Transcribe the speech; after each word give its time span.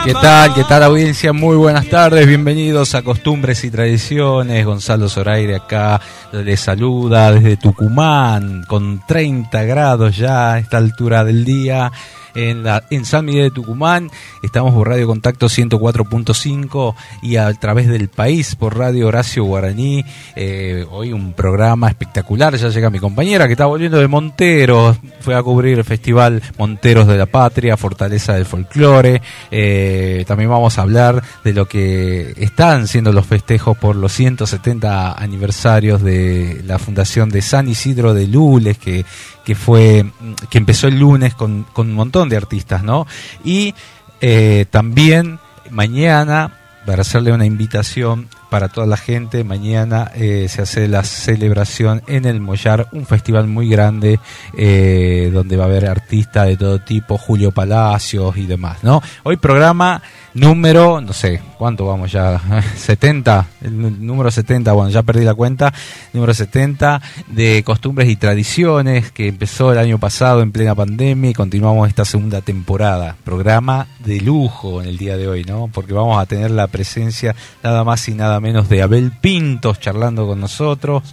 ¿Qué 0.05 0.13
tal? 0.13 0.53
¿Qué 0.53 0.65
tal 0.65 0.83
audiencia? 0.83 1.31
Muy 1.31 1.55
buenas 1.55 1.87
tardes, 1.87 2.27
bienvenidos 2.27 2.93
a 2.93 3.03
Costumbres 3.03 3.63
y 3.63 3.71
Tradiciones. 3.71 4.65
Gonzalo 4.65 5.07
Zoraire 5.07 5.55
acá 5.55 6.01
les 6.33 6.59
saluda 6.59 7.31
desde 7.31 7.55
Tucumán 7.55 8.65
con 8.67 9.01
30 9.07 9.63
grados 9.63 10.17
ya 10.17 10.53
a 10.53 10.59
esta 10.59 10.75
altura 10.75 11.23
del 11.23 11.45
día 11.45 11.89
en, 12.35 12.63
la, 12.63 12.83
en 12.89 13.05
San 13.05 13.25
Miguel 13.25 13.45
de 13.45 13.51
Tucumán. 13.51 14.09
Estamos 14.41 14.73
por 14.73 14.89
Radio 14.89 15.07
Contacto 15.07 15.47
104.5 15.47 16.95
y 17.21 17.37
a 17.37 17.53
través 17.53 17.87
del 17.87 18.09
país 18.09 18.55
por 18.55 18.77
Radio 18.77 19.07
Horacio 19.07 19.43
Guaraní. 19.43 20.03
Eh, 20.35 20.85
hoy 20.89 21.13
un 21.13 21.33
programa 21.33 21.87
espectacular. 21.87 22.55
Ya 22.55 22.69
llega 22.69 22.89
mi 22.89 22.99
compañera 22.99 23.47
que 23.47 23.53
está 23.53 23.65
volviendo 23.65 23.99
de 23.99 24.07
Monteros. 24.07 24.97
Fue 25.19 25.35
a 25.35 25.43
cubrir 25.43 25.77
el 25.77 25.83
Festival 25.83 26.41
Monteros 26.57 27.07
de 27.07 27.17
la 27.17 27.25
Patria, 27.25 27.77
Fortaleza 27.77 28.33
del 28.33 28.45
Folclore. 28.45 29.21
Eh, 29.51 30.23
también 30.27 30.49
vamos 30.49 30.77
a 30.77 30.81
hablar 30.81 31.23
de 31.43 31.53
lo 31.53 31.67
que 31.67 32.33
están 32.37 32.87
siendo 32.87 33.11
los 33.11 33.25
festejos 33.25 33.77
por 33.77 33.95
los 33.95 34.11
170 34.13 35.13
aniversarios 35.13 36.01
de 36.01 36.61
la 36.65 36.79
Fundación 36.79 37.29
de 37.29 37.41
San 37.41 37.67
Isidro 37.67 38.13
de 38.13 38.27
Lules, 38.27 38.77
que 38.77 39.05
que 39.43 39.55
fue 39.55 40.05
que 40.49 40.57
empezó 40.57 40.87
el 40.87 40.99
lunes 40.99 41.35
con, 41.35 41.65
con 41.73 41.89
un 41.89 41.95
montón 41.95 42.29
de 42.29 42.37
artistas, 42.37 42.83
¿no? 42.83 43.07
Y 43.43 43.75
eh, 44.21 44.65
también 44.69 45.39
mañana, 45.69 46.57
para 46.85 47.01
hacerle 47.01 47.31
una 47.33 47.45
invitación 47.45 48.29
para 48.49 48.69
toda 48.69 48.85
la 48.85 48.97
gente, 48.97 49.43
mañana 49.43 50.11
eh, 50.15 50.47
se 50.47 50.61
hace 50.61 50.87
la 50.87 51.03
celebración 51.03 52.03
en 52.07 52.25
el 52.25 52.39
Mollar, 52.39 52.87
un 52.91 53.05
festival 53.05 53.47
muy 53.47 53.67
grande 53.67 54.19
eh, 54.55 55.31
donde 55.33 55.57
va 55.57 55.63
a 55.63 55.67
haber 55.67 55.87
artistas 55.87 56.47
de 56.47 56.57
todo 56.57 56.79
tipo, 56.79 57.17
Julio 57.17 57.51
Palacios 57.51 58.37
y 58.37 58.45
demás, 58.45 58.83
¿no? 58.83 59.01
Hoy 59.23 59.37
programa 59.37 60.01
número, 60.33 61.01
no 61.01 61.13
sé, 61.13 61.41
¿cuánto 61.57 61.85
vamos 61.85 62.11
ya? 62.11 62.41
70, 62.75 63.47
el 63.61 64.05
número 64.05 64.31
70, 64.31 64.71
bueno, 64.73 64.89
ya 64.89 65.03
perdí 65.03 65.23
la 65.23 65.33
cuenta, 65.33 65.73
número 66.13 66.33
70 66.33 67.01
de 67.27 67.63
costumbres 67.63 68.09
y 68.09 68.15
tradiciones 68.15 69.11
que 69.11 69.27
empezó 69.27 69.71
el 69.71 69.77
año 69.77 69.99
pasado 69.99 70.41
en 70.41 70.51
plena 70.51 70.75
pandemia 70.75 71.31
y 71.31 71.33
continuamos 71.33 71.87
esta 71.87 72.05
segunda 72.05 72.41
temporada. 72.41 73.15
Programa 73.23 73.87
de 74.03 74.21
lujo 74.21 74.81
en 74.81 74.87
el 74.87 74.97
día 74.97 75.17
de 75.17 75.27
hoy, 75.27 75.43
¿no? 75.43 75.69
Porque 75.71 75.93
vamos 75.93 76.19
a 76.19 76.25
tener 76.25 76.51
la 76.51 76.67
presencia 76.67 77.35
nada 77.63 77.83
más 77.83 78.07
y 78.07 78.13
nada 78.13 78.39
menos 78.39 78.69
de 78.69 78.81
Abel 78.81 79.11
Pintos 79.11 79.79
charlando 79.79 80.27
con 80.27 80.39
nosotros, 80.39 81.03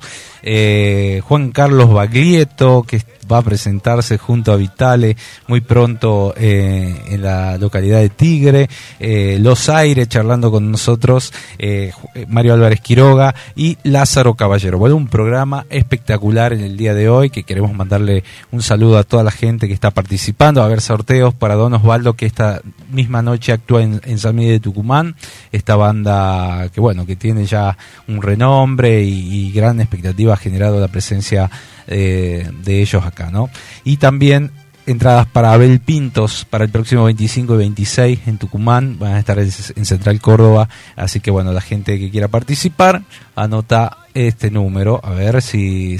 eh, 0.42 1.20
Juan 1.24 1.50
Carlos 1.50 1.92
Baglietto, 1.92 2.82
que 2.82 3.02
va 3.30 3.38
a 3.38 3.42
presentarse 3.42 4.18
junto 4.18 4.52
a 4.52 4.56
Vitale 4.56 5.16
muy 5.46 5.60
pronto 5.60 6.34
eh, 6.36 7.02
en 7.08 7.22
la 7.22 7.58
localidad 7.58 8.00
de 8.00 8.08
Tigre, 8.08 8.68
eh, 8.98 9.38
Los 9.40 9.68
Aires 9.68 10.08
charlando 10.08 10.50
con 10.50 10.70
nosotros, 10.70 11.32
eh, 11.58 11.92
Mario 12.28 12.54
Álvarez 12.54 12.80
Quiroga 12.80 13.34
y 13.54 13.78
Lázaro 13.84 14.34
Caballero. 14.34 14.78
Bueno, 14.78 14.96
un 14.96 15.08
programa 15.08 15.66
espectacular 15.70 16.52
en 16.52 16.60
el 16.60 16.76
día 16.76 16.94
de 16.94 17.08
hoy 17.08 17.30
que 17.30 17.44
queremos 17.44 17.72
mandarle 17.72 18.24
un 18.50 18.62
saludo 18.62 18.98
a 18.98 19.04
toda 19.04 19.22
la 19.22 19.30
gente 19.30 19.68
que 19.68 19.74
está 19.74 19.90
participando. 19.90 20.62
a 20.62 20.68
ver 20.68 20.80
sorteos 20.80 21.34
para 21.34 21.54
Don 21.54 21.74
Osvaldo 21.74 22.14
que 22.14 22.26
esta 22.26 22.60
misma 22.90 23.22
noche 23.22 23.52
actúa 23.52 23.82
en, 23.82 24.18
San 24.18 24.36
Miguel 24.36 24.54
de 24.54 24.60
Tucumán, 24.60 25.16
esta 25.52 25.76
banda 25.76 26.68
que 26.74 26.80
bueno, 26.80 27.06
que 27.06 27.16
tiene 27.16 27.46
ya 27.46 27.76
un 28.06 28.20
renombre 28.20 29.02
y, 29.02 29.46
y 29.46 29.52
gran 29.52 29.80
expectativa 29.80 30.34
ha 30.34 30.36
generado 30.36 30.80
la 30.80 30.88
presencia 30.88 31.50
eh, 31.90 32.50
de 32.64 32.80
ellos 32.80 33.04
acá, 33.04 33.30
¿no? 33.30 33.50
Y 33.84 33.98
también 33.98 34.52
entradas 34.86 35.26
para 35.26 35.52
Abel 35.52 35.80
Pintos 35.80 36.46
para 36.48 36.64
el 36.64 36.70
próximo 36.70 37.04
25 37.04 37.54
y 37.54 37.58
26 37.58 38.20
en 38.26 38.38
Tucumán, 38.38 38.98
van 38.98 39.14
a 39.14 39.18
estar 39.18 39.38
en 39.38 39.50
Central 39.50 40.20
Córdoba, 40.20 40.68
así 40.96 41.20
que 41.20 41.30
bueno, 41.30 41.52
la 41.52 41.60
gente 41.60 41.98
que 41.98 42.10
quiera 42.10 42.28
participar, 42.28 43.02
anota 43.36 43.98
este 44.14 44.50
número, 44.50 45.00
a 45.02 45.10
ver 45.10 45.42
si, 45.42 45.98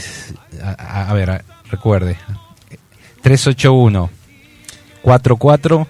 a, 0.78 1.12
ver, 1.12 1.44
recuerde, 1.70 2.16
381 3.22 4.10
44 5.02 5.87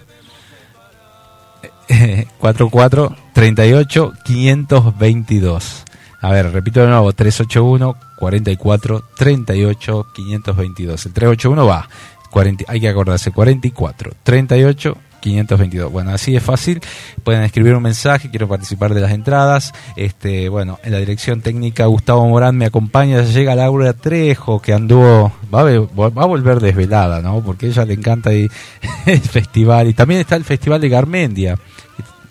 44 2.39 3.15
38 3.33 4.13
522. 4.25 5.85
A 6.21 6.31
ver, 6.31 6.51
repito 6.51 6.81
de 6.81 6.87
nuevo, 6.87 7.11
381 7.11 7.95
44 8.17 9.03
38 9.17 10.07
522. 10.13 11.05
El 11.07 11.13
381 11.13 11.65
va, 11.65 11.89
40, 12.29 12.65
hay 12.67 12.79
que 12.79 12.89
acordarse, 12.89 13.31
44 13.31 14.13
38 14.23 14.97
522. 15.21 15.91
Bueno, 15.91 16.11
así 16.11 16.35
es 16.35 16.43
fácil. 16.43 16.81
Pueden 17.23 17.43
escribir 17.43 17.75
un 17.75 17.83
mensaje, 17.83 18.29
quiero 18.29 18.47
participar 18.47 18.93
de 18.93 19.01
las 19.01 19.11
entradas. 19.11 19.73
Este, 19.95 20.49
bueno, 20.49 20.79
en 20.83 20.91
la 20.91 20.97
dirección 20.97 21.41
técnica 21.41 21.85
Gustavo 21.85 22.27
Morán 22.27 22.57
me 22.57 22.65
acompaña, 22.65 23.21
llega 23.23 23.55
Laura 23.55 23.93
Trejo, 23.93 24.61
que 24.61 24.73
anduvo, 24.73 25.31
va 25.53 25.61
a, 25.61 26.09
va 26.09 26.23
a 26.23 26.25
volver 26.25 26.59
desvelada, 26.59 27.21
¿no? 27.21 27.41
Porque 27.41 27.67
ella 27.67 27.85
le 27.85 27.93
encanta 27.93 28.31
el 29.05 29.21
festival. 29.21 29.87
Y 29.87 29.93
también 29.93 30.21
está 30.21 30.35
el 30.35 30.43
Festival 30.43 30.81
de 30.81 30.89
Garmendia. 30.89 31.57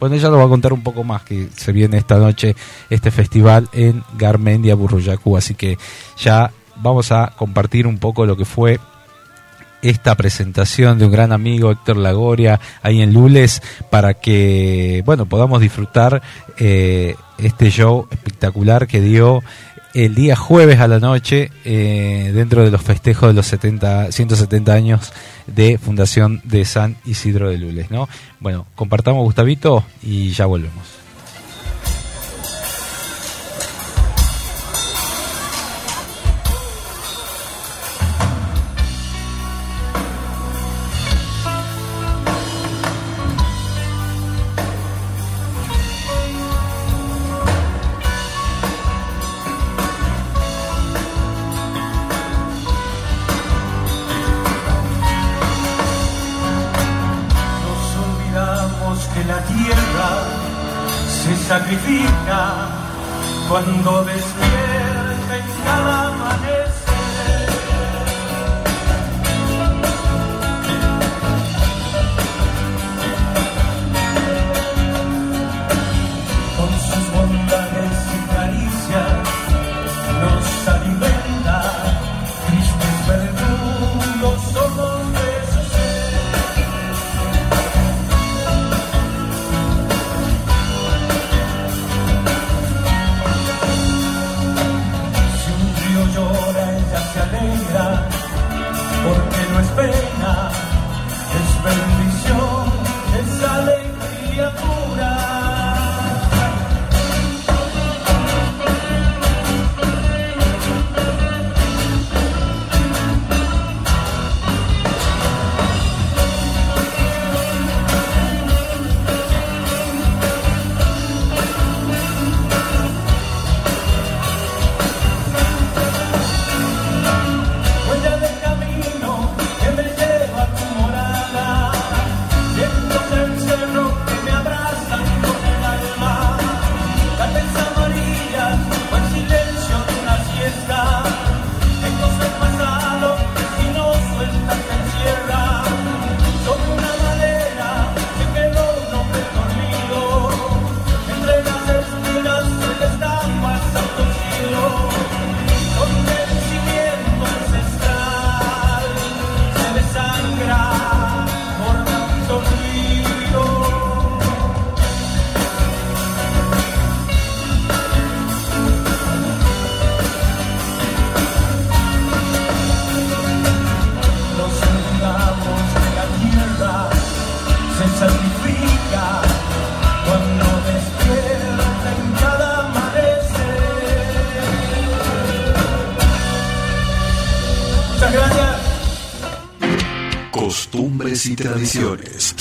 Bueno, 0.00 0.16
ella 0.16 0.30
lo 0.30 0.38
va 0.38 0.44
a 0.44 0.48
contar 0.48 0.72
un 0.72 0.82
poco 0.82 1.04
más 1.04 1.22
que 1.22 1.48
se 1.54 1.72
viene 1.72 1.98
esta 1.98 2.16
noche 2.16 2.56
este 2.88 3.10
festival 3.10 3.68
en 3.72 4.02
Garmendia, 4.16 4.74
Burruyacu. 4.74 5.36
Así 5.36 5.54
que 5.54 5.76
ya 6.16 6.50
vamos 6.76 7.12
a 7.12 7.34
compartir 7.36 7.86
un 7.86 7.98
poco 7.98 8.24
lo 8.24 8.34
que 8.34 8.46
fue 8.46 8.80
esta 9.82 10.14
presentación 10.14 10.98
de 10.98 11.06
un 11.06 11.12
gran 11.12 11.32
amigo 11.32 11.70
Héctor 11.70 11.96
Lagoria 11.96 12.60
ahí 12.82 13.00
en 13.00 13.14
Lules 13.14 13.62
para 13.88 14.14
que 14.14 15.02
bueno 15.06 15.26
podamos 15.26 15.60
disfrutar 15.60 16.22
eh, 16.58 17.14
este 17.38 17.70
show 17.70 18.06
espectacular 18.10 18.86
que 18.86 19.00
dio 19.00 19.42
el 19.94 20.14
día 20.14 20.36
jueves 20.36 20.80
a 20.80 20.88
la 20.88 20.98
noche 21.00 21.50
eh, 21.64 22.30
dentro 22.34 22.64
de 22.64 22.70
los 22.70 22.82
festejos 22.82 23.28
de 23.28 23.34
los 23.34 23.46
70, 23.46 24.12
170 24.12 24.72
años 24.72 25.12
de 25.46 25.78
Fundación 25.78 26.40
de 26.44 26.64
San 26.64 26.96
Isidro 27.04 27.50
de 27.50 27.58
Lules. 27.58 27.90
¿no? 27.90 28.08
Bueno, 28.38 28.66
compartamos 28.74 29.24
Gustavito 29.24 29.84
y 30.02 30.30
ya 30.30 30.46
volvemos. 30.46 30.99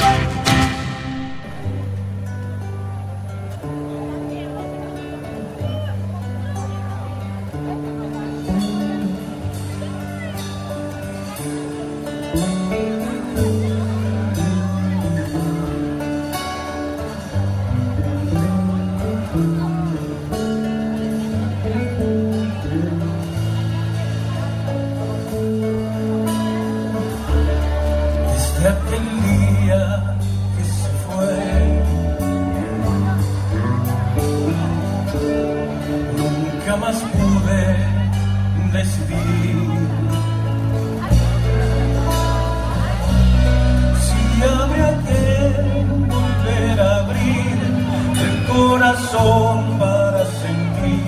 corazón 48.54 49.78
para 49.80 50.24
sentir 50.26 51.02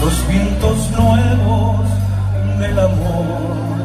los 0.00 0.28
vientos 0.28 0.90
nuevos 0.92 1.88
del 2.60 2.78
amor. 2.78 3.77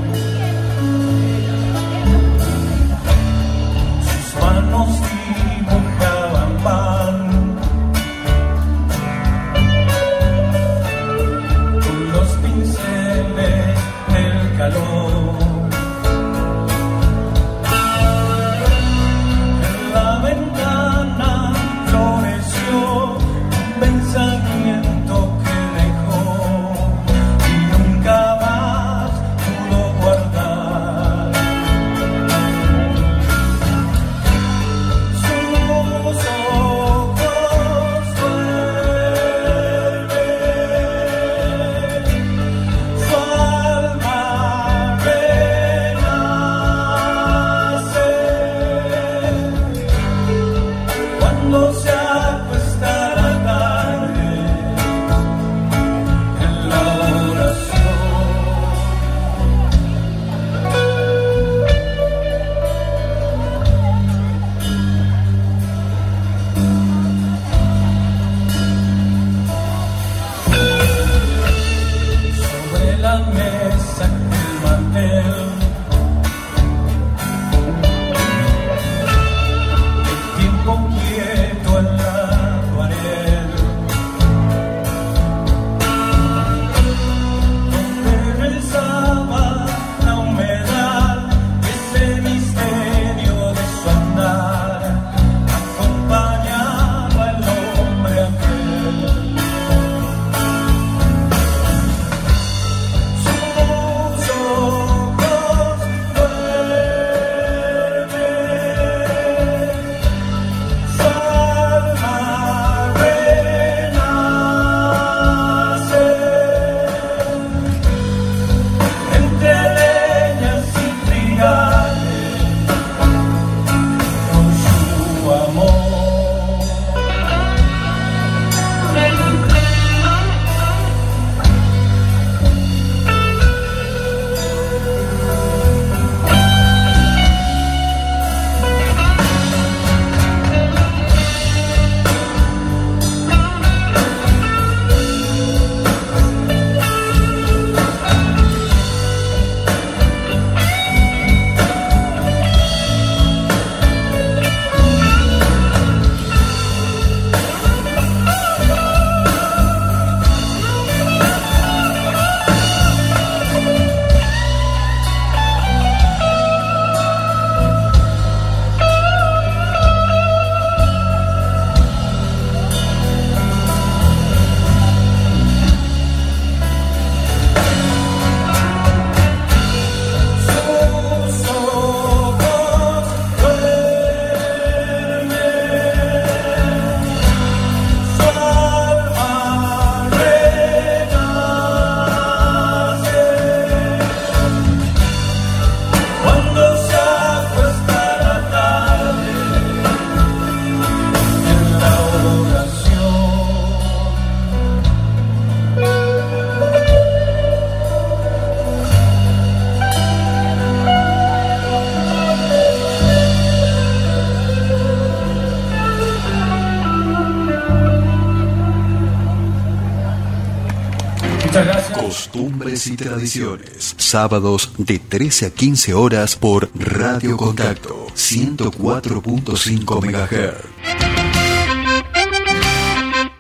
Costumbres 222.74 222.88
y 222.88 222.98
tradiciones. 222.98 223.94
Sábados 223.98 224.72
de 224.80 224.98
13 224.98 225.46
a 225.46 225.52
15 225.52 225.94
horas 225.94 226.36
por 226.36 226.72
Radio 226.74 227.38
Contacto 227.38 228.08
104.5 228.16 230.02
MHz. 230.02 230.56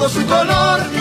todo 0.04 0.20
su 0.20 0.26
color. 0.26 0.93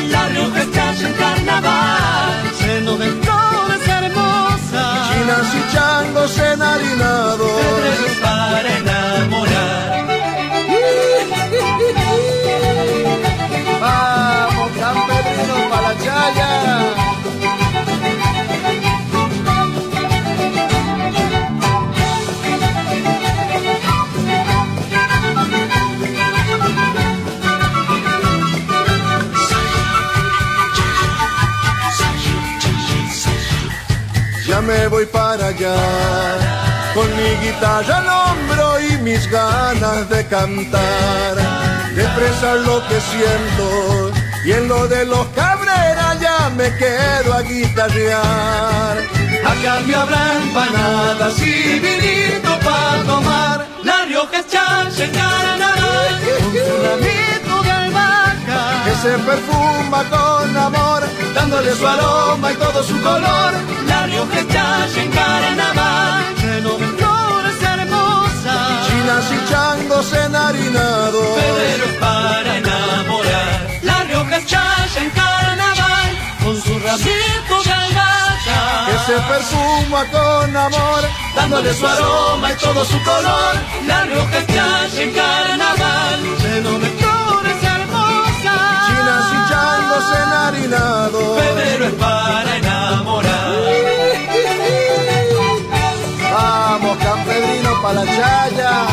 Con 36.93 37.07
mi 37.15 37.29
guitarra 37.45 37.97
al 37.97 38.07
hombro 38.07 38.79
y 38.81 38.97
mis 38.97 39.29
ganas 39.31 40.09
de 40.09 40.25
cantar, 40.27 41.35
de 41.95 42.03
expresar 42.03 42.57
lo 42.57 42.85
que 42.87 42.99
siento. 42.99 44.11
Y 44.45 44.51
en 44.51 44.67
lo 44.67 44.87
de 44.89 45.05
los 45.05 45.25
cabreras 45.27 46.19
ya 46.19 46.49
me 46.57 46.69
quedo 46.75 47.33
a 47.33 47.41
guitarrear. 47.43 48.97
A 49.45 49.53
cambio 49.63 49.99
habrá 50.01 50.33
empanadas 50.37 51.39
y 51.39 51.79
vinito 51.79 52.59
para 52.59 53.03
tomar. 53.03 53.67
La 53.83 54.05
Rioja 54.05 54.39
es 54.39 54.45
carnaval, 55.11 56.21
con 56.25 56.51
su 56.51 56.83
ramito 56.83 57.52
se 59.03 59.17
perfuma 59.17 60.01
con 60.09 60.55
amor, 60.55 61.03
dándole 61.35 61.75
su 61.75 61.85
aroma 61.85 62.53
y 62.53 62.55
todo 62.55 62.81
su 62.83 62.95
color. 63.01 63.51
La 63.85 64.05
Rioja 64.05 64.39
en 64.39 65.11
carnaval, 65.11 66.35
lleno 66.41 66.71
de 66.81 66.87
flores 66.97 67.57
hermosas. 67.61 68.87
chinas 68.87 69.25
y 69.35 69.51
changos 69.51 70.13
enharinados. 70.13 71.37
Es 71.37 71.93
para 71.99 72.57
enamorar. 72.59 73.79
La 73.81 74.03
Rioja 74.05 74.37
en 74.37 75.09
carnaval, 75.09 76.09
con 76.41 76.61
su 76.61 76.79
ramito. 76.79 77.55
Que 78.87 78.97
se 79.07 79.17
perfuma 79.31 80.05
con 80.15 80.55
amor, 80.55 81.03
dándole 81.35 81.73
su 81.73 81.85
aroma 81.85 82.53
y 82.53 82.55
todo 82.55 82.85
su 82.85 83.03
color. 83.03 83.53
La 83.85 84.03
Rioja 84.05 84.39
en 85.01 85.11
carnaval, 85.11 86.19
lleno 86.41 86.79
de 86.79 87.02
changos 89.93 90.11
enharinados. 90.11 91.41
Febrero 91.41 91.85
es 91.85 91.93
para 91.93 92.57
enamorar. 92.57 93.53
Vamos, 96.33 96.97
Campedrino 96.97 97.81
para 97.81 97.93
la 97.93 98.05
chaya. 98.05 98.85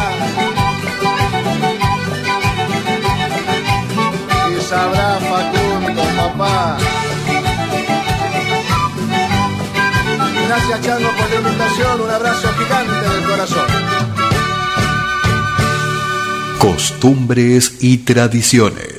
Y 4.51 4.61
sabrá 4.63 5.19
Facundo, 5.21 6.03
papá. 6.17 6.77
Gracias, 10.49 10.81
Chango, 10.83 11.11
por 11.17 11.31
la 11.31 11.37
invitación. 11.37 12.01
Un 12.01 12.11
abrazo 12.11 12.49
gigante 12.59 13.09
del 13.09 13.25
corazón. 13.25 13.67
Costumbres 16.59 17.79
y 17.81 17.99
tradiciones. 17.99 18.90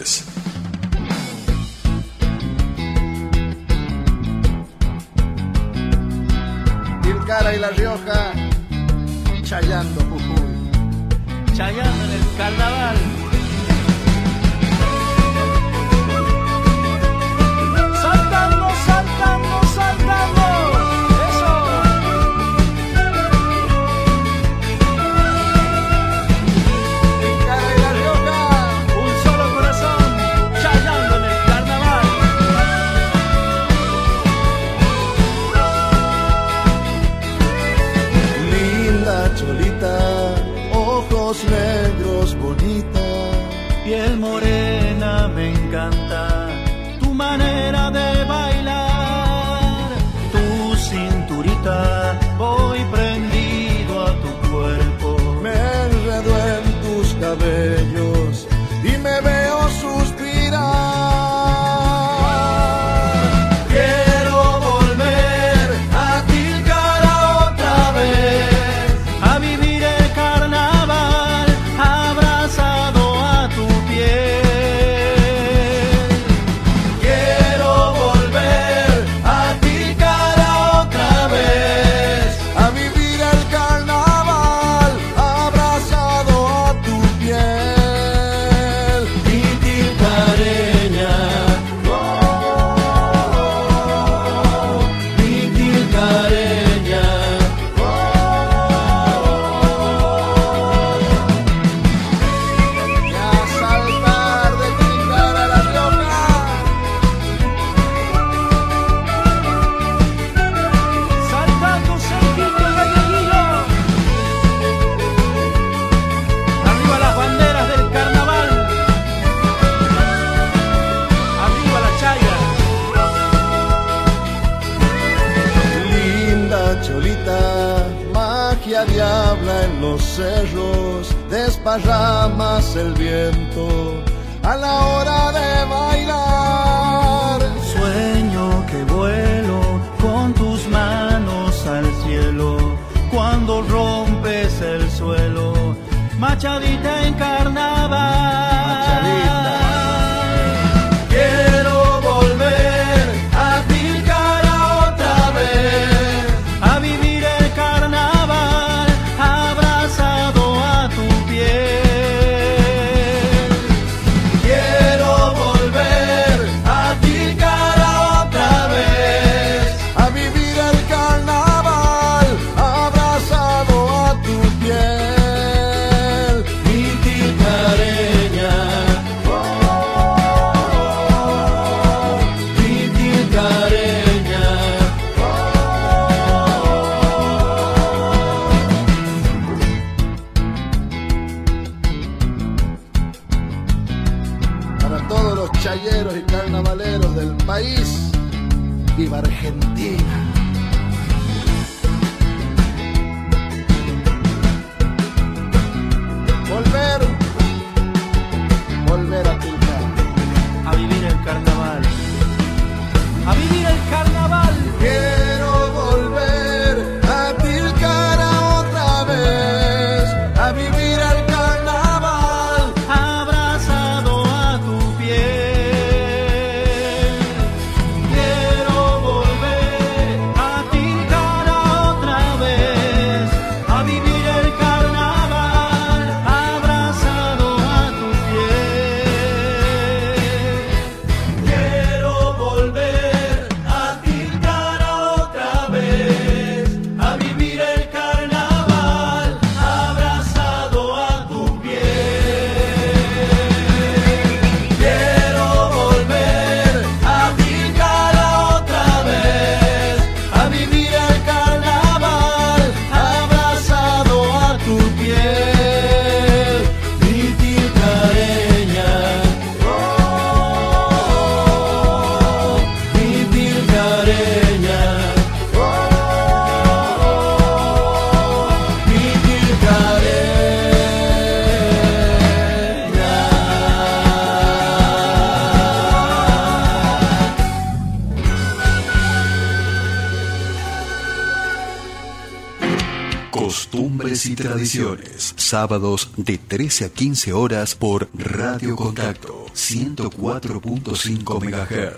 Sábados 295.35 296.11
de 296.15 296.37
13 296.37 296.85
a 296.85 296.89
15 296.89 297.33
horas 297.33 297.75
por 297.75 298.07
Radio 298.13 298.77
Contacto 298.77 299.47
104.5 299.53 301.43
MHz. 301.43 301.95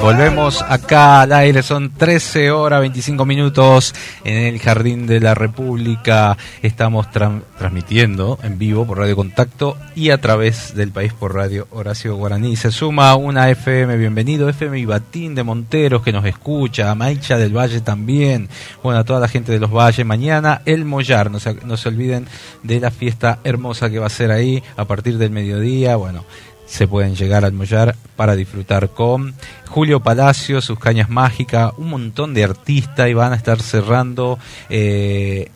Volvemos 0.00 0.62
acá 0.62 1.22
al 1.22 1.32
aire, 1.32 1.62
son 1.62 1.90
13 1.92 2.50
horas 2.52 2.80
25 2.80 3.26
minutos 3.26 3.94
en 4.24 4.36
el 4.46 4.58
Jardín 4.60 5.06
de 5.06 5.20
la 5.20 5.34
República. 5.34 6.36
Estamos 6.62 7.08
tran- 7.08 7.42
transmitiendo 7.58 8.38
en 8.42 8.58
vivo 8.58 8.86
por 8.86 8.98
Radio 8.98 9.16
Contacto 9.16 9.76
y 9.96 10.10
a 10.10 10.18
través 10.20 10.74
del 10.74 10.92
país 10.92 11.12
por 11.12 11.34
Radio 11.34 11.66
Horacio 11.72 12.16
Guaraní. 12.16 12.56
Se 12.56 12.70
suma 12.70 13.14
una 13.16 13.50
FM, 13.50 13.96
bienvenido, 13.96 14.48
FM 14.48 14.78
Ibatín 14.78 15.34
de 15.34 15.42
Monteros 15.42 16.02
que 16.02 16.12
nos 16.12 16.24
escucha, 16.24 16.90
a 16.90 16.94
Maicha 16.94 17.36
del 17.36 17.56
Valle 17.56 17.80
también, 17.80 18.48
bueno, 18.82 19.00
a 19.00 19.04
toda 19.04 19.20
la 19.20 19.28
gente 19.28 19.52
de 19.52 19.58
los 19.58 19.72
Valles. 19.72 20.06
Mañana 20.06 20.62
el 20.64 20.84
Mollar, 20.84 21.30
no 21.30 21.40
se, 21.40 21.54
no 21.64 21.76
se 21.76 21.88
olviden 21.88 22.26
de 22.62 22.80
la 22.80 22.90
fiesta 22.92 23.40
hermosa 23.44 23.90
que 23.90 23.98
va 23.98 24.06
a 24.06 24.10
ser 24.10 24.30
ahí 24.30 24.62
a 24.76 24.84
partir 24.84 25.18
del 25.18 25.30
mediodía, 25.30 25.96
bueno 25.96 26.24
se 26.68 26.86
pueden 26.86 27.14
llegar 27.16 27.44
al 27.44 27.52
Mollar 27.52 27.96
para 28.14 28.36
disfrutar 28.36 28.90
con 28.90 29.34
Julio 29.68 30.00
Palacio, 30.00 30.60
sus 30.60 30.78
cañas 30.78 31.08
mágicas, 31.08 31.72
un 31.78 31.88
montón 31.88 32.34
de 32.34 32.44
artistas 32.44 33.08
y 33.08 33.14
van 33.14 33.32
a 33.32 33.36
estar 33.36 33.60
cerrando 33.60 34.38
eh, 34.68 35.50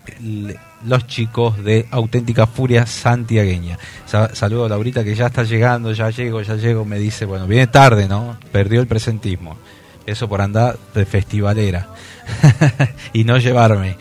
los 0.85 1.07
chicos 1.07 1.62
de 1.62 1.87
Auténtica 1.90 2.46
Furia 2.46 2.87
Santiagueña. 2.87 3.79
Sa- 4.07 4.35
saludo 4.35 4.64
a 4.64 4.68
Laurita 4.70 5.05
que 5.05 5.14
ya 5.14 5.27
está 5.27 5.44
llegando, 5.44 5.92
ya 5.92 6.11
llego, 6.11 6.40
ya 6.42 6.57
llego, 6.57 6.85
me 6.85 6.98
dice, 6.98 7.25
bueno, 7.25 7.46
viene 7.46 7.66
tarde, 7.68 8.09
¿no? 8.09 8.37
Perdió 8.51 8.81
el 8.81 8.87
presentismo. 8.87 9.57
Eso 10.07 10.29
por 10.29 10.41
andar 10.41 10.77
de 10.95 11.07
festivalera. 11.07 11.88
y 13.12 13.25
no 13.25 13.38
llevarme. 13.38 13.97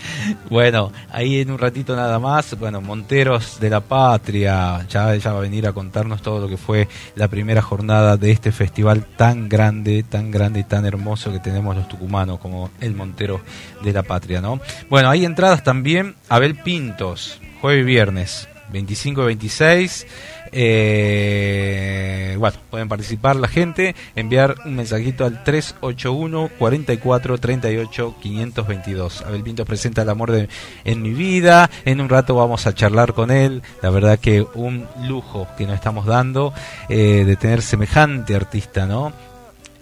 Bueno, 0.50 0.92
ahí 1.12 1.40
en 1.40 1.52
un 1.52 1.58
ratito 1.58 1.96
nada 1.96 2.20
más, 2.20 2.58
bueno, 2.58 2.82
Monteros 2.82 3.60
de 3.60 3.70
la 3.70 3.82
Patria, 3.82 4.86
ya 4.88 5.14
ella 5.14 5.32
va 5.32 5.40
a 5.40 5.42
venir 5.42 5.68
a 5.68 5.74
contarnos 5.74 6.22
todo 6.22 6.42
lo 6.42 6.48
que 6.48 6.58
fue 6.58 6.88
la 7.16 7.28
primera 7.28 7.62
jornada 7.62 8.18
de 8.18 8.32
este 8.32 8.52
festival 8.52 9.06
tan 9.18 9.50
grande, 9.50 10.04
tan 10.04 10.32
grande 10.32 10.62
y 10.62 10.64
tan 10.64 10.86
hermoso 10.86 11.32
que 11.32 11.40
tenemos 11.40 11.76
los 11.76 11.88
tucumanos 11.88 12.40
como 12.40 12.72
el 12.80 12.96
Montero 12.96 13.42
de 13.84 13.94
la 13.94 14.04
Patria, 14.04 14.42
¿no? 14.42 14.60
Bueno, 14.90 15.10
hay 15.10 15.26
entradas 15.26 15.64
también, 15.64 16.16
Abel 16.30 16.56
Pintos, 16.56 17.40
jueves 17.62 17.82
y 17.82 17.86
viernes, 17.86 18.48
25 18.72 19.22
y 19.22 19.26
26. 19.26 20.08
Eh, 20.52 22.36
bueno, 22.38 22.58
pueden 22.70 22.90
participar 22.90 23.36
la 23.36 23.48
gente, 23.48 23.96
enviar 24.16 24.56
un 24.66 24.76
mensajito 24.76 25.26
al 25.26 25.44
381 25.44 26.50
44 26.58 27.38
38 27.38 28.16
522. 28.22 29.22
Abel 29.22 29.44
Pinto 29.44 29.66
presenta 29.66 30.02
el 30.02 30.10
amor 30.10 30.32
de, 30.32 30.50
en 30.84 31.02
mi 31.02 31.12
vida. 31.12 31.70
En 31.86 32.02
un 32.02 32.10
rato 32.10 32.36
vamos 32.36 32.68
a 32.68 32.74
charlar 32.74 33.14
con 33.14 33.32
él. 33.32 33.62
La 33.82 33.90
verdad 33.90 34.20
que 34.20 34.46
un 34.56 34.88
lujo 35.08 35.48
que 35.58 35.66
nos 35.66 35.76
estamos 35.76 36.06
dando 36.06 36.54
eh, 36.90 37.24
de 37.26 37.36
tener 37.36 37.62
semejante 37.62 38.36
artista, 38.36 38.86
¿no? 38.86 39.14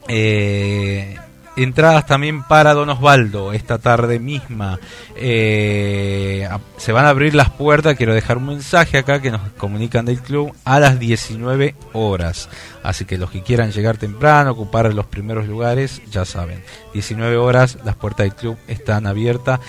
Eh, 0.07 1.17
entradas 1.55 2.05
también 2.05 2.43
para 2.43 2.73
Don 2.73 2.89
Osvaldo 2.89 3.53
esta 3.53 3.77
tarde 3.77 4.19
misma. 4.19 4.79
Eh, 5.15 6.47
se 6.77 6.91
van 6.91 7.05
a 7.05 7.09
abrir 7.09 7.35
las 7.35 7.49
puertas, 7.49 7.95
quiero 7.95 8.13
dejar 8.13 8.37
un 8.37 8.47
mensaje 8.47 8.97
acá 8.97 9.21
que 9.21 9.31
nos 9.31 9.41
comunican 9.57 10.05
del 10.05 10.21
club 10.21 10.53
a 10.63 10.79
las 10.79 10.99
19 10.99 11.75
horas. 11.93 12.49
Así 12.83 13.05
que 13.05 13.17
los 13.17 13.29
que 13.29 13.43
quieran 13.43 13.71
llegar 13.71 13.97
temprano, 13.97 14.51
ocupar 14.51 14.93
los 14.93 15.05
primeros 15.05 15.47
lugares, 15.47 16.01
ya 16.09 16.25
saben, 16.25 16.63
19 16.93 17.37
horas, 17.37 17.77
las 17.83 17.95
puertas 17.95 18.25
del 18.25 18.35
club 18.35 18.57
están 18.67 19.05
abiertas 19.05 19.59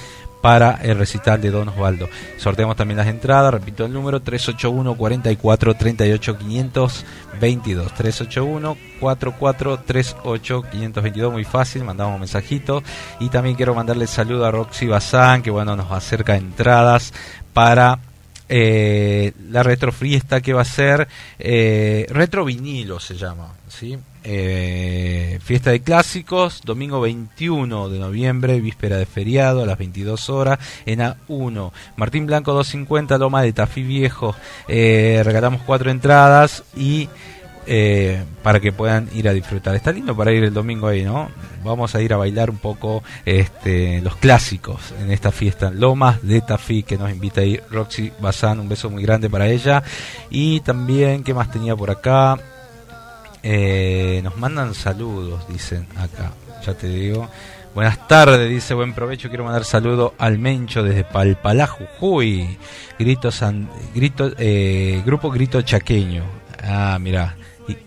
para 0.41 0.79
el 0.83 0.99
recital 0.99 1.41
de 1.41 1.51
Don 1.51 1.69
Osvaldo. 1.69 2.09
Sorteamos 2.37 2.77
también 2.77 2.99
las 2.99 3.07
entradas, 3.07 3.53
repito 3.53 3.85
el 3.85 3.93
número 3.93 4.21
381 4.21 4.95
44 4.97 5.75
38 5.75 6.39
522 6.39 7.95
381 7.95 8.77
44 9.01 9.81
38 9.81 10.63
522 10.71 11.33
muy 11.33 11.45
fácil, 11.45 11.85
mandamos 11.85 12.15
un 12.15 12.21
mensajito. 12.21 12.83
Y 13.21 13.29
también 13.29 13.57
quiero 13.57 13.75
mandarle 13.75 14.07
saludo 14.07 14.47
a 14.47 14.51
Roxy 14.51 14.87
Bazán 14.87 15.43
que 15.43 15.51
bueno 15.51 15.77
nos 15.77 15.91
acerca 15.93 16.37
entradas 16.37 17.13
para 17.53 17.99
eh, 18.53 19.33
la 19.49 19.63
retrofiesta 19.63 20.41
que 20.41 20.53
va 20.53 20.63
a 20.63 20.65
ser 20.65 21.07
eh, 21.39 22.05
retro 22.09 22.45
vinilo 22.45 22.99
se 22.99 23.15
llama, 23.15 23.55
¿sí? 23.71 23.99
Eh, 24.25 25.39
fiesta 25.43 25.71
de 25.71 25.81
clásicos, 25.81 26.61
domingo 26.65 27.01
21 27.01 27.89
de 27.89 27.99
noviembre, 27.99 28.61
víspera 28.61 28.99
de 28.99 29.07
feriado, 29.07 29.63
a 29.63 29.67
las 29.67 29.79
22 29.79 30.29
horas, 30.29 30.59
en 30.85 31.01
A1. 31.01 31.73
Martín 31.97 32.27
Blanco 32.27 32.53
250, 32.53 33.17
Loma 33.19 33.43
de 33.43 33.53
Tafí 33.53 33.83
Viejo. 33.83 34.35
Eh, 34.69 35.23
regalamos 35.25 35.63
cuatro 35.63 35.91
entradas 35.91 36.65
y 36.77 37.09
eh, 37.67 38.25
para 38.43 38.59
que 38.61 38.73
puedan 38.73 39.09
ir 39.15 39.29
a 39.29 39.33
disfrutar. 39.33 39.75
Está 39.75 39.93
lindo 39.93 40.17
para 40.17 40.33
ir 40.33 40.45
el 40.45 40.53
domingo 40.53 40.89
ahí, 40.89 41.03
¿no? 41.03 41.31
Vamos 41.65 41.95
a 41.95 42.03
ir 42.03 42.13
a 42.13 42.17
bailar 42.17 42.51
un 42.51 42.59
poco 42.59 43.03
este, 43.25 44.01
los 44.03 44.17
clásicos 44.17 44.93
en 45.01 45.11
esta 45.13 45.31
fiesta. 45.31 45.71
Lomas 45.71 46.23
de 46.23 46.41
Tafí, 46.41 46.83
que 46.83 46.99
nos 46.99 47.11
invita 47.11 47.43
a 47.43 47.45
ir 47.45 47.63
Roxy 47.71 48.13
Bazán, 48.21 48.61
un 48.61 48.69
beso 48.69 48.91
muy 48.91 49.03
grande 49.03 49.31
para 49.31 49.49
ella. 49.49 49.83
Y 50.31 50.61
también, 50.61 51.23
¿qué 51.23 51.33
más 51.33 51.51
tenía 51.51 51.77
por 51.77 51.91
acá? 51.91 52.39
Eh, 53.43 54.21
nos 54.23 54.37
mandan 54.37 54.75
saludos, 54.75 55.47
dicen 55.49 55.87
acá. 55.97 56.33
Ya 56.65 56.75
te 56.75 56.89
digo. 56.89 57.29
Buenas 57.75 58.09
tardes, 58.09 58.51
dice 58.51 58.75
buen 58.75 58.93
provecho. 58.93 59.29
Quiero 59.29 59.45
mandar 59.45 59.65
saludo 59.65 60.15
al 60.19 60.39
Mencho 60.39 60.83
desde 60.83 61.05
Palpalá, 61.05 61.67
Jujuy. 61.67 62.59
Grito 62.99 63.31
grito, 63.95 64.33
eh, 64.39 65.03
grupo 65.07 65.31
Grito 65.31 65.63
Chaqueño. 65.63 66.25
Ah, 66.63 66.99
mira. 67.01 67.37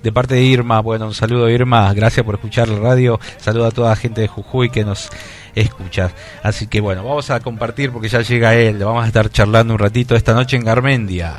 De 0.02 0.14
parte 0.14 0.36
de 0.36 0.44
Irma, 0.44 0.80
bueno, 0.80 1.08
un 1.08 1.14
saludo 1.14 1.50
Irma, 1.50 1.94
gracias 1.94 2.26
por 2.26 2.36
escuchar 2.36 2.70
la 2.70 2.80
radio. 2.80 3.20
Saludo 3.38 3.66
a 3.66 3.72
toda 3.72 3.90
la 3.90 3.96
gente 3.98 4.22
de 4.22 4.30
Jujuy 4.30 4.70
que 4.70 4.86
nos 4.86 5.10
escucha. 5.56 6.12
Así 6.42 6.68
que 6.68 6.80
bueno, 6.80 7.04
vamos 7.04 7.30
a 7.30 7.42
compartir 7.42 7.92
porque 7.92 8.08
ya 8.08 8.22
llega 8.22 8.56
él. 8.56 8.78
Vamos 8.78 9.04
a 9.04 9.08
estar 9.08 9.30
charlando 9.30 9.74
un 9.74 9.80
ratito 9.80 10.16
esta 10.16 10.34
noche 10.34 10.56
en 10.56 10.64
Garmendia. 10.64 11.36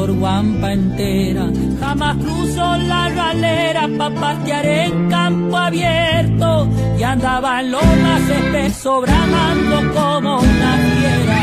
Pasador 0.00 0.12
guampa 0.18 0.72
entera. 0.72 1.50
Jamás 1.80 2.16
cruzo 2.16 2.76
la 2.76 3.10
galera 3.10 3.88
pa' 3.98 4.10
patear 4.10 4.66
en 4.66 5.08
campo 5.08 5.56
abierto. 5.56 6.68
Y 6.98 7.02
andaba 7.02 7.60
en 7.60 7.72
lo 7.72 7.78
más 7.78 8.28
espeso, 8.28 9.00
bramando 9.00 9.76
como 9.94 10.40
una 10.40 10.76
fiera. 10.76 11.40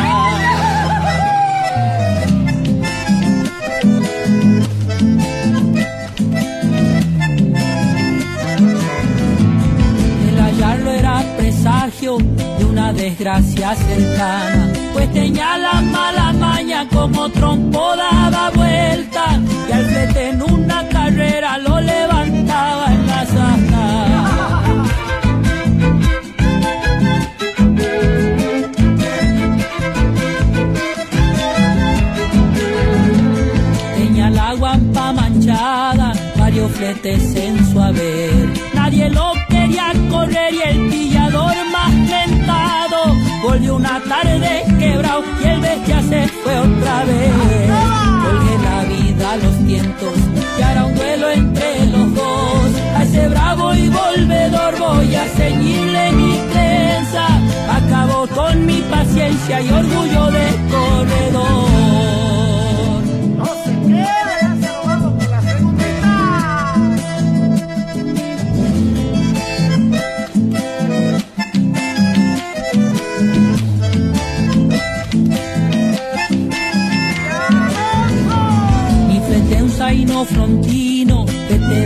El 10.30 10.40
hallarlo 10.40 10.92
era 10.92 11.24
presagio 11.38 12.18
de 12.58 12.66
una 12.66 12.94
desgracia 12.94 13.76
cercana, 13.76 14.68
pues 14.98 15.14
tenía 15.14 15.60
la 15.60 15.80
mala 15.80 16.34
maña 16.34 16.88
como 16.92 17.30
trompo 17.30 17.96
daba 17.96 18.50
vuelta 18.50 19.40
y 19.70 19.72
al 19.72 19.86
frente 19.86 20.30
en 20.30 20.42
una 20.42 20.90
carrera 20.90 21.60
lo 21.60 21.80
levantaba 21.80 22.86
en 22.96 23.08
la 23.08 23.26
sala. 23.36 23.86
Tenía 33.98 34.30
la 34.32 34.54
guampa 34.56 35.14
manchada, 35.14 36.14
varios 36.40 36.72
fletes 36.72 37.36
en 37.36 37.72
su 37.72 37.80
haber. 37.80 38.50
Nadie 38.74 39.12
lo 39.12 39.34
quería 39.48 39.94
correr 40.10 40.54
y 40.56 40.62
el 40.70 40.90
pillador 40.90 41.56
más 41.72 41.94
mentado 41.94 42.37
volvió 43.44 43.76
una 43.76 44.02
tarde 44.08 44.64
quebrado 44.80 45.24
y 45.44 45.48
el 45.48 45.62
bestia 45.62 46.02
se 46.02 46.28
fue 46.28 46.58
otra 46.58 47.06
vez. 47.06 47.32
Colgué 48.24 48.58
la 48.64 48.84
vida 48.84 49.32
a 49.32 49.38
los 49.38 49.66
tientos 49.66 50.14
y 50.58 50.62
hará 50.62 50.86
un 50.86 50.96
duelo 50.96 51.30
entre 51.30 51.86
los 51.88 52.16
dos. 52.16 52.72
A 52.96 53.04
ese 53.04 53.28
bravo 53.30 53.74
y 53.74 53.90
volvedor 53.90 54.80
voy 54.80 55.16
a 55.16 55.26
ceñirle 55.26 56.12
mi 56.14 56.40
trenza. 56.52 57.28
Acabó 57.70 58.28
con 58.28 58.66
mi 58.66 58.82
paciencia 58.82 59.62
y 59.62 59.70
orgullo 59.70 60.32
de 60.32 60.48
corredor. 60.72 61.67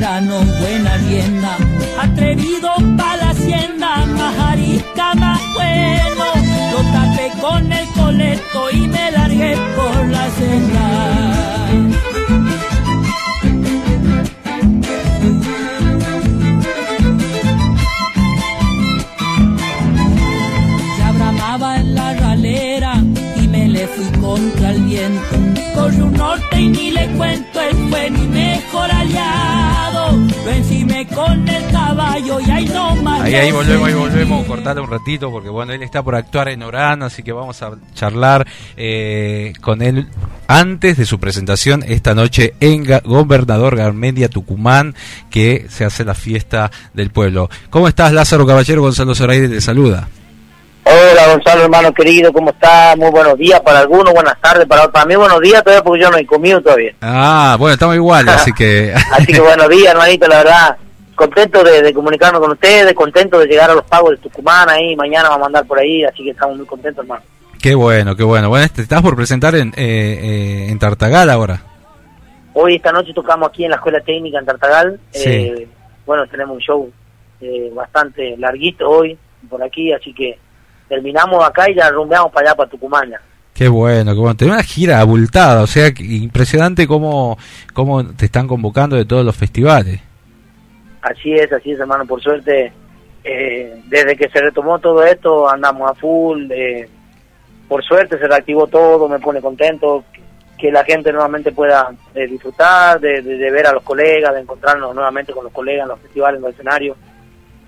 Veterano, 0.02 0.42
buena 0.60 0.98
rienda, 0.98 1.58
atrevido 2.02 2.70
pa' 2.98 3.18
la 3.18 3.30
hacienda, 3.30 4.06
más 4.08 4.40
arisca, 4.40 5.14
más 5.16 5.40
bueno. 5.54 6.26
Lo 6.72 6.80
tapé 6.92 7.32
con 7.40 7.72
el 7.72 7.88
coleto 7.90 8.72
y 8.72 8.88
me 8.88 9.12
largué 9.12 9.56
por 9.76 10.08
la 10.08 10.30
senda. 10.32 10.86
Ya 20.98 21.12
bramaba 21.12 21.78
en 21.78 21.96
la 21.96 22.14
ralera 22.14 22.94
y 23.36 23.48
me 23.48 23.68
le 23.68 23.88
fui 23.88 24.20
contra 24.20 24.72
el 24.72 24.82
viento. 24.82 25.36
Corre 25.76 26.02
un 26.02 26.14
norte 26.14 26.60
y 26.60 26.70
ni 26.70 26.92
le 26.92 27.08
cuento 27.18 27.52
fue 27.92 28.10
mi 28.10 28.28
mejor 28.28 28.90
aliado. 28.90 29.61
Lo 30.44 30.50
encimé 30.50 31.08
con 31.08 31.48
el 31.48 31.72
caballo 31.72 32.40
y 32.40 32.50
ahí 32.50 32.66
no 32.66 32.96
más. 32.98 33.22
Ahí, 33.22 33.36
ahí 33.36 33.52
volvemos, 33.52 33.88
ahí 33.88 33.94
volvemos, 33.94 34.46
cortarle 34.48 34.82
un 34.82 34.90
ratito 34.90 35.30
porque 35.30 35.50
bueno, 35.50 35.74
él 35.74 35.84
está 35.84 36.02
por 36.02 36.16
actuar 36.16 36.50
en 36.50 36.64
Orán, 36.64 37.04
así 37.04 37.22
que 37.22 37.32
vamos 37.32 37.62
a 37.62 37.72
charlar 37.94 38.48
eh, 38.76 39.54
con 39.62 39.82
él 39.82 40.08
antes 40.48 40.98
de 40.98 41.06
su 41.06 41.20
presentación 41.20 41.84
esta 41.88 42.16
noche 42.16 42.56
en 42.60 42.86
Gobernador 43.04 43.76
Garmendia 43.76 44.30
Tucumán, 44.30 44.96
que 45.30 45.68
se 45.70 45.86
hace 45.86 46.04
la 46.04 46.16
fiesta 46.16 46.72
del 46.94 47.12
pueblo. 47.12 47.50
¿Cómo 47.70 47.88
estás, 47.88 48.12
Lázaro 48.12 48.46
Caballero? 48.48 48.82
Gonzalo 48.82 49.16
Zoraide 49.16 49.48
te 49.48 49.62
saluda. 49.62 50.08
Hola 50.84 51.28
Gonzalo, 51.34 51.64
hermano 51.64 51.94
querido, 51.94 52.34
¿cómo 52.34 52.50
está? 52.50 52.96
Muy 52.98 53.12
buenos 53.12 53.38
días 53.38 53.60
para 53.62 53.80
algunos, 53.80 54.14
buenas 54.14 54.40
tardes 54.42 54.66
para 54.66 54.82
otros. 54.82 54.94
Para 54.94 55.06
mí 55.06 55.16
buenos 55.16 55.40
días 55.40 55.64
todavía 55.64 55.84
porque 55.84 56.02
yo 56.02 56.10
no 56.10 56.18
he 56.18 56.26
comido 56.26 56.62
todavía. 56.62 56.94
Ah, 57.02 57.56
bueno, 57.60 57.74
estamos 57.74 57.96
igual, 57.96 58.28
así 58.30 58.52
que... 58.52 58.94
así 58.94 59.28
que 59.28 59.40
buenos 59.42 59.70
días, 59.70 59.94
hermanito, 59.94 60.28
la 60.28 60.38
verdad. 60.38 60.78
Contento 61.16 61.64
de, 61.64 61.94
comunicarnos 61.94 62.42
con 62.42 62.52
ustedes, 62.52 62.94
contento 62.96 63.38
de 63.38 63.46
llegar 63.46 63.70
a 63.70 63.76
los 63.76 63.86
pagos 63.86 64.12
de 64.12 64.18
Tucumán 64.18 64.70
ahí, 64.70 64.96
mañana 64.96 65.30
vamos 65.30 65.44
a 65.44 65.48
andar 65.48 65.66
por 65.68 65.78
ahí, 65.78 66.04
así 66.04 66.24
que 66.24 66.32
estamos 66.32 66.58
muy 66.58 66.66
contentos, 66.66 67.04
hermano. 67.04 67.24
Qué 67.62 67.76
bueno, 67.76 68.16
qué 68.16 68.24
bueno. 68.24 68.50
Bueno, 68.50 68.68
te 68.74 68.82
estás 68.82 69.04
por 69.04 69.16
presentar 69.16 69.54
en, 69.54 69.70
eh, 69.70 69.74
eh, 69.78 70.68
en 70.70 70.80
Tartagal 70.80 71.30
ahora. 71.30 71.62
Hoy, 72.54 72.76
esta 72.76 72.92
noche 72.92 73.14
tocamos 73.14 73.50
aquí 73.50 73.66
en 73.66 73.70
la 73.70 73.76
Escuela 73.76 74.02
Técnica 74.02 74.40
en 74.40 74.46
Tartagal. 74.46 75.00
Eh, 75.14 75.68
bueno, 76.06 76.26
tenemos 76.26 76.56
un 76.56 76.62
show 76.62 76.92
bastante 77.74 78.36
larguito 78.38 78.90
hoy 78.90 79.18
por 79.48 79.62
aquí, 79.62 79.94
así 79.94 80.12
que 80.14 80.40
terminamos 80.92 81.42
acá 81.44 81.72
y 81.72 81.76
ya 81.76 81.90
rumbeamos 81.90 82.32
para 82.34 82.50
allá, 82.50 82.56
para 82.58 82.70
Tucumán. 82.70 83.10
ya. 83.10 83.22
Qué 83.54 83.68
bueno, 83.70 84.14
qué 84.14 84.20
bueno. 84.20 84.36
Tenés 84.36 84.54
una 84.56 84.64
gira 84.64 85.00
abultada, 85.00 85.62
o 85.64 85.68
sea, 85.68 85.94
que 85.94 86.04
impresionante 86.04 86.86
cómo, 86.88 87.38
cómo 87.74 88.06
te 88.06 88.26
están 88.26 88.48
convocando 88.48 88.98
de 88.98 89.06
todos 89.06 89.26
los 89.26 89.36
festivales. 89.36 90.02
Así 91.02 91.34
es, 91.34 91.52
así 91.54 91.72
es, 91.72 91.80
hermano. 91.80 92.06
Por 92.06 92.22
suerte, 92.22 92.72
eh, 93.24 93.82
desde 93.88 94.16
que 94.16 94.30
se 94.30 94.40
retomó 94.42 94.80
todo 94.80 95.04
esto, 95.04 95.50
andamos 95.50 95.90
a 95.90 95.96
full. 95.96 96.52
eh, 96.52 96.90
por 97.68 97.84
suerte 97.84 98.18
se 98.20 98.28
reactivó 98.28 98.68
todo, 98.68 99.08
me 99.08 99.20
pone 99.20 99.40
contento 99.42 100.04
que, 100.14 100.22
que 100.58 100.72
la 100.72 100.84
gente 100.84 101.12
nuevamente 101.14 101.52
pueda 101.54 101.90
eh, 102.16 102.28
disfrutar, 102.28 103.00
de, 103.00 103.22
de- 103.22 103.38
de 103.38 103.52
ver 103.52 103.66
a 103.68 103.72
los 103.74 103.84
colegas, 103.84 104.34
de 104.34 104.42
encontrarnos 104.42 104.94
nuevamente 104.94 105.32
con 105.34 105.44
los 105.46 105.54
colegas 105.54 105.84
en 105.84 105.90
los 105.90 106.00
festivales, 106.00 106.38
en 106.38 106.44
los 106.44 106.52
escenarios. 106.54 106.98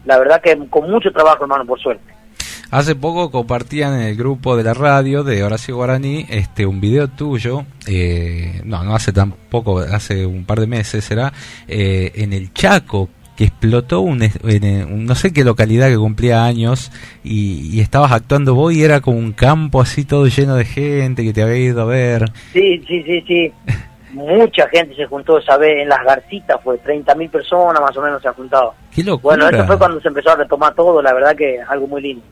La 0.06 0.18
verdad 0.20 0.42
que 0.42 0.58
con 0.70 0.90
mucho 0.92 1.12
trabajo, 1.12 1.44
hermano, 1.44 1.66
por 1.66 1.80
suerte. 1.80 2.13
Hace 2.74 2.96
poco 2.96 3.30
compartían 3.30 3.94
en 3.94 4.08
el 4.08 4.16
grupo 4.16 4.58
de 4.58 4.64
la 4.64 4.74
radio 4.74 5.24
de 5.24 5.44
Horacio 5.44 5.76
Guaraní 5.76 6.26
este 6.28 6.66
un 6.66 6.82
video 6.82 7.08
tuyo, 7.08 7.66
eh, 7.88 8.62
no, 8.66 8.84
no 8.84 8.96
hace 8.96 9.12
tampoco, 9.14 9.78
hace 9.82 10.26
un 10.26 10.44
par 10.44 10.60
de 10.60 10.66
meses 10.66 11.04
será, 11.06 11.32
eh, 11.68 12.12
en 12.16 12.34
el 12.34 12.52
Chaco, 12.52 13.10
que 13.38 13.44
explotó 13.44 14.02
un, 14.02 14.24
en, 14.24 14.32
eh, 14.64 14.86
un- 14.90 15.06
no 15.06 15.14
sé 15.14 15.32
qué 15.32 15.44
localidad 15.44 15.88
que 15.90 15.98
cumplía 15.98 16.46
años 16.46 16.92
y, 17.24 17.70
y 17.78 17.80
estabas 17.80 18.12
actuando 18.12 18.56
vos 18.56 18.74
y 18.74 18.84
era 18.84 19.02
como 19.02 19.20
un 19.20 19.34
campo 19.34 19.80
así 19.80 20.04
todo 20.04 20.26
lleno 20.26 20.56
de 20.56 20.66
gente 20.66 21.24
que 21.24 21.32
te 21.32 21.44
había 21.44 21.58
ido 21.58 21.84
a 21.84 21.86
ver. 21.86 22.32
Sí, 22.54 22.84
sí, 22.88 23.04
sí, 23.04 23.24
sí. 23.28 23.52
Mucha 24.14 24.68
gente 24.70 24.96
se 24.96 25.06
juntó 25.06 25.38
esa 25.38 25.58
vez 25.58 25.84
en 25.84 25.90
las 25.90 26.04
garcitas, 26.04 26.60
fue 26.64 26.80
30.000 26.80 27.30
personas 27.30 27.80
más 27.80 27.96
o 27.96 28.02
menos 28.02 28.20
se 28.20 28.30
han 28.30 28.34
juntado. 28.34 28.74
Qué 28.96 29.04
locura. 29.04 29.36
Bueno, 29.38 29.56
eso 29.56 29.68
fue 29.68 29.78
cuando 29.78 30.02
se 30.02 30.08
empezó 30.08 30.32
a 30.32 30.38
retomar 30.38 30.74
todo, 30.74 31.04
la 31.04 31.14
verdad 31.14 31.36
que 31.36 31.58
es 31.58 31.70
algo 31.70 31.86
muy 31.86 32.02
lindo. 32.02 32.24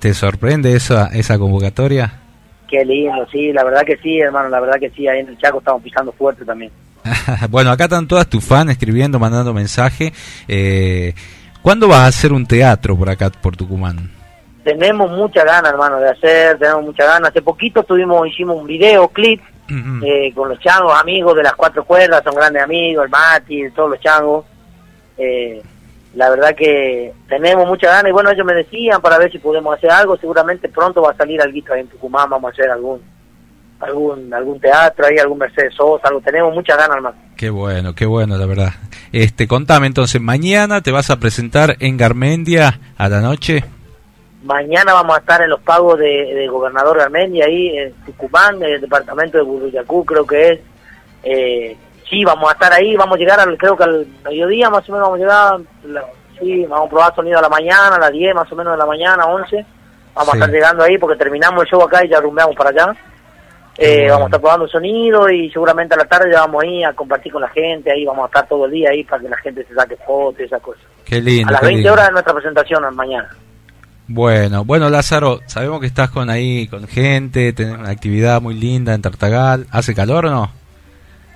¿Te 0.00 0.14
sorprende 0.14 0.74
esa, 0.74 1.08
esa 1.08 1.38
convocatoria? 1.38 2.20
Qué 2.66 2.84
lindo, 2.86 3.26
sí, 3.30 3.52
la 3.52 3.62
verdad 3.64 3.82
que 3.84 3.98
sí, 3.98 4.18
hermano, 4.18 4.48
la 4.48 4.58
verdad 4.58 4.80
que 4.80 4.88
sí, 4.90 5.06
ahí 5.06 5.20
en 5.20 5.28
el 5.28 5.38
Chaco 5.38 5.58
estamos 5.58 5.82
pisando 5.82 6.10
fuerte 6.12 6.44
también. 6.44 6.72
bueno, 7.50 7.70
acá 7.70 7.84
están 7.84 8.08
todas 8.08 8.26
tus 8.26 8.42
fans 8.42 8.70
escribiendo, 8.70 9.18
mandando 9.18 9.52
mensaje. 9.52 10.12
Eh, 10.48 11.12
¿Cuándo 11.60 11.86
vas 11.86 11.98
a 11.98 12.06
hacer 12.06 12.32
un 12.32 12.46
teatro 12.46 12.96
por 12.96 13.10
acá, 13.10 13.28
por 13.30 13.56
Tucumán? 13.56 14.10
Tenemos 14.64 15.10
mucha 15.10 15.44
ganas, 15.44 15.72
hermano, 15.72 15.98
de 15.98 16.08
hacer, 16.08 16.58
tenemos 16.58 16.82
mucha 16.82 17.04
ganas. 17.04 17.30
Hace 17.30 17.42
poquito 17.42 17.82
tuvimos, 17.82 18.26
hicimos 18.26 18.56
un 18.56 18.66
video, 18.66 19.08
clip, 19.08 19.42
eh, 20.02 20.32
con 20.34 20.48
los 20.48 20.58
changos, 20.60 20.98
amigos 20.98 21.36
de 21.36 21.42
las 21.42 21.54
cuatro 21.54 21.84
cuerdas, 21.84 22.22
son 22.24 22.34
grandes 22.34 22.62
amigos, 22.62 23.04
el 23.04 23.10
Mati, 23.10 23.70
todos 23.70 23.90
los 23.90 24.00
changos. 24.00 24.46
Eh, 25.18 25.62
la 26.14 26.28
verdad 26.28 26.54
que 26.56 27.12
tenemos 27.28 27.66
mucha 27.68 27.88
ganas 27.88 28.10
y 28.10 28.12
bueno, 28.12 28.30
ellos 28.30 28.46
me 28.46 28.54
decían 28.54 29.00
para 29.00 29.18
ver 29.18 29.30
si 29.30 29.38
podemos 29.38 29.76
hacer 29.76 29.90
algo, 29.90 30.16
seguramente 30.16 30.68
pronto 30.68 31.02
va 31.02 31.12
a 31.12 31.16
salir 31.16 31.40
algo 31.40 31.56
ahí 31.72 31.80
en 31.80 31.88
Tucumán, 31.88 32.28
vamos 32.28 32.50
a 32.50 32.52
hacer 32.52 32.70
algún 32.70 33.00
algún 33.78 34.32
algún 34.34 34.60
teatro 34.60 35.06
ahí, 35.06 35.18
algún 35.18 35.38
Mercedes 35.38 35.74
Sosa, 35.74 36.08
algo, 36.08 36.20
tenemos 36.20 36.52
mucha 36.52 36.76
ganas, 36.76 36.96
hermano. 36.96 37.16
Qué 37.36 37.48
bueno, 37.48 37.94
qué 37.94 38.06
bueno, 38.06 38.36
la 38.36 38.46
verdad. 38.46 38.72
Este, 39.12 39.46
contame 39.46 39.86
entonces, 39.86 40.20
mañana 40.20 40.82
te 40.82 40.90
vas 40.90 41.10
a 41.10 41.18
presentar 41.18 41.76
en 41.78 41.96
Garmendia 41.96 42.80
a 42.96 43.08
la 43.08 43.20
noche. 43.20 43.64
Mañana 44.42 44.94
vamos 44.94 45.16
a 45.16 45.20
estar 45.20 45.42
en 45.42 45.50
los 45.50 45.60
pagos 45.60 45.98
de, 45.98 46.34
de 46.34 46.48
Gobernador 46.48 46.98
Garmendia, 46.98 47.44
ahí 47.46 47.76
en 47.78 47.92
Tucumán, 48.04 48.56
en 48.62 48.74
el 48.74 48.80
departamento 48.80 49.38
de 49.38 49.44
Buruyacú, 49.44 50.04
creo 50.04 50.26
que 50.26 50.48
es. 50.52 50.60
Eh, 51.22 51.76
sí, 52.10 52.24
vamos 52.24 52.50
a 52.50 52.52
estar 52.52 52.72
ahí, 52.72 52.94
vamos 52.96 53.16
a 53.16 53.18
llegar, 53.18 53.40
al, 53.40 53.56
creo 53.56 53.76
que 53.76 53.84
al 53.84 54.06
mediodía 54.24 54.68
más 54.68 54.86
o 54.88 54.92
menos 54.92 55.08
vamos 55.08 55.18
a 55.20 55.22
llegar. 55.22 55.60
la- 55.84 56.04
sí, 56.38 56.64
vamos 56.66 56.86
a 56.86 56.90
probar 56.90 57.14
sonido 57.14 57.38
a 57.38 57.42
la 57.42 57.48
mañana, 57.48 57.94
a 57.96 57.98
las 58.00 58.12
10 58.12 58.34
más 58.34 58.50
o 58.50 58.56
menos 58.56 58.72
de 58.72 58.78
la 58.78 58.86
mañana, 58.86 59.24
11. 59.26 59.64
Vamos 60.14 60.32
Sí. 60.32 60.36
a 60.38 60.40
estar 60.40 60.50
llegando 60.50 60.82
ahí 60.82 60.98
porque 60.98 61.16
terminamos 61.16 61.62
el 61.62 61.68
show 61.70 61.82
acá 61.82 62.04
y 62.04 62.08
ya 62.08 62.20
rumbeamos 62.20 62.56
para 62.56 62.70
allá. 62.70 62.94
Eh. 63.78 64.06
Vamos 64.10 64.24
a 64.24 64.26
estar 64.26 64.40
probando 64.40 64.68
sonido 64.68 65.30
y 65.30 65.48
seguramente 65.50 65.94
a 65.94 65.98
la 65.98 66.04
tarde 66.04 66.30
ya 66.32 66.40
vamos 66.40 66.62
ahí 66.64 66.82
a 66.84 66.92
compartir 66.92 67.32
con 67.32 67.40
la 67.42 67.48
gente, 67.50 67.90
ahí 67.92 68.04
vamos 68.04 68.24
a 68.24 68.26
estar 68.26 68.46
todo 68.48 68.66
el 68.66 68.72
día 68.72 68.90
ahí 68.90 69.04
para 69.04 69.22
que 69.22 69.28
la 69.28 69.36
gente 69.38 69.64
se 69.64 69.74
saque 69.74 69.96
fotos 69.96 70.40
y 70.40 70.44
esas 70.44 70.60
cosas. 70.60 70.82
Qué 71.04 71.20
lindo. 71.20 71.48
A 71.48 71.52
las 71.52 71.60
qué 71.60 71.66
20 71.68 71.78
lindo. 71.82 71.92
horas 71.92 72.06
de 72.06 72.12
nuestra 72.12 72.34
presentación 72.34 72.94
mañana. 72.96 73.28
Bueno, 74.08 74.64
bueno 74.64 74.90
Lázaro, 74.90 75.40
sabemos 75.46 75.80
que 75.80 75.86
estás 75.86 76.10
con 76.10 76.28
ahí 76.30 76.66
con 76.66 76.86
gente, 76.88 77.52
tenés 77.52 77.78
una 77.78 77.90
actividad 77.90 78.40
muy 78.42 78.54
linda 78.54 78.92
en 78.92 79.02
Tartagal. 79.02 79.66
¿Hace 79.70 79.94
calor 79.94 80.26
o 80.26 80.30
no? 80.30 80.50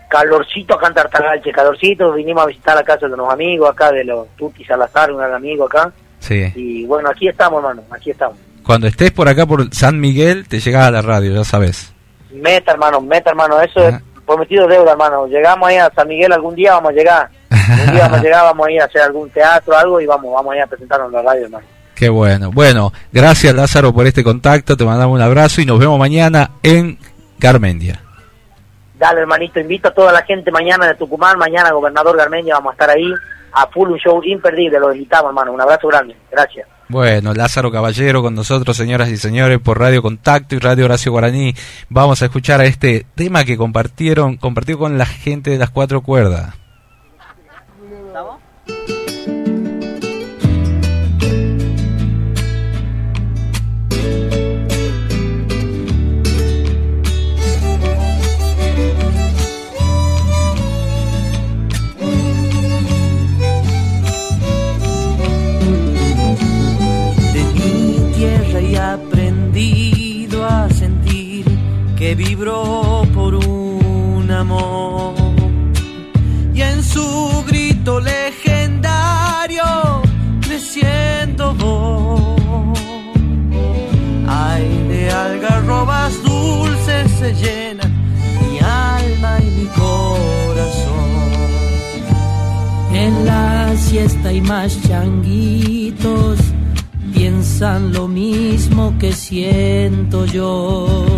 Calorcito 0.09 0.75
acá 0.75 0.89
en 0.89 0.95
Tartagalche, 0.95 1.53
calorcito, 1.53 2.13
vinimos 2.13 2.45
a 2.45 2.47
visitar 2.47 2.75
la 2.77 2.83
casa 2.85 3.07
de 3.09 3.15
unos 3.15 3.33
amigos 3.33 3.71
acá, 3.71 3.91
de 3.93 4.05
los 4.05 4.29
Tuti 4.37 4.65
Salazar, 4.65 5.11
un 5.13 5.19
gran 5.19 5.35
amigo 5.35 5.65
acá, 5.67 5.93
Sí. 6.19 6.53
y 6.55 6.87
bueno, 6.87 7.11
aquí 7.11 7.29
estamos, 7.29 7.59
hermano, 7.63 7.83
aquí 7.91 8.11
estamos. 8.11 8.37
Cuando 8.65 8.87
estés 8.87 9.11
por 9.11 9.29
acá 9.29 9.45
por 9.45 9.73
San 9.75 10.01
Miguel, 10.01 10.49
te 10.49 10.61
llegas 10.61 10.87
a 10.87 10.91
la 10.91 11.03
radio, 11.03 11.35
ya 11.35 11.45
sabes. 11.45 11.93
Meta, 12.33 12.73
hermano, 12.73 13.01
meta, 13.01 13.31
hermano, 13.31 13.61
eso 13.61 13.87
es 13.89 13.95
prometido 14.27 14.67
deuda, 14.67 14.93
hermano, 14.93 15.27
llegamos 15.27 15.69
ahí 15.69 15.77
a 15.77 15.91
San 15.95 16.09
Miguel 16.09 16.33
algún 16.33 16.55
día, 16.55 16.73
vamos 16.73 16.91
a 16.91 16.95
llegar, 16.95 17.29
un 17.51 17.93
día 17.93 18.03
vamos 18.03 18.19
a 18.19 18.23
llegar, 18.23 18.43
vamos 18.45 18.67
a 18.67 18.71
ir 18.71 18.81
a 18.81 18.85
hacer 18.87 19.03
algún 19.03 19.29
teatro, 19.31 19.77
algo, 19.77 20.01
y 20.01 20.07
vamos, 20.07 20.33
vamos 20.33 20.53
a 20.53 20.57
ir 20.57 20.63
a 20.63 20.67
presentarnos 20.67 21.09
en 21.09 21.13
la 21.15 21.23
radio, 21.23 21.45
hermano. 21.45 21.67
Qué 21.95 22.09
bueno. 22.09 22.51
Bueno, 22.51 22.93
gracias 23.13 23.55
Lázaro 23.55 23.93
por 23.93 24.07
este 24.07 24.25
contacto, 24.25 24.77
te 24.77 24.85
mandamos 24.85 25.15
un 25.15 25.23
abrazo 25.23 25.61
y 25.61 25.67
nos 25.67 25.79
vemos 25.79 25.97
mañana 25.99 26.51
en 26.63 26.99
Garmendia. 27.39 28.01
Dale, 28.95 29.21
hermanito, 29.21 29.59
invito 29.59 29.89
a 29.89 29.95
toda 29.95 30.13
la 30.13 30.23
gente 30.23 30.51
mañana 30.51 30.87
de 30.87 30.95
Tucumán, 30.95 31.37
mañana 31.39 31.73
Gobernador 31.73 32.17
Garmeña, 32.17 32.55
vamos 32.55 32.71
a 32.71 32.75
estar 32.75 32.91
ahí, 32.91 33.13
a 33.53 33.67
full, 33.67 33.91
un 33.91 33.99
show 33.99 34.23
imperdible, 34.23 34.79
lo 34.79 34.93
invitamos, 34.93 35.31
hermano, 35.31 35.53
un 35.53 35.61
abrazo 35.61 35.89
grande, 35.89 36.17
gracias. 36.31 36.69
Bueno, 36.89 37.33
Lázaro 37.33 37.73
Caballero 37.73 38.23
con 38.23 38.35
nosotros, 38.35 38.77
señoras 38.77 39.09
y 39.09 39.17
señores, 39.17 39.59
por 39.59 39.81
Radio 39.81 40.03
Contacto 40.03 40.55
y 40.55 40.59
Radio 40.59 40.85
Horacio 40.85 41.13
Guaraní. 41.13 41.55
Vamos 41.89 42.23
a 42.23 42.27
escuchar 42.27 42.61
a 42.61 42.67
este 42.67 43.07
tema 43.15 43.45
que 43.45 43.57
compartieron, 43.57 44.37
compartió 44.37 44.79
con 44.79 44.99
la 44.99 45.07
gente 45.07 45.51
de 45.51 45.59
las 45.59 45.71
cuatro 45.71 46.03
cuerdas. 46.03 46.55
Que 72.05 72.15
vibró 72.15 73.03
por 73.15 73.35
un 73.35 74.31
amor. 74.31 75.15
Y 76.53 76.61
en 76.61 76.83
su 76.83 77.43
grito 77.47 77.99
legendario 77.99 79.65
creciendo 80.43 81.55
voz. 81.55 82.79
Ay, 84.29 84.67
de 84.91 85.11
algarrobas 85.11 86.23
dulces 86.23 87.11
se 87.21 87.33
llenan 87.43 87.91
mi 88.43 88.59
alma 88.59 89.39
y 89.41 89.51
mi 89.61 89.67
corazón. 89.83 91.11
En 92.93 93.25
la 93.25 93.75
siesta 93.79 94.29
hay 94.29 94.43
más 94.43 94.79
changuitos, 94.83 96.39
piensan 97.15 97.95
lo 97.95 98.09
mismo 98.09 98.95
que 98.99 99.11
siento 99.13 100.27
yo. 100.27 101.15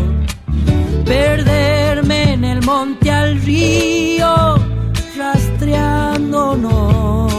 Perderme 1.05 2.35
en 2.35 2.45
el 2.45 2.65
monte 2.65 3.11
al 3.11 3.43
río, 3.43 4.55
rastreándonos. 5.17 7.33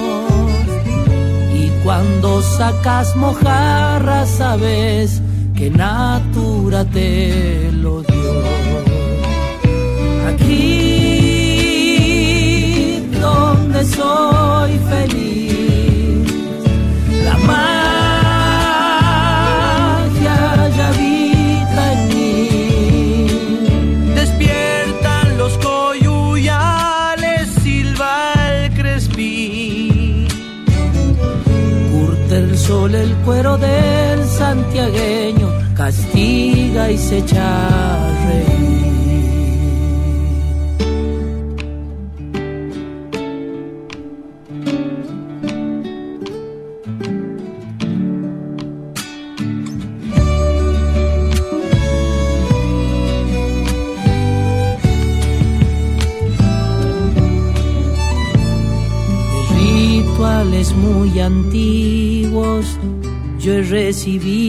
Y 1.53 1.69
cuando 1.84 2.41
sacas 2.41 3.15
mojarras, 3.15 4.28
sabes 4.30 5.21
que 5.55 5.69
Natura 5.69 6.84
te 6.86 7.71
lo 7.71 8.01
dio. 8.03 8.41
Aquí 10.30 11.38
donde 13.19 13.86
soy 13.86 14.78
castiga 36.08 36.91
y 36.91 36.97
se 36.97 37.18
echa 37.18 37.97
rituales 59.55 60.74
muy 60.74 61.20
antiguos 61.20 62.78
yo 63.39 63.53
he 63.53 63.62
recibido 63.62 64.47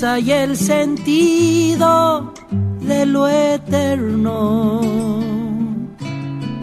y 0.00 0.32
el 0.32 0.56
sentido 0.56 2.32
de 2.80 3.04
lo 3.04 3.28
eterno. 3.28 4.80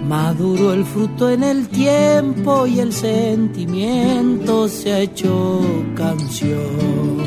Maduro 0.08 0.74
el 0.74 0.84
fruto 0.84 1.30
en 1.30 1.44
el 1.44 1.70
tiempo 1.70 2.66
y 2.66 2.80
el 2.80 2.92
sentimiento 2.92 4.68
se 4.68 4.94
ha 4.94 5.00
hecho 5.02 5.62
canción. 5.96 7.18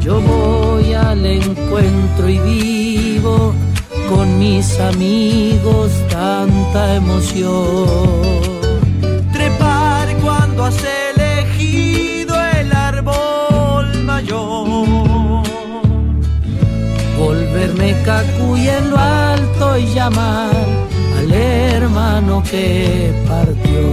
Yo 0.00 0.18
voy 0.22 0.94
al 0.94 1.26
encuentro 1.26 2.28
y 2.28 2.38
vivo 2.38 3.52
con 4.08 4.38
mis 4.38 4.80
amigos 4.80 5.92
tanta 6.08 6.96
emoción. 6.96 8.49
Cacuy 18.10 18.62
en 18.68 18.84
lo 18.90 18.98
alto 18.98 19.64
y 19.78 19.84
llamar 19.94 20.50
al 21.18 21.30
hermano 21.32 22.42
que 22.50 23.12
partió. 23.28 23.84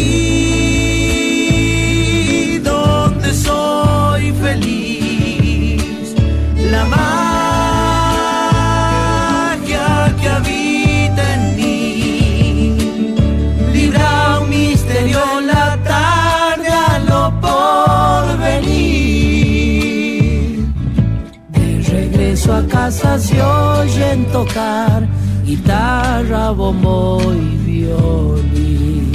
donde 2.71 3.29
soy 3.47 4.23
feliz, 4.43 4.76
a 22.57 22.67
casa 22.67 23.19
se 23.19 23.41
oyen 23.41 24.25
tocar 24.31 25.07
guitarra, 25.43 26.51
bombo 26.51 27.21
y 27.33 27.57
violín. 27.57 29.11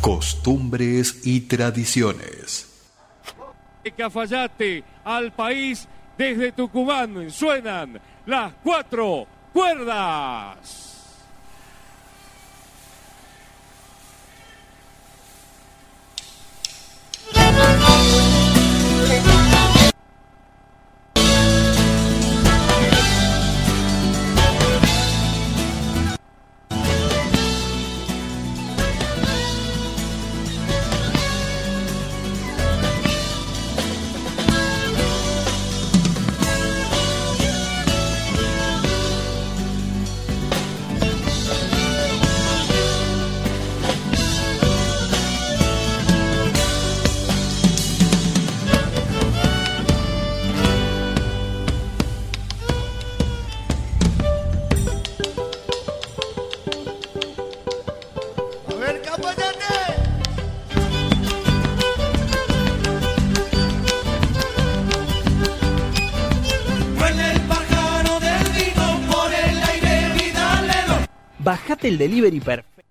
Costumbres 0.00 1.26
y 1.26 1.40
tradiciones. 1.42 2.66
Cafayate 3.96 4.84
al 5.04 5.32
país 5.32 5.88
desde 6.16 6.52
Tucumán 6.52 7.30
suenan 7.30 8.00
las 8.26 8.52
cuatro 8.62 9.26
cuerdas. 9.52 10.84
el 71.98 72.10
delivery 72.10 72.40
perfecto. 72.40 72.82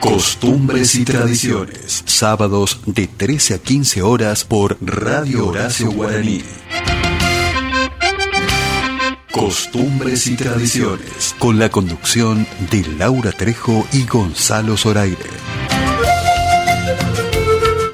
Costumbres 0.00 0.94
y 0.94 1.04
tradiciones. 1.04 2.02
Sábados 2.06 2.80
de 2.86 3.06
13 3.06 3.54
a 3.54 3.58
15 3.58 4.00
horas 4.02 4.44
por 4.44 4.78
Radio 4.80 5.48
Horacio 5.48 5.90
Guaraní. 5.90 6.42
Costumbres 9.32 10.28
y 10.28 10.36
tradiciones. 10.36 11.34
Con 11.38 11.58
la 11.58 11.70
conducción 11.70 12.46
de 12.70 12.86
Laura 12.98 13.32
Trejo 13.32 13.86
y 13.92 14.06
Gonzalo 14.06 14.76
Zoraire. 14.76 15.16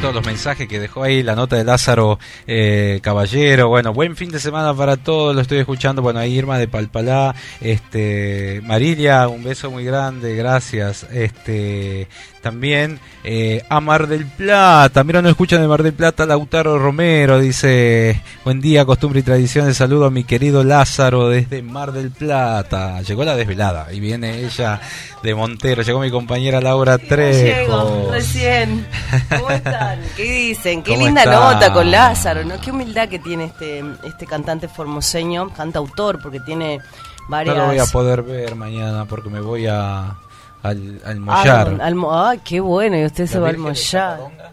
todos 0.00 0.14
los 0.14 0.24
mensajes 0.24 0.68
que 0.68 0.80
dejó 0.80 1.02
ahí 1.02 1.22
la 1.22 1.34
nota 1.34 1.56
de 1.56 1.64
Lázaro 1.64 2.18
eh, 2.46 3.00
Caballero. 3.02 3.68
Bueno, 3.68 3.92
buen 3.92 4.16
fin 4.16 4.30
de 4.30 4.38
semana 4.40 4.74
para 4.74 4.96
todos. 4.96 5.34
Lo 5.34 5.40
estoy 5.40 5.58
escuchando. 5.58 6.02
Bueno, 6.02 6.20
ahí 6.20 6.34
Irma 6.34 6.58
de 6.58 6.68
Palpalá. 6.68 7.34
Este, 7.60 8.60
Marilia, 8.64 9.28
un 9.28 9.44
beso 9.44 9.70
muy 9.70 9.84
grande. 9.84 10.34
Gracias. 10.36 11.06
Este, 11.12 12.08
también 12.42 12.98
eh, 13.24 13.62
a 13.68 13.80
Mar 13.80 14.06
del 14.08 14.26
Plata. 14.26 15.04
Mira, 15.04 15.22
nos 15.22 15.30
escuchan 15.30 15.60
de 15.60 15.68
Mar 15.68 15.82
del 15.82 15.92
Plata. 15.92 16.26
Lautaro 16.26 16.78
Romero 16.78 17.38
dice: 17.38 18.20
Buen 18.44 18.60
día, 18.60 18.84
costumbre 18.84 19.20
y 19.20 19.22
tradiciones. 19.22 19.76
Saludo 19.76 20.06
a 20.06 20.10
mi 20.10 20.24
querido 20.24 20.64
Lázaro 20.64 21.28
desde 21.28 21.62
Mar 21.62 21.92
del 21.92 22.10
Plata. 22.10 23.02
Llegó 23.02 23.24
la 23.24 23.36
desvelada 23.36 23.92
y 23.92 24.00
viene 24.00 24.40
ella 24.44 24.80
de 25.22 25.34
Montero. 25.34 25.82
Llegó 25.82 26.00
mi 26.00 26.10
compañera 26.10 26.60
Laura 26.60 26.96
Llego, 26.96 27.08
Trejo. 27.08 28.08
recién. 28.10 28.86
¿Cómo 29.28 29.48
están? 29.90 30.00
¿Qué 30.16 30.22
dicen? 30.24 30.82
Qué 30.82 30.92
¿Cómo 30.94 31.06
linda 31.06 31.24
nota 31.26 31.72
con 31.72 31.90
Lázaro, 31.90 32.44
¿no? 32.44 32.60
Qué 32.60 32.70
humildad 32.70 33.08
que 33.08 33.18
tiene 33.18 33.44
este, 33.44 33.82
este 34.04 34.26
cantante 34.26 34.68
formoseño, 34.68 35.50
cantautor, 35.54 36.20
porque 36.22 36.40
tiene 36.40 36.80
varias... 37.28 37.56
No 37.56 37.62
lo 37.62 37.68
voy 37.68 37.78
a 37.78 37.86
poder 37.86 38.22
ver 38.22 38.54
mañana 38.54 39.04
porque 39.06 39.28
me 39.30 39.40
voy 39.40 39.66
a 39.66 40.16
al, 40.62 41.00
al 41.04 41.16
Ah, 41.16 41.20
mollar. 41.20 41.80
al 41.80 41.94
mo- 41.94 42.14
Ay, 42.26 42.40
qué 42.44 42.60
bueno, 42.60 42.96
y 42.98 43.04
usted 43.04 43.26
se 43.26 43.38
va 43.38 43.48
al 43.48 43.58
mollar. 43.58 44.16
Covadonga. 44.18 44.52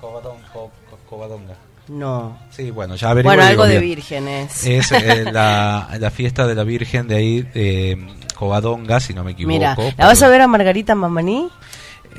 Covadonga, 0.00 0.48
Co- 0.52 0.70
Co- 0.90 0.98
Covadonga. 1.08 1.54
No. 1.88 2.38
Sí, 2.50 2.70
bueno, 2.70 2.94
ya 2.94 3.12
Bueno, 3.14 3.42
algo 3.42 3.66
de 3.66 3.78
vírgenes. 3.80 4.64
Es 4.66 4.92
eh, 4.92 5.24
la, 5.32 5.88
la 5.98 6.10
fiesta 6.10 6.46
de 6.46 6.54
la 6.54 6.62
Virgen 6.64 7.08
de 7.08 7.16
ahí, 7.16 7.42
de 7.42 8.06
Covadonga, 8.38 9.00
si 9.00 9.12
no 9.14 9.24
me 9.24 9.32
equivoco. 9.32 9.52
Mira, 9.52 9.70
¿la 9.70 9.76
pero, 9.96 10.08
vas 10.08 10.22
a 10.22 10.28
ver 10.28 10.40
a 10.42 10.46
Margarita 10.46 10.94
Mamaní? 10.94 11.48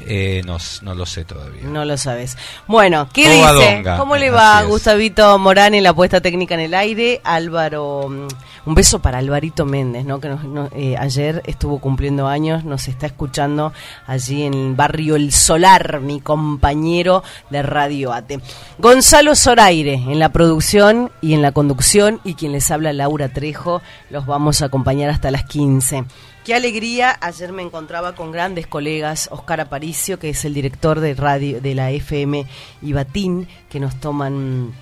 Eh, 0.05 0.41
no, 0.45 0.57
no 0.81 0.95
lo 0.95 1.05
sé 1.05 1.25
todavía. 1.25 1.63
No 1.63 1.85
lo 1.85 1.97
sabes. 1.97 2.37
Bueno, 2.67 3.07
¿qué 3.13 3.29
dice? 3.29 3.83
¿Cómo 3.97 4.15
le 4.17 4.29
va. 4.31 4.63
Gustavito 4.63 5.37
Morán 5.39 5.73
en 5.73 5.83
la 5.83 5.93
puesta 5.93 6.21
técnica 6.21 6.53
en 6.55 6.61
el 6.61 6.73
aire? 6.73 7.21
Álvaro, 7.23 8.07
mm, 8.09 8.27
un 8.65 8.75
beso 8.75 8.99
para 8.99 9.17
Alvarito 9.19 9.65
Méndez, 9.65 10.05
¿no? 10.05 10.19
Que 10.19 10.29
nos- 10.29 10.43
no- 10.43 10.69
eh, 10.75 10.95
ayer 10.97 11.41
estuvo 11.45 11.79
cumpliendo 11.79 12.27
años, 12.27 12.63
nos 12.63 12.87
está 12.87 13.05
escuchando 13.07 13.73
allí 14.07 14.43
en 14.43 14.53
el 14.53 14.73
barrio 14.75 15.15
El 15.15 15.31
Solar, 15.31 15.99
mi 15.99 16.21
compañero 16.21 17.23
de 17.49 17.61
Radio 17.61 18.13
Ate. 18.13 18.39
Gonzalo 18.79 19.35
Zoraire 19.35 19.93
en 19.93 20.19
la 20.19 20.29
producción 20.29 21.11
y 21.21 21.33
en 21.33 21.41
la 21.41 21.51
conducción 21.51 22.19
y 22.23 22.35
quien 22.35 22.51
les 22.53 22.69
habla 22.71 22.93
Laura 22.93 23.29
Trejo, 23.29 23.81
los 24.09 24.25
vamos 24.25 24.61
a 24.61 24.65
acompañar 24.65 25.09
hasta 25.09 25.29
las 25.31 25.43
15. 25.43 26.03
Qué 26.43 26.53
alegría, 26.53 27.17
ayer 27.21 27.53
me 27.53 27.61
encontraba 27.61 28.15
con 28.15 28.33
grandes 28.33 28.67
colegas, 28.67 29.29
Oscar 29.31 29.61
Aparicio, 29.61 30.19
que 30.19 30.29
es 30.29 30.43
el 30.43 30.53
director 30.53 30.99
de 30.99 31.13
radio 31.13 31.61
de 31.61 31.73
la 31.73 31.91
FM 31.91 32.45
Ibatín, 32.81 33.47
que 33.69 33.79
nos 33.79 33.97
toman 33.99 34.73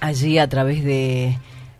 allí 0.00 0.38
a 0.38 0.48
través 0.48 0.84
de 0.84 1.36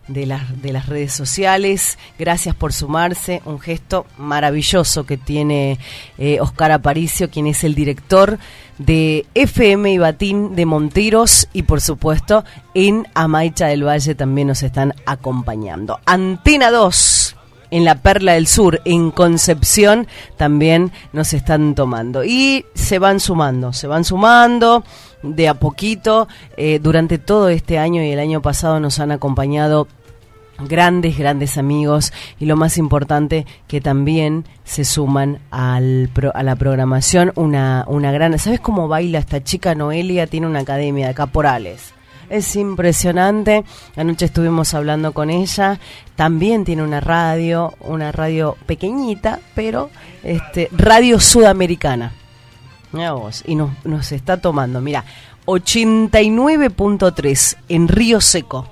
de, 0.07 0.25
las 0.25 0.61
de 0.61 0.73
las 0.73 0.87
redes 0.87 1.13
sociales. 1.13 1.97
Gracias 2.19 2.55
por 2.55 2.73
sumarse. 2.73 3.41
Un 3.45 3.59
gesto 3.59 4.05
maravilloso 4.17 5.05
que 5.05 5.17
tiene 5.17 5.79
eh, 6.17 6.39
Oscar 6.41 6.71
Aparicio, 6.71 7.29
quien 7.29 7.47
es 7.47 7.63
el 7.63 7.75
director 7.75 8.37
de 8.77 9.25
FM 9.35 9.91
y 9.91 9.97
Batín 9.99 10.55
de 10.55 10.65
Monteros 10.65 11.47
y 11.53 11.63
por 11.63 11.79
supuesto 11.79 12.43
en 12.73 13.07
Amaicha 13.13 13.67
del 13.67 13.87
Valle 13.87 14.15
también 14.15 14.47
nos 14.47 14.63
están 14.63 14.93
acompañando. 15.05 15.99
Antena 16.05 16.71
2 16.71 17.37
en 17.73 17.85
la 17.85 17.95
Perla 17.95 18.33
del 18.33 18.45
Sur, 18.45 18.81
en 18.85 19.09
Concepción, 19.09 20.05
también 20.37 20.91
nos 21.11 21.33
están 21.33 21.73
tomando. 21.73 22.23
Y 22.23 22.65
se 22.75 22.99
van 22.99 23.19
sumando, 23.19 23.73
se 23.73 23.87
van 23.87 24.03
sumando 24.03 24.83
de 25.23 25.49
a 25.49 25.55
poquito. 25.55 26.27
Eh, 26.55 26.79
durante 26.79 27.17
todo 27.17 27.49
este 27.49 27.79
año 27.79 28.03
y 28.03 28.11
el 28.11 28.19
año 28.19 28.43
pasado 28.43 28.79
nos 28.79 28.99
han 28.99 29.11
acompañado 29.11 29.87
grandes, 30.59 31.17
grandes 31.17 31.57
amigos 31.57 32.13
y 32.39 32.45
lo 32.45 32.55
más 32.55 32.77
importante 32.77 33.47
que 33.67 33.81
también 33.81 34.45
se 34.63 34.85
suman 34.85 35.39
al 35.49 36.11
a 36.35 36.43
la 36.43 36.55
programación 36.55 37.31
una, 37.35 37.85
una 37.87 38.11
gran... 38.11 38.37
¿Sabes 38.37 38.59
cómo 38.59 38.87
baila 38.87 39.17
esta 39.17 39.43
chica 39.43 39.73
Noelia? 39.73 40.27
Tiene 40.27 40.45
una 40.45 40.59
academia 40.59 41.07
de 41.07 41.15
caporales. 41.15 41.92
Es 42.33 42.55
impresionante. 42.55 43.63
Anoche 43.95 44.25
estuvimos 44.25 44.73
hablando 44.73 45.13
con 45.13 45.29
ella. 45.29 45.79
También 46.15 46.65
tiene 46.65 46.81
una 46.81 46.99
radio, 46.99 47.75
una 47.81 48.11
radio 48.11 48.57
pequeñita, 48.65 49.39
pero 49.53 49.91
este, 50.23 50.67
radio 50.71 51.19
sudamericana. 51.19 52.11
Mira 52.91 53.13
vos, 53.13 53.43
y 53.45 53.53
nos, 53.53 53.69
nos 53.85 54.11
está 54.11 54.37
tomando, 54.37 54.81
mira, 54.81 55.05
89.3 55.45 57.57
en 57.69 57.87
Río 57.87 58.19
Seco. 58.19 58.67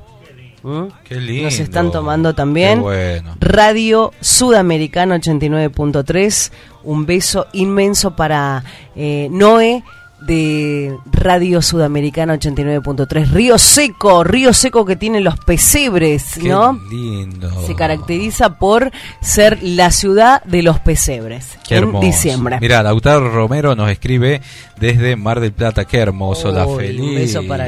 ¿Mm? 0.63 0.85
Qué 1.03 1.19
lindo. 1.19 1.43
Nos 1.43 1.59
están 1.59 1.91
tomando 1.91 2.33
también. 2.33 2.79
Qué 2.79 2.83
bueno. 2.83 3.35
Radio 3.39 4.11
Sudamericana 4.21 5.17
89.3. 5.17 6.51
Un 6.83 7.05
beso 7.05 7.45
inmenso 7.53 8.15
para 8.15 8.63
eh, 8.95 9.27
Noé 9.29 9.83
de 10.21 10.95
Radio 11.11 11.61
Sudamericana 11.61 12.35
89.3. 12.35 13.29
Río 13.31 13.57
Seco, 13.57 14.23
Río 14.23 14.53
Seco 14.53 14.85
que 14.85 14.95
tiene 14.95 15.19
los 15.21 15.37
pesebres, 15.39 16.35
Qué 16.41 16.49
¿no? 16.49 16.79
lindo. 16.89 17.49
Se 17.65 17.75
caracteriza 17.75 18.57
por 18.57 18.91
ser 19.21 19.59
la 19.61 19.91
ciudad 19.91 20.43
de 20.43 20.61
los 20.63 20.79
pesebres 20.79 21.57
Qué 21.67 21.75
en 21.77 21.83
hermoso. 21.85 22.05
diciembre. 22.05 22.57
Mira, 22.61 22.83
Lautaro 22.83 23.31
Romero 23.31 23.75
nos 23.75 23.89
escribe 23.89 24.41
desde 24.77 25.15
Mar 25.15 25.39
del 25.39 25.51
Plata. 25.53 25.85
Qué 25.85 25.97
hermoso, 25.97 26.51
La 26.51 26.65
Uy, 26.65 26.71
un 26.73 26.79
Feliz. 26.79 27.15
beso 27.33 27.47
para. 27.47 27.67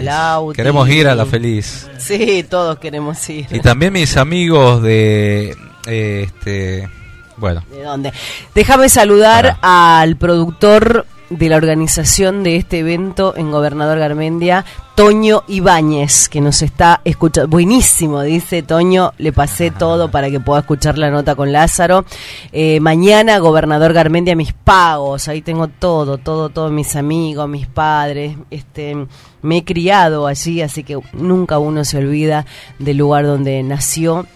Queremos 0.55 0.87
ir 0.89 1.07
a 1.07 1.15
La 1.15 1.25
Feliz. 1.25 1.87
Sí, 1.97 2.45
todos 2.49 2.77
queremos 2.79 3.29
ir. 3.29 3.47
Y 3.51 3.59
también 3.59 3.93
mis 3.93 4.15
amigos 4.17 4.81
de. 4.83 5.55
eh, 5.87 6.27
este. 6.27 6.87
Bueno, 7.35 7.63
¿De 7.71 7.81
dónde? 7.83 8.13
Déjame 8.53 8.89
saludar 8.89 9.57
al 9.63 10.15
productor 10.17 11.07
de 11.37 11.49
la 11.49 11.57
organización 11.57 12.43
de 12.43 12.57
este 12.57 12.79
evento 12.79 13.35
en 13.35 13.51
Gobernador 13.51 13.97
Garmendia, 13.97 14.65
Toño 14.95 15.43
Ibáñez, 15.47 16.29
que 16.29 16.41
nos 16.41 16.61
está 16.61 17.01
escuchando. 17.03 17.49
Buenísimo, 17.49 18.21
dice 18.21 18.61
Toño, 18.61 19.13
le 19.17 19.33
pasé 19.33 19.71
todo 19.77 20.11
para 20.11 20.29
que 20.29 20.39
pueda 20.39 20.59
escuchar 20.59 20.97
la 20.97 21.09
nota 21.09 21.35
con 21.35 21.51
Lázaro. 21.51 22.05
Eh, 22.51 22.79
mañana, 22.79 23.39
Gobernador 23.39 23.93
Garmendia, 23.93 24.35
mis 24.35 24.53
pagos, 24.53 25.27
ahí 25.27 25.41
tengo 25.41 25.67
todo, 25.67 26.19
todo, 26.19 26.49
todos 26.49 26.71
mis 26.71 26.95
amigos, 26.95 27.49
mis 27.49 27.67
padres. 27.67 28.37
Este, 28.51 29.07
me 29.41 29.57
he 29.57 29.63
criado 29.63 30.27
allí, 30.27 30.61
así 30.61 30.83
que 30.83 30.99
nunca 31.13 31.57
uno 31.57 31.83
se 31.83 31.97
olvida 31.97 32.45
del 32.77 32.97
lugar 32.97 33.25
donde 33.25 33.63
nació 33.63 34.27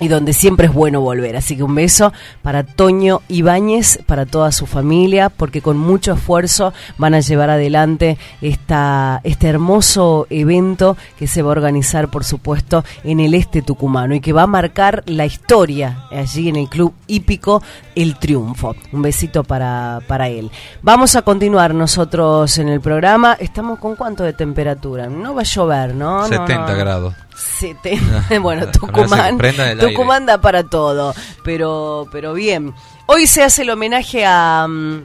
y 0.00 0.08
donde 0.08 0.32
siempre 0.32 0.66
es 0.66 0.72
bueno 0.72 1.00
volver. 1.00 1.36
Así 1.36 1.56
que 1.56 1.62
un 1.62 1.74
beso 1.74 2.12
para 2.42 2.64
Toño 2.64 3.22
Ibáñez, 3.28 3.98
para 4.06 4.26
toda 4.26 4.52
su 4.52 4.66
familia, 4.66 5.30
porque 5.30 5.62
con 5.62 5.78
mucho 5.78 6.12
esfuerzo 6.12 6.72
van 6.98 7.14
a 7.14 7.20
llevar 7.20 7.50
adelante 7.50 8.18
esta, 8.40 9.20
este 9.24 9.48
hermoso 9.48 10.26
evento 10.30 10.96
que 11.18 11.26
se 11.26 11.42
va 11.42 11.48
a 11.50 11.52
organizar, 11.52 12.08
por 12.08 12.24
supuesto, 12.24 12.84
en 13.04 13.20
el 13.20 13.34
este 13.34 13.62
tucumano 13.62 14.14
y 14.14 14.20
que 14.20 14.32
va 14.32 14.42
a 14.42 14.46
marcar 14.46 15.02
la 15.06 15.26
historia 15.26 16.04
allí 16.10 16.48
en 16.48 16.56
el 16.56 16.68
Club 16.68 16.94
Hípico 17.06 17.62
El 17.94 18.18
Triunfo. 18.18 18.74
Un 18.92 19.02
besito 19.02 19.44
para, 19.44 20.00
para 20.06 20.28
él. 20.28 20.50
Vamos 20.82 21.16
a 21.16 21.22
continuar 21.22 21.74
nosotros 21.74 22.58
en 22.58 22.68
el 22.68 22.80
programa. 22.80 23.36
¿Estamos 23.38 23.78
con 23.78 23.96
cuánto 23.96 24.24
de 24.24 24.32
temperatura? 24.32 25.08
No 25.08 25.34
va 25.34 25.42
a 25.42 25.44
llover, 25.44 25.94
¿no? 25.94 26.22
No, 26.22 26.28
70 26.28 26.56
no. 26.56 26.78
grados. 26.78 27.14
Sete- 27.36 28.00
bueno, 28.40 28.62
Con 28.62 28.70
ese 28.70 28.78
Tucumán, 28.78 29.38
aire. 29.42 29.76
Tucumán 29.76 30.26
da 30.26 30.40
para 30.40 30.64
todo, 30.64 31.14
pero, 31.44 32.08
pero 32.10 32.32
bien. 32.34 32.74
Hoy 33.06 33.26
se 33.26 33.42
hace 33.42 33.62
el 33.62 33.70
homenaje 33.70 34.24
a 34.26 34.66
mm, 34.68 35.02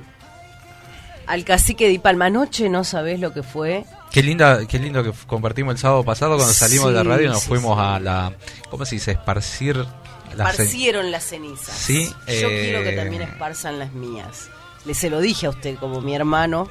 al 1.27 1.43
cacique 1.45 1.85
de 1.85 1.93
Ipalma. 1.93 2.25
Anoche 2.25 2.69
no 2.69 2.83
sabés 2.83 3.19
lo 3.19 3.33
que 3.33 3.43
fue. 3.43 3.85
Qué 4.11 4.23
linda, 4.23 4.65
qué 4.67 4.79
lindo 4.79 5.03
que 5.03 5.11
compartimos 5.27 5.73
el 5.73 5.77
sábado 5.79 6.03
pasado 6.03 6.35
cuando 6.35 6.53
salimos 6.53 6.87
de 6.87 6.93
la 6.93 7.03
radio 7.03 7.29
nos 7.29 7.41
sí, 7.41 7.47
fuimos 7.49 7.77
sí. 7.77 7.83
a 7.85 7.99
la, 7.99 8.33
¿cómo 8.69 8.85
se 8.85 8.95
dice? 8.95 9.11
Esparcir 9.11 9.85
Esparcieron 10.31 11.11
las 11.11 11.23
cenizas. 11.25 11.75
Sí, 11.75 12.07
Yo 12.09 12.13
eh, 12.27 12.61
quiero 12.63 12.83
que 12.83 12.93
también 12.93 13.21
esparzan 13.21 13.79
las 13.79 13.91
mías. 13.93 14.49
Le 14.85 14.93
se 14.93 15.09
lo 15.09 15.19
dije 15.19 15.45
a 15.47 15.49
usted 15.49 15.77
como 15.77 16.01
mi 16.01 16.15
hermano 16.15 16.69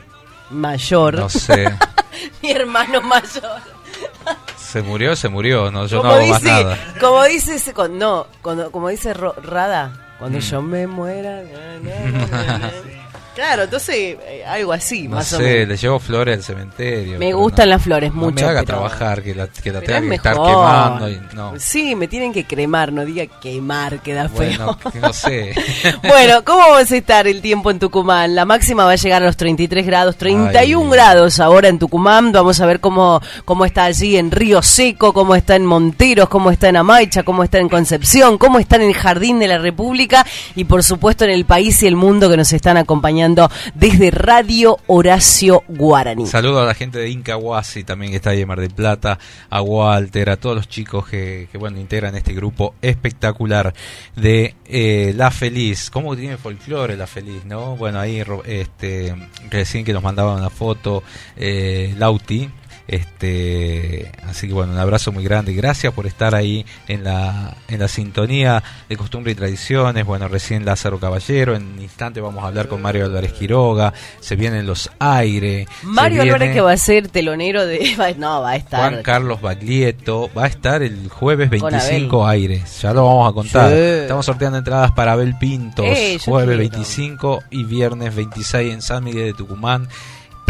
mayor. 0.51 1.15
No 1.15 1.29
sé. 1.29 1.71
mi 2.43 2.51
hermano 2.51 3.01
mayor. 3.03 3.61
Se 4.71 4.83
murió, 4.83 5.17
se 5.17 5.29
murió. 5.29 5.71
No, 5.71 5.87
yo 5.87 5.97
no 5.97 6.03
como 6.03 6.15
hago 6.15 6.21
dice, 6.23 6.33
más 6.33 6.43
nada. 6.43 6.79
como 7.01 7.25
dice 7.25 7.57
ese, 7.57 7.75
no, 7.91 8.27
cuando, 8.43 8.71
como 8.71 8.89
dice 8.89 9.13
Rada, 9.15 10.15
cuando 10.19 10.39
Mm. 10.39 10.43
yo 10.43 10.63
me 10.63 10.87
muera. 10.87 11.43
na, 11.43 11.79
na, 12.45 12.59
na. 12.59 12.71
claro, 13.41 13.63
entonces 13.65 13.97
eh, 13.97 14.45
algo 14.47 14.73
así, 14.73 15.09
No 15.09 15.17
más 15.17 15.33
o 15.33 15.37
sé, 15.39 15.43
menos. 15.43 15.69
le 15.69 15.77
llevo 15.77 15.99
flores 15.99 16.37
al 16.37 16.43
cementerio. 16.45 17.13
Me 17.19 17.27
pero 17.27 17.39
gustan 17.39 17.67
no- 17.69 17.75
las 17.77 17.83
flores 17.83 18.11
no 18.15 18.21
mucho. 18.21 18.35
me 18.45 18.51
haga 18.51 18.61
pero- 18.61 18.79
trabajar, 18.79 19.23
que 19.23 19.35
la, 19.35 19.47
que 19.49 19.73
la 19.73 19.81
pero 19.81 19.93
tenga 19.95 19.99
es 19.99 20.09
que 20.11 20.15
estar 20.17 20.35
mejor. 20.37 20.49
quemando. 20.51 21.09
Y, 21.11 21.21
no. 21.35 21.53
Sí, 21.59 21.95
me 21.95 22.09
tienen 22.09 22.33
que 22.33 22.45
cremar, 22.45 22.93
no 22.93 23.05
diga 23.05 23.25
quemar, 23.41 24.01
queda 24.01 24.29
feo. 24.29 24.37
Bueno, 24.37 24.79
que 24.93 25.01
no 25.01 25.13
sé. 25.13 25.55
bueno, 26.07 26.45
¿cómo 26.45 26.59
vamos 26.59 26.91
a 26.93 26.97
estar 26.97 27.27
el 27.27 27.41
tiempo 27.41 27.71
en 27.71 27.79
Tucumán? 27.79 28.35
La 28.35 28.45
máxima 28.45 28.85
va 28.85 28.93
a 28.93 28.97
llegar 28.97 29.23
a 29.23 29.27
los 29.27 29.37
33 29.37 29.87
grados, 29.87 30.17
31 30.17 30.85
Ay. 30.85 30.91
grados 30.91 31.41
ahora 31.41 31.69
en 31.69 31.79
Tucumán. 31.79 32.33
Vamos 32.33 32.61
a 32.61 32.67
ver 32.67 32.81
cómo, 32.81 33.21
cómo 33.45 33.65
está 33.65 33.85
allí 33.85 34.17
en 34.17 34.31
Río 34.31 34.63
Seco, 34.63 35.13
cómo 35.13 35.35
está 35.35 35.57
en 35.57 35.65
Monteros, 35.65 36.29
cómo 36.29 36.51
está 36.51 36.69
en 36.69 36.77
Amaicha, 36.77 37.23
cómo 37.23 37.43
está 37.45 37.59
en 37.59 37.69
Concepción, 37.69 38.37
cómo 38.39 38.59
está 38.59 38.77
en 38.77 38.83
el 38.83 38.95
Jardín 38.95 39.39
de 39.39 39.49
la 39.49 39.59
República 39.59 40.27
y 40.55 40.65
por 40.65 40.83
supuesto 40.83 41.25
en 41.25 41.31
el 41.31 41.45
país 41.45 41.83
y 41.83 41.87
el 41.87 41.97
mundo 41.97 42.29
que 42.29 42.37
nos 42.37 42.53
están 42.53 42.77
acompañando 42.77 43.30
desde 43.75 44.11
Radio 44.11 44.79
Horacio 44.87 45.63
Guaraní. 45.69 46.27
Saludo 46.27 46.61
a 46.61 46.67
la 46.67 46.75
gente 46.75 46.99
de 46.99 47.11
Inca 47.11 47.37
Huasi 47.37 47.85
también 47.85 48.11
que 48.13 48.17
está 48.17 48.31
ahí 48.31 48.41
en 48.41 48.49
Mar 48.49 48.61
del 48.61 48.71
Plata, 48.71 49.19
a 49.49 49.63
Walter, 49.63 50.31
a 50.31 50.37
todos 50.37 50.57
los 50.57 50.69
chicos 50.69 51.07
que, 51.09 51.49
bueno 51.59 51.79
integran 51.79 52.15
este 52.17 52.33
grupo 52.35 52.75
espectacular 52.83 53.73
de 54.17 54.55
eh, 54.67 55.13
La 55.17 55.31
Feliz. 55.31 55.91
¿Cómo 55.91 56.17
tiene 56.17 56.37
folclore 56.37 56.97
La 56.97 57.07
Feliz, 57.07 57.45
no? 57.45 57.77
Bueno, 57.77 58.01
ahí 58.01 58.23
este 58.47 59.15
recién 59.51 59.85
que 59.85 59.93
nos 59.93 60.03
mandaban 60.03 60.39
una 60.39 60.51
foto 60.51 61.03
eh, 61.37 61.95
Lauti. 61.99 62.51
Este, 62.91 64.11
así 64.27 64.49
que 64.49 64.53
bueno, 64.53 64.73
un 64.73 64.79
abrazo 64.81 65.13
muy 65.13 65.23
grande. 65.23 65.53
Gracias 65.53 65.95
por 65.95 66.09
estar 66.09 66.35
ahí 66.35 66.67
en 66.89 67.05
la, 67.05 67.57
en 67.69 67.79
la 67.79 67.87
sintonía 67.87 68.65
de 68.89 68.97
costumbre 68.97 69.31
y 69.31 69.37
tradiciones. 69.37 70.05
Bueno, 70.05 70.27
recién 70.27 70.65
Lázaro 70.65 70.99
Caballero. 70.99 71.55
En 71.55 71.75
un 71.75 71.81
instante 71.81 72.21
vamos 72.21 72.43
a 72.43 72.49
hablar 72.49 72.67
con 72.67 72.83
Mario 72.83 73.05
Álvarez 73.05 73.33
Quiroga. 73.33 73.95
Se 74.19 74.35
vienen 74.35 74.67
los 74.67 74.91
aires. 74.99 75.69
Mario 75.85 76.23
viene 76.23 76.31
Álvarez 76.35 76.53
que 76.53 76.61
va 76.63 76.73
a 76.73 76.77
ser 76.77 77.07
telonero 77.07 77.65
de... 77.65 77.79
No, 78.19 78.43
va 78.43 78.51
a 78.51 78.57
estar... 78.57 78.81
Juan 78.81 79.05
Carlos 79.05 79.41
Baglietto. 79.41 80.29
Va 80.37 80.47
a 80.47 80.49
estar 80.49 80.83
el 80.83 81.09
jueves 81.09 81.49
Con 81.49 81.71
25 81.71 82.27
aires. 82.27 82.83
Ya 82.83 82.93
lo 82.93 83.05
vamos 83.05 83.31
a 83.31 83.33
contar. 83.33 83.71
Sí. 83.71 83.77
Estamos 83.77 84.27
sorteando 84.27 84.59
entradas 84.59 84.91
para 84.91 85.13
Abel 85.13 85.39
Pintos. 85.39 85.87
Eh, 85.87 86.19
jueves 86.25 86.57
quiero. 86.57 86.71
25 86.73 87.43
y 87.51 87.63
viernes 87.63 88.17
26 88.17 88.75
en 88.75 88.83
San 88.83 89.05
Miguel 89.05 89.27
de 89.27 89.35
Tucumán. 89.35 89.87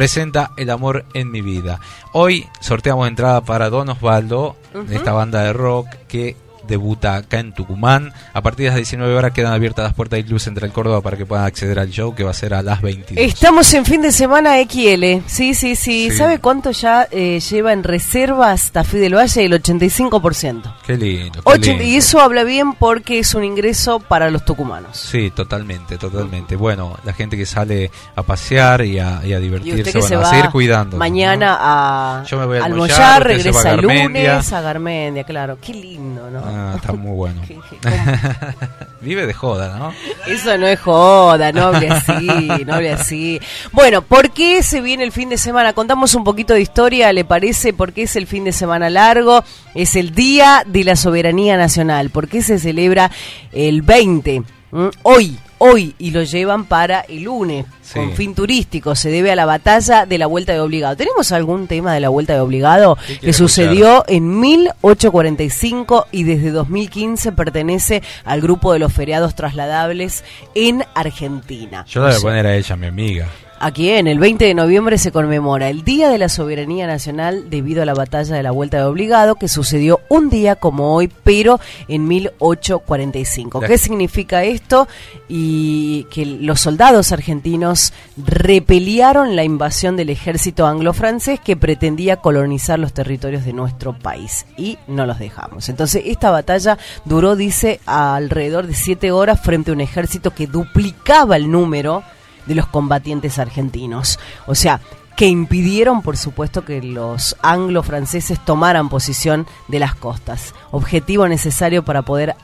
Presenta 0.01 0.53
El 0.57 0.71
amor 0.71 1.05
en 1.13 1.31
mi 1.31 1.43
vida. 1.43 1.79
Hoy 2.15 2.49
sorteamos 2.63 3.07
entrada 3.07 3.43
para 3.43 3.69
Don 3.69 3.91
Osvaldo, 3.91 4.57
de 4.73 4.97
esta 4.97 5.13
banda 5.13 5.43
de 5.43 5.53
rock 5.53 5.89
que 6.09 6.37
debuta 6.71 7.17
acá 7.17 7.41
en 7.41 7.53
Tucumán. 7.53 8.15
A 8.33 8.41
partir 8.41 8.65
de 8.65 8.71
las 8.71 8.77
19 8.77 9.15
horas 9.15 9.33
quedan 9.33 9.53
abiertas 9.53 9.85
las 9.85 9.93
puertas 9.95 10.17
del 10.17 10.25
Club 10.27 10.41
Central 10.41 10.73
Córdoba 10.73 11.03
para 11.03 11.19
que 11.19 11.27
puedan 11.27 11.45
acceder 11.45 11.79
al 11.79 11.91
show 11.91 12.15
que 12.15 12.25
va 12.25 12.31
a 12.31 12.35
ser 12.35 12.55
a 12.55 12.63
las 12.63 12.81
22. 12.81 13.23
Estamos 13.23 13.73
en 13.75 13.85
fin 13.85 14.01
de 14.01 14.13
semana 14.13 14.55
XL. 14.63 15.23
Sí, 15.27 15.53
sí, 15.55 15.75
sí. 15.77 15.77
Sí. 15.77 16.11
¿Sabe 16.13 16.39
cuánto 16.39 16.71
ya 16.71 17.07
eh, 17.11 17.41
lleva 17.41 17.73
en 17.73 17.83
reservas 17.83 18.71
Tafí 18.71 18.99
del 18.99 19.15
Valle? 19.17 19.45
El 19.45 19.53
85%. 19.63 20.75
Qué 20.87 20.97
lindo. 20.97 21.43
qué 21.43 21.59
lindo. 21.59 21.83
y 21.85 21.97
eso 21.97 22.21
habla 22.21 22.45
bien 22.45 22.75
porque 22.75 23.19
es 23.19 23.35
un 23.35 23.45
ingreso 23.45 23.99
para 24.01 24.31
los 24.31 24.45
tucumanos. 24.45 24.97
Sí, 24.97 25.31
totalmente, 25.31 25.99
totalmente. 25.99 26.57
Bueno, 26.57 26.97
la 27.05 27.13
gente 27.13 27.37
que 27.37 27.45
sale 27.47 27.91
a 28.15 28.23
pasear 28.23 28.85
y 28.85 28.99
a, 28.99 29.21
y 29.25 29.33
a 29.33 29.39
Y 29.39 29.43
divertirse, 29.43 29.99
bueno, 29.99 30.09
se 30.09 30.15
a 30.15 30.19
va 30.19 30.31
seguir 30.31 30.51
cuidando. 30.51 30.97
mañana 30.97 31.57
a 31.61 32.25
Yo 32.25 32.39
me 32.39 32.47
voy 32.47 32.59
a 32.59 32.65
almorzar, 32.65 33.23
Almoyar, 33.23 33.37
usted 33.39 33.43
se 33.43 33.51
va 33.51 33.61
a 33.61 33.65
regresa 33.65 33.71
el 33.75 33.81
lunes 33.81 34.53
a 34.53 34.61
Garmendia, 34.61 35.25
claro. 35.25 35.59
Qué 35.61 35.75
lindo, 35.75 36.31
¿no? 36.31 36.41
Ah, 36.45 36.60
está 36.77 36.93
muy 36.93 37.13
bueno. 37.13 37.43
Vive 39.01 39.27
de 39.27 39.33
joda, 39.33 39.79
¿no? 39.79 39.95
Eso 40.27 40.59
no 40.59 40.67
es 40.67 40.79
joda, 40.81 41.53
no 41.53 41.69
hable 41.69 41.89
así, 41.89 42.27
no 42.67 42.75
hable 42.75 42.93
así. 42.93 43.41
Bueno, 43.73 44.03
¿por 44.03 44.31
qué 44.31 44.63
se 44.63 44.81
viene 44.81 45.05
el 45.05 45.13
fin 45.13 45.29
de 45.29 45.39
semana? 45.39 45.73
Contamos 45.73 46.15
un 46.15 46.25
poquito 46.25 46.55
de 46.55 46.61
historia, 46.61 47.13
¿le 47.13 47.25
parece? 47.25 47.73
¿Por 47.73 47.93
qué 47.93 48.03
es 48.03 48.17
el 48.17 48.27
fin 48.27 48.45
de 48.45 48.53
semana 48.53 48.91
largo? 48.91 49.43
Es 49.75 49.97
el 49.97 50.15
Día 50.15 50.63
de 50.67 50.85
la 50.85 50.97
Soberanía 50.97 51.57
Nacional. 51.57 52.11
¿Por 52.11 52.29
qué 52.29 52.43
se 52.43 52.59
celebra 52.59 53.11
el 53.53 53.83
20? 53.83 54.43
¿Mm? 54.73 54.89
Hoy, 55.03 55.39
hoy, 55.63 55.95
y 55.99 56.11
lo 56.11 56.23
llevan 56.23 56.65
para 56.65 57.01
el 57.03 57.23
lunes, 57.25 57.67
Sí. 57.83 57.95
con 57.99 58.13
fin 58.15 58.35
turístico. 58.35 58.95
Se 58.95 59.11
debe 59.11 59.31
a 59.33 59.37
la 59.37 59.45
batalla 59.47 60.07
de 60.07 60.17
la 60.19 60.27
Vuelta 60.27 60.53
de 60.53 60.61
Obligado. 60.61 60.97
¿Tenemos 60.97 61.33
algún 61.33 61.67
tema 61.67 61.93
de 61.93 62.01
la 62.01 62.09
Vuelta 62.09 62.35
de 62.35 62.41
Obligado 62.41 62.97
que 63.07 63.13
escuchar? 63.15 63.35
sucedió 63.35 64.05
en 64.09 64.39
1845 64.41 66.07
y 66.13 66.23
desde 66.25 66.51
2015 66.51 67.33
pertenece 67.33 68.03
al 68.25 68.41
grupo 68.41 68.73
de 68.73 68.79
los 68.79 68.93
feriados 68.93 69.35
trasladables 69.35 70.25
en 70.55 70.85
Argentina. 70.95 71.85
Yo 71.89 72.01
la 72.01 72.09
voy 72.09 72.17
a 72.17 72.21
poner 72.21 72.47
a 72.47 72.57
ella, 72.57 72.77
mi 72.77 72.87
amiga. 72.87 73.29
Aquí 73.63 73.91
en 73.91 74.07
el 74.07 74.19
20 74.19 74.47
de 74.47 74.55
noviembre 74.55 74.97
se 74.97 75.13
conmemora 75.13 75.69
el 75.69 75.85
Día 75.85 76.09
de 76.09 76.17
la 76.17 76.31
Soberanía 76.31 76.87
Nacional 76.87 77.51
debido 77.51 77.83
a 77.83 77.85
la 77.85 77.93
batalla 77.93 78.35
de 78.35 78.43
la 78.43 78.53
Vuelta 78.53 78.79
de 78.79 78.85
Obligado 78.85 79.35
que 79.35 79.49
sucedió 79.49 80.01
un 80.09 80.31
día 80.31 80.57
como 80.57 80.95
hoy, 80.95 81.13
pero 81.25 81.61
en 81.87 82.09
1845. 82.09 83.61
La- 83.61 83.69
¿Qué 83.69 83.77
significa 83.77 84.45
esto? 84.45 84.89
Y 85.29 86.05
que 86.11 86.25
los 86.25 86.59
soldados 86.59 87.13
argentinos 87.13 87.93
repeliaron 88.17 89.37
la 89.37 89.45
invasión 89.45 89.95
del 89.95 90.09
ejército 90.09 90.67
anglo-francés 90.67 91.39
que 91.39 91.55
pretendía 91.57 92.17
colonizar 92.17 92.79
los 92.79 92.95
territorios 92.95 93.45
de 93.45 93.53
nuestro 93.53 93.93
país 93.93 94.47
y 94.57 94.79
no 94.89 95.05
los 95.05 95.19
dejamos. 95.19 95.69
Entonces 95.69 96.05
esta 96.07 96.31
batalla 96.31 96.79
duró, 97.05 97.37
dice, 97.37 97.81
alrededor 97.85 98.67
de 98.67 98.75
siete 98.75 99.13
horas 99.13 99.39
frente 99.39 99.71
a 99.71 99.75
un 99.75 99.83
ejército 99.83 100.31
que 100.31 100.47
duplicaba 100.47 101.37
el 101.37 101.51
número 101.51 102.03
de 102.47 102.55
los 102.55 102.67
combatientes 102.67 103.39
argentinos. 103.39 104.19
O 104.47 104.55
sea, 104.55 104.81
que 105.17 105.27
impidieron, 105.27 106.03
por 106.03 106.17
supuesto, 106.17 106.65
que 106.65 106.81
los 106.81 107.37
anglo-franceses 107.43 108.43
tomaran 108.45 108.89
posición 108.89 109.47
de 109.69 109.79
las 109.79 109.95
costas. 109.95 110.55
Objetivo 110.71 111.29
necesario 111.29 111.85
para 111.85 112.03
poder 112.03 112.37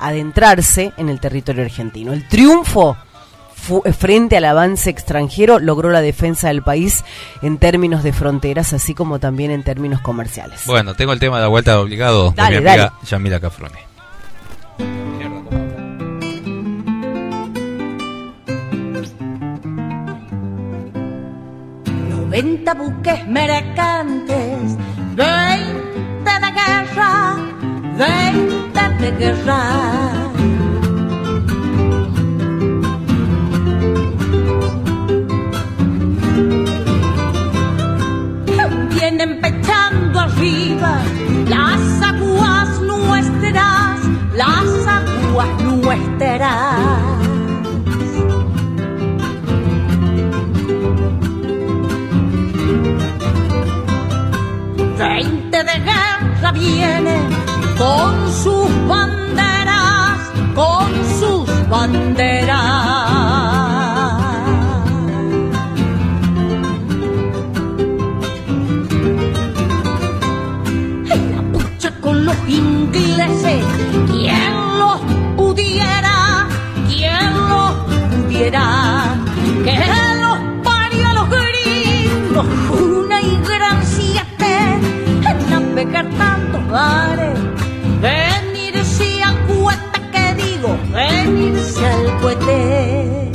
adentrarse 0.00 0.92
en 0.96 1.08
el 1.08 1.20
territorio 1.20 1.62
argentino. 1.62 2.12
El 2.12 2.26
triunfo 2.26 2.96
frente 3.96 4.38
al 4.38 4.46
avance 4.46 4.88
extranjero 4.90 5.58
logró 5.58 5.90
la 5.90 6.00
defensa 6.00 6.48
del 6.48 6.62
país 6.62 7.04
en 7.42 7.58
términos 7.58 8.02
de 8.02 8.12
fronteras, 8.12 8.72
así 8.72 8.94
como 8.94 9.18
también 9.18 9.50
en 9.50 9.62
términos 9.62 10.00
comerciales. 10.00 10.62
Bueno, 10.64 10.94
tengo 10.94 11.12
el 11.12 11.20
tema 11.20 11.36
de 11.36 11.42
la 11.42 11.48
vuelta 11.48 11.72
de 11.72 11.76
obligado 11.76 12.32
Dale, 12.34 12.56
de 12.56 12.62
mi 12.62 12.68
amiga 12.68 12.94
Yamila 13.06 13.38
Cafrone. 13.38 13.89
90 22.42 22.72
buques 22.74 23.26
mercantes, 23.28 24.74
20 25.14 26.24
de 26.24 26.50
guerra, 26.58 27.36
20 27.98 28.80
de 28.98 29.10
guerra. 29.18 29.62
Vienen 38.88 39.40
pechando 39.42 40.20
arriba 40.20 40.98
las 41.46 42.02
aguas 42.02 42.80
nuestras, 42.80 44.00
las 44.34 44.86
aguas 44.86 45.62
nuestras. 45.62 46.89
Vienen 56.52 57.28
con 57.78 58.32
sus 58.32 58.68
banderas, 58.88 60.18
con 60.54 60.88
sus 61.18 61.68
banderas. 61.68 62.58
En 71.10 71.36
la 71.36 71.42
pucha 71.52 71.90
con 72.00 72.24
los 72.24 72.36
ingleses, 72.48 73.64
quien 74.10 74.78
los 74.78 75.00
pudiera, 75.36 76.48
quien 76.88 77.34
los 77.48 77.72
pudiera, 78.10 79.16
que 79.64 79.78
los 80.20 80.38
parió 80.64 81.12
los 81.14 81.28
gringos, 81.30 82.46
venirse 88.00 89.22
al 89.22 89.36
cuete, 89.46 90.00
que 90.12 90.34
digo, 90.34 90.76
venirse 90.92 91.86
al 91.86 92.20
cuete. 92.20 93.30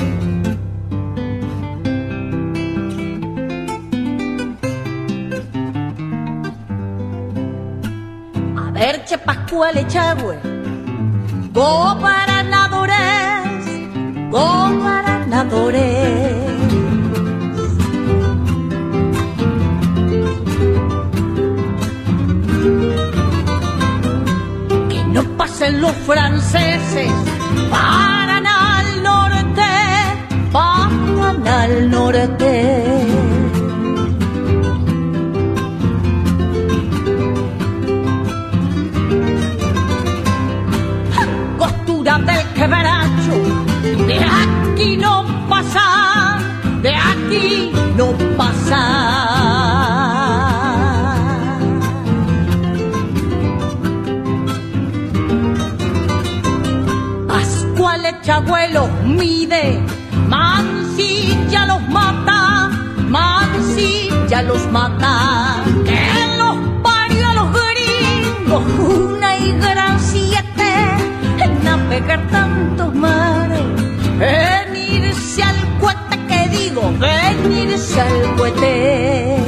A 8.57 8.71
ver, 8.71 9.03
che 9.05 9.17
Pascual 9.17 9.77
Echagüe, 9.77 10.39
gobernadores, 11.51 12.95
gobernadores. 14.31 16.25
Que 16.25 16.34
pasen 25.57 25.79
los 25.79 25.93
franceses, 26.05 27.11
paran 27.69 28.45
al 28.45 29.03
norte, 29.03 29.61
paran 30.51 31.47
al 31.47 31.89
norte. 31.89 32.74
Mansilla 64.35 64.41
los 64.41 64.71
mata. 64.71 65.63
Que 65.85 66.37
los 66.37 66.57
parió 66.83 67.29
a 67.29 67.33
los 67.35 67.49
gringos, 67.53 68.63
una 68.79 69.37
y 69.37 69.51
gran 69.59 69.99
siete, 69.99 70.73
en 71.39 71.63
navegar 71.63 72.27
tantos 72.29 72.93
mares, 72.93 73.61
en 74.19 74.75
irse 74.75 75.43
al 75.43 75.79
cuete, 75.79 76.19
que 76.27 76.49
digo, 76.49 76.81
venirse 76.99 78.01
al 78.01 78.35
cuete. 78.35 79.41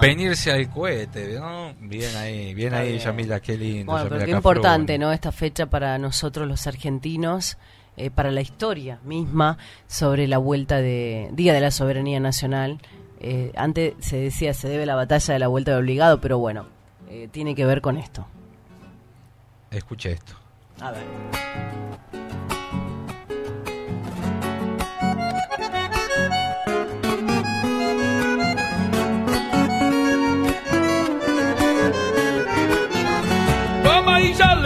Venirse 0.00 0.52
al 0.52 0.70
cohete, 0.70 1.40
¿no? 1.40 1.74
Bien 1.80 2.14
ahí, 2.16 2.54
bien 2.54 2.72
ahí. 2.72 2.98
Yamila, 3.00 3.40
qué 3.40 3.56
lindo. 3.58 3.90
Bueno, 3.90 4.04
Yamila 4.04 4.16
pero 4.16 4.26
qué 4.26 4.30
importante, 4.30 4.96
¿no? 4.96 5.12
Esta 5.12 5.32
fecha 5.32 5.66
para 5.66 5.98
nosotros 5.98 6.46
los 6.46 6.68
argentinos, 6.68 7.58
eh, 7.98 8.10
para 8.10 8.30
la 8.30 8.40
historia 8.40 8.98
misma 9.04 9.58
sobre 9.86 10.26
la 10.26 10.38
vuelta 10.38 10.76
de 10.80 11.28
Día 11.32 11.52
de 11.52 11.60
la 11.60 11.70
Soberanía 11.70 12.20
Nacional 12.20 12.78
Eh, 13.20 13.50
antes 13.56 13.94
se 13.98 14.16
decía 14.16 14.54
se 14.54 14.68
debe 14.68 14.86
la 14.86 14.94
batalla 14.94 15.34
de 15.34 15.40
la 15.40 15.48
vuelta 15.48 15.72
de 15.72 15.78
obligado, 15.78 16.20
pero 16.20 16.38
bueno, 16.38 16.66
eh, 17.10 17.28
tiene 17.32 17.56
que 17.56 17.66
ver 17.66 17.80
con 17.80 17.96
esto. 17.96 18.26
Escuche 19.72 20.12
esto. 20.12 20.34
A 20.80 20.92
ver. 20.92 21.02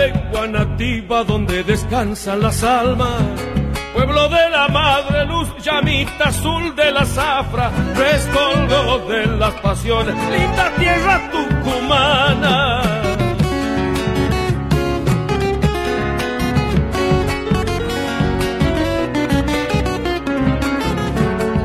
Lengua 0.06 0.46
nativa 0.48 1.24
donde 1.24 1.62
descansan 1.62 2.40
las 2.40 2.62
almas. 2.62 3.22
Pueblo 3.94 4.28
de 4.28 4.50
la 4.50 4.68
madre 4.68 5.26
luz, 5.26 5.48
llamita 5.62 6.28
azul 6.28 6.74
de 6.74 6.90
la 6.90 7.04
zafra, 7.04 7.70
rescoldo 7.94 9.06
de 9.08 9.26
las 9.26 9.54
pasiones, 9.60 10.14
linda 10.30 10.72
tierra 10.78 11.30
tucumana. 11.30 12.82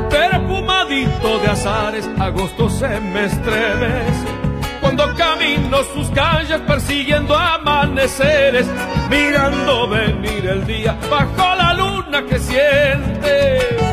Perfumadito 0.09 1.39
de 1.39 1.47
azares, 1.47 2.09
agosto 2.19 2.69
se 2.69 2.99
me. 2.99 4.36
Cuando 4.81 5.15
camino 5.15 5.77
sus 5.93 6.09
calles 6.11 6.59
persiguiendo 6.61 7.35
amaneceres, 7.35 8.67
mirando 9.09 9.87
venir 9.89 10.45
el 10.45 10.65
día 10.65 10.97
bajo 11.09 11.55
la 11.55 11.73
luna 11.73 12.23
que 12.25 12.39
siente. 12.39 13.86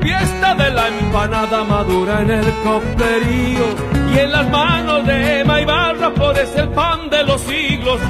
Fiesta 0.00 0.54
de 0.54 0.70
la 0.70 0.88
empanada 0.88 1.64
madura 1.64 2.22
en 2.22 2.30
el 2.30 2.52
coplerío 2.62 3.66
y 4.14 4.18
en 4.18 4.32
las 4.32 4.48
manos 4.50 5.06
de 5.06 5.40
Emma 5.40 5.60
y 5.60 5.64
Barra 5.64 6.10
florece 6.10 6.60
el 6.60 6.68
pan 6.70 7.10
de 7.10 7.24
los 7.24 7.40
siglos. 7.42 8.00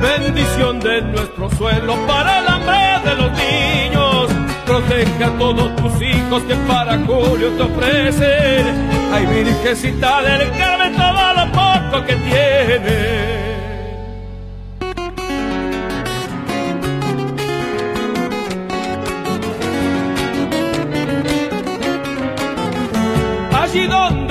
Bendición 0.00 0.80
de 0.80 1.02
nuestro 1.02 1.50
suelo 1.50 1.94
para 2.06 2.40
el 2.40 2.48
hambre 2.48 3.10
de 3.10 3.16
los 3.16 3.32
niños. 3.32 4.28
Protege 4.66 5.24
a 5.24 5.30
todos 5.38 5.76
tus 5.76 6.02
hijos 6.02 6.42
que 6.44 6.54
para 6.66 6.98
Julio 6.98 7.50
te 7.56 7.62
ofrecen. 7.62 8.88
Ay, 9.12 9.26
Virgencita 9.26 10.22
del 10.22 10.50
Carmen, 10.52 10.96
todo 10.96 11.34
lo 11.34 11.52
poco 11.52 12.06
que 12.06 12.14
tiene. 12.16 13.41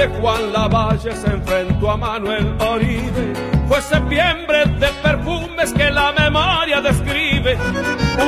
Donde 0.01 0.19
Juan 0.19 0.53
Lavalle 0.53 1.15
se 1.15 1.27
enfrentó 1.27 1.91
a 1.91 1.97
Manuel 1.97 2.55
Oribe, 2.59 3.33
fue 3.67 3.81
septiembre 3.81 4.65
de 4.65 4.87
perfumes 5.01 5.73
que 5.73 5.89
la 5.89 6.11
memoria 6.11 6.81
describe. 6.81 7.57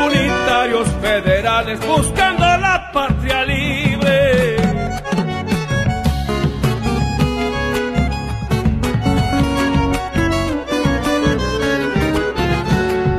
Unitarios 0.06 0.88
federales 1.02 1.80
buscando 1.86 2.44
la 2.44 2.92
patria 2.92 3.44
libre. 3.46 4.58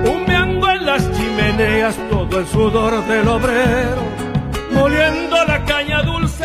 Humeando 0.05 0.71
en 0.71 0.87
las 0.87 1.13
chimeneas 1.13 1.97
todo 2.11 2.39
el 2.39 2.47
sudor 2.47 3.05
del 3.07 3.29
obrero 3.29 4.25
Moliendo 4.75 5.24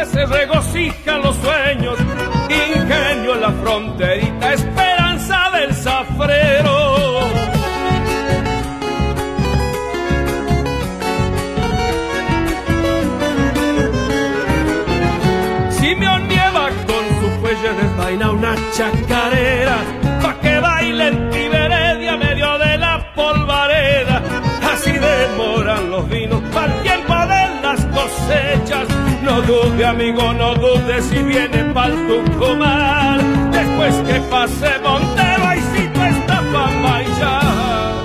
se 0.05 0.25
regocijan 0.25 1.21
los 1.21 1.35
sueños. 1.37 1.97
Ingenio 2.49 3.35
en 3.35 3.41
la 3.41 3.51
fronterita, 3.51 4.53
esperanza 4.53 5.49
del 5.53 5.73
zafrero. 5.73 7.19
Simeón 15.71 16.27
nieva 16.27 16.69
con 16.87 17.03
su 17.19 17.41
cuello 17.41 17.73
desvaina 17.81 18.31
una 18.31 18.55
chacarera 18.73 19.77
pa' 20.21 20.39
que 20.39 20.59
bailen 20.59 21.29
Tiberedia 21.29 22.17
medio 22.17 22.57
de 22.57 22.77
la 22.77 23.13
polvareda. 23.13 24.21
Así 24.73 24.91
demoran 24.91 25.91
los 25.91 26.07
vinos 26.09 26.41
para 26.53 26.73
las 27.69 27.85
cosechas. 27.85 28.87
No 29.23 29.41
dude, 29.41 29.85
amigo, 29.85 30.33
no 30.33 30.55
dude 30.55 31.01
si 31.01 31.19
viene 31.19 31.73
pa'l 31.73 31.93
Tucumán. 32.07 33.51
Después 33.51 33.95
que 34.07 34.19
pase 34.21 34.69
Montero, 34.83 35.45
ahí 35.45 35.61
sí 35.73 35.89
tú 35.93 36.01
está 36.01 36.37
pa' 36.51 36.81
bailar. 36.81 37.99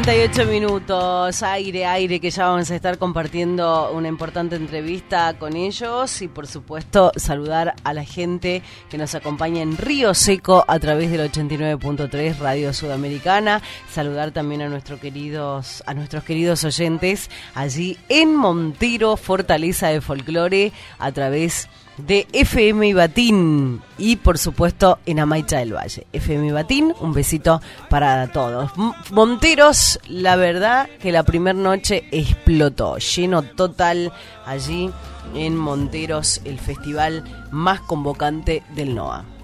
13.58 0.07 0.47
minutos, 0.47 1.43
aire, 1.43 1.85
aire, 1.85 2.21
que 2.21 2.31
ya 2.31 2.47
vamos 2.47 2.71
a 2.71 2.77
estar 2.77 2.97
compartiendo 2.97 3.91
una 3.91 4.07
importante 4.07 4.55
entrevista 4.55 5.37
con 5.37 5.57
ellos 5.57 6.23
y 6.23 6.29
por 6.29 6.47
supuesto 6.47 7.11
saludar 7.17 7.75
a 7.83 7.93
la 7.93 8.05
gente 8.05 8.63
que 8.89 8.99
nos 8.99 9.17
acompaña 9.17 9.63
en 9.63 9.77
Río 9.77 10.15
Seco 10.15 10.65
a 10.69 10.79
través 10.79 11.11
del 11.11 11.29
89.3 11.29 12.39
Radio 12.39 12.73
Sudamericana, 12.73 13.63
saludar 13.91 14.31
también 14.31 14.63
a 14.63 14.69
nuestros 14.69 15.01
queridos, 15.01 15.83
a 15.87 15.95
nuestros 15.95 16.23
queridos 16.23 16.63
oyentes 16.63 17.29
allí 17.57 17.99
en 18.09 18.37
Montero, 18.37 19.17
Fortaleza 19.17 19.89
de 19.89 20.01
Folclore, 20.01 20.73
a 21.01 21.11
través 21.11 21.65
de 21.65 21.86
FM 21.99 22.95
Batín 22.95 23.81
y 23.99 24.17
por 24.17 24.39
supuesto 24.39 24.99
en 25.07 25.21
Amaicha 25.21 25.59
del 25.59 25.75
Valle. 25.75 26.07
FM 26.13 26.53
Batín, 26.53 26.95
un 27.01 27.13
besito 27.13 27.61
para 27.89 28.31
todos. 28.33 28.71
Monteros, 29.11 29.99
la 30.09 30.37
verdad 30.37 30.89
que 31.01 31.13
la 31.13 31.23
primera 31.23 31.59
noche 31.59 32.07
explotó, 32.11 32.99
lleno 32.99 33.43
total 33.43 34.13
allí 34.45 34.91
en 35.35 35.57
Monteros, 35.57 36.41
el 36.45 36.59
festival 36.59 37.25
más 37.51 37.81
convocante 37.81 38.63
del 38.75 38.95
NOA. 38.95 39.36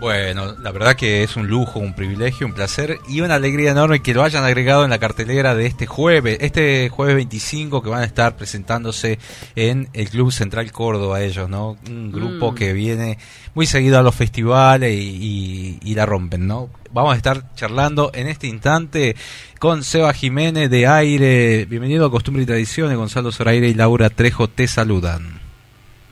Bueno, 0.00 0.56
la 0.60 0.72
verdad 0.72 0.96
que 0.96 1.22
es 1.22 1.36
un 1.36 1.46
lujo, 1.46 1.78
un 1.78 1.94
privilegio, 1.94 2.44
un 2.44 2.54
placer 2.54 2.98
y 3.08 3.20
una 3.20 3.36
alegría 3.36 3.70
enorme 3.70 4.02
que 4.02 4.14
lo 4.14 4.24
hayan 4.24 4.42
agregado 4.42 4.82
en 4.82 4.90
la 4.90 4.98
cartelera 4.98 5.54
de 5.54 5.66
este 5.66 5.86
jueves, 5.86 6.38
este 6.40 6.88
jueves 6.88 7.14
25 7.14 7.82
que 7.84 7.88
van 7.88 8.00
a 8.02 8.04
estar 8.04 8.34
presentándose 8.36 9.20
en 9.54 9.88
el 9.92 10.10
Club 10.10 10.32
Central 10.32 10.72
Córdoba 10.72 11.22
ellos, 11.22 11.48
¿no? 11.48 11.76
Un 11.88 12.10
grupo 12.10 12.50
Mm. 12.50 12.54
que 12.56 12.72
viene 12.72 13.18
muy 13.54 13.64
seguido 13.66 13.96
a 13.96 14.02
los 14.02 14.12
festivales 14.16 14.92
y, 14.92 14.98
y- 14.98 15.78
y 15.84 15.94
la 15.94 16.04
rompen, 16.04 16.48
¿no? 16.48 16.68
Vamos 16.90 17.14
a 17.14 17.16
estar 17.16 17.54
charlando 17.54 18.10
en 18.12 18.26
este 18.26 18.48
instante 18.48 19.14
con 19.60 19.84
Seba 19.84 20.12
Jiménez 20.12 20.68
de 20.68 20.88
Aire. 20.88 21.64
Bienvenido 21.66 22.06
a 22.06 22.10
Costumbre 22.10 22.42
y 22.42 22.46
Tradiciones, 22.46 22.96
Gonzalo 22.96 23.30
Zoraire 23.30 23.68
y 23.68 23.74
Laura 23.74 24.10
Trejo 24.10 24.48
te 24.48 24.66
saludan. 24.66 25.40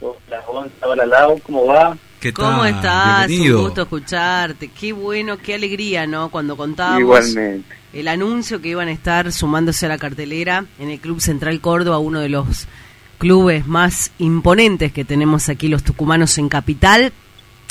Hola, 0.01 0.43
Gonza, 0.47 0.87
hola, 0.87 1.07
Lau, 1.07 1.41
¿cómo 1.41 1.67
va? 1.67 1.99
¿Qué 2.21 2.33
¿Cómo 2.35 2.59
tal? 2.63 2.75
estás? 2.75 3.27
Bienvenido. 3.29 3.59
Un 3.59 3.65
gusto 3.65 3.83
escucharte. 3.83 4.69
Qué 4.69 4.93
bueno, 4.93 5.39
qué 5.39 5.55
alegría, 5.55 6.07
¿no? 6.07 6.29
Cuando 6.29 6.57
contábamos 6.57 7.01
Igualmente. 7.01 7.75
el 7.95 8.09
anuncio 8.09 8.61
que 8.61 8.69
iban 8.69 8.89
a 8.89 8.93
estar 8.93 9.33
sumándose 9.33 9.87
a 9.87 9.89
la 9.89 9.97
cartelera 9.99 10.67
en 10.79 10.91
el 10.91 11.01
Club 11.01 11.21
Central 11.21 11.61
Córdoba, 11.61 11.99
uno 11.99 12.21
de 12.21 12.29
los 12.29 12.67
clubes 13.19 13.67
más 13.67 14.13
imponentes 14.19 14.93
que 14.93 15.05
tenemos 15.05 15.49
aquí 15.49 15.69
los 15.69 15.83
tucumanos 15.83 16.37
en 16.39 16.49
Capital 16.51 17.13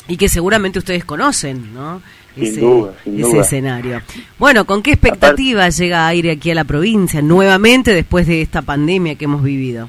y 0.08 0.16
que 0.16 0.28
seguramente 0.28 0.80
ustedes 0.80 1.04
conocen, 1.04 1.72
¿no? 1.72 2.02
Sin 2.34 2.60
duda, 2.60 2.94
sin 3.04 3.20
ese 3.20 3.30
duda. 3.30 3.40
escenario. 3.42 4.02
Bueno, 4.38 4.64
¿con 4.64 4.82
qué 4.82 4.92
expectativa 4.92 5.68
llega 5.68 6.06
Aire 6.08 6.32
aquí 6.32 6.50
a 6.50 6.54
la 6.54 6.64
provincia 6.64 7.22
nuevamente 7.22 7.92
después 7.94 8.26
de 8.26 8.42
esta 8.42 8.62
pandemia 8.62 9.14
que 9.16 9.24
hemos 9.26 9.42
vivido? 9.44 9.88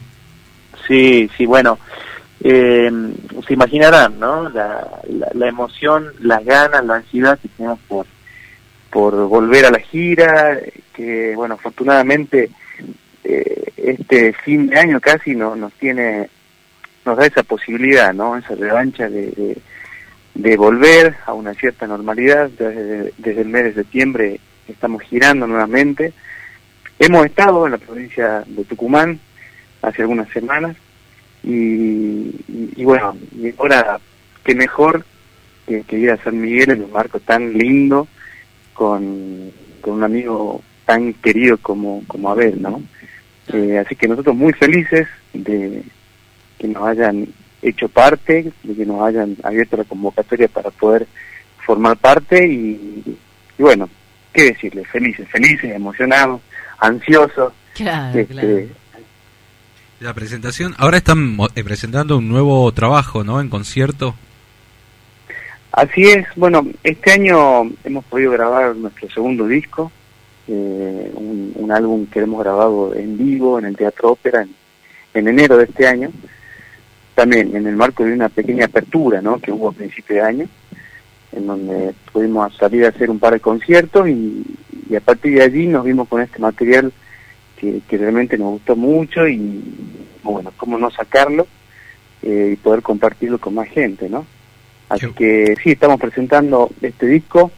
Sí, 0.88 1.30
sí, 1.38 1.46
bueno, 1.46 1.78
eh, 2.44 2.92
se 3.46 3.54
imaginarán, 3.54 4.20
¿no? 4.20 4.50
La, 4.50 5.02
la, 5.34 5.48
emoción, 5.48 6.12
las 6.22 6.44
ganas, 6.44 6.84
la 6.86 6.96
ansiedad 6.96 7.38
que 7.40 7.48
tenemos 7.50 7.80
por, 7.88 8.06
por 8.90 9.16
volver 9.28 9.66
a 9.66 9.72
la 9.72 9.80
gira, 9.80 10.58
que, 10.94 11.36
bueno, 11.36 11.56
afortunadamente 11.56 12.50
eh, 13.24 13.72
este 13.78 14.34
fin 14.34 14.68
de 14.68 14.80
año 14.80 15.00
casi 15.00 15.36
no, 15.36 15.56
nos 15.56 15.74
tiene, 15.74 16.30
nos 17.06 17.18
da 17.18 17.28
esa 17.28 17.44
posibilidad, 17.44 18.12
¿no? 18.14 18.36
Esa 18.36 18.56
revancha 18.56 19.08
de, 19.08 19.28
de, 19.32 19.58
de 20.34 20.58
volver 20.58 21.16
a 21.28 21.34
una 21.34 21.54
cierta 21.54 21.86
normalidad. 21.86 22.50
Desde, 22.50 23.14
desde 23.18 23.42
el 23.42 23.50
mes 23.50 23.66
de 23.66 23.74
septiembre 23.76 24.40
estamos 24.68 25.04
girando 25.04 25.46
nuevamente. 25.46 26.14
Hemos 26.98 27.26
estado 27.26 27.68
en 27.68 27.74
la 27.74 27.78
provincia 27.78 28.44
de 28.48 28.64
Tucumán 28.64 29.20
hace 29.84 30.02
algunas 30.02 30.30
semanas 30.30 30.76
y, 31.44 31.50
y- 32.48 32.74
y 32.78 32.84
bueno, 32.86 33.16
y 33.36 33.54
ahora 33.58 34.00
qué 34.44 34.56
mejor 34.56 35.06
que, 35.68 35.82
que 35.84 35.98
ir 36.00 36.12
a 36.12 36.18
San 36.24 36.40
Miguel 36.40 36.72
en 36.72 36.84
un 36.84 36.92
marco 36.92 37.20
tan 37.20 37.54
lindo 37.54 38.08
con, 38.74 39.52
con 39.82 39.94
un 39.96 40.04
amigo 40.04 40.62
tan 40.86 41.14
querido 41.14 41.58
como, 41.58 42.04
como 42.08 42.30
Abel, 42.32 42.62
¿no? 42.62 42.82
Eh, 43.54 43.78
así 43.78 43.96
que 43.96 44.08
nosotros 44.08 44.36
muy 44.36 44.54
felices 44.54 45.08
de 45.34 45.84
que 46.58 46.68
nos 46.68 46.84
hayan 46.88 47.28
hecho 47.62 47.88
parte, 47.90 48.52
de 48.64 48.76
que 48.76 48.86
nos 48.86 49.02
hayan 49.02 49.36
abierto 49.44 49.78
la 49.78 49.84
convocatoria 49.84 50.48
para 50.48 50.70
poder 50.72 51.08
formar 51.66 51.98
parte 51.98 52.48
y, 52.48 53.04
y 53.58 53.62
bueno, 53.62 53.88
qué 54.34 54.46
decirles, 54.46 54.88
felices, 54.88 55.28
felices, 55.30 55.72
emocionados, 55.76 56.42
ansiosos. 56.80 57.54
Claro, 57.76 58.18
este, 58.20 58.34
claro. 58.34 58.58
La 60.02 60.16
presentación, 60.16 60.74
ahora 60.80 60.98
están 60.98 61.38
eh, 61.54 61.64
presentando 61.64 62.18
un 62.18 62.28
nuevo 62.28 62.72
trabajo, 62.72 63.24
¿no? 63.24 63.40
En 63.40 63.50
concierto. 63.50 64.16
Así 65.72 66.06
es, 66.06 66.26
bueno, 66.36 66.66
este 66.84 67.12
año 67.12 67.70
hemos 67.84 68.04
podido 68.06 68.32
grabar 68.32 68.76
nuestro 68.76 69.08
segundo 69.12 69.46
disco, 69.46 69.92
eh, 70.48 71.12
un, 71.14 71.72
álbum 71.72 72.08
que 72.08 72.20
hemos 72.20 72.44
grabado 72.44 72.96
en 72.96 73.16
vivo 73.16 73.60
en 73.60 73.66
el 73.66 73.78
Teatro 73.78 74.14
Ópera 74.14 74.42
en, 74.42 74.56
en 75.14 75.28
enero 75.28 75.56
de 75.56 75.66
este 75.66 75.86
año, 75.86 76.10
también 77.14 77.56
en 77.56 77.68
el 77.68 77.76
marco 77.76 78.04
de 78.04 78.14
una 78.14 78.28
pequeña 78.28 78.66
apertura 78.66 79.22
¿no? 79.22 79.38
que 79.38 79.52
hubo 79.52 79.70
a 79.70 79.74
principio 79.74 80.16
de 80.16 80.22
año, 80.24 80.48
en 81.32 81.46
donde 81.46 81.94
pudimos 82.12 82.52
salir 82.58 82.86
a 82.86 82.90
hacer 82.90 83.12
un 83.12 83.20
par 83.20 83.34
de 83.34 83.40
conciertos 83.40 84.10
y, 84.10 84.44
y 84.90 84.96
a 84.96 85.00
partir 85.00 85.36
de 85.36 85.44
allí 85.44 85.68
nos 85.68 85.86
vimos 85.86 86.08
con 86.08 86.24
este 86.24 86.40
material 86.40 86.92
que, 87.62 87.82
que 87.88 87.98
realmente 87.98 88.40
nos 88.40 88.54
gustó 88.54 88.76
mucho 88.76 89.28
y 89.28 89.62
bueno, 90.24 90.52
cómo 90.58 90.80
no 90.80 90.90
sacarlo 90.90 91.48
eh, 92.24 92.52
y 92.54 92.56
poder 92.56 92.82
compartirlo 92.82 93.38
con 93.38 93.54
más 93.54 93.70
gente, 93.70 94.10
¿no? 94.10 94.26
Así 94.90 95.08
que 95.12 95.56
sí, 95.64 95.72
estamos 95.72 96.00
presentando 96.00 96.72
este 96.82 97.06
disco 97.06 97.52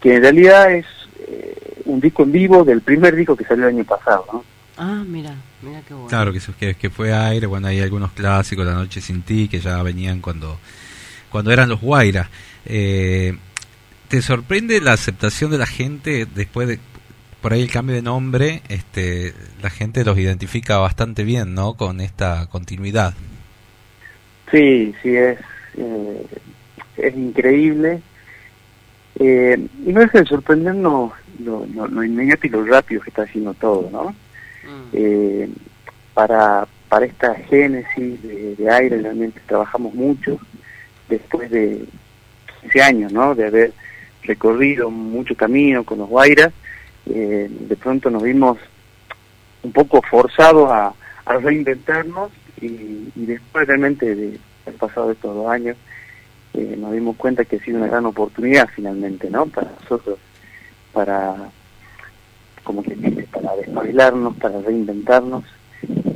que 0.00 0.16
en 0.16 0.22
realidad 0.22 0.72
es, 0.72 0.84
eh, 1.28 1.56
un 1.86 2.00
disco 2.00 2.24
en 2.24 2.32
vivo 2.32 2.64
del 2.64 2.82
primer 2.82 3.14
disco 3.14 3.36
que 3.36 3.44
salió 3.44 3.68
el 3.68 3.76
año 3.76 3.84
pasado, 3.84 4.26
¿no? 4.32 4.44
Ah, 4.76 5.04
mira, 5.06 5.34
mira 5.62 5.80
qué 5.86 5.94
bueno. 5.94 6.08
Claro, 6.08 6.32
que, 6.32 6.40
que, 6.58 6.74
que 6.74 6.90
fue 6.90 7.14
aire, 7.14 7.46
bueno, 7.46 7.68
hay 7.68 7.80
algunos 7.80 8.10
clásicos, 8.10 8.66
La 8.66 8.74
Noche 8.74 9.00
Sin 9.00 9.22
Ti, 9.22 9.48
que 9.48 9.60
ya 9.60 9.82
venían 9.84 10.20
cuando, 10.20 10.58
cuando 11.30 11.52
eran 11.52 11.68
los 11.68 11.80
Guaira. 11.80 12.28
Eh, 12.66 13.36
¿Te 14.08 14.20
sorprende 14.20 14.80
la 14.80 14.92
aceptación 14.92 15.52
de 15.52 15.58
la 15.58 15.66
gente 15.66 16.26
después 16.26 16.68
de, 16.68 16.80
por 17.44 17.52
ahí 17.52 17.60
el 17.60 17.70
cambio 17.70 17.94
de 17.94 18.00
nombre, 18.00 18.62
este, 18.70 19.34
la 19.62 19.68
gente 19.68 20.02
los 20.02 20.16
identifica 20.16 20.78
bastante 20.78 21.24
bien, 21.24 21.52
¿no? 21.52 21.74
Con 21.74 22.00
esta 22.00 22.46
continuidad. 22.46 23.12
Sí, 24.50 24.94
sí, 25.02 25.14
es, 25.14 25.38
eh, 25.76 26.26
es 26.96 27.14
increíble. 27.14 28.00
Eh, 29.16 29.58
y 29.84 29.92
no 29.92 30.00
deja 30.00 30.20
de 30.20 30.24
sorprendernos 30.24 31.12
lo, 31.38 31.66
lo, 31.66 31.86
lo 31.86 32.02
inmediato 32.02 32.46
y 32.46 32.50
lo 32.50 32.64
rápido 32.64 33.02
que 33.02 33.10
está 33.10 33.24
haciendo 33.24 33.52
todo, 33.52 33.90
¿no? 33.92 34.16
Eh, 34.94 35.46
para, 36.14 36.66
para 36.88 37.04
esta 37.04 37.34
génesis 37.34 38.22
de, 38.22 38.56
de 38.56 38.70
aire 38.70 39.02
realmente 39.02 39.42
trabajamos 39.46 39.92
mucho, 39.92 40.38
después 41.10 41.50
de 41.50 41.84
15 42.62 42.82
años, 42.82 43.12
¿no? 43.12 43.34
De 43.34 43.48
haber 43.48 43.74
recorrido 44.22 44.88
mucho 44.88 45.36
camino 45.36 45.84
con 45.84 45.98
los 45.98 46.08
Guairas, 46.08 46.54
eh, 47.06 47.48
de 47.50 47.76
pronto 47.76 48.10
nos 48.10 48.22
vimos 48.22 48.58
un 49.62 49.72
poco 49.72 50.02
forzados 50.02 50.70
a, 50.70 50.94
a 51.24 51.38
reinventarnos 51.38 52.30
y, 52.60 53.10
y 53.14 53.26
después 53.26 53.66
realmente 53.66 54.14
de 54.14 54.38
haber 54.66 54.78
pasado 54.78 55.10
estos 55.10 55.34
dos 55.34 55.48
años 55.48 55.76
eh, 56.54 56.76
nos 56.78 56.92
dimos 56.92 57.16
cuenta 57.16 57.44
que 57.44 57.56
ha 57.56 57.64
sido 57.64 57.78
una 57.78 57.88
gran 57.88 58.06
oportunidad 58.06 58.68
finalmente, 58.74 59.28
¿no? 59.28 59.46
Para 59.46 59.72
nosotros, 59.80 60.18
para, 60.92 61.50
como 62.62 62.82
que 62.82 62.94
para 63.32 63.56
despabilarnos, 63.56 64.36
para 64.36 64.60
reinventarnos, 64.60 65.44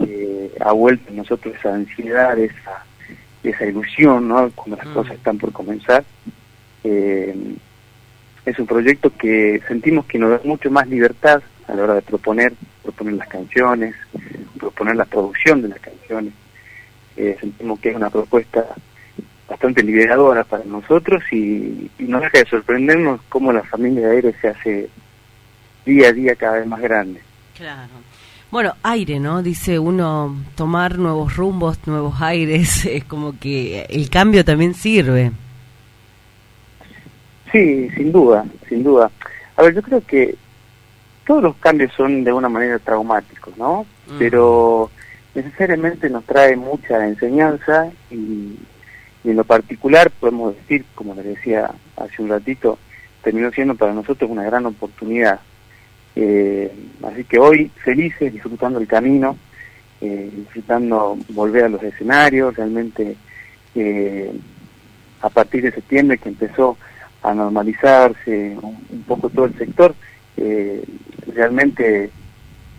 eh, 0.07 0.55
ha 0.61 0.71
vuelto 0.73 1.11
en 1.11 1.17
nosotros 1.17 1.57
esa 1.57 1.75
ansiedad, 1.75 2.39
esa, 2.39 2.85
esa 3.43 3.67
ilusión, 3.67 4.29
¿no? 4.29 4.49
Cuando 4.55 4.77
las 4.77 4.87
cosas 4.89 5.15
están 5.15 5.39
por 5.39 5.53
comenzar. 5.53 6.05
Eh, 6.85 7.57
es 8.45 8.59
un 8.59 8.67
proyecto 8.67 9.11
que 9.17 9.61
sentimos 9.67 10.07
que 10.07 10.19
nos 10.19 10.31
da 10.31 10.41
mucho 10.45 10.71
más 10.71 10.89
libertad 10.89 11.43
a 11.67 11.75
la 11.75 11.83
hora 11.83 11.95
de 11.95 12.03
proponer, 12.03 12.53
proponer 12.83 13.15
las 13.15 13.29
canciones, 13.29 13.95
proponer 14.59 14.97
la 14.97 15.05
producción 15.05 15.63
de 15.63 15.69
las 15.69 15.81
canciones. 15.81 16.33
Eh, 17.17 17.37
sentimos 17.41 17.81
que 17.81 17.91
es 17.91 17.97
una 17.97 18.11
propuesta 18.11 18.65
bastante 19.49 19.83
liberadora 19.83 20.45
para 20.45 20.65
nosotros 20.65 21.23
y, 21.33 21.91
y 21.99 22.05
no 22.05 22.21
deja 22.21 22.39
de 22.39 22.47
sorprendernos 22.47 23.21
cómo 23.29 23.53
la 23.53 23.63
familia 23.63 24.09
de 24.09 24.17
aire 24.17 24.35
se 24.41 24.49
hace 24.49 24.89
día 25.85 26.09
a 26.09 26.13
día 26.13 26.35
cada 26.37 26.59
vez 26.59 26.67
más 26.67 26.81
grande. 26.81 27.21
Claro. 27.57 27.91
Bueno, 28.51 28.75
aire, 28.83 29.21
¿no? 29.21 29.43
Dice 29.43 29.79
uno, 29.79 30.35
tomar 30.55 30.99
nuevos 30.99 31.37
rumbos, 31.37 31.79
nuevos 31.87 32.21
aires, 32.23 32.87
es 32.91 33.05
como 33.05 33.39
que 33.39 33.83
el 33.91 34.09
cambio 34.09 34.45
también 34.45 34.75
sirve. 34.75 35.33
Sí, 37.53 37.89
sin 37.97 38.13
duda, 38.13 38.45
sin 38.69 38.83
duda. 38.85 39.11
A 39.57 39.63
ver, 39.63 39.75
yo 39.75 39.83
creo 39.83 40.03
que 40.05 40.37
todos 41.27 41.43
los 41.43 41.57
cambios 41.57 41.93
son 41.95 42.25
de 42.25 42.33
una 42.33 42.49
manera 42.49 42.79
traumáticos, 42.79 43.57
¿no? 43.57 43.87
Pero 44.19 44.91
necesariamente 45.35 46.09
nos 46.09 46.25
trae 46.25 46.57
mucha 46.57 47.07
enseñanza 47.07 47.91
y, 48.11 48.57
y 49.25 49.31
en 49.31 49.37
lo 49.37 49.45
particular 49.45 50.11
podemos 50.11 50.57
decir, 50.57 50.85
como 50.95 51.15
les 51.15 51.25
decía 51.25 51.71
hace 51.97 52.23
un 52.23 52.31
ratito, 52.31 52.79
terminó 53.23 53.51
siendo 53.51 53.75
para 53.75 53.93
nosotros 53.93 54.31
una 54.31 54.45
gran 54.45 54.65
oportunidad. 54.67 55.41
Eh, 56.17 56.73
así 57.05 57.25
que 57.25 57.39
hoy 57.39 57.71
felices, 57.85 58.33
disfrutando 58.33 58.79
el 58.79 58.89
camino, 58.89 59.37
eh, 60.01 60.31
disfrutando 60.35 61.19
volver 61.29 61.65
a 61.65 61.69
los 61.69 61.83
escenarios, 61.83 62.57
realmente 62.57 63.17
eh, 63.75 64.33
a 65.21 65.29
partir 65.29 65.63
de 65.63 65.73
septiembre 65.73 66.19
que 66.19 66.29
empezó 66.29 66.77
a 67.23 67.35
normalizarse 67.35 68.57
un, 68.61 69.03
poco 69.07 69.29
todo 69.29 69.47
el 69.47 69.59
sector, 69.59 69.95
eh, 70.37 70.83
realmente 71.35 72.11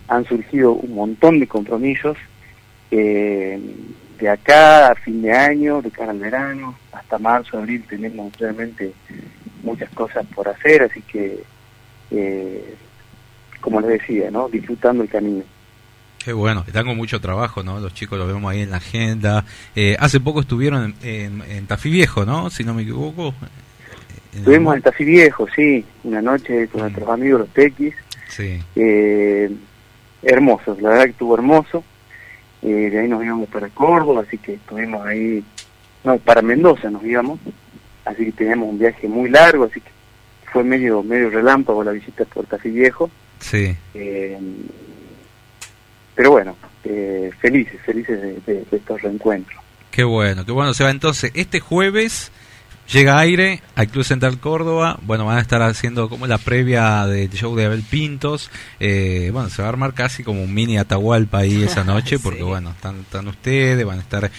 han 0.08 0.26
surgido 0.26 0.74
un 0.74 0.96
montón 0.96 1.40
de 1.40 1.48
compromisos 1.48 2.18
eh, 2.92 3.60
de 4.20 4.30
acá 4.30 4.92
a 4.92 4.96
fin 4.96 5.22
de 5.22 5.32
año, 5.32 5.82
de 5.82 5.92
cara 5.92 6.12
al 6.12 6.20
verano, 6.20 6.78
hasta 6.92 7.18
marzo, 7.18 7.58
abril 7.58 7.84
tenemos 7.88 8.36
realmente 8.38 8.94
muchas 9.64 9.90
cosas 9.92 10.26
por 10.34 10.48
hacer, 10.50 10.84
así 10.84 11.02
que, 11.02 11.44
eh, 12.12 12.76
como 13.62 13.80
les 13.82 14.02
decía, 14.02 14.32
¿no? 14.32 14.50
disfrutando 14.50 15.04
el 15.04 15.10
camino. 15.10 15.44
Qué 16.18 16.34
bueno, 16.34 16.66
están 16.68 16.86
con 16.86 16.98
mucho 16.98 17.22
trabajo, 17.22 17.64
¿no? 17.64 17.80
Los 17.80 17.94
chicos 17.94 18.20
los 18.20 18.28
vemos 18.28 18.52
ahí 18.52 18.62
en 18.62 18.72
la 18.72 18.78
agenda. 18.78 19.46
Eh, 19.74 19.96
hace 20.00 20.20
poco 20.20 20.42
estuvieron 20.42 20.96
en, 21.02 21.42
en, 21.42 21.42
en 21.50 21.66
Tafí 21.66 21.90
Viejo, 21.90 22.26
¿no? 22.26 22.50
Si 22.50 22.66
no 22.66 22.74
me 22.74 22.82
equivoco. 22.82 23.34
Estuvimos 24.34 24.76
en 24.76 24.82
Tafí 24.84 25.04
Viejo, 25.06 25.48
sí, 25.56 25.84
una 26.04 26.22
noche 26.22 26.68
con 26.68 26.82
nuestros 26.82 27.10
amigos 27.10 27.42
los 27.42 27.50
Tequis. 27.50 27.96
Sí. 28.30 28.60
Eh, 28.76 29.50
hermoso, 30.22 30.78
la 30.80 30.90
verdad 30.90 31.04
que 31.06 31.12
estuvo 31.12 31.34
hermoso. 31.36 31.84
Eh, 32.62 32.90
de 32.92 33.00
ahí 33.00 33.08
nos 33.08 33.24
íbamos 33.24 33.50
para 33.50 33.70
Córdoba, 33.70 34.24
así 34.28 34.38
que 34.38 34.54
estuvimos 34.56 35.06
ahí, 35.06 35.44
no, 36.04 36.18
para 36.18 36.42
Mendoza 36.42 36.90
nos 36.92 37.04
íbamos, 37.04 37.40
así 38.06 38.26
que 38.26 38.32
teníamos 38.34 38.70
un 38.70 38.78
viaje 38.80 39.08
muy 39.08 39.30
largo, 39.30 39.64
así 39.64 39.80
que 39.80 39.90
fue 40.52 40.64
medio 40.64 41.02
medio 41.02 41.30
relámpago 41.30 41.84
la 41.84 41.92
visita 41.92 42.26
por 42.26 42.46
Tafí 42.46 42.70
Viejo. 42.70 43.10
Sí. 43.40 43.76
Eh, 43.94 44.38
pero 46.16 46.32
bueno, 46.32 46.56
eh, 46.84 47.32
felices, 47.40 47.80
felices 47.86 48.22
de, 48.22 48.34
de- 48.46 48.66
de 48.70 48.78
estos 48.78 49.02
reencuentros. 49.02 49.60
Qué 49.92 50.04
bueno, 50.04 50.46
qué 50.46 50.52
bueno. 50.52 50.74
Se 50.74 50.84
va 50.84 50.92
entonces 50.92 51.32
este 51.34 51.60
jueves. 51.60 52.32
Llega 52.92 53.20
aire 53.20 53.62
al 53.76 53.88
Club 53.88 54.04
Central 54.04 54.40
Córdoba. 54.40 54.98
Bueno, 55.04 55.26
van 55.26 55.38
a 55.38 55.42
estar 55.42 55.62
haciendo 55.62 56.10
como 56.10 56.26
la 56.26 56.40
previa 56.40 57.06
del 57.06 57.30
show 57.30 57.56
de 57.56 57.66
Abel 57.66 57.84
Pintos. 57.84 58.50
Eh, 58.80 59.30
bueno, 59.32 59.50
se 59.50 59.62
va 59.62 59.68
a 59.68 59.70
armar 59.70 59.94
casi 59.94 60.24
como 60.24 60.42
un 60.42 60.52
mini 60.52 60.80
Atahualpa 60.80 61.40
ahí 61.40 61.62
esa 61.62 61.84
noche, 61.84 62.18
porque 62.24 62.42
bueno, 62.42 62.72
están, 62.72 63.02
están 63.02 63.28
ustedes, 63.28 63.86
van 63.86 64.00
a 64.00 64.02
estar 64.02 64.32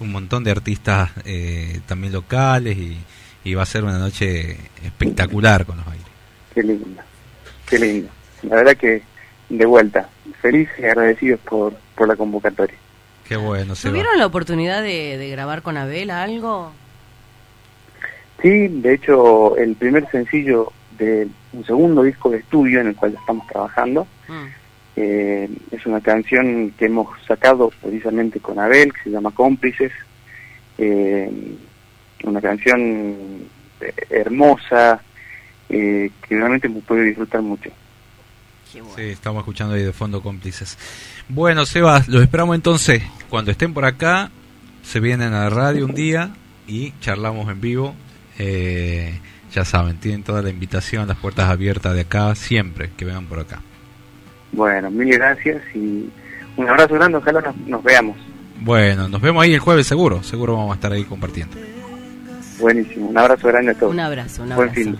un 0.00 0.10
montón 0.10 0.42
de 0.42 0.52
artistas 0.52 1.10
eh, 1.26 1.80
también 1.86 2.14
locales 2.14 2.78
y, 2.78 2.96
y 3.44 3.54
va 3.54 3.64
a 3.64 3.66
ser 3.66 3.84
una 3.84 3.98
noche 3.98 4.56
espectacular 4.82 5.66
con 5.66 5.76
los 5.76 5.86
aires. 5.86 6.06
Qué 6.54 6.62
lindo, 6.62 7.02
qué 7.68 7.78
lindo. 7.78 8.08
La 8.42 8.56
verdad 8.56 8.76
que 8.76 9.02
de 9.50 9.66
vuelta, 9.66 10.08
felices 10.40 10.74
y 10.78 10.84
agradecidos 10.84 11.40
por, 11.40 11.74
por 11.94 12.08
la 12.08 12.16
convocatoria. 12.16 12.76
Qué 13.28 13.36
bueno, 13.36 13.74
se 13.74 13.88
va. 13.88 13.92
¿Tuvieron 13.92 14.18
la 14.18 14.24
oportunidad 14.24 14.82
de, 14.82 15.18
de 15.18 15.28
grabar 15.28 15.60
con 15.60 15.76
Abel 15.76 16.10
algo? 16.10 16.72
Sí, 18.40 18.68
de 18.68 18.94
hecho, 18.94 19.56
el 19.56 19.74
primer 19.74 20.08
sencillo 20.10 20.72
de 20.98 21.28
un 21.52 21.64
segundo 21.64 22.02
disco 22.02 22.30
de 22.30 22.38
estudio 22.38 22.80
en 22.80 22.88
el 22.88 22.96
cual 22.96 23.14
estamos 23.14 23.46
trabajando 23.46 24.06
eh, 24.96 25.48
es 25.70 25.86
una 25.86 26.00
canción 26.00 26.72
que 26.76 26.86
hemos 26.86 27.08
sacado 27.26 27.70
precisamente 27.80 28.40
con 28.40 28.58
Abel, 28.58 28.92
que 28.92 29.04
se 29.04 29.10
llama 29.10 29.30
Cómplices. 29.30 29.92
Eh, 30.76 31.30
una 32.24 32.40
canción 32.40 33.16
eh, 33.80 33.94
hermosa 34.10 35.00
eh, 35.68 36.10
que 36.26 36.36
realmente 36.36 36.66
hemos 36.66 36.82
podido 36.84 37.04
disfrutar 37.04 37.42
mucho. 37.42 37.70
Sí, 38.72 39.02
estamos 39.02 39.40
escuchando 39.40 39.74
ahí 39.74 39.82
de 39.82 39.92
fondo 39.92 40.20
cómplices. 40.20 40.76
Bueno, 41.28 41.64
Sebas, 41.64 42.08
los 42.08 42.22
esperamos 42.22 42.54
entonces. 42.54 43.02
Cuando 43.30 43.50
estén 43.50 43.72
por 43.72 43.84
acá, 43.84 44.30
se 44.82 45.00
vienen 45.00 45.32
a 45.32 45.44
la 45.44 45.50
radio 45.50 45.86
un 45.86 45.94
día 45.94 46.34
y 46.66 46.92
charlamos 47.00 47.48
en 47.50 47.60
vivo. 47.60 47.94
Eh, 48.38 49.18
ya 49.52 49.64
saben, 49.64 49.96
tienen 49.98 50.22
toda 50.22 50.42
la 50.42 50.50
invitación, 50.50 51.08
las 51.08 51.16
puertas 51.16 51.48
abiertas 51.50 51.94
de 51.94 52.02
acá, 52.02 52.34
siempre 52.34 52.90
que 52.96 53.04
vengan 53.04 53.26
por 53.26 53.40
acá. 53.40 53.60
Bueno, 54.52 54.90
mil 54.90 55.12
gracias 55.12 55.62
y 55.74 56.08
un 56.56 56.68
abrazo 56.68 56.94
grande, 56.94 57.18
ojalá 57.18 57.40
nos, 57.40 57.56
nos 57.66 57.82
veamos. 57.82 58.16
Bueno, 58.60 59.08
nos 59.08 59.20
vemos 59.20 59.42
ahí 59.42 59.54
el 59.54 59.60
jueves 59.60 59.86
seguro, 59.86 60.22
seguro 60.22 60.56
vamos 60.56 60.72
a 60.72 60.74
estar 60.74 60.92
ahí 60.92 61.04
compartiendo. 61.04 61.56
Buenísimo, 62.58 63.08
un 63.08 63.18
abrazo 63.18 63.46
grande 63.48 63.70
a 63.72 63.74
todos. 63.74 63.92
Un 63.92 64.00
abrazo, 64.00 64.42
un 64.42 64.48
Buen 64.54 64.68
abrazo. 64.70 64.74
fin. 64.74 64.98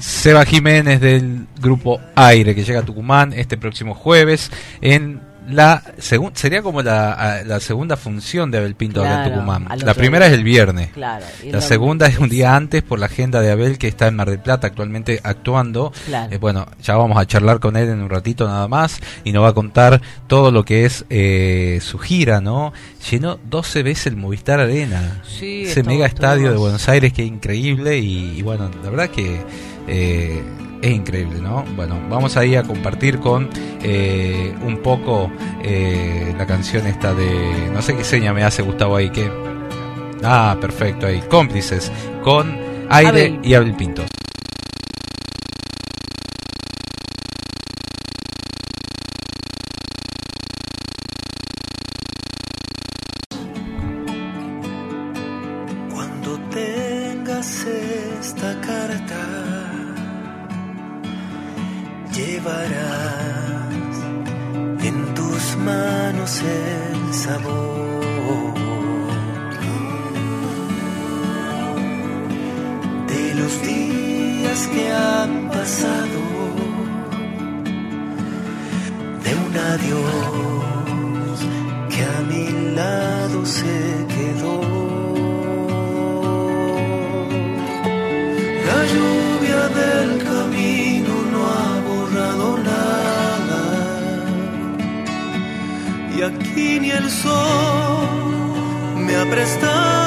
Seba 0.00 0.44
Jiménez 0.44 1.00
del 1.00 1.46
grupo 1.60 2.00
Aire 2.16 2.54
que 2.56 2.64
llega 2.64 2.80
a 2.80 2.84
Tucumán 2.84 3.32
este 3.32 3.56
próximo 3.56 3.94
jueves 3.94 4.50
en 4.80 5.20
la 5.48 5.82
segunda 5.98 6.36
sería 6.36 6.62
como 6.62 6.82
la, 6.82 7.42
la 7.44 7.60
segunda 7.60 7.96
función 7.96 8.50
de 8.50 8.58
Abel 8.58 8.74
Pinto 8.74 9.00
acá 9.00 9.10
en 9.10 9.16
Claro, 9.16 9.34
Tucumán. 9.34 9.68
La 9.84 9.94
primera 9.94 10.26
es 10.26 10.32
el 10.32 10.44
viernes. 10.44 10.90
Claro, 10.92 11.24
La 11.44 11.60
segunda 11.60 12.06
es 12.06 12.18
un 12.18 12.28
día 12.28 12.54
antes 12.56 12.82
por 12.82 12.98
la 12.98 13.06
agenda 13.06 13.40
de 13.40 13.50
Abel 13.50 13.78
que 13.78 13.88
está 13.88 14.08
en 14.08 14.16
Mar 14.16 14.28
del 14.30 14.40
Plata 14.40 14.66
actualmente 14.66 15.20
actuando. 15.22 15.92
Claro. 16.06 16.32
Eh, 16.32 16.38
bueno, 16.38 16.66
ya 16.82 16.96
vamos 16.96 17.18
a 17.18 17.26
charlar 17.26 17.60
con 17.60 17.76
él 17.76 17.88
en 17.88 18.00
un 18.02 18.10
ratito 18.10 18.46
nada 18.46 18.68
más 18.68 18.98
y 19.24 19.32
nos 19.32 19.44
va 19.44 19.48
a 19.48 19.54
contar 19.54 20.00
todo 20.26 20.50
lo 20.50 20.64
que 20.64 20.84
es 20.84 21.04
eh, 21.10 21.78
su 21.82 21.98
gira, 21.98 22.40
¿no? 22.40 22.72
Llenó 23.10 23.38
12 23.48 23.82
veces 23.82 24.06
el 24.08 24.16
Movistar 24.16 24.60
Arena. 24.60 25.22
Sí, 25.26 25.62
Ese 25.66 25.82
mega 25.82 26.06
estadio 26.06 26.50
de 26.50 26.56
Buenos 26.56 26.88
Aires 26.88 27.12
que 27.12 27.22
es 27.22 27.28
increíble 27.28 27.98
y, 27.98 28.38
y 28.38 28.42
bueno, 28.42 28.70
la 28.82 28.90
verdad 28.90 29.10
que 29.10 29.40
eh, 29.88 30.42
es 30.86 30.94
increíble, 30.94 31.40
¿no? 31.40 31.64
Bueno, 31.74 32.00
vamos 32.08 32.36
ahí 32.36 32.54
a 32.54 32.62
compartir 32.62 33.18
con 33.18 33.48
eh, 33.82 34.54
un 34.64 34.78
poco 34.78 35.30
eh, 35.62 36.34
la 36.36 36.46
canción 36.46 36.86
esta 36.86 37.12
de, 37.12 37.70
no 37.72 37.82
sé 37.82 37.96
qué 37.96 38.04
seña 38.04 38.32
me 38.32 38.44
hace 38.44 38.62
Gustavo 38.62 38.96
ahí, 38.96 39.10
que... 39.10 39.30
Ah, 40.22 40.56
perfecto, 40.60 41.06
ahí, 41.06 41.22
cómplices, 41.28 41.92
con 42.22 42.58
Aire 42.88 43.08
Abel. 43.08 43.40
y 43.42 43.54
Abel 43.54 43.74
Pinto. 43.74 44.04
Cuando 55.92 56.38
tengas 56.50 57.66
esta 58.20 58.60
carta, 58.60 59.45
llevarás 62.16 63.96
en 64.88 65.14
tus 65.14 65.56
manos 65.58 66.42
el 66.42 67.14
sabor 67.14 68.54
de 73.06 73.34
los 73.34 73.62
días 73.62 74.66
que 74.68 74.92
han 74.92 75.48
pasado, 75.48 76.20
de 79.24 79.32
un 79.44 79.54
adiós 79.74 81.38
que 81.90 82.02
a 82.02 82.20
mi 82.30 82.74
lado 82.74 83.44
se 83.44 84.06
quedó. 84.14 84.75
Aquí 96.26 96.80
ni 96.80 96.90
el 96.90 97.08
sol 97.10 98.08
me 98.96 99.14
ha 99.16 99.24
prestado 99.30 100.05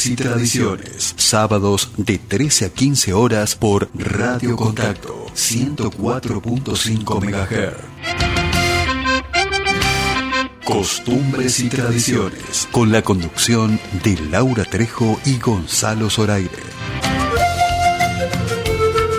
Costumbres 0.00 0.06
y 0.06 0.16
tradiciones. 0.24 1.14
Sábados 1.18 1.90
de 1.98 2.16
13 2.16 2.64
a 2.64 2.70
15 2.70 3.12
horas 3.12 3.54
por 3.54 3.90
Radio 3.94 4.56
Contacto 4.56 5.26
104.5 5.34 7.20
MHz. 7.20 7.74
Costumbres 10.64 11.60
y 11.60 11.68
tradiciones, 11.68 12.66
con 12.72 12.90
la 12.92 13.02
conducción 13.02 13.78
de 14.02 14.18
Laura 14.30 14.64
Trejo 14.64 15.20
y 15.26 15.38
Gonzalo 15.38 16.08
Zoraire. 16.08 16.48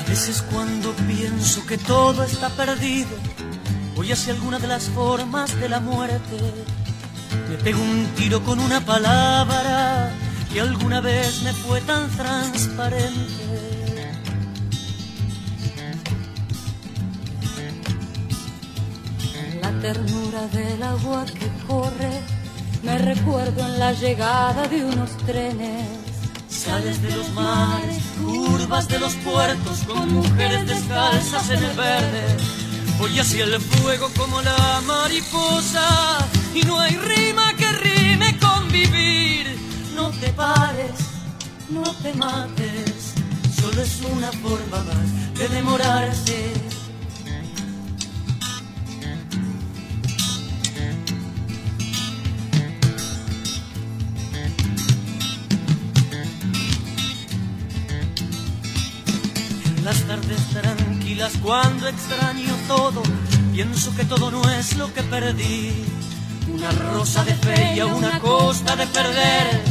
veces 0.08 0.42
cuando 0.50 0.92
pienso 1.06 1.66
que 1.66 1.76
todo 1.76 2.24
está 2.24 2.48
perdido, 2.48 3.10
voy 3.94 4.10
hacia 4.10 4.32
alguna 4.32 4.58
de 4.58 4.66
las 4.66 4.84
formas 4.84 5.54
de 5.60 5.68
la 5.68 5.80
muerte. 5.80 6.36
Me 7.50 7.56
pego 7.58 7.82
un 7.82 8.06
tiro 8.16 8.42
con 8.42 8.58
una 8.58 8.80
palabra 8.80 10.10
que 10.50 10.60
alguna 10.60 11.00
vez 11.02 11.42
me 11.42 11.52
fue 11.52 11.82
tan 11.82 12.08
transparente. 12.10 13.44
La 19.60 19.70
ternura 19.80 20.46
del 20.48 20.82
agua 20.82 21.26
que 21.26 21.50
corre, 21.66 22.22
me 22.82 22.96
recuerdo 22.98 23.66
en 23.66 23.78
la 23.78 23.92
llegada 23.92 24.66
de 24.68 24.84
unos 24.84 25.16
trenes. 25.26 25.97
Sales 26.68 27.00
de 27.00 27.10
los 27.16 27.30
mares, 27.30 27.96
curvas 28.22 28.88
de 28.88 28.98
los 28.98 29.14
puertos, 29.14 29.78
con 29.86 30.12
mujeres 30.12 30.66
descalzas 30.66 31.48
en 31.48 31.64
el 31.64 31.74
verde. 31.74 32.36
Voy 32.98 33.18
hacia 33.18 33.44
el 33.44 33.58
fuego 33.58 34.10
como 34.14 34.42
la 34.42 34.82
mariposa, 34.86 36.18
y 36.54 36.60
no 36.66 36.78
hay 36.78 36.94
rima 36.94 37.54
que 37.56 37.72
rime 37.72 38.38
con 38.38 38.70
vivir. 38.70 39.58
No 39.94 40.10
te 40.10 40.28
pares, 40.34 40.92
no 41.70 41.84
te 42.02 42.12
mates, 42.12 43.14
solo 43.58 43.80
es 43.80 44.02
una 44.02 44.30
forma 44.30 44.84
más 44.84 45.38
de 45.38 45.48
demorarse. 45.48 46.67
Las 59.88 60.02
tardes 60.02 60.46
tranquilas 60.50 61.32
cuando 61.42 61.88
extraño 61.88 62.54
todo, 62.66 63.02
pienso 63.54 63.94
que 63.96 64.04
todo 64.04 64.30
no 64.30 64.42
es 64.50 64.76
lo 64.76 64.92
que 64.92 65.02
perdí. 65.02 65.72
Una 66.52 66.70
rosa 66.72 67.24
de 67.24 67.34
feria, 67.34 67.86
una 67.86 68.20
costa 68.20 68.76
de 68.76 68.86
perder. 68.86 69.62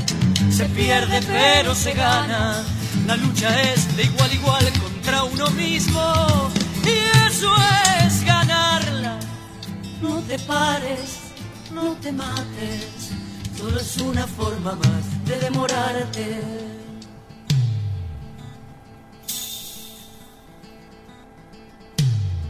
Se 0.49 0.65
pierde 0.69 1.21
pero 1.21 1.75
se 1.75 1.93
gana. 1.93 2.63
La 3.05 3.15
lucha 3.15 3.49
es 3.61 3.95
de 3.95 4.05
igual 4.05 4.33
igual 4.33 4.65
contra 4.81 5.23
uno 5.23 5.51
mismo. 5.51 6.01
Y 6.83 6.95
eso 7.27 7.53
es 8.03 8.25
ganarla. 8.25 9.19
No 10.01 10.15
te 10.21 10.39
pares, 10.39 11.09
no 11.71 11.93
te 12.01 12.11
mates. 12.11 13.11
Solo 13.55 13.79
es 13.79 13.97
una 13.97 14.25
forma 14.25 14.73
más 14.73 15.25
de 15.27 15.39
demorarte. 15.41 16.66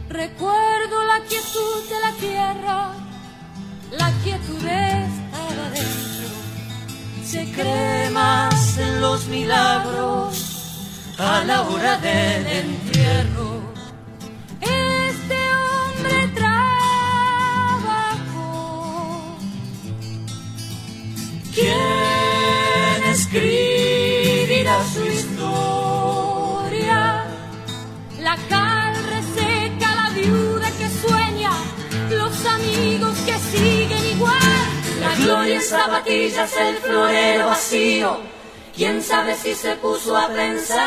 Recuerdo 0.08 1.04
la 1.04 1.20
quietud 1.28 1.84
de 1.90 2.00
la 2.00 2.12
tierra, 2.12 2.94
la 3.92 4.10
quietud 4.24 4.64
estaba 4.66 5.68
dentro. 5.70 6.28
Se 7.22 7.52
cree 7.52 8.08
más 8.10 8.78
en 8.78 9.02
los 9.02 9.26
milagros 9.26 11.14
a 11.18 11.44
la 11.44 11.60
hora 11.62 11.98
del 11.98 12.46
entierro. 12.46 13.60
Este 14.62 15.36
hombre 15.54 16.28
trabajó. 16.34 16.56
¿Quién 21.54 23.04
escribirá 23.12 24.82
su 24.94 25.04
historia? 25.04 25.58
La 28.20 28.36
los 32.38 32.52
amigos 32.52 33.16
que 33.26 33.38
siguen 33.38 34.04
igual. 34.16 34.38
La 35.00 35.14
gloria 35.16 35.56
en 35.56 35.62
zapatillas, 35.62 36.56
el 36.56 36.76
florero 36.76 37.46
vacío. 37.46 38.18
¿Quién 38.74 39.02
sabe 39.02 39.34
si 39.34 39.54
se 39.54 39.74
puso 39.76 40.16
a 40.16 40.28
pensar 40.28 40.78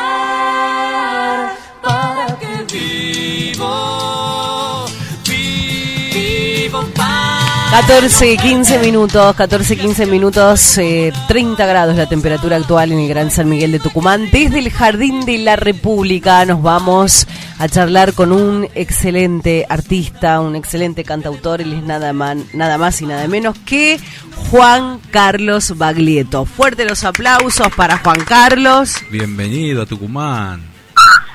para 1.82 2.38
que 2.38 2.64
vivo, 2.72 3.64
14, 7.72 8.36
15 8.36 8.78
minutos, 8.80 9.34
14, 9.34 9.76
15 9.78 10.06
minutos, 10.06 10.76
eh, 10.78 11.10
30 11.26 11.64
grados 11.66 11.96
la 11.96 12.06
temperatura 12.06 12.56
actual 12.56 12.92
en 12.92 12.98
el 13.00 13.08
Gran 13.08 13.30
San 13.30 13.48
Miguel 13.48 13.72
de 13.72 13.78
Tucumán. 13.80 14.28
Desde 14.30 14.58
el 14.58 14.70
Jardín 14.70 15.24
de 15.24 15.38
la 15.38 15.56
República 15.56 16.44
nos 16.44 16.60
vamos 16.62 17.26
a 17.58 17.68
charlar 17.68 18.12
con 18.12 18.30
un 18.30 18.68
excelente 18.74 19.64
artista, 19.68 20.40
un 20.40 20.54
excelente 20.54 21.02
cantautor, 21.02 21.62
él 21.62 21.72
es 21.72 21.82
nada, 21.82 22.12
man- 22.12 22.44
nada 22.52 22.76
más 22.76 23.00
y 23.00 23.06
nada 23.06 23.26
menos 23.26 23.56
que 23.64 23.98
Juan 24.50 25.00
Carlos 25.10 25.76
Baglietto. 25.78 26.44
Fuerte 26.44 26.84
los 26.84 27.04
aplausos 27.04 27.68
para 27.74 27.96
Juan 27.98 28.20
Carlos. 28.26 28.96
Bienvenido 29.10 29.82
a 29.82 29.86
Tucumán. 29.86 30.71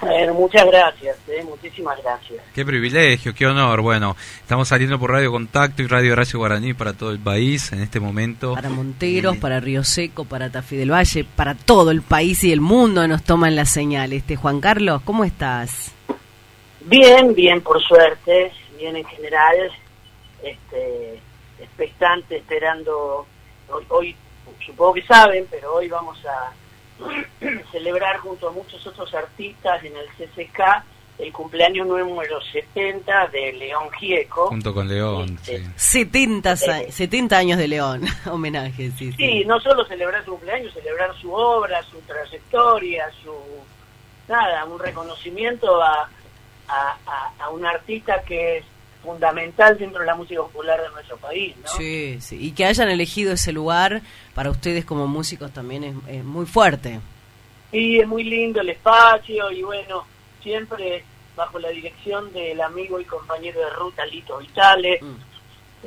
Bueno, 0.02 0.34
muchas 0.36 0.66
gracias, 0.66 1.18
eh, 1.28 1.44
muchísimas 1.44 2.02
gracias. 2.02 2.42
Qué 2.54 2.64
privilegio, 2.64 3.34
qué 3.34 3.46
honor. 3.48 3.82
Bueno, 3.82 4.16
estamos 4.40 4.68
saliendo 4.68 5.00
por 5.00 5.12
Radio 5.12 5.32
Contacto 5.32 5.82
y 5.82 5.88
Radio 5.88 6.14
Horacio 6.14 6.40
Guaraní 6.40 6.74
para 6.74 6.94
todo 6.94 7.12
el 7.12 7.20
país 7.20 7.74
en 7.74 7.82
este 7.82 8.00
momento. 8.00 8.54
Para 8.54 8.70
Monteros, 8.70 9.38
para 9.38 9.60
Río 9.60 9.84
Seco, 9.84 10.26
para 10.26 10.50
Tafí 10.50 10.78
del 10.78 10.92
Valle, 10.92 11.26
para 11.36 11.56
todo 11.56 11.92
el 11.92 12.04
país 12.04 12.44
y 12.44 12.52
el 12.52 12.62
mundo 12.62 13.08
nos 13.08 13.24
toman 13.24 13.56
la 13.56 13.66
señal. 13.66 14.14
Este 14.14 14.36
Juan 14.36 14.62
Carlos, 14.62 15.02
¿cómo 15.04 15.24
estás? 15.24 15.92
Bien, 16.82 17.34
bien, 17.34 17.62
por 17.62 17.82
suerte, 17.82 18.52
bien 18.78 18.96
en 18.96 19.06
general, 19.06 19.72
este, 20.42 21.20
expectante, 21.60 22.38
esperando, 22.38 23.26
hoy, 23.70 23.86
hoy 23.90 24.16
supongo 24.66 24.94
que 24.94 25.04
saben, 25.04 25.46
pero 25.50 25.74
hoy 25.74 25.90
vamos 25.90 26.18
a 26.26 26.54
celebrar 27.72 28.18
junto 28.18 28.50
a 28.50 28.52
muchos 28.52 28.86
otros 28.88 29.14
artistas 29.14 29.84
en 29.84 29.94
el 29.96 30.08
CCK 30.18 30.60
el 31.20 31.32
cumpleaños 31.34 31.88
número 31.88 32.40
70 32.52 33.28
de 33.30 33.52
León 33.54 33.90
Gieco. 34.00 34.50
Junto 34.50 34.72
con 34.72 34.88
León. 34.88 35.40
sí. 35.42 35.58
70, 35.76 36.52
a- 36.52 36.56
70 36.56 37.36
años 37.38 37.58
de 37.58 37.68
León, 37.68 38.04
homenaje, 38.32 38.92
sí, 38.92 39.12
sí. 39.12 39.14
Sí, 39.18 39.44
no 39.46 39.60
solo 39.60 39.84
celebrar 39.86 40.24
su 40.24 40.32
cumpleaños, 40.32 40.72
celebrar 40.74 41.16
su 41.20 41.34
obra, 41.34 41.82
su 41.84 42.00
trayectoria, 42.02 43.06
su 43.24 43.34
nada, 44.28 44.64
un 44.66 44.78
reconocimiento 44.80 45.82
a, 45.82 46.08
a, 46.68 46.98
a- 47.08 47.32
a 47.40 47.50
un 47.50 47.66
artista 47.66 48.22
que 48.22 48.58
es 48.58 48.66
fundamental 49.04 49.78
dentro 49.78 50.02
de 50.02 50.08
la 50.08 50.16
música 50.16 50.42
popular 50.42 50.82
de 50.82 50.90
nuestro 50.90 51.18
país, 51.18 51.56
¿no? 51.58 51.68
Sí, 51.70 52.18
sí. 52.20 52.38
Y 52.40 52.52
que 52.52 52.66
hayan 52.66 52.90
elegido 52.90 53.34
ese 53.34 53.52
lugar 53.52 54.02
para 54.34 54.50
ustedes 54.50 54.86
como 54.86 55.08
músicos 55.08 55.52
también 55.52 55.84
es, 55.84 55.96
es 56.08 56.24
muy 56.24 56.46
fuerte. 56.46 57.00
Sí, 57.72 58.00
es 58.00 58.08
muy 58.08 58.24
lindo 58.24 58.62
el 58.62 58.70
espacio 58.70 59.52
y 59.52 59.62
bueno, 59.64 60.06
siempre 60.42 61.04
bajo 61.38 61.60
la 61.60 61.70
dirección 61.70 62.34
del 62.34 62.60
amigo 62.60 63.00
y 63.00 63.06
compañero 63.06 63.60
de 63.60 63.70
ruta 63.70 64.06
Lito 64.06 64.40
Vitale. 64.40 65.00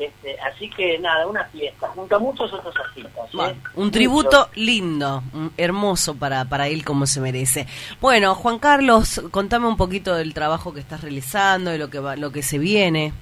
Este, 0.00 0.40
así 0.40 0.70
que 0.70 0.98
nada, 0.98 1.26
una 1.26 1.44
fiesta, 1.44 1.86
junto 1.88 2.16
a 2.16 2.18
muchos 2.18 2.50
otros 2.50 2.74
artistas. 2.74 3.26
¿eh? 3.26 3.30
Bueno, 3.34 3.60
un 3.74 3.90
tributo 3.90 4.48
lindo, 4.54 5.22
hermoso 5.58 6.14
para, 6.16 6.46
para 6.46 6.68
él 6.68 6.86
como 6.86 7.04
se 7.04 7.20
merece. 7.20 7.66
Bueno, 8.00 8.34
Juan 8.34 8.58
Carlos, 8.58 9.20
contame 9.30 9.66
un 9.66 9.76
poquito 9.76 10.14
del 10.14 10.32
trabajo 10.32 10.72
que 10.72 10.80
estás 10.80 11.02
realizando, 11.02 11.70
de 11.70 11.76
lo 11.76 11.90
que 11.90 11.98
va, 11.98 12.16
lo 12.16 12.32
que 12.32 12.42
se 12.42 12.58
viene. 12.58 13.12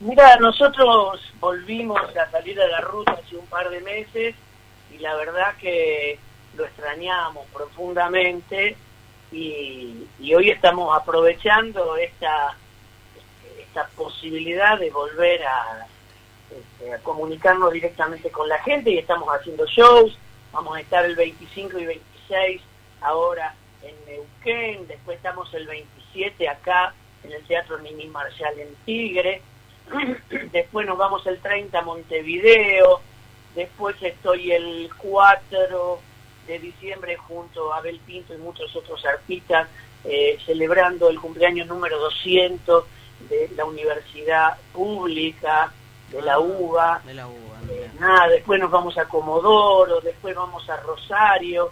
Mira, 0.00 0.36
nosotros 0.36 1.20
volvimos 1.40 2.00
a 2.16 2.30
salir 2.30 2.56
de 2.56 2.68
la 2.68 2.80
ruta 2.80 3.18
hace 3.22 3.36
un 3.36 3.46
par 3.48 3.68
de 3.68 3.82
meses 3.82 4.34
y 4.94 4.98
la 4.98 5.14
verdad 5.16 5.56
que 5.60 6.18
lo 6.56 6.64
extrañamos 6.64 7.44
profundamente 7.52 8.78
y, 9.30 10.06
y 10.20 10.34
hoy 10.34 10.48
estamos 10.48 10.98
aprovechando 10.98 11.98
esta, 11.98 12.56
esta 13.76 13.88
posibilidad 13.94 14.78
de 14.78 14.90
volver 14.90 15.42
a, 15.44 15.86
este, 16.50 16.94
a 16.94 16.98
comunicarnos 17.00 17.70
directamente 17.72 18.30
con 18.30 18.48
la 18.48 18.58
gente 18.62 18.90
y 18.90 18.98
estamos 18.98 19.28
haciendo 19.28 19.66
shows, 19.66 20.16
vamos 20.50 20.78
a 20.78 20.80
estar 20.80 21.04
el 21.04 21.14
25 21.14 21.78
y 21.78 21.84
26 21.84 22.62
ahora 23.02 23.54
en 23.82 23.94
Neuquén, 24.06 24.86
después 24.86 25.18
estamos 25.18 25.52
el 25.52 25.66
27 25.66 26.48
acá 26.48 26.94
en 27.22 27.32
el 27.32 27.44
Teatro 27.44 27.78
Mini 27.80 28.06
Marshall 28.06 28.58
en 28.58 28.74
Tigre, 28.86 29.42
después 30.52 30.86
nos 30.86 30.96
vamos 30.96 31.26
el 31.26 31.38
30 31.38 31.78
a 31.78 31.82
Montevideo, 31.82 33.02
después 33.54 33.96
estoy 34.00 34.52
el 34.52 34.90
4 34.96 36.00
de 36.46 36.58
diciembre 36.60 37.16
junto 37.16 37.74
a 37.74 37.78
Abel 37.78 38.00
Pinto 38.06 38.32
y 38.32 38.38
muchos 38.38 38.74
otros 38.74 39.04
artistas 39.04 39.68
eh, 40.04 40.38
celebrando 40.46 41.10
el 41.10 41.20
cumpleaños 41.20 41.66
número 41.66 41.98
200 41.98 42.84
de 43.28 43.50
la 43.56 43.64
universidad 43.64 44.56
pública 44.72 45.72
de 46.10 46.22
la 46.22 46.38
UBA. 46.38 47.02
De 47.04 47.14
la 47.14 47.26
uva. 47.26 47.60
Eh, 47.70 47.90
nada, 47.98 48.28
después 48.28 48.60
nos 48.60 48.70
vamos 48.70 48.96
a 48.98 49.06
Comodoro, 49.06 50.00
después 50.00 50.34
vamos 50.34 50.68
a 50.70 50.76
Rosario. 50.78 51.70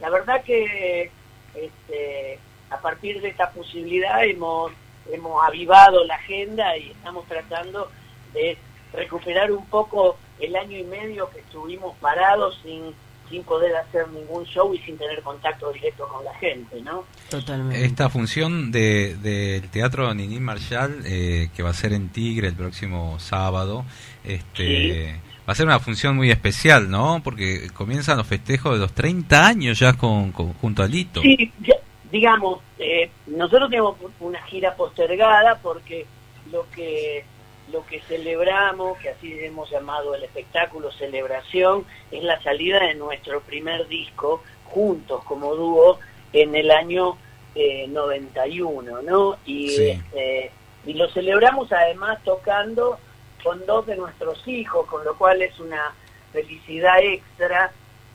La 0.00 0.10
verdad 0.10 0.42
que 0.44 1.10
este, 1.54 2.38
a 2.70 2.78
partir 2.78 3.20
de 3.20 3.28
esta 3.28 3.50
posibilidad 3.50 4.24
hemos, 4.24 4.72
hemos 5.10 5.42
avivado 5.44 6.04
la 6.04 6.14
agenda 6.16 6.76
y 6.76 6.90
estamos 6.90 7.26
tratando 7.26 7.90
de 8.32 8.56
recuperar 8.92 9.52
un 9.52 9.66
poco 9.66 10.16
el 10.38 10.56
año 10.56 10.76
y 10.78 10.84
medio 10.84 11.30
que 11.30 11.40
estuvimos 11.40 11.96
parados 11.98 12.58
sin, 12.62 12.94
sin 13.30 13.42
poder 13.44 13.74
hacer 13.76 14.08
ningún 14.08 14.44
show 14.44 14.74
y 14.74 14.78
sin 14.80 14.98
tener 14.98 15.22
contacto 15.22 15.70
directo 15.72 16.06
con 16.08 16.24
la 16.24 16.34
gente, 16.34 16.80
¿no? 16.82 17.04
Totalmente. 17.30 17.84
Esta 17.84 18.08
función 18.10 18.70
de- 18.72 19.14
del 19.16 19.68
Teatro 19.70 20.12
Nini 20.12 20.40
Marshall, 20.40 21.02
eh, 21.06 21.48
que 21.56 21.62
va 21.62 21.70
a 21.70 21.74
ser 21.74 21.92
en 21.92 22.08
Tigre 22.10 22.48
el 22.48 22.54
próximo 22.54 23.18
sábado, 23.20 23.84
este, 24.24 25.20
va 25.48 25.52
a 25.52 25.54
ser 25.54 25.66
una 25.66 25.78
función 25.80 26.16
muy 26.16 26.30
especial, 26.30 26.90
¿no? 26.90 27.20
Porque 27.22 27.70
comienzan 27.74 28.16
los 28.18 28.26
festejos 28.26 28.74
de 28.74 28.78
los 28.80 28.92
30 28.92 29.46
años 29.46 29.78
ya 29.78 29.92
con, 29.94 30.32
con- 30.32 30.52
junto 30.54 30.82
a 30.82 30.86
Lito. 30.86 31.20
Sí, 31.22 31.52
ya- 31.60 31.76
digamos, 32.10 32.60
eh, 32.78 33.10
nosotros 33.28 33.70
tenemos 33.70 33.96
una 34.18 34.42
gira 34.42 34.74
postergada 34.74 35.58
porque 35.62 36.06
lo 36.50 36.66
que 36.74 37.24
lo 37.72 37.84
que 37.86 38.00
celebramos, 38.00 38.98
que 38.98 39.10
así 39.10 39.32
hemos 39.44 39.70
llamado 39.70 40.14
el 40.14 40.24
espectáculo 40.24 40.90
celebración, 40.92 41.84
es 42.10 42.22
la 42.22 42.40
salida 42.42 42.80
de 42.80 42.94
nuestro 42.94 43.40
primer 43.40 43.86
disco 43.88 44.42
juntos 44.64 45.22
como 45.24 45.54
dúo 45.54 45.98
en 46.32 46.54
el 46.54 46.70
año 46.70 47.16
eh, 47.54 47.86
91, 47.88 49.02
¿no? 49.02 49.36
Y, 49.44 49.68
Sí. 49.70 49.90
este, 49.90 50.52
y 50.86 50.94
lo 50.94 51.08
celebramos 51.10 51.72
además 51.72 52.22
tocando 52.24 52.98
con 53.42 53.64
dos 53.66 53.86
de 53.86 53.96
nuestros 53.96 54.46
hijos, 54.46 54.86
con 54.86 55.04
lo 55.04 55.16
cual 55.16 55.42
es 55.42 55.58
una 55.58 55.94
felicidad 56.32 56.98
extra 57.00 57.72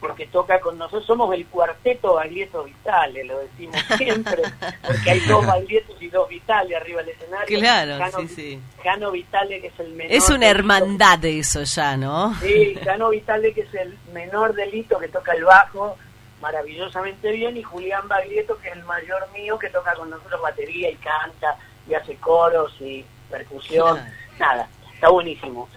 porque 0.07 0.27
toca 0.27 0.59
con 0.59 0.77
nosotros, 0.77 1.05
somos 1.05 1.33
el 1.33 1.45
cuarteto 1.47 2.13
Baglietto 2.15 2.63
Vitale, 2.63 3.23
lo 3.23 3.39
decimos 3.39 3.75
siempre, 3.97 4.43
porque 4.85 5.11
hay 5.11 5.19
dos 5.21 5.45
Bagliettos 5.45 6.01
y 6.01 6.07
dos 6.09 6.29
Vitale 6.29 6.75
arriba 6.75 7.01
del 7.01 7.15
escenario. 7.15 7.59
Claro, 7.59 7.97
Jano, 7.97 8.19
sí, 8.19 8.27
sí. 8.27 8.59
Jano 8.83 9.11
Vitale, 9.11 9.61
que 9.61 9.67
es 9.67 9.79
el 9.79 9.93
menor. 9.93 10.11
Es 10.11 10.29
una 10.29 10.47
hermandad 10.47 11.19
de 11.19 11.39
eso 11.39 11.63
ya, 11.63 11.97
¿no? 11.97 12.35
Sí, 12.41 12.75
Jano 12.83 13.09
Vitale, 13.09 13.53
que 13.53 13.61
es 13.61 13.73
el 13.73 13.97
menor 14.13 14.53
delito 14.53 14.99
que 14.99 15.07
toca 15.07 15.33
el 15.33 15.43
bajo 15.43 15.97
maravillosamente 16.41 17.31
bien, 17.31 17.57
y 17.57 17.63
Julián 17.63 18.07
Baglietto, 18.07 18.57
que 18.59 18.67
es 18.69 18.75
el 18.75 18.83
mayor 18.83 19.27
mío, 19.33 19.57
que 19.57 19.69
toca 19.69 19.95
con 19.95 20.09
nosotros 20.09 20.41
batería 20.41 20.91
y 20.91 20.95
canta, 20.95 21.57
y 21.89 21.93
hace 21.93 22.15
coros 22.17 22.73
y 22.79 23.03
percusión. 23.29 23.97
Claro. 24.37 24.57
Nada, 24.57 24.69
está 24.93 25.09
buenísimo. 25.09 25.67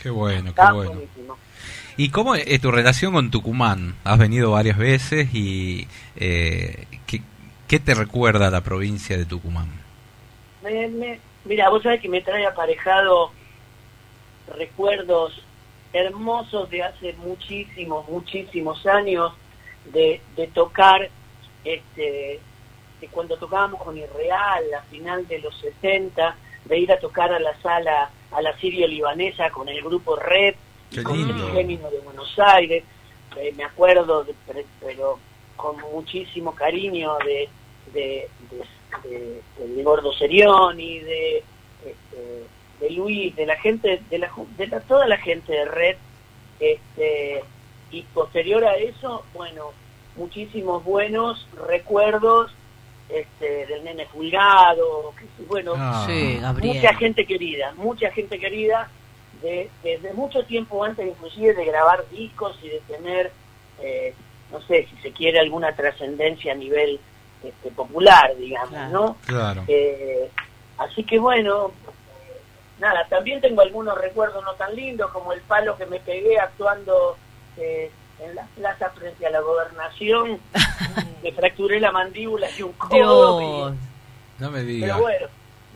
Qué 0.00 0.10
bueno, 0.10 0.44
qué 0.44 0.48
Está 0.50 0.72
bueno. 0.72 0.92
buenísimo. 0.92 1.36
¿Y 1.96 2.08
cómo 2.10 2.34
es 2.34 2.60
tu 2.60 2.70
relación 2.70 3.12
con 3.12 3.30
Tucumán? 3.30 3.94
Has 4.04 4.18
venido 4.18 4.50
varias 4.50 4.76
veces 4.78 5.32
y 5.32 5.86
eh, 6.16 6.86
¿qué, 7.06 7.78
te 7.78 7.94
recuerda 7.94 8.50
la 8.50 8.62
provincia 8.62 9.16
de 9.16 9.24
Tucumán? 9.24 9.68
Me- 10.62 11.20
mira, 11.44 11.68
vos 11.68 11.82
sabés 11.82 12.00
que 12.00 12.08
me 12.08 12.20
trae 12.20 12.46
aparejado 12.46 13.30
recuerdos 14.56 15.42
hermosos 15.92 16.68
de 16.70 16.82
hace 16.82 17.12
muchísimos, 17.14 18.08
muchísimos 18.08 18.84
años 18.86 19.32
de, 19.92 20.20
de 20.36 20.46
tocar, 20.48 21.08
este, 21.64 22.40
de 23.00 23.08
cuando 23.08 23.36
tocábamos 23.36 23.80
con 23.82 23.96
Irreal, 23.96 24.64
a 24.76 24.82
final 24.90 25.26
de 25.28 25.38
los 25.38 25.56
70, 25.60 26.36
de 26.64 26.78
ir 26.78 26.90
a 26.92 26.98
tocar 26.98 27.32
a 27.32 27.38
la 27.38 27.56
sala, 27.60 28.10
a 28.32 28.42
la 28.42 28.56
sirio-libanesa 28.58 29.50
con 29.50 29.68
el 29.68 29.80
grupo 29.82 30.16
Red, 30.16 30.54
Qué 30.90 31.02
con 31.02 31.16
lindo. 31.16 31.52
Gémino 31.52 31.90
de 31.90 31.98
Buenos 32.00 32.38
Aires, 32.38 32.84
eh, 33.36 33.52
me 33.56 33.64
acuerdo, 33.64 34.24
de- 34.24 34.34
pero- 34.46 34.66
pero 34.80 35.18
con 35.56 35.76
muchísimo 35.92 36.54
cariño 36.54 37.16
de, 37.24 37.48
de, 37.92 38.28
de, 39.04 39.40
de- 39.66 39.82
Gordo 39.82 40.12
Serioni, 40.12 40.98
de, 41.00 41.38
este, 41.84 42.44
de 42.80 42.90
Luis, 42.90 43.34
de 43.36 43.46
la 43.46 43.56
gente, 43.56 44.00
de, 44.10 44.18
la, 44.18 44.30
de 44.56 44.66
la- 44.66 44.80
toda 44.80 45.06
la 45.06 45.16
gente 45.18 45.52
de 45.52 45.64
Red, 45.64 45.96
este, 46.60 47.42
y 47.90 48.02
posterior 48.02 48.64
a 48.64 48.76
eso, 48.76 49.24
bueno, 49.34 49.70
muchísimos 50.16 50.82
buenos 50.84 51.46
recuerdos 51.68 52.52
este, 53.08 53.66
del 53.66 53.84
nene 53.84 54.06
Fulgado, 54.06 55.12
que, 55.18 55.42
bueno, 55.44 55.74
Ah. 55.76 56.04
Sí, 56.08 56.38
mucha 56.62 56.94
gente 56.94 57.26
querida, 57.26 57.72
mucha 57.76 58.10
gente 58.10 58.38
querida, 58.38 58.90
de, 59.44 59.70
desde 59.82 60.12
mucho 60.14 60.42
tiempo 60.44 60.82
antes 60.82 61.06
inclusive 61.06 61.52
de 61.54 61.64
grabar 61.66 62.08
discos 62.10 62.58
y 62.62 62.68
de 62.70 62.80
tener, 62.88 63.30
eh, 63.80 64.14
no 64.50 64.60
sé, 64.62 64.88
si 64.90 64.96
se 65.02 65.12
quiere, 65.12 65.38
alguna 65.38 65.76
trascendencia 65.76 66.52
a 66.52 66.56
nivel 66.56 66.98
este, 67.42 67.70
popular, 67.70 68.34
digamos, 68.38 68.70
Claro. 68.70 68.90
¿no? 68.92 69.16
Claro. 69.26 69.64
Eh, 69.68 70.30
así 70.78 71.04
que 71.04 71.18
bueno, 71.18 71.66
eh, 71.68 72.40
nada, 72.80 73.06
también 73.08 73.42
tengo 73.42 73.60
algunos 73.60 73.98
recuerdos 73.98 74.42
no 74.42 74.54
tan 74.54 74.74
lindos, 74.74 75.10
como 75.12 75.32
el 75.34 75.42
palo 75.42 75.76
que 75.76 75.84
me 75.86 76.00
pegué 76.00 76.38
actuando 76.38 77.16
eh, 77.58 77.90
en 78.20 78.34
la 78.34 78.46
plaza 78.56 78.90
frente 78.90 79.26
a 79.26 79.30
la 79.30 79.40
gobernación, 79.40 80.40
me 81.22 81.32
fracturé 81.32 81.80
la 81.80 81.92
mandíbula 81.92 82.48
y 82.58 82.62
un 82.62 82.72
codo, 82.72 83.70
y-. 83.72 83.74
No 84.38 84.50
me 84.50 84.62
digas. 84.62 84.90
pero 84.90 85.02
bueno, 85.02 85.26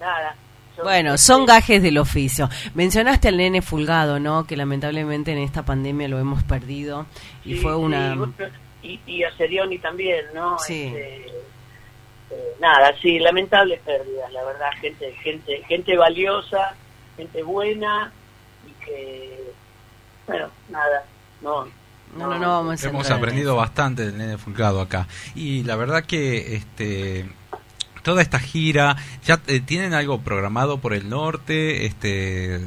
nada. 0.01 0.35
Bueno, 0.83 1.19
son 1.19 1.47
gajes 1.47 1.83
del 1.83 1.99
oficio. 1.99 2.49
Mencionaste 2.75 3.29
al 3.29 3.37
nene 3.37 3.63
Fulgado, 3.63 4.19
¿no? 4.21 4.45
Que 4.45 4.57
lamentablemente 4.57 5.33
en 5.33 5.39
esta 5.39 5.65
pandemia 5.65 6.09
lo 6.09 6.19
hemos 6.19 6.43
perdido 6.45 7.07
y 7.45 7.55
Sí, 7.55 7.61
fue 7.61 7.77
una... 7.77 8.17
y, 8.83 9.01
y 9.07 9.25
a 9.25 9.37
Serioni 9.37 9.79
también, 9.79 10.27
¿no? 10.35 10.59
Sí. 10.59 10.85
Este, 10.85 11.27
eh, 12.31 12.57
nada, 12.61 12.95
sí, 13.01 13.19
lamentables 13.19 13.81
pérdidas, 13.81 14.31
la 14.33 14.45
verdad, 14.45 14.71
gente, 14.81 15.13
gente, 15.23 15.63
gente 15.67 15.97
valiosa, 15.97 16.75
gente 17.17 17.43
buena 17.43 18.13
y 18.67 18.85
que, 18.85 19.53
bueno, 20.27 20.49
nada, 20.69 21.05
no. 21.41 21.65
No, 22.17 22.27
no, 22.27 22.39
no 22.39 22.49
vamos 22.49 22.85
a 22.85 22.89
Hemos 22.89 23.11
aprendido 23.11 23.55
bastante 23.55 24.07
del 24.07 24.17
nene 24.17 24.39
Fulgado 24.39 24.81
acá. 24.81 25.07
Y 25.35 25.63
la 25.65 25.77
verdad 25.77 26.05
que 26.05 26.57
este 26.57 27.29
toda 28.09 28.23
esta 28.23 28.39
gira, 28.39 28.97
¿ya 29.23 29.39
eh, 29.49 29.61
tienen 29.61 29.93
algo 29.93 30.23
programado 30.23 30.79
por 30.79 30.95
el 30.95 31.11
norte? 31.11 31.85
este 31.85 32.59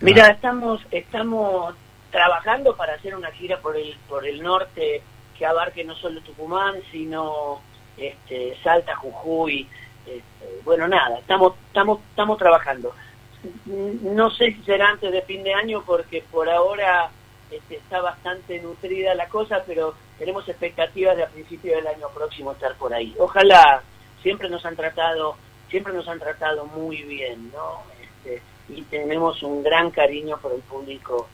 Mira, 0.00 0.26
ah, 0.26 0.30
estamos, 0.32 0.84
estamos 0.90 1.76
trabajando 2.10 2.74
para 2.74 2.94
hacer 2.94 3.14
una 3.14 3.30
gira 3.30 3.60
por 3.60 3.76
el, 3.76 3.96
por 4.08 4.26
el 4.26 4.42
norte 4.42 5.02
que 5.38 5.46
abarque 5.46 5.84
no 5.84 5.94
solo 5.94 6.20
Tucumán, 6.22 6.74
sino 6.90 7.60
este, 7.96 8.56
Salta, 8.64 8.96
Jujuy, 8.96 9.68
este, 10.04 10.60
bueno, 10.64 10.88
nada, 10.88 11.20
estamos, 11.20 11.52
estamos, 11.68 12.00
estamos 12.10 12.36
trabajando. 12.36 12.92
No 13.66 14.30
sé 14.32 14.46
si 14.46 14.64
será 14.64 14.88
antes 14.88 15.12
de 15.12 15.22
fin 15.22 15.44
de 15.44 15.54
año 15.54 15.84
porque 15.86 16.24
por 16.28 16.50
ahora 16.50 17.08
este, 17.52 17.76
está 17.76 18.00
bastante 18.00 18.60
nutrida 18.60 19.14
la 19.14 19.28
cosa, 19.28 19.62
pero 19.64 19.94
tenemos 20.18 20.48
expectativas 20.48 21.16
de 21.16 21.22
a 21.22 21.28
principio 21.28 21.76
del 21.76 21.86
año 21.86 22.08
próximo 22.12 22.50
estar 22.50 22.74
por 22.74 22.92
ahí. 22.92 23.14
Ojalá, 23.16 23.84
siempre 24.22 24.48
nos 24.48 24.64
han 24.64 24.76
tratado, 24.76 25.36
siempre 25.68 25.92
nos 25.92 26.06
han 26.08 26.18
tratado 26.18 26.66
muy 26.66 27.02
bien, 27.02 27.50
¿no? 27.52 27.82
Este, 28.02 28.42
y 28.68 28.82
tenemos 28.82 29.42
un 29.42 29.62
gran 29.62 29.90
cariño 29.90 30.38
por 30.38 30.52
el 30.52 30.60
público, 30.60 31.28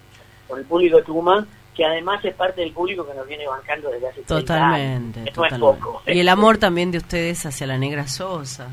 por 0.49 0.59
el 0.59 0.65
público 0.65 1.03
Tucumán, 1.03 1.47
que 1.75 1.85
además 1.85 2.25
es 2.25 2.35
parte 2.35 2.63
del 2.63 2.73
público 2.73 3.07
que 3.07 3.15
nos 3.15 3.27
viene 3.27 3.47
bancando 3.47 3.91
desde 3.91 4.09
hace 4.09 4.23
30 4.23 4.35
Totalmente, 4.41 5.21
años. 5.21 5.37
No 5.37 5.45
es 5.45 5.51
totalmente. 5.51 5.83
poco. 5.83 6.03
Y 6.07 6.21
el 6.21 6.29
amor 6.29 6.59
también 6.59 6.91
de 6.91 6.99
ustedes 6.99 7.45
hacia 7.45 7.67
la 7.67 7.77
negra 7.77 8.07
Sosa. 8.07 8.69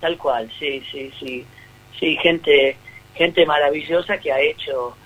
Tal 0.00 0.18
cual, 0.18 0.50
sí, 0.58 0.82
sí, 0.90 1.12
sí. 1.18 1.46
Sí, 1.98 2.16
gente, 2.16 2.76
gente 3.14 3.46
maravillosa 3.46 4.18
que 4.18 4.32
ha 4.32 4.40
hecho, 4.40 4.96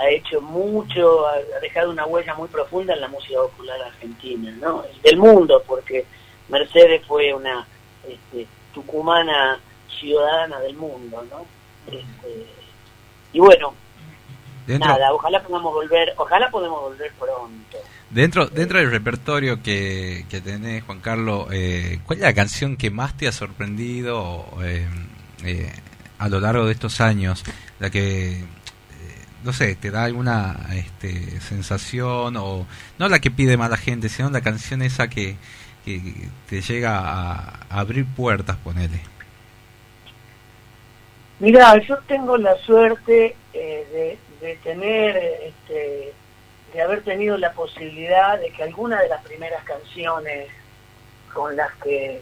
ha 0.00 0.08
hecho 0.08 0.40
mucho, 0.40 1.26
ha 1.26 1.34
ha 1.34 1.60
dejado 1.60 1.90
una 1.90 2.06
huella 2.06 2.34
muy 2.34 2.48
profunda 2.48 2.94
en 2.94 3.02
la 3.02 3.08
música 3.08 3.40
popular 3.42 3.80
argentina, 3.82 4.50
¿no? 4.58 4.82
Del 5.02 5.18
mundo, 5.18 5.62
porque 5.66 6.06
Mercedes 6.48 7.04
fue 7.06 7.34
una 7.34 7.66
este, 8.12 8.46
tucumana 8.74 9.58
ciudadana 9.98 10.60
del 10.60 10.76
mundo, 10.76 11.24
¿no? 11.30 11.46
Este, 11.86 12.46
y 13.32 13.40
bueno, 13.40 13.74
Dentro- 14.66 14.88
nada, 14.88 15.12
ojalá 15.12 15.42
podamos 15.42 15.72
volver, 15.72 16.12
ojalá 16.16 16.50
podamos 16.50 16.80
volver 16.80 17.12
pronto. 17.18 17.78
Dentro, 18.10 18.46
dentro 18.46 18.78
del 18.78 18.90
repertorio 18.90 19.62
que, 19.62 20.24
que 20.28 20.40
tenés, 20.40 20.82
Juan 20.84 21.00
Carlos, 21.00 21.46
eh, 21.52 22.00
¿cuál 22.04 22.18
es 22.18 22.24
la 22.24 22.34
canción 22.34 22.76
que 22.76 22.90
más 22.90 23.16
te 23.16 23.28
ha 23.28 23.32
sorprendido 23.32 24.46
eh, 24.62 24.86
eh, 25.44 25.72
a 26.18 26.28
lo 26.28 26.40
largo 26.40 26.66
de 26.66 26.72
estos 26.72 27.00
años? 27.00 27.44
La 27.78 27.88
que, 27.90 28.32
eh, 28.32 28.44
no 29.44 29.52
sé, 29.52 29.76
te 29.76 29.90
da 29.92 30.04
alguna 30.04 30.66
este, 30.72 31.40
sensación, 31.40 32.36
o 32.36 32.66
no 32.98 33.08
la 33.08 33.20
que 33.20 33.30
pide 33.30 33.56
más 33.56 33.70
la 33.70 33.76
gente, 33.76 34.08
sino 34.08 34.28
la 34.30 34.40
canción 34.40 34.82
esa 34.82 35.08
que, 35.08 35.36
que 35.84 36.00
te 36.48 36.60
llega 36.60 36.98
a, 36.98 37.60
abrir 37.70 38.06
puertas, 38.06 38.56
ponele. 38.58 39.00
Mira, 41.38 41.78
yo 41.78 41.98
tengo 42.06 42.36
la 42.36 42.56
suerte 42.58 43.34
eh, 43.54 44.18
de, 44.40 44.46
de 44.46 44.56
tener, 44.56 45.16
este, 45.16 46.12
de 46.72 46.82
haber 46.82 47.02
tenido 47.02 47.38
la 47.38 47.52
posibilidad 47.52 48.38
de 48.38 48.50
que 48.50 48.62
alguna 48.62 49.00
de 49.00 49.08
las 49.08 49.24
primeras 49.24 49.64
canciones 49.64 50.48
con 51.32 51.56
las 51.56 51.72
que 51.76 52.20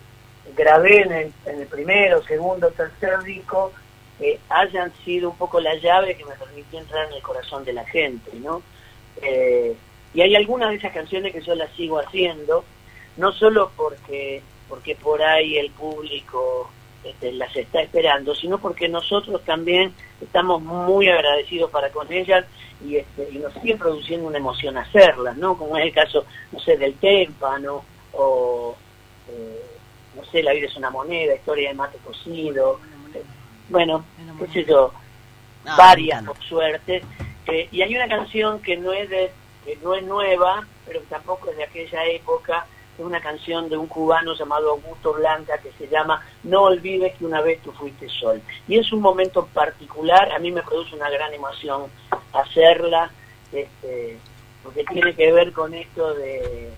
grabé 0.57 1.03
en 1.03 1.13
el, 1.13 1.33
en 1.47 1.61
el 1.61 1.67
primero, 1.67 2.23
segundo, 2.23 2.71
tercer 2.71 3.23
disco, 3.23 3.73
eh, 4.21 4.39
hayan 4.49 4.93
sido 5.05 5.31
un 5.31 5.37
poco 5.37 5.61
la 5.61 5.75
llave 5.77 6.17
que 6.17 6.25
me 6.25 6.35
permitió 6.35 6.79
entrar 6.79 7.07
en 7.07 7.15
el 7.15 7.23
corazón 7.23 7.65
de 7.65 7.73
la 7.73 7.85
gente, 7.85 8.31
¿no? 8.35 8.63
Eh, 9.23 9.77
y 10.15 10.21
hay 10.21 10.35
algunas 10.35 10.71
de 10.71 10.77
esas 10.77 10.93
canciones 10.93 11.33
que 11.33 11.43
yo 11.43 11.55
las 11.55 11.71
sigo 11.73 11.99
haciendo, 11.99 12.65
no 13.19 13.33
solo 13.33 13.71
porque, 13.77 14.43
porque 14.69 14.97
por 14.97 15.23
ahí 15.23 15.59
el 15.59 15.71
público 15.71 16.71
este, 17.05 17.33
las 17.33 17.55
está 17.55 17.83
esperando, 17.83 18.35
sino 18.35 18.59
porque 18.59 18.89
nosotros 18.89 19.45
también 19.45 19.93
estamos 20.21 20.63
muy 20.63 21.09
agradecidos 21.09 21.71
para 21.71 21.91
con 21.91 22.11
ellas 22.13 22.45
y, 22.85 22.97
este, 22.97 23.29
y 23.31 23.39
nos 23.39 23.53
sigue 23.55 23.77
produciendo 23.77 24.27
una 24.27 24.39
emoción 24.39 24.77
hacerlas, 24.77 25.37
¿no? 25.37 25.57
Como 25.57 25.77
es 25.77 25.85
el 25.85 25.93
caso, 25.93 26.25
no 26.53 26.61
sé, 26.61 26.77
del 26.77 26.95
témpano 26.95 27.85
o, 28.13 28.75
eh, 29.29 29.63
no 30.17 30.25
sé, 30.25 30.43
La 30.43 30.53
vida 30.53 30.67
es 30.67 30.77
una 30.77 30.91
moneda, 30.91 31.35
Historia 31.35 31.69
de 31.69 31.75
mate 31.75 31.99
cocido, 31.99 32.81
eh, 33.15 33.23
bueno, 33.69 34.05
qué 34.39 34.47
sé 34.49 34.65
yo, 34.65 34.93
Ah, 35.69 35.77
varias 35.77 36.25
por 36.25 36.39
suerte, 36.43 37.03
eh, 37.47 37.69
y 37.71 37.83
hay 37.83 37.95
una 37.95 38.09
canción 38.09 38.61
que 38.63 38.77
no 38.77 38.93
es 38.93 39.11
de, 39.11 39.31
que 39.65 39.77
no 39.83 39.95
es 39.95 40.03
nueva, 40.03 40.67
pero 40.87 41.01
tampoco 41.11 41.51
es 41.51 41.57
de 41.57 41.65
aquella 41.65 42.05
época, 42.07 42.67
es 42.99 43.05
una 43.05 43.21
canción 43.21 43.69
de 43.69 43.77
un 43.77 43.87
cubano 43.87 44.35
llamado 44.35 44.71
Augusto 44.71 45.13
Blanca 45.15 45.59
que 45.59 45.71
se 45.73 45.87
llama 45.89 46.21
No 46.43 46.63
olvides 46.65 47.17
que 47.17 47.25
una 47.25 47.41
vez 47.41 47.61
tú 47.63 47.71
fuiste 47.73 48.09
sol. 48.09 48.43
Y 48.67 48.77
es 48.79 48.93
un 48.93 49.01
momento 49.01 49.47
particular, 49.47 50.33
a 50.33 50.39
mí 50.41 50.51
me 50.51 50.63
produce 50.63 50.97
una 50.97 51.09
gran 51.09 51.33
emoción 51.33 51.85
hacerla, 52.33 53.11
este, 53.53 54.19
porque 54.65 54.85
tiene 54.85 55.15
que 55.15 55.33
ver 55.33 55.53
con 55.53 55.75
esto 55.75 56.13
de, 56.15 56.71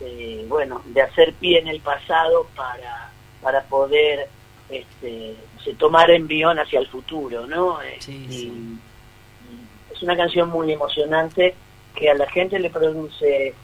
de, 0.00 0.44
bueno, 0.48 0.82
de 0.84 1.00
hacer 1.02 1.32
pie 1.34 1.58
en 1.58 1.68
el 1.68 1.80
pasado 1.80 2.46
para, 2.54 3.10
para 3.42 3.62
poder 3.64 4.28
este, 4.68 5.36
se 5.64 5.74
tomar 5.74 6.10
envión 6.10 6.58
hacia 6.58 6.80
el 6.80 6.86
futuro, 6.88 7.46
¿no? 7.46 7.80
Eh, 7.82 7.98
y- 8.12 8.12
y 8.34 9.94
es 9.94 10.02
una 10.02 10.16
canción 10.16 10.50
muy 10.50 10.70
emocionante 10.72 11.54
que 11.94 12.10
a 12.10 12.14
la 12.14 12.28
gente 12.28 12.58
le 12.58 12.68
produce 12.68 13.54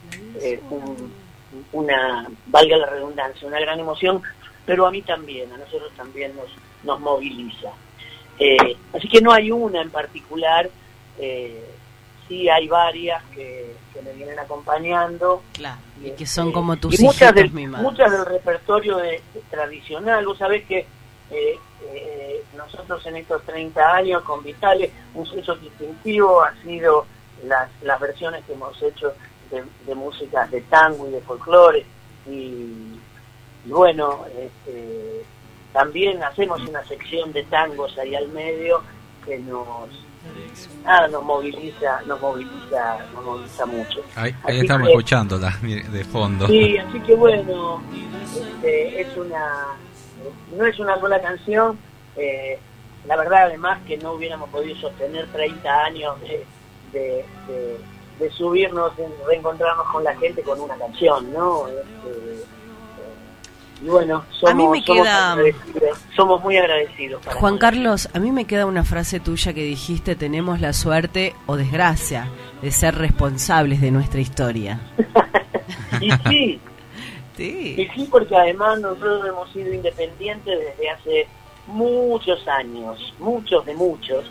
eh, 0.40 0.60
un- 0.70 1.12
una, 1.72 2.28
valga 2.46 2.76
la 2.76 2.86
redundancia, 2.86 3.46
una 3.48 3.60
gran 3.60 3.78
emoción, 3.80 4.22
pero 4.66 4.86
a 4.86 4.90
mí 4.90 5.02
también, 5.02 5.52
a 5.52 5.56
nosotros 5.58 5.90
también 5.96 6.34
nos, 6.36 6.46
nos 6.84 7.00
moviliza. 7.00 7.70
Eh, 8.38 8.76
así 8.94 9.08
que 9.08 9.20
no 9.20 9.32
hay 9.32 9.50
una 9.50 9.82
en 9.82 9.90
particular, 9.90 10.68
eh, 11.18 11.64
sí 12.28 12.48
hay 12.48 12.68
varias 12.68 13.22
que, 13.34 13.74
que 13.92 14.02
me 14.02 14.12
vienen 14.12 14.38
acompañando. 14.38 15.42
Claro, 15.52 15.80
y 16.02 16.10
que 16.12 16.26
son 16.26 16.52
como 16.52 16.76
tus 16.76 16.98
y 16.98 17.04
muchas 17.04 17.34
del, 17.34 17.50
muchas 17.52 18.10
del 18.10 18.24
repertorio 18.24 18.96
de- 18.96 19.22
de 19.34 19.40
tradicional, 19.50 20.24
vos 20.26 20.38
sabés 20.38 20.64
que 20.66 20.86
eh, 21.30 21.58
eh, 21.92 22.44
nosotros 22.56 23.04
en 23.06 23.16
estos 23.16 23.42
30 23.44 23.94
años 23.94 24.22
con 24.22 24.42
Vitales, 24.42 24.90
un 25.14 25.26
sello 25.26 25.54
distintivo 25.56 26.42
ha 26.42 26.54
sido 26.62 27.06
las, 27.44 27.68
las 27.82 27.98
versiones 28.00 28.44
que 28.44 28.52
hemos 28.52 28.80
hecho 28.82 29.12
de, 29.52 29.62
de 29.86 29.94
músicas 29.94 30.50
de 30.50 30.60
tango 30.62 31.08
y 31.08 31.12
de 31.12 31.20
folclore 31.20 31.84
y, 32.26 32.30
y 33.64 33.68
bueno, 33.70 34.24
este, 34.38 35.22
también 35.72 36.22
hacemos 36.24 36.60
una 36.68 36.84
sección 36.84 37.32
de 37.32 37.44
tangos 37.44 37.96
ahí 37.98 38.14
al 38.14 38.28
medio 38.28 38.82
que 39.24 39.38
nos 39.38 39.88
nada, 40.84 41.08
nos 41.08 41.22
moviliza, 41.24 42.00
nos 42.06 42.20
moviliza, 42.20 42.98
nos 43.14 43.24
moviliza 43.24 43.66
mucho. 43.66 44.00
Ahí, 44.14 44.34
estamos 44.48 44.86
que- 44.88 44.92
escuchándola 44.92 45.58
de 45.62 46.04
fondo. 46.04 46.46
Sí, 46.46 46.78
así 46.78 47.00
que 47.00 47.14
bueno, 47.14 47.82
este, 48.36 49.00
es 49.00 49.16
una, 49.16 49.66
no 50.56 50.64
es 50.64 50.78
una 50.78 50.98
sola 51.00 51.20
canción. 51.20 51.78
eh, 52.16 52.58
la 53.06 53.16
verdad, 53.16 53.46
además, 53.46 53.80
que 53.84 53.96
no 53.98 54.12
hubiéramos 54.12 54.48
podido 54.50 54.76
sostener 54.76 55.26
30 55.32 55.84
años 55.86 56.20
de, 56.20 56.46
de, 56.92 57.24
de- 57.48 57.80
de 58.18 58.30
subirnos, 58.30 58.96
de 58.96 59.06
reencontrarnos 59.26 59.86
con 59.88 60.04
la 60.04 60.14
gente 60.16 60.42
con 60.42 60.60
una 60.60 60.74
canción, 60.76 61.32
¿no? 61.32 61.66
Este, 61.68 62.44
y 63.84 63.88
bueno, 63.88 64.24
somos, 64.38 64.50
A 64.50 64.54
mí 64.54 64.68
me 64.68 64.82
somos 64.84 65.02
queda- 65.06 65.32
agradecidos, 65.32 65.98
somos 66.14 66.40
muy 66.42 66.56
agradecidos. 66.56 67.22
para 67.24 67.36
Juan 67.36 67.58
Carlos, 67.58 68.08
a 68.14 68.18
mí 68.20 68.30
me 68.30 68.44
queda 68.44 68.66
una 68.66 68.84
frase 68.84 69.18
tuya 69.18 69.52
que 69.52 69.64
dijiste, 69.64 70.14
tenemos 70.14 70.60
la 70.60 70.72
suerte 70.72 71.34
o 71.46 71.56
desgracia 71.56 72.28
de 72.62 72.70
ser 72.70 72.94
responsables 72.94 73.80
de 73.80 73.90
nuestra 73.90 74.20
historia. 74.20 74.80
Y 76.00 76.10
sí, 76.28 76.60
Sí. 77.36 77.74
y 77.78 77.86
sí, 77.94 78.08
porque 78.10 78.34
además 78.36 78.80
nosotros 78.80 79.26
hemos 79.26 79.50
sido 79.52 79.72
independientes 79.72 80.58
desde 80.58 80.90
hace 80.90 81.26
muchos 81.66 82.46
años, 82.48 83.14
muchos 83.18 83.64
de 83.64 83.74
muchos, 83.74 84.30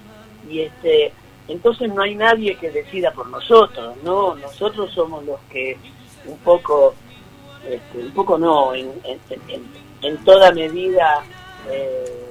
y 0.49 0.61
este, 0.61 1.11
entonces 1.47 1.93
no 1.93 2.01
hay 2.03 2.15
nadie 2.15 2.55
que 2.57 2.69
decida 2.71 3.11
por 3.11 3.27
nosotros, 3.27 3.95
¿no? 4.03 4.35
Nosotros 4.35 4.91
somos 4.93 5.23
los 5.25 5.39
que 5.51 5.77
un 6.25 6.37
poco, 6.39 6.93
este, 7.67 7.97
un 7.97 8.11
poco 8.11 8.37
no, 8.37 8.73
en, 8.73 8.91
en, 9.03 9.19
en- 9.49 10.17
toda 10.23 10.51
medida 10.51 11.23
eh, 11.69 12.25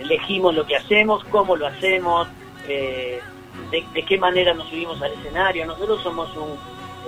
elegimos 0.00 0.54
lo 0.54 0.66
que 0.66 0.76
hacemos, 0.76 1.24
cómo 1.24 1.56
lo 1.56 1.66
hacemos, 1.66 2.28
eh, 2.68 3.20
de, 3.70 4.02
qué 4.04 4.18
manera 4.18 4.54
nos 4.54 4.68
subimos 4.68 5.00
al 5.02 5.12
escenario. 5.12 5.66
Nosotros 5.66 6.02
somos 6.02 6.34
un, 6.36 6.52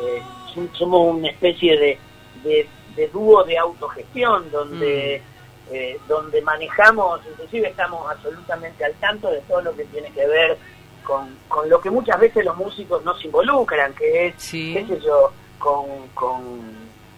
eh, 0.05 0.23
som- 0.55 0.69
somos 0.73 1.15
una 1.15 1.29
especie 1.29 1.77
de, 1.79 1.99
de, 2.45 2.69
de 2.95 3.09
dúo 3.09 3.45
de 3.45 3.59
autogestión 3.59 4.51
donde 4.51 5.23
eh, 5.71 5.99
donde 6.09 6.41
manejamos, 6.43 7.21
inclusive 7.31 7.69
estamos 7.69 8.09
absolutamente 8.11 8.85
al 8.85 8.95
tanto 8.95 9.31
de 9.31 9.41
todo 9.43 9.61
lo 9.63 9.75
que 9.77 9.85
tiene 9.87 10.11
que 10.13 10.27
ver 10.27 10.57
con, 11.03 11.37
con 11.49 11.69
lo 11.69 11.81
que 11.81 11.91
muchas 11.91 12.19
veces 12.21 12.45
los 12.45 12.57
músicos 12.57 13.05
no 13.05 13.17
se 13.19 13.27
involucran, 13.27 13.93
que 13.95 14.27
es, 14.29 14.35
qué 14.75 14.87
sé 14.87 15.01
yo, 15.01 15.33
con, 15.59 16.09
con 16.15 16.61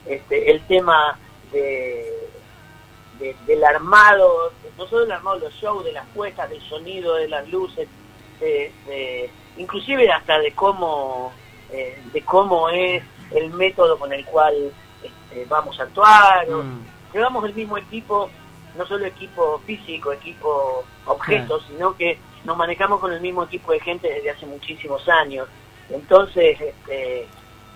este, 0.06 0.50
el 0.50 0.60
tema 0.66 1.18
de, 1.52 2.06
de- 3.18 3.36
del 3.46 3.64
armado, 3.64 4.52
no 4.76 4.86
solo 4.86 5.04
el 5.04 5.12
armado 5.12 5.38
de 5.38 5.44
los 5.46 5.54
shows, 5.54 5.84
de 5.84 5.92
las 5.92 6.06
puestas, 6.08 6.48
del 6.50 6.62
sonido, 6.62 7.14
de 7.16 7.28
las 7.28 7.48
luces, 7.48 7.88
de- 8.40 8.72
de- 8.86 9.30
inclusive 9.56 10.10
hasta 10.12 10.38
de 10.38 10.52
cómo, 10.52 11.32
eh, 11.70 12.00
de 12.12 12.22
cómo 12.24 12.68
es 12.70 13.02
el 13.32 13.50
método 13.50 13.98
con 13.98 14.12
el 14.12 14.24
cual 14.24 14.54
este, 15.02 15.44
vamos 15.46 15.78
a 15.80 15.82
actuar. 15.84 16.48
o- 16.50 16.60
llevamos 17.12 17.44
el 17.44 17.54
mismo 17.54 17.76
equipo, 17.78 18.30
no 18.76 18.86
solo 18.86 19.06
equipo 19.06 19.60
físico, 19.66 20.12
equipo 20.12 20.84
objetos, 21.06 21.64
sino 21.68 21.94
que 21.96 22.18
nos 22.44 22.56
manejamos 22.56 23.00
con 23.00 23.12
el 23.12 23.20
mismo 23.20 23.44
equipo 23.44 23.72
de 23.72 23.80
gente 23.80 24.08
desde 24.12 24.30
hace 24.30 24.46
muchísimos 24.46 25.08
años. 25.08 25.48
Entonces, 25.90 26.60
este, 26.60 27.26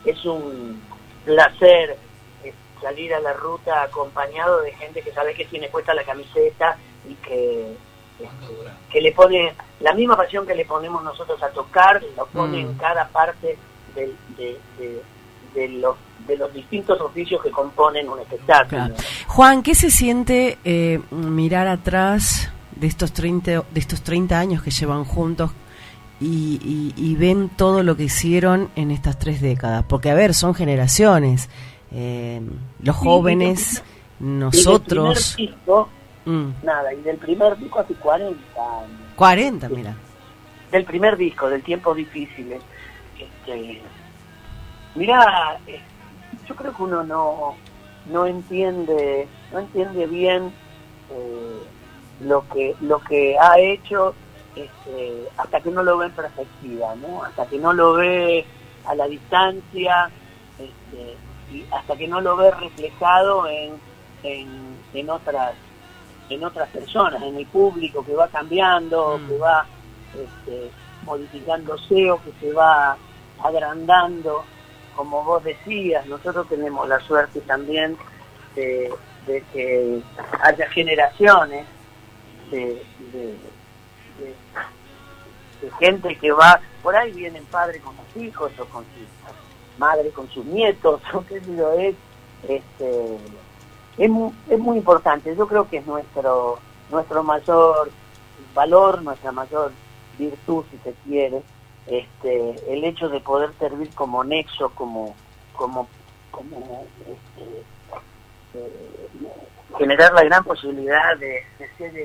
es 0.04 0.24
un 0.24 0.80
placer 1.24 1.96
eh, 2.44 2.52
salir 2.80 3.14
a 3.14 3.20
la 3.20 3.32
ruta 3.32 3.82
acompañado 3.82 4.60
de 4.62 4.72
gente 4.72 5.02
que 5.02 5.12
sabe 5.12 5.34
que 5.34 5.44
tiene 5.46 5.68
puesta 5.68 5.94
la 5.94 6.04
camiseta 6.04 6.76
y 7.08 7.14
que, 7.14 7.72
este, 8.18 8.54
que 8.90 9.00
le 9.00 9.12
pone 9.12 9.54
la 9.80 9.94
misma 9.94 10.16
pasión 10.16 10.46
que 10.46 10.54
le 10.54 10.64
ponemos 10.64 11.02
nosotros 11.02 11.42
a 11.42 11.48
tocar, 11.50 12.02
lo 12.16 12.26
pone 12.26 12.60
en 12.60 12.74
Mm. 12.74 12.78
cada 12.78 13.08
parte 13.08 13.56
de- 13.94 14.14
de 15.54 15.68
los, 15.68 15.96
de 16.26 16.36
los 16.36 16.52
distintos 16.52 17.00
oficios 17.00 17.42
que 17.42 17.50
componen 17.50 18.08
un 18.08 18.18
espectáculo. 18.20 18.68
Claro. 18.68 18.94
Juan, 19.28 19.62
¿qué 19.62 19.74
se 19.74 19.90
siente 19.90 20.58
eh, 20.64 21.00
mirar 21.10 21.66
atrás 21.68 22.50
de 22.76 22.86
estos 22.86 23.12
30, 23.12 23.50
de 23.70 23.80
estos 23.80 24.02
30 24.02 24.38
años 24.38 24.62
que 24.62 24.70
llevan 24.70 25.04
juntos 25.04 25.50
y, 26.20 26.60
y- 26.62 26.94
y 26.96 27.16
ven 27.16 27.48
todo 27.50 27.82
lo 27.82 27.96
que 27.96 28.04
hicieron 28.04 28.70
en 28.76 28.90
estas 28.90 29.18
tres 29.18 29.40
décadas? 29.40 29.84
Porque, 29.88 30.10
a 30.10 30.14
ver, 30.14 30.34
son 30.34 30.54
generaciones. 30.54 31.48
eh, 31.94 32.40
los 32.82 32.96
jóvenes, 32.96 33.82
nosotros. 34.18 35.34
Y 35.38 35.46
del 35.46 35.54
primer 35.54 35.58
disco, 35.66 35.88
Mm, 36.24 36.50
nada, 36.62 36.94
y 36.94 37.00
del 37.02 37.16
primer 37.18 37.58
disco 37.58 37.80
hace 37.80 37.94
40 37.94 38.38
años. 38.56 38.90
40, 39.16 39.68
mira. 39.68 39.94
Del 40.70 40.84
primer 40.84 41.16
disco, 41.16 41.50
del 41.50 41.62
Tiempos 41.64 41.96
Difíciles. 41.96 42.62
Este, 43.18 43.82
mirá, 44.94 45.58
yo 46.52 46.56
creo 46.56 46.76
que 46.76 46.82
uno 46.82 47.02
no, 47.02 47.54
no 48.10 48.26
entiende, 48.26 49.26
no 49.52 49.60
entiende 49.60 50.06
bien 50.06 50.52
eh, 51.10 51.62
lo 52.20 52.46
que 52.48 52.76
lo 52.80 53.00
que 53.00 53.38
ha 53.38 53.58
hecho 53.58 54.14
este, 54.54 55.28
hasta 55.38 55.60
que 55.62 55.70
no 55.70 55.82
lo 55.82 55.96
ve 55.96 56.06
en 56.06 56.12
perspectiva, 56.12 56.94
¿no? 56.96 57.24
Hasta 57.24 57.46
que 57.46 57.58
no 57.58 57.72
lo 57.72 57.94
ve 57.94 58.44
a 58.86 58.94
la 58.94 59.06
distancia, 59.06 60.10
este, 60.58 61.16
y 61.50 61.64
hasta 61.72 61.96
que 61.96 62.06
no 62.06 62.20
lo 62.20 62.36
ve 62.36 62.50
reflejado 62.50 63.46
en, 63.46 63.72
en, 64.22 64.76
en 64.92 65.08
otras 65.10 65.54
en 66.28 66.44
otras 66.44 66.68
personas, 66.68 67.22
en 67.22 67.36
el 67.36 67.46
público 67.46 68.04
que 68.04 68.14
va 68.14 68.28
cambiando, 68.28 69.18
que 69.26 69.38
va 69.38 69.64
este, 70.14 70.70
modificándose 71.04 72.10
o 72.10 72.22
que 72.22 72.32
se 72.40 72.52
va 72.52 72.96
agrandando, 73.42 74.44
como 74.96 75.24
vos 75.24 75.42
decías, 75.44 76.06
nosotros 76.06 76.48
tenemos 76.48 76.88
la 76.88 77.00
suerte 77.00 77.40
también 77.40 77.96
de, 78.54 78.92
que 79.26 80.02
haya 80.42 80.68
generaciones 80.70 81.66
de, 82.50 82.82
gente 85.78 86.16
que 86.16 86.32
va, 86.32 86.60
por 86.82 86.94
ahí 86.96 87.12
vienen 87.12 87.44
padres 87.46 87.80
con 87.82 87.94
sus 87.96 88.22
hijos 88.22 88.52
o 88.58 88.64
con 88.66 88.84
sus 88.84 89.32
madres 89.78 90.12
con 90.12 90.28
sus 90.30 90.44
nietos, 90.44 91.00
o 91.12 91.24
qué 91.26 91.40
sé 91.40 91.56
yo, 91.56 91.72
es, 91.72 91.94
este, 92.48 93.16
es, 93.98 94.10
es 94.48 94.58
muy 94.58 94.76
importante. 94.78 95.34
Yo 95.36 95.46
creo 95.46 95.68
que 95.68 95.78
es 95.78 95.86
nuestro, 95.86 96.58
nuestro 96.90 97.22
mayor 97.22 97.90
valor, 98.54 99.02
nuestra 99.02 99.32
mayor 99.32 99.72
virtud, 100.18 100.64
si 100.70 100.78
se 100.78 100.94
quiere, 101.04 101.42
este, 101.86 102.72
el 102.72 102.84
hecho 102.84 103.08
de 103.08 103.20
poder 103.20 103.50
servir 103.58 103.90
como 103.94 104.24
nexo, 104.24 104.70
como, 104.70 105.14
como, 105.52 105.88
este, 107.00 107.64
eh, 108.54 109.28
generar 109.78 110.12
la 110.12 110.24
gran 110.24 110.44
posibilidad 110.44 111.16
de, 111.18 111.44
de 111.58 111.68
ser 111.76 111.96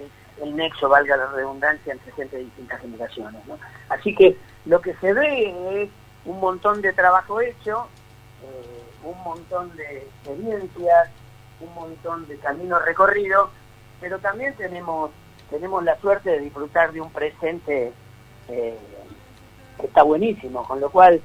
el, 0.41 0.55
nexo, 0.55 0.89
valga 0.89 1.17
la 1.17 1.27
redundancia, 1.27 1.93
entre 1.93 2.11
gente 2.13 2.37
de 2.37 2.43
distintas 2.43 2.81
generaciones. 2.81 3.41
Así 3.89 4.13
que 4.15 4.37
lo 4.65 4.81
que 4.81 4.93
se 4.95 5.13
ve 5.13 5.83
es 5.83 5.89
un 6.25 6.39
montón 6.39 6.81
de 6.81 6.93
trabajo 6.93 7.41
hecho, 7.41 7.87
eh, 8.43 8.83
un 9.03 9.17
montón 9.23 9.75
de 9.75 9.99
experiencias, 9.99 11.09
un 11.59 11.73
montón 11.73 12.27
de 12.27 12.37
camino 12.37 12.79
recorrido, 12.79 13.49
pero 13.99 14.19
también 14.19 14.53
tenemos 14.55 15.11
tenemos 15.49 15.83
la 15.83 15.99
suerte 15.99 16.31
de 16.31 16.39
disfrutar 16.39 16.91
de 16.91 17.01
un 17.01 17.11
presente 17.11 17.93
eh, 18.49 18.77
está 19.83 20.03
buenísimo, 20.03 20.63
con 20.63 20.79
lo 20.79 20.89
cual 20.89 21.21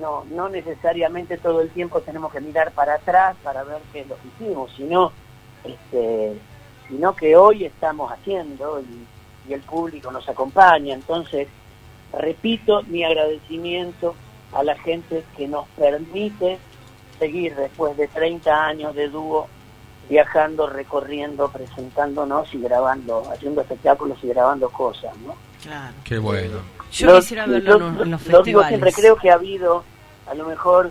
no 0.00 0.24
no 0.30 0.48
necesariamente 0.48 1.38
todo 1.38 1.60
el 1.60 1.70
tiempo 1.70 2.00
tenemos 2.00 2.32
que 2.32 2.40
mirar 2.40 2.72
para 2.72 2.94
atrás 2.94 3.36
para 3.42 3.64
ver 3.64 3.78
qué 3.92 4.00
es 4.00 4.08
lo 4.08 4.16
que 4.16 4.28
hicimos, 4.28 4.72
sino 4.76 5.12
este 5.64 6.38
sino 6.88 7.14
que 7.14 7.36
hoy 7.36 7.64
estamos 7.64 8.12
haciendo 8.12 8.80
y, 8.80 9.50
y 9.50 9.54
el 9.54 9.60
público 9.60 10.10
nos 10.10 10.28
acompaña, 10.28 10.94
entonces 10.94 11.48
repito 12.12 12.82
mi 12.84 13.04
agradecimiento 13.04 14.14
a 14.52 14.62
la 14.62 14.76
gente 14.76 15.24
que 15.36 15.48
nos 15.48 15.66
permite 15.70 16.58
seguir 17.18 17.54
después 17.54 17.96
de 17.96 18.08
30 18.08 18.66
años 18.66 18.94
de 18.94 19.08
dúo 19.08 19.48
viajando, 20.08 20.66
recorriendo, 20.66 21.48
presentándonos 21.50 22.52
y 22.52 22.58
grabando, 22.60 23.22
haciendo 23.32 23.60
espectáculos 23.60 24.18
y 24.22 24.28
grabando 24.28 24.68
cosas, 24.68 25.16
¿no? 25.18 25.34
Claro. 25.62 25.94
Qué 26.04 26.18
bueno. 26.18 26.58
Yo 26.92 27.16
quisiera 27.16 27.46
verlo 27.46 27.78
yo 27.78 27.86
en, 27.86 27.94
los- 27.96 28.02
en 28.06 28.10
los 28.12 28.26
lo 28.26 28.42
digo 28.42 28.60
siempre, 28.64 28.90
festivales. 28.90 28.94
creo 28.96 29.16
que 29.16 29.30
ha 29.30 29.34
habido 29.34 29.84
a 30.30 30.34
lo 30.34 30.44
mejor 30.46 30.90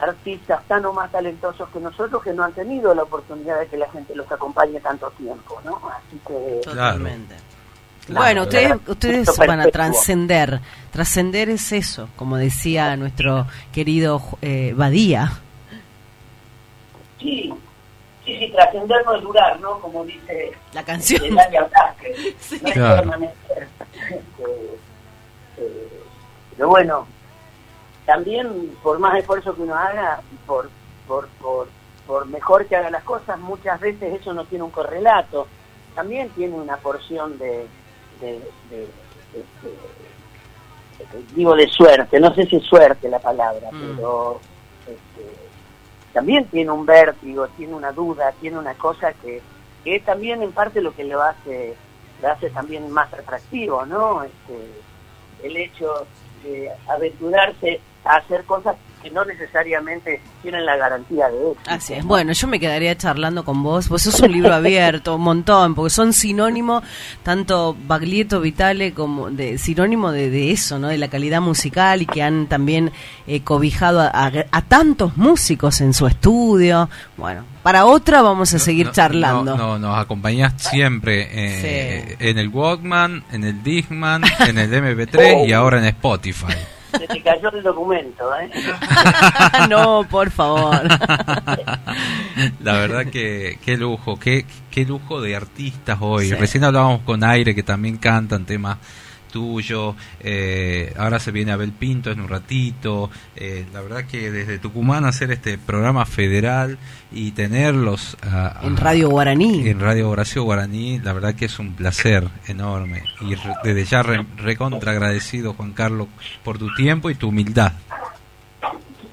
artistas 0.00 0.62
tan 0.68 0.84
o 0.86 0.92
más 0.92 1.10
talentosos 1.10 1.68
que 1.70 1.80
nosotros 1.80 2.22
que 2.22 2.32
no 2.32 2.44
han 2.44 2.52
tenido 2.52 2.94
la 2.94 3.02
oportunidad 3.02 3.58
de 3.60 3.66
que 3.66 3.76
la 3.76 3.90
gente 3.90 4.14
los 4.14 4.30
acompañe 4.30 4.78
tanto 4.80 5.10
tiempo, 5.18 5.60
¿no? 5.64 5.80
Así 5.90 6.18
que... 6.26 6.60
Totalmente. 6.64 7.34
Claro. 8.06 8.22
Bueno, 8.24 8.42
ustedes, 8.42 8.74
ustedes 8.86 9.36
van 9.36 9.60
a 9.60 9.66
trascender. 9.66 10.60
Trascender 10.92 11.50
es 11.50 11.72
eso, 11.72 12.08
como 12.16 12.36
decía 12.36 12.96
nuestro 12.96 13.46
querido 13.72 14.22
eh, 14.40 14.72
Badía. 14.74 15.32
Sí, 17.18 17.52
sí, 18.24 18.38
sí, 18.38 18.52
trascender 18.54 19.04
no 19.04 19.14
es 19.16 19.22
durar, 19.22 19.60
¿no? 19.60 19.78
Como 19.80 20.04
dice 20.04 20.52
la 20.72 20.84
canción. 20.84 21.22
El 21.24 21.38
año 21.38 21.60
ataque. 21.62 22.14
No 22.62 22.68
es 22.68 22.72
Claro. 22.72 22.96
permanecer. 23.02 23.68
Eh, 25.58 26.00
pero 26.56 26.68
bueno, 26.68 27.06
también 28.06 28.76
por 28.82 28.98
más 28.98 29.16
esfuerzo 29.18 29.54
que 29.54 29.62
uno 29.62 29.74
haga, 29.74 30.20
por, 30.46 30.68
por, 31.06 31.28
por, 31.40 31.68
por 32.06 32.26
mejor 32.26 32.66
que 32.66 32.76
haga 32.76 32.90
las 32.90 33.04
cosas, 33.04 33.38
muchas 33.38 33.78
veces 33.80 34.20
eso 34.20 34.32
no 34.32 34.44
tiene 34.44 34.64
un 34.64 34.70
correlato. 34.70 35.46
También 35.94 36.30
tiene 36.30 36.54
una 36.54 36.76
porción 36.78 37.38
de- 37.38 37.66
de- 38.20 38.40
digo 41.34 41.54
de 41.54 41.68
suerte, 41.68 42.18
no 42.18 42.34
sé 42.34 42.46
si 42.46 42.56
es 42.56 42.64
suerte 42.64 43.08
la 43.08 43.18
palabra, 43.20 43.68
Mm. 43.70 43.96
pero 43.96 44.40
este, 44.86 45.36
también 46.12 46.46
tiene 46.46 46.70
un 46.70 46.84
vértigo, 46.84 47.46
tiene 47.56 47.74
una 47.74 47.92
duda, 47.92 48.32
tiene 48.40 48.58
una 48.58 48.74
cosa 48.74 49.12
que, 49.12 49.40
que 49.84 49.96
es 49.96 50.04
también 50.04 50.42
en 50.42 50.52
parte 50.52 50.80
lo 50.80 50.92
que 50.94 51.04
lo 51.04 51.22
hace, 51.22 51.76
lo 52.20 52.28
hace 52.32 52.50
también 52.50 52.90
más 52.90 53.12
atractivo, 53.12 53.86
¿no? 53.86 54.24
Este, 54.24 54.70
el 55.42 55.56
hecho 55.56 56.06
de 56.42 56.70
aventurarse 56.86 57.80
a 58.04 58.16
hacer 58.16 58.44
cosas 58.44 58.76
que 59.02 59.10
no 59.10 59.24
necesariamente 59.24 60.20
tienen 60.42 60.66
la 60.66 60.76
garantía 60.76 61.28
de 61.28 61.52
éxito. 61.52 61.70
Así 61.70 61.94
es. 61.94 62.04
Bueno, 62.04 62.32
yo 62.32 62.48
me 62.48 62.58
quedaría 62.58 62.96
charlando 62.96 63.44
con 63.44 63.62
vos. 63.62 63.88
Vos 63.88 64.02
sos 64.02 64.18
un 64.20 64.32
libro 64.32 64.52
abierto, 64.52 65.14
un 65.14 65.22
montón, 65.22 65.76
porque 65.76 65.90
son 65.90 66.12
sinónimo, 66.12 66.82
tanto 67.22 67.76
Baglietto, 67.86 68.40
Vitale, 68.40 68.92
como 68.94 69.30
de 69.30 69.56
sinónimo 69.58 70.10
de, 70.10 70.30
de 70.30 70.50
eso, 70.50 70.80
¿no? 70.80 70.88
De 70.88 70.98
la 70.98 71.06
calidad 71.08 71.40
musical 71.40 72.02
y 72.02 72.06
que 72.06 72.22
han 72.24 72.48
también 72.48 72.90
eh, 73.28 73.42
cobijado 73.42 74.00
a, 74.00 74.08
a- 74.08 74.32
a 74.50 74.62
tantos 74.62 75.16
músicos 75.16 75.80
en 75.80 75.94
su 75.94 76.08
estudio. 76.08 76.88
Bueno, 77.16 77.44
para 77.62 77.84
otra 77.86 78.20
vamos 78.22 78.52
a 78.52 78.58
seguir 78.58 78.86
No, 78.86 78.92
charlando. 78.92 79.56
No, 79.56 79.78
no, 79.78 79.78
nos 79.78 79.98
acompañás 79.98 80.54
siempre 80.56 81.28
eh, 81.30 82.16
en 82.18 82.38
el 82.38 82.48
Walkman, 82.48 83.22
en 83.30 83.44
el 83.44 83.62
Discman, 83.62 84.22
en 84.40 84.58
el 84.58 84.72
MP3 84.72 85.46
y 85.46 85.52
ahora 85.52 85.78
en 85.78 85.84
Spotify. 85.84 86.54
Se 86.90 87.06
te 87.06 87.22
cayó 87.22 87.50
el 87.50 87.62
documento, 87.62 88.24
¿eh? 88.36 88.50
no, 89.68 90.06
por 90.08 90.30
favor. 90.30 90.80
La 92.60 92.72
verdad 92.72 93.06
que 93.06 93.58
qué 93.64 93.76
lujo, 93.76 94.18
qué, 94.18 94.46
qué 94.70 94.84
lujo 94.84 95.20
de 95.20 95.36
artistas 95.36 95.98
hoy. 96.00 96.28
Sí. 96.28 96.34
Recién 96.34 96.64
hablábamos 96.64 97.02
con 97.02 97.22
Aire 97.24 97.54
que 97.54 97.62
también 97.62 97.98
cantan 97.98 98.46
temas 98.46 98.78
tuyos. 99.38 99.94
eh, 100.20 100.92
ahora 100.98 101.20
se 101.20 101.30
viene 101.30 101.52
Abel 101.52 101.70
Pinto 101.72 102.10
en 102.10 102.20
un 102.20 102.28
ratito. 102.28 103.10
eh, 103.36 103.64
la 103.72 103.80
verdad 103.82 104.04
que 104.04 104.30
desde 104.32 104.58
Tucumán 104.58 105.04
hacer 105.04 105.30
este 105.30 105.58
programa 105.58 106.04
federal 106.06 106.76
y 107.12 107.30
tenerlos 107.32 108.16
a- 108.22 108.58
a- 108.60 108.66
En 108.66 108.76
Radio 108.76 109.10
Guaraní. 109.10 109.68
en 109.68 109.78
Radio 109.80 110.10
Horacio 110.10 110.42
Guaraní, 110.42 110.98
la 110.98 111.12
verdad 111.12 111.34
que 111.34 111.44
es 111.44 111.58
un 111.60 111.74
placer 111.74 112.24
enorme. 112.48 113.04
Y 113.20 113.34
re- 113.36 113.54
desde 113.62 113.84
ya 113.84 114.02
re- 114.02 114.26
recontra 114.38 114.90
agradecido, 114.92 115.54
Juan 115.54 115.72
Carlos, 115.72 116.08
por 116.42 116.58
tu 116.58 116.74
tiempo 116.74 117.10
y 117.10 117.14
tu 117.14 117.28
humildad. 117.28 117.72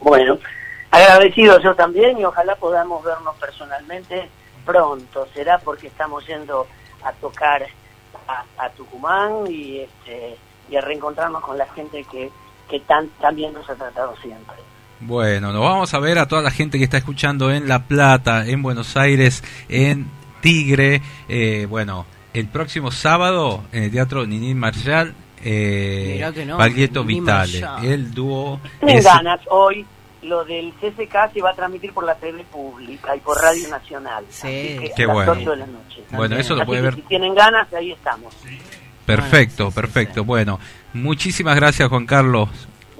Bueno, 0.01 0.37
agradecido 0.91 1.59
yo 1.61 1.75
también 1.75 2.17
y 2.19 2.25
ojalá 2.25 2.55
podamos 2.55 3.03
vernos 3.03 3.35
personalmente 3.37 4.27
pronto. 4.65 5.27
Será 5.33 5.59
porque 5.59 5.87
estamos 5.87 6.25
yendo 6.27 6.67
a 7.03 7.11
tocar 7.13 7.63
a, 8.27 8.43
a 8.65 8.69
Tucumán 8.71 9.45
y, 9.49 9.79
este, 9.79 10.35
y 10.69 10.75
a 10.75 10.81
reencontrarnos 10.81 11.41
con 11.41 11.57
la 11.57 11.67
gente 11.67 12.03
que, 12.11 12.29
que 12.69 12.79
tan, 12.81 13.07
tan 13.21 13.35
bien 13.35 13.53
nos 13.53 13.69
ha 13.69 13.75
tratado 13.75 14.15
siempre. 14.21 14.55
Bueno, 15.01 15.51
nos 15.51 15.61
vamos 15.61 15.93
a 15.93 15.99
ver 15.99 16.17
a 16.19 16.27
toda 16.27 16.41
la 16.41 16.51
gente 16.51 16.77
que 16.77 16.85
está 16.85 16.97
escuchando 16.97 17.51
en 17.51 17.67
La 17.67 17.83
Plata, 17.83 18.45
en 18.47 18.61
Buenos 18.63 18.95
Aires, 18.97 19.43
en 19.69 20.07
Tigre. 20.41 21.01
Eh, 21.27 21.67
bueno, 21.69 22.05
el 22.33 22.47
próximo 22.47 22.91
sábado 22.91 23.63
en 23.71 23.83
el 23.83 23.91
Teatro 23.91 24.25
Ninin 24.25 24.57
Marshall, 24.57 25.13
eh, 25.43 26.19
no, 26.47 26.57
Vitale. 27.03 27.61
Marshall. 27.61 27.85
El 27.85 28.13
dúo. 28.13 28.59
Tienen 28.79 28.97
es- 28.99 29.03
ganas, 29.05 29.41
hoy 29.49 29.85
lo 30.25 30.43
del 30.43 30.73
CCK 30.73 31.33
se 31.33 31.41
va 31.41 31.51
a 31.51 31.53
transmitir 31.53 31.93
por 31.93 32.03
la 32.03 32.15
TV 32.15 32.43
pública 32.45 33.15
y 33.15 33.19
por 33.19 33.37
Radio 33.41 33.67
Nacional. 33.69 34.25
Así 34.29 34.77
que 34.79 34.91
Qué 34.95 35.03
a 35.03 35.07
las 35.07 35.15
bueno. 35.15 35.31
8 35.33 35.49
de 35.51 35.57
la 35.57 35.65
noche. 35.67 36.03
Bueno, 36.11 36.35
eso 36.37 36.55
lo 36.55 36.61
Así 36.61 36.67
puede 36.67 36.81
ver. 36.81 36.95
Si 36.95 37.01
tienen 37.03 37.33
ganas, 37.35 37.71
ahí 37.73 37.91
estamos. 37.91 38.33
Perfecto, 39.05 39.71
perfecto. 39.71 40.23
Bueno, 40.23 40.59
muchísimas 40.93 41.55
gracias, 41.55 41.87
Juan 41.89 42.05
Carlos. 42.05 42.49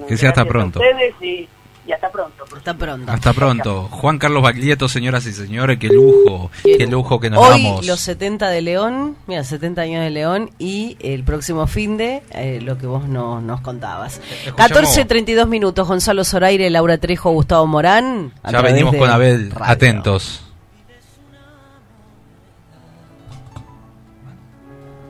Que 0.08 0.18
sea 0.18 0.30
hasta 0.30 0.44
Gracias 0.44 0.46
a 0.46 0.50
pronto. 0.50 0.80
ustedes 0.80 1.16
y, 1.22 1.50
y 1.88 1.92
hasta 1.92 2.10
pronto. 2.12 2.44
Hasta 2.56 2.74
pronto. 2.76 3.12
Hasta 3.12 3.34
pronto. 3.34 3.84
Juan 3.92 4.18
Carlos 4.18 4.42
Baglietto, 4.42 4.90
señoras 4.90 5.26
y 5.28 5.34
señores, 5.34 5.78
qué 5.78 5.88
lujo, 5.88 6.50
qué 6.64 6.88
lujo 6.88 7.20
que 7.20 7.30
nos 7.30 7.40
Hoy 7.48 7.64
damos. 7.64 7.86
los 7.86 8.00
70 8.00 8.50
de 8.50 8.62
León, 8.62 9.16
mira, 9.28 9.44
70 9.44 9.82
años 9.84 10.04
de 10.04 10.10
León 10.10 10.50
y 10.58 10.98
el 11.00 11.24
próximo 11.24 11.68
fin 11.68 11.98
de 11.98 12.24
eh, 12.32 12.60
lo 12.62 12.78
que 12.78 12.88
vos 12.88 13.08
no- 13.08 13.40
nos 13.42 13.62
contabas. 13.62 14.20
14.32 14.56 15.48
minutos, 15.48 15.88
Gonzalo 15.88 16.24
Zoraire, 16.24 16.70
Laura 16.72 16.98
Trejo, 16.98 17.30
Gustavo 17.32 17.68
Morán. 17.68 18.34
Ya 18.52 18.62
venimos 18.62 18.96
con 18.96 19.10
Abel, 19.10 19.52
radio. 19.52 19.72
atentos. 19.74 20.42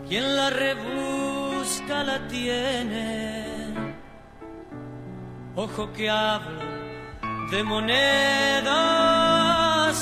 Quien 0.08 0.36
la 0.36 0.50
rebusca 0.52 2.04
la 2.04 2.28
tiene. 2.28 3.15
Ojo 5.58 5.94
que 5.94 6.10
habla 6.10 6.66
de 7.50 7.64
monedas 7.64 7.96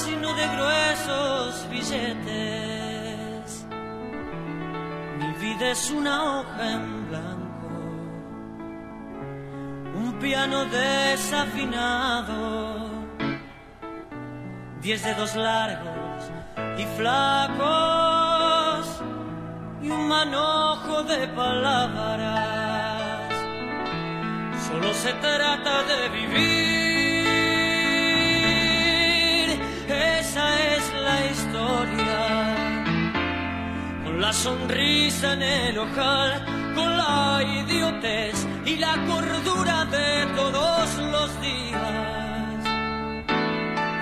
y 0.07 0.15
no 0.15 0.33
de 0.33 0.47
gruesos 0.47 1.69
billetes. 1.69 3.67
Mi 5.19 5.31
vida 5.33 5.69
es 5.69 5.91
una 5.91 6.23
hoja 6.23 6.71
en 6.71 7.07
blanco, 7.07 7.67
un 9.95 10.17
piano 10.19 10.65
desafinado, 10.65 12.89
diez 14.81 15.03
dedos 15.03 15.35
largos 15.35 16.31
y 16.79 16.85
flacos 16.97 18.87
y 19.83 19.91
un 19.91 20.07
manojo 20.07 21.03
de 21.03 21.27
palabras. 21.27 22.22
Se 25.01 25.11
trata 25.13 25.83
de 25.83 26.09
vivir, 26.09 26.39
esa 29.89 30.45
es 30.75 30.93
la 30.93 31.25
historia. 31.31 32.55
Con 34.05 34.21
la 34.21 34.31
sonrisa 34.31 35.33
en 35.33 35.41
el 35.41 35.77
ojal, 35.77 36.45
con 36.73 36.95
la 36.95 37.41
idiotez 37.43 38.47
y 38.65 38.77
la 38.77 38.95
cordura 39.05 39.85
de 39.85 40.25
todos 40.37 40.95
los 41.11 41.41
días. 41.41 42.63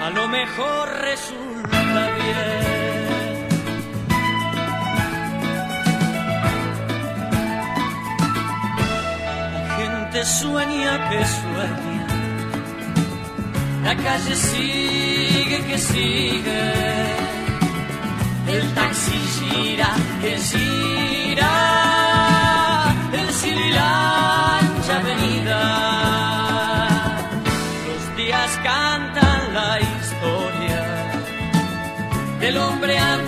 A 0.02 0.10
lo 0.14 0.28
mejor 0.28 0.90
resulta 1.02 2.10
bien. 2.16 3.01
Sueña 10.24 11.10
que 11.10 11.26
sueña. 11.26 12.08
La 13.84 13.96
calle 13.96 14.36
sigue 14.36 15.66
que 15.68 15.78
sigue. 15.80 16.62
El 18.48 18.74
taxi 18.76 19.20
gira 19.36 19.90
que 20.22 20.38
gira. 20.38 21.54
El 23.14 23.34
Sri 23.34 23.72
Lanka 23.72 24.96
avenida. 25.00 25.62
Los 27.88 28.16
días 28.16 28.60
cantan 28.64 29.54
la 29.56 29.80
historia 29.80 30.82
del 32.40 32.58
hombre 32.58 33.00
al 33.00 33.26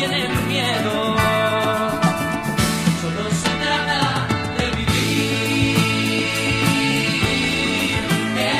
tienen 0.00 0.32
miedo. 0.48 0.94
Solo 3.02 3.22
se 3.42 3.52
trata 3.62 4.02
de 4.56 4.66
vivir, 4.78 5.76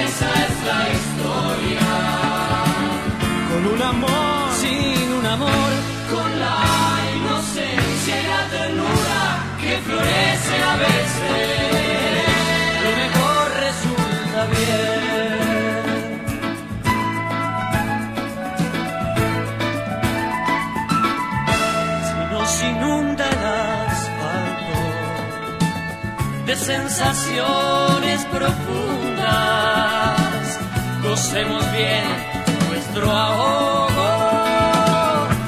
esa 0.04 0.28
es 0.44 0.54
la 0.68 0.80
historia. 0.96 1.88
Con 3.50 3.62
un 3.74 3.80
amor, 3.82 4.52
sin 4.60 5.06
un 5.20 5.26
amor, 5.26 5.70
con 6.12 6.28
la 6.44 6.60
inocencia 7.16 8.14
y 8.22 8.26
la 8.34 8.42
ternura 8.54 9.20
que 9.62 9.72
florece 9.78 10.54
a 10.62 10.76
veces. 10.76 11.59
Sensaciones 26.70 28.24
profundas, 28.26 29.26
gocemos 31.02 31.64
bien 31.72 32.04
nuestro 32.68 33.10
ahogo, 33.10 34.10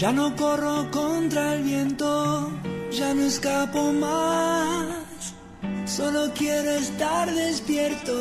Ya 0.00 0.12
no 0.12 0.36
corro 0.36 0.88
contra 0.92 1.54
el 1.54 1.64
viento, 1.64 2.52
ya 2.92 3.12
no 3.14 3.22
escapo 3.22 3.92
más. 3.92 5.34
Solo 5.86 6.32
quiero 6.36 6.70
estar 6.70 7.28
despierto, 7.34 8.14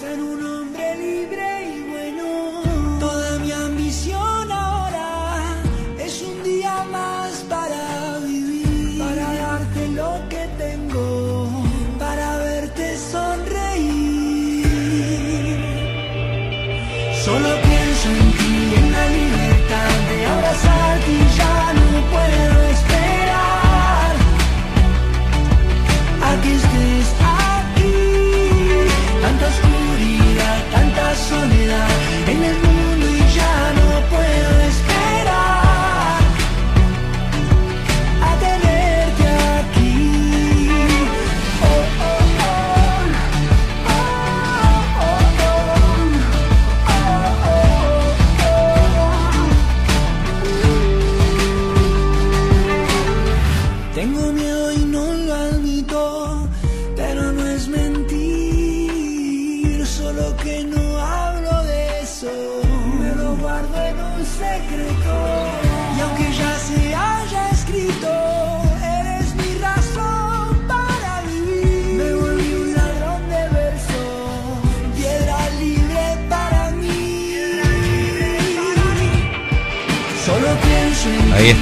ser 0.00 0.20
un 0.20 0.44
hombre 0.44 0.96
libre 0.96 1.57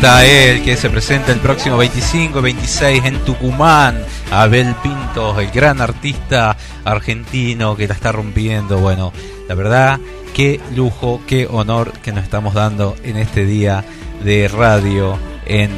está 0.07 0.24
él 0.24 0.62
que 0.62 0.77
se 0.77 0.89
presenta 0.89 1.33
el 1.33 1.41
próximo 1.41 1.78
25 1.78 2.39
y 2.39 2.43
26 2.43 3.05
en 3.07 3.19
Tucumán. 3.24 4.01
Abel 4.31 4.73
Pintos, 4.81 5.37
el 5.37 5.51
gran 5.51 5.81
artista 5.81 6.57
argentino 6.85 7.74
que 7.74 7.89
la 7.89 7.95
está 7.95 8.12
rompiendo. 8.12 8.78
Bueno, 8.78 9.12
la 9.49 9.57
verdad, 9.57 9.99
qué 10.33 10.61
lujo, 10.77 11.20
qué 11.27 11.49
honor 11.51 11.93
que 12.05 12.12
nos 12.12 12.23
estamos 12.23 12.55
dando 12.55 12.95
en 13.03 13.16
este 13.16 13.45
día 13.45 13.85
de 14.23 14.47
radio 14.47 15.19
en 15.45 15.73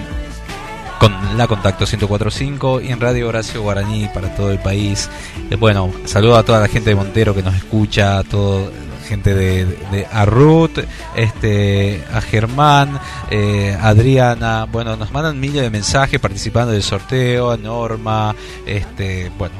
con 1.00 1.38
la 1.38 1.46
Contacto 1.46 1.86
1045 1.86 2.82
y 2.82 2.88
en 2.88 3.00
Radio 3.00 3.28
Horacio 3.28 3.62
Guaraní 3.62 4.10
para 4.12 4.34
todo 4.36 4.52
el 4.52 4.58
país. 4.58 5.08
Eh, 5.48 5.56
bueno, 5.56 5.90
saludo 6.04 6.36
a 6.36 6.42
toda 6.42 6.60
la 6.60 6.68
gente 6.68 6.90
de 6.90 6.96
Montero 6.96 7.34
que 7.34 7.42
nos 7.42 7.54
escucha, 7.54 8.18
a 8.18 8.24
todo 8.24 8.70
gente 9.08 9.34
de, 9.34 9.64
de 9.64 10.06
a 10.12 10.24
Ruth, 10.24 10.78
este, 11.16 12.04
a 12.12 12.20
Germán, 12.20 13.00
eh, 13.30 13.76
Adriana, 13.80 14.66
bueno, 14.70 14.96
nos 14.96 15.10
mandan 15.10 15.40
miles 15.40 15.62
de 15.62 15.70
mensajes 15.70 16.20
participando 16.20 16.72
del 16.72 16.82
sorteo, 16.82 17.50
a 17.50 17.56
Norma, 17.56 18.34
este, 18.66 19.30
bueno, 19.38 19.54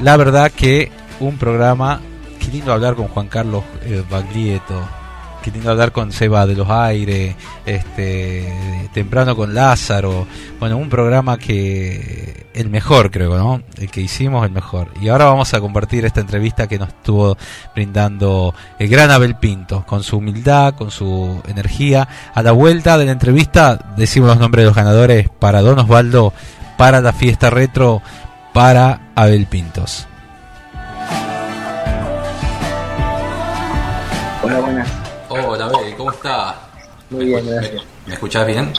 la 0.00 0.16
verdad 0.16 0.52
que 0.52 0.90
un 1.18 1.36
programa, 1.36 2.00
qué 2.38 2.48
lindo 2.48 2.72
hablar 2.72 2.94
con 2.94 3.08
Juan 3.08 3.28
Carlos 3.28 3.64
eh, 3.84 4.02
Baglietto, 4.08 4.99
qué 5.42 5.50
lindo 5.50 5.70
hablar 5.70 5.92
con 5.92 6.12
Seba 6.12 6.46
de 6.46 6.54
los 6.54 6.68
Aires, 6.68 7.34
este, 7.64 8.88
temprano 8.92 9.34
con 9.34 9.54
Lázaro, 9.54 10.26
bueno, 10.58 10.76
un 10.76 10.88
programa 10.88 11.38
que 11.38 12.46
el 12.54 12.68
mejor 12.68 13.10
creo, 13.10 13.36
¿no? 13.36 13.62
El 13.76 13.90
que 13.90 14.00
hicimos 14.00 14.44
el 14.44 14.52
mejor. 14.52 14.88
Y 15.00 15.08
ahora 15.08 15.26
vamos 15.26 15.52
a 15.54 15.60
compartir 15.60 16.04
esta 16.04 16.20
entrevista 16.20 16.66
que 16.66 16.78
nos 16.78 16.88
estuvo 16.88 17.36
brindando 17.74 18.54
el 18.78 18.88
gran 18.88 19.10
Abel 19.10 19.36
Pinto, 19.36 19.84
con 19.86 20.02
su 20.02 20.18
humildad, 20.18 20.74
con 20.74 20.90
su 20.90 21.40
energía. 21.48 22.08
A 22.34 22.42
la 22.42 22.52
vuelta 22.52 22.98
de 22.98 23.06
la 23.06 23.12
entrevista 23.12 23.92
decimos 23.96 24.28
los 24.28 24.38
nombres 24.38 24.64
de 24.64 24.66
los 24.66 24.76
ganadores 24.76 25.28
para 25.28 25.62
Don 25.62 25.78
Osvaldo, 25.78 26.32
para 26.76 27.00
la 27.00 27.12
fiesta 27.12 27.50
retro, 27.50 28.02
para 28.52 29.12
Abel 29.14 29.46
Pintos. 29.46 30.06
Hola, 34.42 34.60
buenas. 34.60 35.09
Hola, 35.46 35.66
Abel, 35.66 35.94
¿cómo 35.96 36.10
estás? 36.10 36.54
Muy 37.10 37.24
bien, 37.26 37.46
gracias. 37.46 37.82
¿Me 38.06 38.14
escuchás 38.14 38.46
bien? 38.46 38.72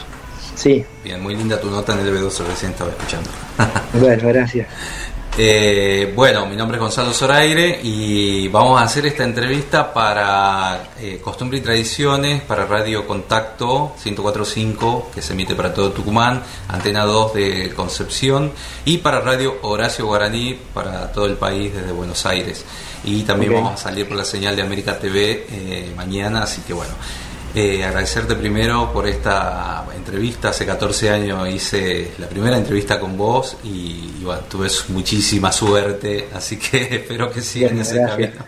Sí. 0.54 0.84
Bien, 1.02 1.20
muy 1.20 1.34
linda 1.34 1.60
tu 1.60 1.70
nota 1.70 1.92
en 1.94 2.00
el 2.00 2.14
B12 2.14 2.44
recién 2.46 2.72
estaba 2.72 2.90
escuchando. 2.90 3.30
Bueno, 3.94 4.28
gracias. 4.28 4.68
Eh, 5.38 6.12
bueno, 6.14 6.44
mi 6.44 6.56
nombre 6.56 6.76
es 6.76 6.82
Gonzalo 6.82 7.14
Zoraire 7.14 7.80
y 7.82 8.48
vamos 8.48 8.78
a 8.78 8.84
hacer 8.84 9.06
esta 9.06 9.24
entrevista 9.24 9.90
para 9.90 10.90
eh, 11.00 11.20
Costumbre 11.24 11.56
y 11.56 11.62
Tradiciones, 11.62 12.42
para 12.42 12.66
Radio 12.66 13.06
Contacto 13.06 13.94
1045, 14.04 15.10
que 15.14 15.22
se 15.22 15.32
emite 15.32 15.54
para 15.54 15.72
todo 15.72 15.90
Tucumán, 15.90 16.42
Antena 16.68 17.06
2 17.06 17.32
de 17.32 17.72
Concepción, 17.74 18.52
y 18.84 18.98
para 18.98 19.20
Radio 19.20 19.56
Horacio 19.62 20.04
Guaraní, 20.04 20.58
para 20.74 21.10
todo 21.12 21.24
el 21.24 21.36
país 21.36 21.72
desde 21.72 21.92
Buenos 21.92 22.26
Aires. 22.26 22.66
Y 23.02 23.22
también 23.22 23.54
vamos 23.54 23.72
a 23.72 23.76
salir 23.78 24.06
por 24.06 24.18
la 24.18 24.26
señal 24.26 24.54
de 24.54 24.60
América 24.60 24.98
TV 24.98 25.46
eh, 25.50 25.92
mañana, 25.96 26.42
así 26.42 26.60
que 26.60 26.74
bueno. 26.74 26.92
Eh, 27.54 27.84
agradecerte 27.84 28.34
primero 28.34 28.90
por 28.92 29.06
esta 29.06 29.84
entrevista. 29.94 30.48
Hace 30.48 30.64
14 30.64 31.10
años 31.10 31.48
hice 31.50 32.12
la 32.18 32.26
primera 32.26 32.56
entrevista 32.56 32.98
con 32.98 33.16
vos 33.18 33.58
y, 33.62 33.68
y 34.18 34.20
bueno, 34.24 34.40
tuve 34.50 34.68
muchísima 34.88 35.52
suerte, 35.52 36.28
así 36.34 36.56
que 36.56 36.82
espero 36.96 37.30
que 37.30 37.42
sigan 37.42 37.70
Bueno, 37.74 37.82
ese 37.82 37.98
gracias. 37.98 38.10
camino. 38.30 38.44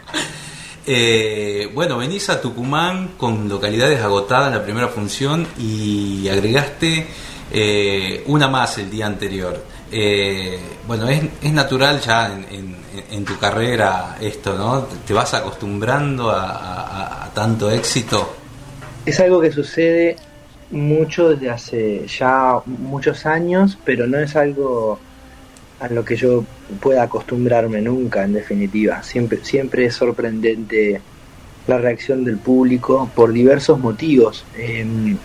Eh, 0.87 1.71
bueno, 1.75 1.99
venís 1.99 2.29
a 2.31 2.41
Tucumán 2.41 3.13
con 3.17 3.49
localidades 3.49 4.01
agotadas 4.03 4.49
en 4.49 4.55
la 4.59 4.65
primera 4.65 4.89
función 4.89 5.47
y 5.59 6.29
agregaste 6.29 7.07
eh, 7.53 8.23
una 8.27 8.49
más 8.49 8.79
el 8.79 8.91
día 8.91 9.07
anterior. 9.07 9.63
Eh, 9.93 10.59
bueno, 10.87 11.09
es, 11.09 11.23
es 11.43 11.53
natural 11.53 12.01
ya 12.01 12.27
en, 12.33 12.47
en- 12.51 12.85
en 13.11 13.25
tu 13.25 13.39
carrera 13.39 14.17
esto, 14.21 14.57
¿no? 14.57 14.83
¿Te 15.07 15.13
vas 15.15 15.35
acostumbrando 15.35 16.31
a- 16.31 16.51
a- 16.51 17.25
a 17.25 17.31
tanto 17.35 17.71
éxito? 17.71 18.37
Es 19.07 19.21
algo 19.21 19.41
que 19.41 19.53
sucede 19.53 20.17
mucho 20.71 21.31
desde 21.31 21.51
hace 21.51 22.07
ya 22.07 22.61
muchos 22.67 23.27
años, 23.27 23.79
pero 23.85 24.07
no 24.07 24.19
es 24.19 24.35
algo 24.35 24.99
a 25.81 25.89
lo 25.89 26.05
que 26.05 26.17
yo 26.17 26.45
pueda 26.81 27.03
acostumbrarme 27.03 27.83
nunca, 27.83 28.25
en 28.25 28.33
definitiva. 28.33 29.03
Siempre, 29.03 29.41
siempre 29.43 29.87
es 29.87 29.95
sorprendente 29.95 31.01
la 31.67 31.79
reacción 31.79 32.25
del 32.25 32.39
público 32.39 33.11
por 33.15 33.33
diversos 33.33 33.79
motivos. 33.79 34.45
En, 34.57 35.19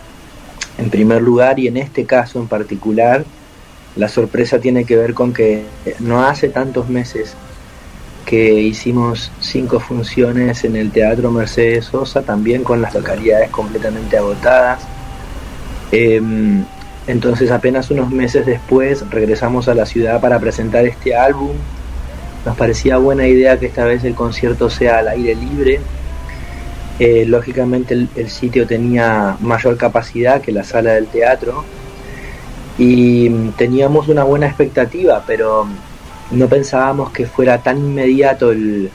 en 0.78 0.90
primer 0.90 1.22
lugar, 1.22 1.58
y 1.58 1.68
en 1.68 1.78
este 1.78 2.04
caso 2.04 2.38
en 2.38 2.48
particular, 2.48 3.24
la 3.96 4.08
sorpresa 4.08 4.58
tiene 4.58 4.84
que 4.84 4.96
ver 4.96 5.14
con 5.14 5.32
que 5.32 5.64
no 6.00 6.24
hace 6.24 6.48
tantos 6.48 6.88
meses 6.88 7.34
que 8.30 8.52
hicimos 8.54 9.32
cinco 9.40 9.80
funciones 9.80 10.62
en 10.62 10.76
el 10.76 10.92
Teatro 10.92 11.32
Mercedes 11.32 11.86
Sosa, 11.86 12.22
también 12.22 12.62
con 12.62 12.80
las 12.80 12.94
localidades 12.94 13.50
completamente 13.50 14.16
agotadas. 14.16 14.86
Em, 15.90 16.64
entonces 17.08 17.50
apenas 17.50 17.90
unos 17.90 18.08
meses 18.10 18.46
después 18.46 19.04
regresamos 19.10 19.66
a 19.66 19.74
la 19.74 19.84
ciudad 19.84 20.20
para 20.20 20.38
presentar 20.38 20.84
este 20.84 21.16
álbum. 21.16 21.56
Nos 22.46 22.56
parecía 22.56 22.98
buena 22.98 23.26
idea 23.26 23.58
que 23.58 23.66
esta 23.66 23.84
vez 23.84 24.04
el 24.04 24.14
concierto 24.14 24.70
sea 24.70 24.98
al 24.98 25.08
aire 25.08 25.34
libre. 25.34 25.80
Eh, 27.00 27.24
lógicamente 27.26 27.94
el, 27.94 28.08
el 28.14 28.30
sitio 28.30 28.64
tenía 28.64 29.38
mayor 29.40 29.76
capacidad 29.76 30.40
que 30.40 30.52
la 30.52 30.62
sala 30.62 30.92
del 30.92 31.08
teatro 31.08 31.64
y 32.78 33.28
mm, 33.28 33.52
teníamos 33.56 34.06
una 34.06 34.22
buena 34.22 34.46
expectativa, 34.46 35.24
pero 35.26 35.66
no 36.30 36.48
pensábamos 36.48 37.10
que 37.10 37.26
fuera 37.26 37.58
tan 37.58 37.78
inmediato 37.78 38.52
el, 38.52 38.90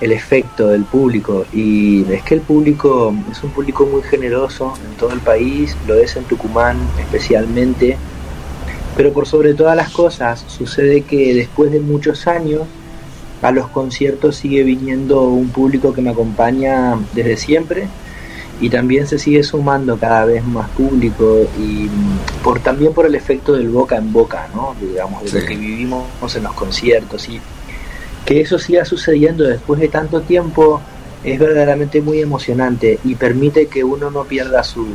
el 0.00 0.12
efecto 0.12 0.68
del 0.68 0.84
público. 0.84 1.44
Y 1.52 2.04
es 2.12 2.22
que 2.22 2.34
el 2.34 2.40
público 2.40 3.14
es 3.30 3.42
un 3.42 3.50
público 3.50 3.86
muy 3.86 4.02
generoso 4.02 4.74
en 4.84 4.96
todo 4.96 5.12
el 5.12 5.20
país, 5.20 5.76
lo 5.86 5.94
es 5.94 6.16
en 6.16 6.24
Tucumán 6.24 6.78
especialmente, 6.98 7.96
pero 8.96 9.12
por 9.12 9.26
sobre 9.26 9.54
todas 9.54 9.76
las 9.76 9.90
cosas 9.90 10.44
sucede 10.48 11.02
que 11.02 11.34
después 11.34 11.70
de 11.70 11.80
muchos 11.80 12.26
años 12.26 12.62
a 13.42 13.50
los 13.50 13.68
conciertos 13.68 14.36
sigue 14.36 14.62
viniendo 14.62 15.22
un 15.22 15.50
público 15.50 15.92
que 15.92 16.00
me 16.00 16.10
acompaña 16.10 16.96
desde 17.12 17.36
siempre 17.36 17.88
y 18.60 18.70
también 18.70 19.06
se 19.06 19.18
sigue 19.18 19.42
sumando 19.42 19.96
cada 19.98 20.24
vez 20.24 20.44
más 20.44 20.68
público 20.70 21.46
y 21.58 21.88
por 22.42 22.60
también 22.60 22.92
por 22.94 23.06
el 23.06 23.14
efecto 23.14 23.52
del 23.52 23.68
boca 23.68 23.96
en 23.96 24.12
boca, 24.12 24.48
¿no? 24.54 24.74
digamos, 24.80 25.22
de 25.24 25.28
Sí. 25.28 25.40
lo 25.40 25.46
que 25.46 25.56
vivimos 25.56 26.36
en 26.36 26.42
los 26.42 26.52
conciertos 26.54 27.28
y 27.28 27.40
que 28.24 28.40
eso 28.40 28.58
siga 28.58 28.84
sucediendo 28.84 29.44
después 29.44 29.78
de 29.80 29.88
tanto 29.88 30.20
tiempo 30.22 30.80
es 31.22 31.38
verdaderamente 31.38 32.00
muy 32.00 32.20
emocionante 32.20 32.98
y 33.04 33.14
permite 33.14 33.66
que 33.66 33.84
uno 33.84 34.10
no 34.10 34.24
pierda 34.24 34.62
su, 34.62 34.86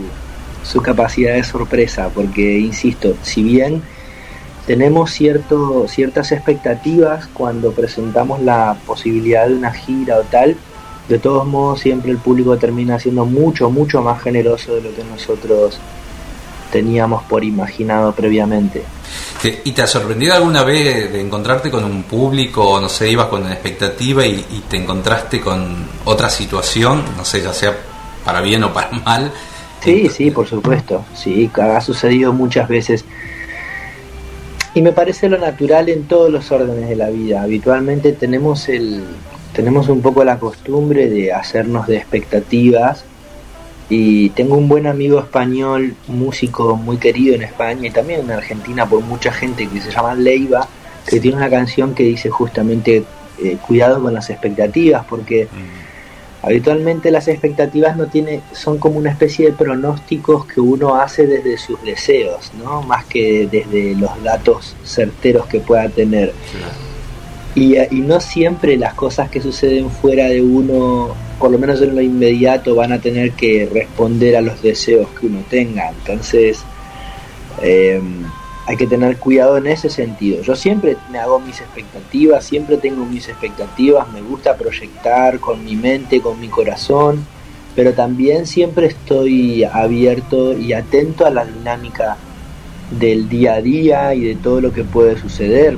su 0.64 0.82
capacidad 0.82 1.34
de 1.36 1.44
sorpresa, 1.44 2.10
porque, 2.14 2.58
insisto, 2.60 3.16
si 3.22 3.44
bien 3.44 3.82
tenemos 4.66 5.12
cierto, 5.12 5.88
ciertas 5.88 6.32
expectativas 6.32 7.28
cuando 7.28 7.72
presentamos 7.72 8.42
la 8.42 8.78
posibilidad 8.86 9.48
de 9.48 9.56
una 9.56 9.72
gira 9.74 10.18
o 10.18 10.22
tal, 10.24 10.56
de 11.12 11.20
todos 11.20 11.46
modos 11.46 11.80
siempre 11.82 12.12
el 12.12 12.18
público 12.18 12.58
termina 12.58 12.98
siendo 13.00 13.26
mucho, 13.26 13.70
mucho 13.70 14.02
más 14.02 14.22
generoso 14.22 14.76
de 14.76 14.82
lo 14.82 14.96
que 14.96 15.04
nosotros 15.04 15.78
teníamos 16.72 17.24
por 17.24 17.44
imaginado 17.44 18.14
previamente. 18.14 18.82
Te- 19.42 19.62
¿Y 19.66 19.72
te 19.74 19.82
ha 19.82 19.88
sorprendido 19.88 20.34
alguna 20.36 20.64
vez 20.64 21.12
de 21.12 21.20
encontrarte 21.20 21.70
con 21.70 21.84
un 21.84 22.04
público, 22.04 22.80
no 22.80 22.88
sé, 22.88 23.10
ibas 23.10 23.28
con 23.28 23.42
una 23.44 23.54
expectativa 23.54 24.26
y, 24.26 24.46
y 24.52 24.64
te 24.70 24.78
encontraste 24.78 25.42
con 25.42 25.76
otra 26.06 26.30
situación, 26.30 27.04
no 27.18 27.26
sé, 27.26 27.42
ya 27.42 27.54
sea 27.54 27.76
para 28.24 28.40
bien 28.40 28.64
o 28.64 28.72
para 28.74 28.92
mal? 28.92 29.32
Sí, 29.84 30.08
sí, 30.10 30.32
por 30.32 30.48
supuesto. 30.48 31.04
Sí, 31.14 31.50
ha 31.56 31.82
sucedido 31.82 32.32
muchas 32.32 32.70
veces. 32.70 33.04
Y 34.74 34.82
me 34.82 34.94
parece 34.94 35.28
lo 35.28 35.38
natural 35.38 35.90
en 35.90 36.04
todos 36.08 36.32
los 36.32 36.50
órdenes 36.52 36.88
de 36.88 36.96
la 36.96 37.10
vida. 37.10 37.42
Habitualmente 37.42 38.14
tenemos 38.14 38.70
el 38.70 39.04
tenemos 39.54 39.90
un 39.90 40.02
poco 40.02 40.24
la 40.24 40.40
costumbre 40.40 41.10
de 41.10 41.34
hacernos 41.34 41.88
de 41.88 41.98
expectativas 41.98 43.04
y 43.90 44.30
tengo 44.32 44.56
un 44.56 44.70
buen 44.70 44.88
amigo 44.88 45.20
español, 45.20 45.96
músico 46.08 46.76
muy 46.78 46.98
querido 46.98 47.36
en 47.36 47.44
España 47.44 47.88
y 47.88 47.92
también 47.92 48.22
en 48.22 48.32
Argentina 48.32 48.86
por 48.88 49.02
mucha 49.02 49.32
gente 49.32 49.68
que 49.68 49.82
se 49.82 49.92
llama 49.92 50.16
Leiva, 50.16 50.68
que 51.06 51.20
tiene 51.20 51.38
una 51.38 51.50
canción 51.50 51.94
que 51.94 52.04
dice 52.04 52.30
justamente 52.30 53.04
eh, 53.44 53.58
cuidado 53.66 54.02
con 54.02 54.14
las 54.14 54.30
expectativas 54.30 55.06
porque 55.06 55.48
Habitualmente 56.44 57.12
las 57.12 57.28
expectativas 57.28 57.96
no 57.96 58.08
tiene, 58.08 58.42
son 58.52 58.80
como 58.80 58.98
una 58.98 59.12
especie 59.12 59.48
de 59.48 59.54
pronósticos 59.54 60.48
que 60.48 60.60
uno 60.60 60.96
hace 60.96 61.28
desde 61.28 61.58
sus 61.58 61.82
deseos, 61.84 62.52
¿no? 62.58 62.82
más 62.82 63.06
que 63.06 63.48
desde 63.52 63.96
los 63.96 64.24
datos 64.24 64.76
certeros 64.84 65.46
que 65.46 65.60
pueda 65.60 65.88
tener. 65.90 66.34
Y, 67.54 67.78
y 67.78 68.02
no 68.02 68.20
siempre 68.22 68.78
las 68.78 68.94
cosas 68.94 69.30
que 69.30 69.42
suceden 69.42 69.90
fuera 69.90 70.26
de 70.26 70.42
uno, 70.42 71.14
por 71.40 71.52
lo 71.52 71.58
menos 71.58 71.82
en 71.82 71.96
lo 71.96 72.02
inmediato, 72.02 72.76
van 72.76 72.94
a 72.94 73.02
tener 73.02 73.32
que 73.32 73.70
responder 73.72 74.38
a 74.38 74.42
los 74.42 74.62
deseos 74.62 75.10
que 75.20 75.28
uno 75.28 75.44
tenga. 75.50 75.90
Entonces, 75.90 76.64
eh, 77.62 78.02
hay 78.68 78.78
que 78.78 78.88
tener 78.88 79.18
cuidado 79.18 79.58
en 79.58 79.68
ese 79.68 79.90
sentido. 79.90 80.42
Yo 80.44 80.56
siempre 80.56 80.96
me 81.12 81.20
hago 81.20 81.40
mis 81.40 81.60
expectativas, 81.60 82.46
siempre 82.46 82.78
tengo 82.78 83.06
mis 83.06 83.28
expectativas, 83.28 84.10
me 84.14 84.22
gusta 84.22 84.56
proyectar 84.56 85.40
con 85.40 85.66
mi 85.66 85.76
mente, 85.76 86.22
con 86.22 86.40
mi 86.40 86.48
corazón, 86.48 87.26
pero 87.76 87.94
también 87.94 88.46
siempre 88.48 88.88
estoy 88.88 89.64
abierto 89.64 90.58
y 90.58 90.74
atento 90.74 91.26
a 91.26 91.32
la 91.32 91.46
dinámica 91.46 92.18
del 92.92 93.30
día 93.30 93.56
a 93.56 93.62
día 93.62 94.14
y 94.14 94.22
de 94.22 94.36
todo 94.36 94.62
lo 94.62 94.72
que 94.72 94.84
puede 94.84 95.18
suceder. 95.20 95.78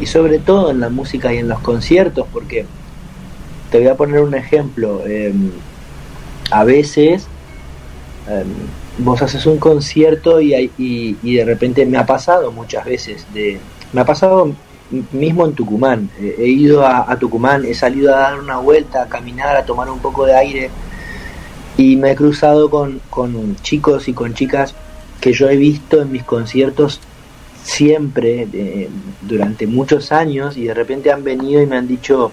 Y 0.00 0.06
sobre 0.06 0.38
todo 0.38 0.70
en 0.70 0.80
la 0.80 0.88
música 0.90 1.32
y 1.32 1.38
en 1.38 1.48
los 1.48 1.60
conciertos, 1.60 2.26
porque 2.32 2.66
te 3.70 3.78
voy 3.78 3.88
a 3.88 3.96
poner 3.96 4.20
un 4.20 4.34
ejemplo. 4.34 5.02
eh, 5.06 5.32
a 6.50 6.62
veces 6.64 7.26
eh, 8.28 8.44
vos 8.98 9.22
haces 9.22 9.46
un 9.46 9.58
concierto 9.58 10.40
y, 10.40 10.54
hay- 10.54 10.70
y, 10.78 11.16
y 11.22 11.34
de 11.36 11.44
repente 11.44 11.86
me 11.86 11.98
ha 11.98 12.06
pasado 12.06 12.52
muchas 12.52 12.84
veces, 12.84 13.26
de, 13.32 13.58
me 13.92 14.00
ha 14.02 14.04
pasado 14.04 14.52
mismo 15.12 15.46
en 15.46 15.54
Tucumán, 15.54 16.10
he 16.20 16.46
ido 16.46 16.84
a, 16.86 17.10
a 17.10 17.18
Tucumán, 17.18 17.64
he 17.64 17.74
salido 17.74 18.14
a 18.14 18.18
dar 18.20 18.38
una 18.38 18.58
vuelta, 18.58 19.02
a 19.02 19.08
caminar, 19.08 19.56
a 19.56 19.64
tomar 19.64 19.90
un 19.90 19.98
poco 19.98 20.26
de 20.26 20.36
aire 20.36 20.70
y 21.76 21.96
me 21.96 22.12
he 22.12 22.14
cruzado 22.14 22.70
con, 22.70 23.00
con 23.10 23.56
chicos 23.62 24.06
y 24.08 24.12
con 24.12 24.34
chicas 24.34 24.74
que 25.20 25.32
yo 25.32 25.48
he 25.48 25.56
visto 25.56 26.02
en 26.02 26.12
mis 26.12 26.22
conciertos 26.22 27.00
siempre 27.64 28.46
durante 29.22 29.66
muchos 29.66 30.12
años 30.12 30.56
y 30.56 30.64
de 30.64 30.74
repente 30.74 31.10
han 31.10 31.24
venido 31.24 31.60
y 31.62 31.66
me 31.66 31.78
han 31.78 31.88
dicho 31.88 32.30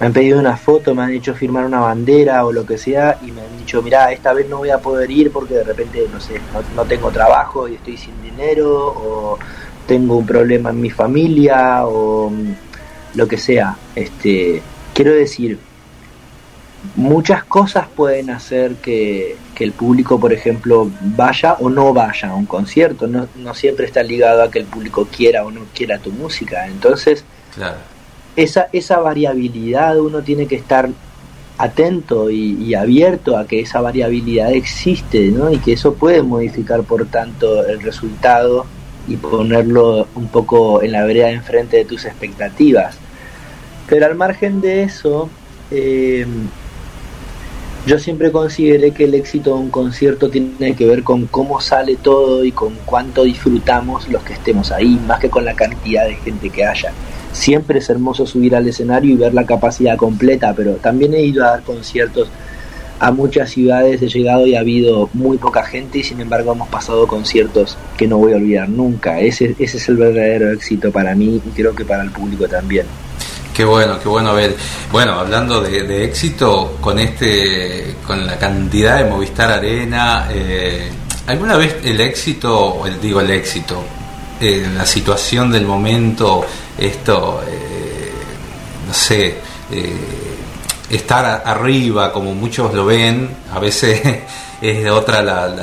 me 0.00 0.06
han 0.06 0.12
pedido 0.12 0.40
una 0.40 0.56
foto, 0.56 0.94
me 0.94 1.02
han 1.02 1.12
hecho 1.12 1.34
firmar 1.34 1.64
una 1.64 1.80
bandera 1.80 2.44
o 2.44 2.52
lo 2.52 2.66
que 2.66 2.76
sea 2.76 3.18
y 3.22 3.30
me 3.30 3.42
han 3.42 3.58
dicho, 3.58 3.80
mira, 3.80 4.10
esta 4.12 4.32
vez 4.32 4.48
no 4.48 4.58
voy 4.58 4.70
a 4.70 4.78
poder 4.78 5.10
ir 5.10 5.30
porque 5.30 5.54
de 5.54 5.64
repente, 5.64 6.06
no 6.12 6.20
sé, 6.20 6.40
no, 6.52 6.62
no 6.74 6.84
tengo 6.84 7.10
trabajo 7.10 7.68
y 7.68 7.74
estoy 7.74 7.96
sin 7.96 8.20
dinero 8.20 8.88
o 8.88 9.38
tengo 9.86 10.16
un 10.16 10.26
problema 10.26 10.70
en 10.70 10.80
mi 10.80 10.90
familia 10.90 11.86
o 11.86 12.32
lo 13.14 13.28
que 13.28 13.38
sea. 13.38 13.76
Este, 13.94 14.60
quiero 14.92 15.12
decir, 15.12 15.58
muchas 16.96 17.44
cosas 17.44 17.86
pueden 17.88 18.30
hacer 18.30 18.76
que, 18.76 19.36
que 19.54 19.64
el 19.64 19.72
público, 19.72 20.18
por 20.20 20.32
ejemplo, 20.32 20.90
vaya 21.00 21.54
o 21.54 21.68
no 21.68 21.92
vaya 21.92 22.28
a 22.30 22.34
un 22.34 22.46
concierto. 22.46 23.06
No, 23.06 23.26
no 23.36 23.54
siempre 23.54 23.86
está 23.86 24.02
ligado 24.02 24.42
a 24.42 24.50
que 24.50 24.60
el 24.60 24.66
público 24.66 25.06
quiera 25.14 25.44
o 25.44 25.50
no 25.50 25.62
quiera 25.74 25.98
tu 25.98 26.10
música. 26.10 26.66
Entonces, 26.66 27.24
Claro. 27.54 27.76
esa, 28.36 28.68
esa 28.72 28.98
variabilidad 28.98 29.98
uno 29.98 30.22
tiene 30.22 30.46
que 30.46 30.56
estar 30.56 30.88
atento 31.56 32.30
y, 32.30 32.54
y 32.60 32.74
abierto 32.74 33.36
a 33.36 33.46
que 33.46 33.60
esa 33.60 33.80
variabilidad 33.80 34.52
existe 34.52 35.28
¿no? 35.28 35.52
y 35.52 35.58
que 35.58 35.72
eso 35.74 35.94
puede 35.94 36.20
modificar 36.22 36.82
por 36.82 37.06
tanto 37.06 37.64
el 37.64 37.80
resultado 37.80 38.66
y 39.06 39.16
ponerlo 39.16 40.08
un 40.16 40.26
poco 40.28 40.82
en 40.82 40.90
la 40.92 41.04
vereda 41.04 41.30
enfrente 41.30 41.76
de 41.76 41.84
tus 41.84 42.04
expectativas. 42.06 42.96
Pero 43.88 44.06
al 44.06 44.14
margen 44.16 44.60
de 44.60 44.82
eso, 44.82 45.28
eh, 45.70 46.26
yo 47.86 47.98
siempre 47.98 48.32
consideré 48.32 48.92
que 48.92 49.04
el 49.04 49.14
éxito 49.14 49.54
de 49.54 49.60
un 49.60 49.70
concierto 49.70 50.30
tiene 50.30 50.74
que 50.74 50.86
ver 50.86 51.02
con 51.02 51.26
cómo 51.26 51.60
sale 51.60 51.96
todo 51.96 52.42
y 52.42 52.50
con 52.50 52.74
cuánto 52.86 53.24
disfrutamos 53.24 54.08
los 54.08 54.22
que 54.22 54.32
estemos 54.32 54.72
ahí, 54.72 54.98
más 55.06 55.20
que 55.20 55.28
con 55.28 55.44
la 55.44 55.54
cantidad 55.54 56.06
de 56.06 56.14
gente 56.14 56.48
que 56.48 56.64
haya. 56.64 56.92
Siempre 57.32 57.80
es 57.80 57.90
hermoso 57.90 58.26
subir 58.26 58.56
al 58.56 58.66
escenario 58.66 59.12
y 59.12 59.16
ver 59.16 59.34
la 59.34 59.44
capacidad 59.44 59.98
completa, 59.98 60.54
pero 60.54 60.76
también 60.76 61.12
he 61.12 61.20
ido 61.20 61.44
a 61.44 61.50
dar 61.50 61.62
conciertos 61.62 62.30
a 63.00 63.10
muchas 63.10 63.50
ciudades, 63.50 64.00
he 64.00 64.08
llegado 64.08 64.46
y 64.46 64.54
ha 64.54 64.60
habido 64.60 65.10
muy 65.12 65.36
poca 65.36 65.64
gente 65.64 65.98
y 65.98 66.04
sin 66.04 66.20
embargo 66.20 66.52
hemos 66.52 66.68
pasado 66.68 67.06
conciertos 67.06 67.76
que 67.98 68.06
no 68.06 68.16
voy 68.16 68.32
a 68.32 68.36
olvidar 68.36 68.68
nunca. 68.68 69.20
Ese, 69.20 69.56
ese 69.58 69.76
es 69.76 69.88
el 69.90 69.96
verdadero 69.96 70.52
éxito 70.52 70.90
para 70.90 71.14
mí 71.14 71.42
y 71.44 71.50
creo 71.50 71.74
que 71.74 71.84
para 71.84 72.02
el 72.02 72.10
público 72.10 72.48
también. 72.48 72.86
Qué 73.54 73.64
bueno, 73.64 74.00
qué 74.00 74.08
bueno 74.08 74.34
ver. 74.34 74.56
Bueno, 74.90 75.12
hablando 75.12 75.60
de, 75.60 75.84
de 75.84 76.04
éxito, 76.04 76.76
con 76.80 76.98
este, 76.98 77.94
con 78.04 78.26
la 78.26 78.36
cantidad 78.36 78.98
de 78.98 79.04
Movistar 79.04 79.48
Arena, 79.52 80.26
eh, 80.28 80.90
¿alguna 81.28 81.56
vez 81.56 81.76
el 81.84 82.00
éxito, 82.00 82.84
el, 82.84 83.00
digo 83.00 83.20
el 83.20 83.30
éxito, 83.30 83.84
eh, 84.40 84.68
la 84.76 84.84
situación 84.84 85.52
del 85.52 85.66
momento, 85.66 86.44
esto, 86.76 87.44
eh, 87.46 88.10
no 88.88 88.92
sé, 88.92 89.36
eh, 89.70 89.96
estar 90.90 91.44
arriba, 91.46 92.12
como 92.12 92.34
muchos 92.34 92.74
lo 92.74 92.86
ven, 92.86 93.36
a 93.52 93.60
veces 93.60 94.02
es 94.60 94.90
otra 94.90 95.22
la, 95.22 95.54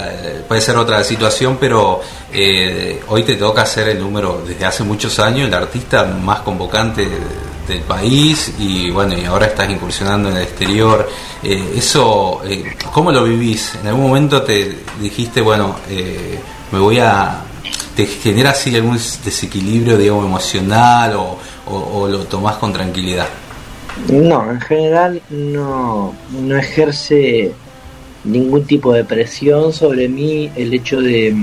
puede 0.48 0.62
ser 0.62 0.78
otra 0.78 1.04
situación, 1.04 1.58
pero 1.60 2.00
hoy 3.10 3.24
te 3.24 3.36
toca 3.36 3.66
ser 3.66 3.90
el 3.90 4.00
número, 4.00 4.42
desde 4.48 4.64
hace 4.64 4.84
muchos 4.86 5.20
años, 5.20 5.50
el 5.50 5.54
artista 5.54 6.06
más 6.06 6.40
convocante 6.40 7.06
del 7.68 7.82
país 7.82 8.54
y 8.60 8.90
bueno, 8.90 9.18
y 9.18 9.26
ahora 9.26 9.48
estás 9.48 9.70
incursionando 9.70 10.30
en 10.30 10.38
el 10.38 10.44
exterior. 10.44 11.08
Eh, 11.44 11.74
eso, 11.76 12.42
eh, 12.46 12.76
¿cómo 12.92 13.12
lo 13.12 13.24
vivís? 13.24 13.76
¿En 13.82 13.88
algún 13.88 14.08
momento 14.08 14.42
te 14.42 14.78
dijiste, 15.00 15.42
bueno, 15.42 15.76
eh, 15.90 16.40
me 16.72 16.80
voy 16.80 17.00
a... 17.00 17.42
¿Te 17.96 18.06
genera 18.06 18.52
así 18.52 18.74
algún 18.76 18.94
desequilibrio, 18.94 19.98
digamos, 19.98 20.26
emocional 20.26 21.14
o, 21.16 22.08
lo 22.08 22.20
tomás 22.26 22.56
con 22.56 22.72
tranquilidad? 22.72 23.28
No, 24.08 24.50
en 24.50 24.62
general 24.62 25.22
no, 25.30 26.14
no 26.32 26.58
ejerce 26.58 27.52
ningún 28.24 28.66
tipo 28.66 28.94
de 28.94 29.04
presión 29.04 29.74
sobre 29.74 30.08
mí 30.08 30.50
el 30.56 30.74
hecho 30.74 31.02
de, 31.02 31.36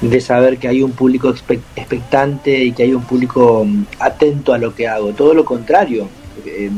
de 0.00 0.20
saber 0.20 0.58
que 0.58 0.68
hay 0.68 0.82
un 0.82 0.92
público 0.92 1.28
expec- 1.34 1.60
expectante 1.76 2.58
y 2.64 2.72
que 2.72 2.84
hay 2.84 2.94
un 2.94 3.02
público 3.02 3.64
mm, 3.66 3.84
atento 3.98 4.52
a 4.52 4.58
lo 4.58 4.74
que 4.74 4.88
hago. 4.88 5.12
Todo 5.12 5.34
lo 5.34 5.44
contrario, 5.44 6.08
eh, 6.46 6.70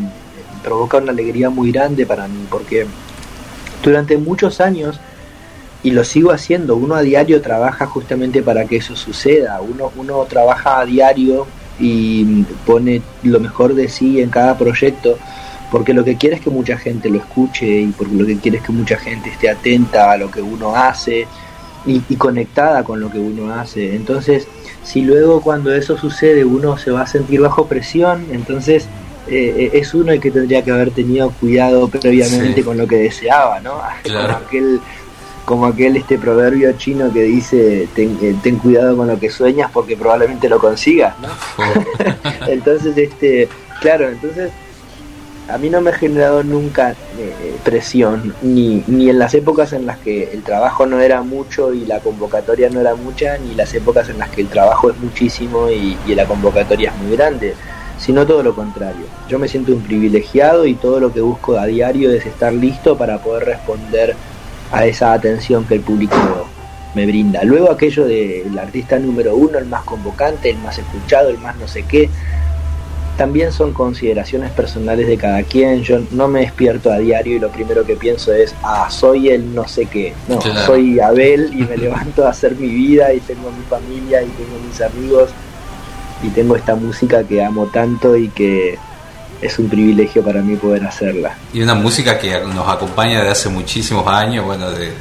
provoca 0.63 0.99
una 0.99 1.13
alegría 1.13 1.51
muy 1.51 1.71
grande 1.73 2.07
para 2.07 2.27
mí 2.29 2.47
porque 2.51 2.87
durante 3.83 4.17
muchos 4.17 4.61
años 4.61 5.01
y 5.85 5.91
lo 5.91 6.05
sigo 6.05 6.31
haciendo. 6.31 6.77
Uno 6.77 6.95
a 6.95 7.03
diario 7.03 7.41
trabaja 7.43 7.87
justamente 7.87 8.43
para 8.43 8.65
que 8.67 8.77
eso 8.77 8.95
suceda. 8.95 9.61
Uno, 9.61 9.91
uno 9.97 10.25
trabaja 10.29 10.81
a 10.81 10.87
diario 10.87 11.47
y 11.81 12.43
pone 12.67 13.03
lo 13.23 13.41
mejor 13.41 13.75
de 13.75 13.89
sí 13.89 14.21
en 14.21 14.31
cada 14.31 14.57
proyecto 14.57 15.19
porque 15.71 15.95
lo 15.95 16.05
que 16.05 16.17
quiere 16.17 16.37
es 16.37 16.43
que 16.43 16.51
mucha 16.51 16.77
gente 16.77 17.09
lo 17.09 17.17
escuche 17.19 17.67
y 17.67 17.87
porque 17.87 18.15
lo 18.15 18.27
que 18.27 18.37
quiere 18.37 18.59
es 18.59 18.63
que 18.63 18.73
mucha 18.73 18.97
gente 18.99 19.31
esté 19.31 19.49
atenta 19.49 20.13
a 20.13 20.19
lo 20.19 20.31
que 20.31 20.43
uno 20.43 20.77
hace 20.77 21.27
y, 21.87 22.03
y 22.09 22.17
conectada 22.17 22.85
con 22.85 23.01
lo 23.01 23.11
que 23.11 23.19
uno 23.19 23.53
hace. 23.55 23.95
Entonces, 23.95 24.47
si 24.85 25.03
luego 25.03 25.41
cuando 25.41 25.73
eso 25.75 25.97
sucede 25.97 26.45
uno 26.45 26.77
se 26.79 26.91
va 26.91 27.03
a 27.03 27.07
sentir 27.07 27.41
bajo 27.41 27.67
presión, 27.67 28.27
entonces 28.33 28.87
eh, 29.29 29.71
es 29.73 29.95
uno 29.95 30.13
el 30.13 30.21
que 30.21 30.31
tendría 30.31 30.63
que 30.63 30.73
haber 30.73 30.91
tenido 30.91 31.31
cuidado 31.31 31.89
previamente 31.89 32.55
Sí. 32.57 32.63
con 32.63 32.77
lo 32.77 32.87
que 32.87 32.97
deseaba, 32.97 33.61
¿no? 33.61 33.81
Claro. 34.03 34.35
Como 34.35 34.47
aquel 34.47 34.81
como 35.45 35.67
aquel 35.67 35.97
este 35.97 36.19
proverbio 36.19 36.73
chino 36.79 37.13
que 37.13 37.23
dice 37.25 37.89
ten, 37.97 38.17
eh, 38.23 38.35
ten 38.45 38.57
cuidado 38.59 38.97
con 38.97 39.09
lo 39.09 39.19
que 39.19 39.29
sueñas 39.29 39.71
porque 39.73 39.97
probablemente 39.97 40.49
lo 40.49 40.59
consigas, 40.61 41.15
¿no? 41.21 41.29
entonces 42.47 42.97
este 42.97 43.49
claro 43.81 44.09
entonces 44.09 44.51
a 45.49 45.59
mí 45.59 45.69
no 45.71 45.81
me 45.81 45.91
ha 45.91 45.95
generado 45.95 46.43
nunca 46.43 46.93
eh, 47.19 47.57
presión, 47.65 48.35
ni, 48.43 48.85
ni 48.87 49.11
en 49.11 49.19
las 49.19 49.35
épocas 49.35 49.73
en 49.73 49.87
las 49.87 49.99
que 49.99 50.33
el 50.33 50.43
trabajo 50.43 50.87
no 50.87 51.01
era 51.01 51.23
mucho 51.23 51.75
y 51.75 51.85
la 51.85 52.01
convocatoria 52.01 52.71
no 52.71 52.81
era 52.81 52.95
mucha, 52.95 53.39
ni 53.39 53.55
las 53.55 53.75
épocas 53.75 54.09
en 54.09 54.19
las 54.19 54.31
que 54.31 54.43
el 54.43 54.49
trabajo 54.49 54.91
es 54.91 54.99
muchísimo 54.99 55.69
y, 55.69 55.97
y 56.07 56.15
la 56.15 56.27
convocatoria 56.27 56.91
es 56.91 56.97
muy 57.03 57.17
grande, 57.17 57.55
sino 57.99 58.27
todo 58.27 58.43
lo 58.43 58.55
contrario. 58.55 59.05
Yo 59.29 59.39
me 59.39 59.49
siento 59.49 59.73
un 59.73 59.83
privilegiado 59.83 60.67
y 60.67 60.75
todo 60.75 61.01
lo 61.01 61.13
que 61.13 61.21
busco 61.21 61.59
a 61.59 61.67
diario 61.67 62.11
es 62.13 62.25
estar 62.25 62.53
listo 62.53 62.97
para 62.97 63.19
poder 63.19 63.45
responder 63.45 64.15
a 64.73 64.87
esa 64.87 65.13
atención 65.13 65.65
que 65.65 65.75
el 65.75 65.81
público 65.81 66.17
me 66.95 67.07
brinda. 67.07 67.43
Luego 67.45 67.71
aquello 67.71 68.07
del 68.07 68.59
artista 68.59 68.99
número 68.99 69.35
uno, 69.35 69.59
el 69.59 69.67
más 69.67 69.83
convocante, 69.85 70.51
el 70.51 70.59
más 70.59 70.79
escuchado, 70.79 71.31
el 71.31 71.39
más 71.39 71.57
no 71.57 71.69
sé 71.69 71.85
qué, 71.85 72.09
también 73.17 73.53
son 73.53 73.73
consideraciones 73.73 74.51
personales 74.53 75.07
de 75.07 75.17
cada 75.17 75.43
quien. 75.43 75.83
Yo 75.83 76.01
no 76.13 76.29
me 76.29 76.41
despierto 76.41 76.91
a 76.91 76.99
diario 76.99 77.37
y 77.37 77.39
lo 77.39 77.51
primero 77.51 77.85
que 77.85 77.97
pienso 77.97 78.33
es, 78.33 78.55
ah, 78.63 78.89
soy 78.91 79.29
el 79.29 79.55
no 79.55 79.69
sé 79.69 79.87
qué. 79.87 80.15
No, 80.29 80.39
Claro. 80.39 80.61
soy 80.67 80.99
Abel 81.01 81.51
y 81.53 81.63
me 81.65 81.77
levanto 81.87 82.27
a 82.27 82.31
hacer 82.31 82.57
mi 82.57 82.69
vida 82.69 83.13
y 83.13 83.21
tengo 83.21 83.51
mi 83.51 83.65
familia 83.65 84.23
y 84.23 84.27
tengo 84.29 84.59
mis 84.67 84.81
amigos 84.81 85.31
y 86.23 86.29
tengo 86.29 86.57
esta 86.57 86.75
música 86.75 87.25
que 87.25 87.43
amo 87.45 87.67
tanto 87.67 88.17
y 88.17 88.29
que 88.29 88.79
es 89.43 89.59
un 89.59 89.69
privilegio 89.69 90.23
para 90.23 90.41
mí 90.41 90.57
poder 90.57 90.85
hacerla. 90.87 91.37
Y 91.53 91.61
una 91.61 91.75
música 91.75 92.19
que 92.19 92.41
nos 92.41 92.69
acompaña 92.69 93.23
de 93.23 93.31
hace 93.31 93.49
muchísimos 93.49 94.07
años, 94.07 94.45
bueno, 94.47 94.71
de, 94.71 94.93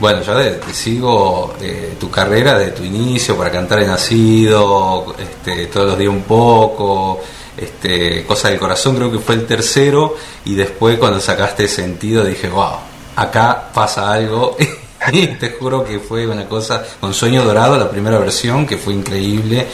bueno, 0.00 0.22
yo 0.22 0.34
de- 0.36 0.60
sigo 0.72 1.54
eh, 1.60 1.94
tu 2.00 2.08
carrera 2.10 2.56
de 2.58 2.68
tu 2.70 2.84
inicio 2.84 3.36
para 3.36 3.50
cantar 3.50 3.80
he 3.80 3.86
nacido, 3.86 5.14
este, 5.18 5.66
todos 5.66 5.88
los 5.88 5.98
días 5.98 6.10
un 6.12 6.22
poco, 6.22 7.20
este, 7.56 8.24
cosa 8.24 8.48
del 8.50 8.58
corazón 8.58 8.96
creo 8.96 9.10
que 9.10 9.18
fue 9.18 9.34
el 9.34 9.46
tercero 9.46 10.14
y 10.44 10.54
después 10.54 10.98
cuando 10.98 11.20
sacaste 11.20 11.66
sentido 11.68 12.24
dije, 12.24 12.48
wow, 12.48 12.76
acá 13.16 13.70
pasa 13.74 14.12
algo. 14.12 14.56
Te 15.40 15.50
juro 15.50 15.84
que 15.84 15.98
fue 15.98 16.26
una 16.26 16.46
cosa 16.46 16.84
con 17.00 17.14
Sueño 17.14 17.44
Dorado, 17.44 17.78
la 17.78 17.90
primera 17.90 18.18
versión, 18.18 18.66
que 18.66 18.76
fue 18.76 18.94
increíble. 18.94 19.66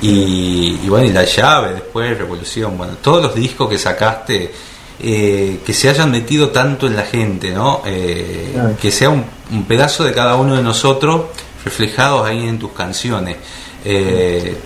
Y, 0.00 0.80
y 0.82 0.88
bueno, 0.88 1.06
y 1.06 1.12
La 1.12 1.24
Llave, 1.24 1.74
después 1.74 2.16
Revolución, 2.16 2.78
bueno, 2.78 2.94
todos 3.02 3.22
los 3.22 3.34
discos 3.34 3.68
que 3.68 3.78
sacaste, 3.78 4.52
eh, 5.00 5.60
que 5.64 5.72
se 5.72 5.88
hayan 5.88 6.10
metido 6.10 6.50
tanto 6.50 6.86
en 6.86 6.96
la 6.96 7.04
gente, 7.04 7.50
¿no? 7.50 7.82
Eh, 7.84 8.56
que 8.80 8.90
sea 8.90 9.10
un, 9.10 9.24
un 9.50 9.64
pedazo 9.64 10.04
de 10.04 10.12
cada 10.12 10.36
uno 10.36 10.56
de 10.56 10.62
nosotros 10.62 11.26
reflejados 11.64 12.26
ahí 12.26 12.46
en 12.48 12.58
tus 12.58 12.72
canciones. 12.72 13.36
Eh, 13.84 14.56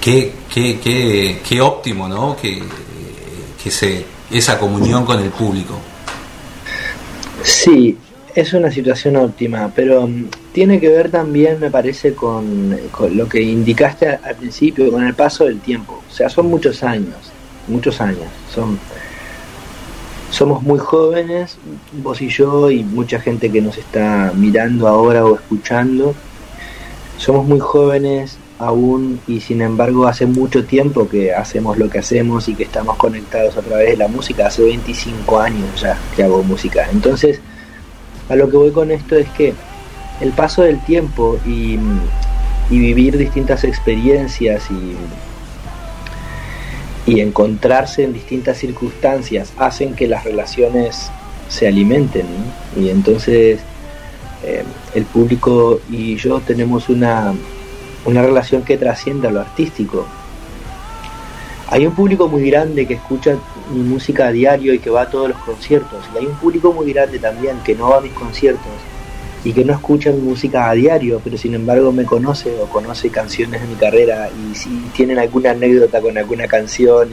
qué, 0.00 0.34
qué, 0.52 0.80
qué, 0.80 1.40
qué 1.46 1.60
óptimo, 1.60 2.08
¿no? 2.08 2.36
Que, 2.36 2.62
que 3.62 3.70
se, 3.70 4.04
esa 4.30 4.58
comunión 4.58 5.04
con 5.04 5.20
el 5.20 5.30
público. 5.30 5.78
Sí, 7.42 7.96
es 8.34 8.52
una 8.54 8.70
situación 8.70 9.16
óptima, 9.16 9.70
pero 9.74 10.06
mm, 10.06 10.26
tiene 10.52 10.80
que 10.80 10.88
ver 10.88 11.10
también, 11.10 11.60
me 11.60 11.70
parece, 11.70 12.14
con, 12.14 12.76
lo 13.14 13.28
que 13.28 13.42
indicaste 13.42 14.08
al 14.08 14.36
principio, 14.36 14.90
con 14.90 15.04
el 15.04 15.14
paso 15.14 15.44
del 15.44 15.60
tiempo. 15.60 16.02
O 16.08 16.12
sea, 16.12 16.28
son 16.28 16.46
muchos 16.46 16.82
años, 16.82 17.32
muchos 17.68 18.00
años. 18.00 18.26
Son, 18.52 18.78
somos 20.30 20.62
muy 20.62 20.78
jóvenes, 20.78 21.58
vos 21.92 22.20
y 22.22 22.28
yo, 22.28 22.70
y 22.70 22.84
mucha 22.84 23.20
gente 23.20 23.50
que 23.50 23.60
nos 23.60 23.76
está 23.76 24.32
mirando 24.34 24.88
ahora 24.88 25.24
o 25.24 25.34
escuchando. 25.34 26.14
Somos 27.18 27.46
muy 27.46 27.60
jóvenes 27.60 28.38
aún 28.58 29.20
y 29.26 29.40
sin 29.40 29.60
embargo 29.60 30.06
hace 30.06 30.24
mucho 30.24 30.64
tiempo 30.64 31.08
que 31.08 31.32
hacemos 31.34 31.78
lo 31.78 31.90
que 31.90 31.98
hacemos 31.98 32.48
y 32.48 32.54
que 32.54 32.62
estamos 32.62 32.96
conectados 32.96 33.56
a 33.56 33.60
través 33.60 33.90
de 33.90 33.96
la 33.96 34.08
música. 34.08 34.46
Hace 34.46 34.62
25 34.62 35.38
años 35.38 35.80
ya 35.80 35.98
que 36.16 36.22
hago 36.22 36.42
música. 36.42 36.88
Entonces, 36.90 37.40
a 38.32 38.36
lo 38.36 38.48
que 38.48 38.56
voy 38.56 38.70
con 38.70 38.90
esto 38.90 39.14
es 39.14 39.28
que 39.30 39.52
el 40.22 40.30
paso 40.30 40.62
del 40.62 40.80
tiempo 40.80 41.38
y, 41.46 41.78
vivir 42.70 43.18
distintas 43.18 43.64
experiencias 43.64 44.62
y, 44.70 44.96
y 47.12 47.20
encontrarse 47.20 48.04
en 48.04 48.14
distintas 48.14 48.56
circunstancias 48.56 49.52
hacen 49.58 49.94
que 49.94 50.08
las 50.08 50.24
relaciones 50.24 51.10
se 51.50 51.68
alimenten 51.68 52.24
y 52.74 52.88
entonces 52.88 53.60
eh, 54.42 54.64
el 54.94 55.04
público 55.04 55.80
y 55.90 56.16
yo 56.16 56.40
tenemos 56.40 56.88
una, 56.88 57.34
una 58.06 58.22
relación 58.22 58.62
que 58.62 58.78
trasciende 58.78 59.28
a 59.28 59.32
lo 59.32 59.40
artístico. 59.42 60.06
Hay 61.68 61.86
un 61.86 61.94
público 61.94 62.26
muy 62.26 62.48
grande 62.48 62.86
que 62.86 62.94
escucha 62.94 63.36
mi 63.70 63.80
música 63.82 64.26
a 64.28 64.32
diario 64.32 64.74
y 64.74 64.78
que 64.78 64.90
va 64.90 65.02
a 65.02 65.10
todos 65.10 65.28
los 65.30 65.38
conciertos. 65.38 65.98
Y 66.14 66.18
hay 66.18 66.26
un 66.26 66.34
público 66.36 66.72
muy 66.72 66.92
grande 66.92 67.18
también 67.18 67.58
que 67.64 67.74
no 67.74 67.90
va 67.90 67.98
a 67.98 68.00
mis 68.00 68.12
conciertos 68.12 68.72
y 69.44 69.52
que 69.52 69.64
no 69.64 69.72
escucha 69.72 70.10
mi 70.12 70.20
música 70.20 70.70
a 70.70 70.72
diario, 70.74 71.20
pero 71.24 71.36
sin 71.36 71.54
embargo 71.54 71.90
me 71.90 72.04
conoce 72.04 72.54
o 72.60 72.66
conoce 72.66 73.10
canciones 73.10 73.60
de 73.60 73.66
mi 73.66 73.74
carrera 73.74 74.28
y 74.30 74.54
si 74.54 74.68
tienen 74.94 75.18
alguna 75.18 75.50
anécdota 75.50 76.00
con 76.00 76.16
alguna 76.16 76.46
canción 76.46 77.08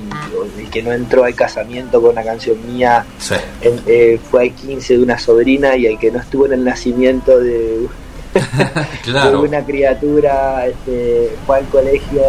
y, 0.60 0.66
que 0.66 0.84
no 0.84 0.92
entró 0.94 1.24
al 1.24 1.34
casamiento 1.34 2.00
con 2.00 2.12
una 2.12 2.24
canción 2.24 2.58
mía 2.72 3.04
Sí. 3.18 3.34
en- 3.62 3.82
eh, 3.88 4.20
fue 4.30 4.44
al 4.44 4.52
15 4.54 4.98
de 4.98 5.04
una 5.04 5.18
sobrina 5.18 5.76
y 5.76 5.88
el 5.88 5.98
que 5.98 6.12
no 6.12 6.20
estuvo 6.20 6.46
en 6.46 6.54
el 6.54 6.64
nacimiento 6.64 7.40
de, 7.40 7.88
Claro. 9.04 9.42
una 9.42 9.66
criatura 9.66 10.68
este, 10.68 11.36
fue 11.46 11.58
al 11.58 11.66
colegio 11.66 12.22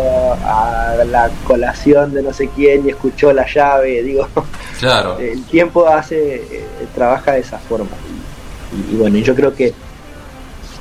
a 0.44 0.96
la 1.06 1.30
colación 1.44 2.14
de 2.14 2.22
no 2.22 2.32
sé 2.32 2.48
quién 2.54 2.86
y 2.86 2.90
escuchó 2.90 3.32
la 3.32 3.46
llave, 3.46 4.02
digo, 4.02 4.26
Claro. 4.78 5.18
el 5.20 5.44
tiempo 5.44 5.86
hace, 5.86 6.36
eh, 6.36 6.64
trabaja 6.94 7.32
de 7.32 7.40
esa 7.40 7.58
forma. 7.58 7.90
Y, 8.90 8.94
y 8.94 8.96
bueno, 8.96 9.18
yo 9.18 9.34
creo 9.34 9.54
que 9.54 9.74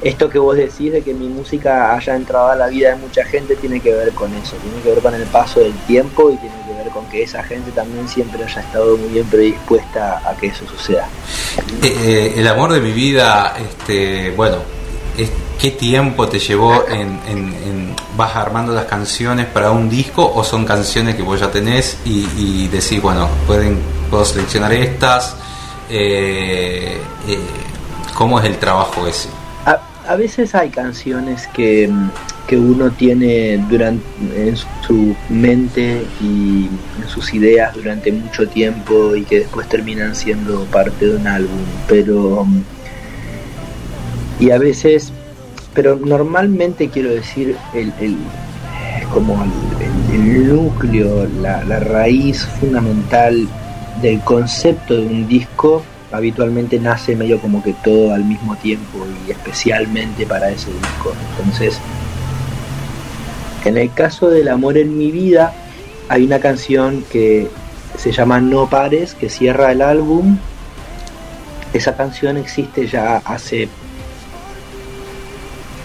esto 0.01 0.29
que 0.29 0.39
vos 0.39 0.55
decís 0.55 0.93
de 0.93 1.01
que 1.01 1.13
mi 1.13 1.27
música 1.27 1.93
haya 1.93 2.15
entrado 2.15 2.49
a 2.49 2.55
la 2.55 2.67
vida 2.67 2.91
de 2.91 2.95
mucha 2.95 3.25
gente 3.25 3.55
tiene 3.55 3.81
que 3.81 3.93
ver 3.93 4.11
con 4.13 4.33
eso, 4.33 4.55
tiene 4.57 4.81
que 4.81 4.91
ver 4.91 4.99
con 4.99 5.13
el 5.13 5.23
paso 5.23 5.59
del 5.59 5.73
tiempo 5.87 6.31
y 6.31 6.37
tiene 6.37 6.55
que 6.65 6.73
ver 6.73 6.87
con 6.89 7.05
que 7.07 7.23
esa 7.23 7.43
gente 7.43 7.71
también 7.71 8.07
siempre 8.07 8.43
haya 8.43 8.61
estado 8.61 8.95
muy 8.95 9.09
bien 9.09 9.25
predispuesta 9.25 10.21
a 10.25 10.35
que 10.37 10.47
eso 10.47 10.65
suceda. 10.67 11.07
Eh, 11.83 11.93
eh, 12.03 12.33
el 12.37 12.47
amor 12.47 12.71
de 12.71 12.79
mi 12.79 12.93
vida, 12.93 13.55
este, 13.59 14.31
bueno, 14.31 14.59
¿qué 15.59 15.71
tiempo 15.71 16.27
te 16.27 16.39
llevó 16.39 16.85
en, 16.87 17.95
vas 18.15 18.35
armando 18.35 18.73
las 18.73 18.85
canciones 18.85 19.45
para 19.47 19.71
un 19.71 19.89
disco 19.89 20.31
o 20.33 20.43
son 20.43 20.65
canciones 20.65 21.15
que 21.15 21.21
vos 21.21 21.39
ya 21.39 21.51
tenés 21.51 21.97
y, 22.05 22.27
y 22.37 22.67
decís, 22.67 23.01
bueno, 23.01 23.27
pueden, 23.47 23.77
puedo 24.09 24.25
seleccionar 24.25 24.73
estas? 24.73 25.35
Eh, 25.89 27.01
eh, 27.27 27.39
¿Cómo 28.13 28.39
es 28.39 28.45
el 28.45 28.57
trabajo 28.57 29.07
ese? 29.07 29.29
A, 29.65 29.79
a 30.07 30.15
veces 30.15 30.53
hay 30.55 30.69
canciones 30.69 31.47
que, 31.47 31.89
que 32.47 32.57
uno 32.57 32.91
tiene 32.91 33.63
durante, 33.69 34.03
en 34.35 34.57
su 34.57 35.15
mente 35.29 36.03
y 36.21 36.67
en 37.01 37.07
sus 37.07 37.33
ideas 37.33 37.73
durante 37.75 38.11
mucho 38.11 38.47
tiempo 38.47 39.15
y 39.15 39.23
que 39.23 39.39
después 39.39 39.69
terminan 39.69 40.15
siendo 40.15 40.65
parte 40.65 41.05
de 41.05 41.15
un 41.15 41.27
álbum, 41.27 41.63
pero 41.87 42.47
y 44.39 44.51
a 44.51 44.57
veces, 44.57 45.11
pero 45.73 45.95
normalmente 45.97 46.89
quiero 46.89 47.11
decir 47.11 47.55
el, 47.73 47.93
el- 47.99 48.17
como 49.13 49.43
el, 50.13 50.55
núcleo, 50.55 51.27
la, 51.41 51.63
la 51.63 51.79
raíz 51.79 52.45
fundamental 52.59 53.47
del 54.01 54.19
concepto 54.21 54.95
de 54.95 55.05
un 55.07 55.27
disco 55.27 55.83
habitualmente 56.11 56.79
nace 56.79 57.15
medio 57.15 57.39
como 57.39 57.61
que 57.63 57.73
todo 57.83 58.13
al 58.13 58.23
mismo 58.25 58.55
tiempo 58.57 58.99
y 59.27 59.31
especialmente 59.31 60.25
para 60.25 60.49
ese 60.49 60.71
disco. 60.71 61.13
Entonces, 61.37 61.79
en 63.65 63.77
el 63.77 63.91
caso 63.93 64.29
del 64.29 64.47
amor 64.47 64.77
en 64.77 64.97
mi 64.97 65.11
vida, 65.11 65.53
hay 66.07 66.23
una 66.25 66.39
canción 66.39 67.03
que 67.11 67.47
se 67.97 68.11
llama 68.11 68.39
No 68.39 68.69
Pares, 68.69 69.13
que 69.13 69.29
cierra 69.29 69.71
el 69.71 69.81
álbum. 69.81 70.37
Esa 71.73 71.95
canción 71.95 72.37
existe 72.37 72.87
ya 72.87 73.17
hace, 73.17 73.69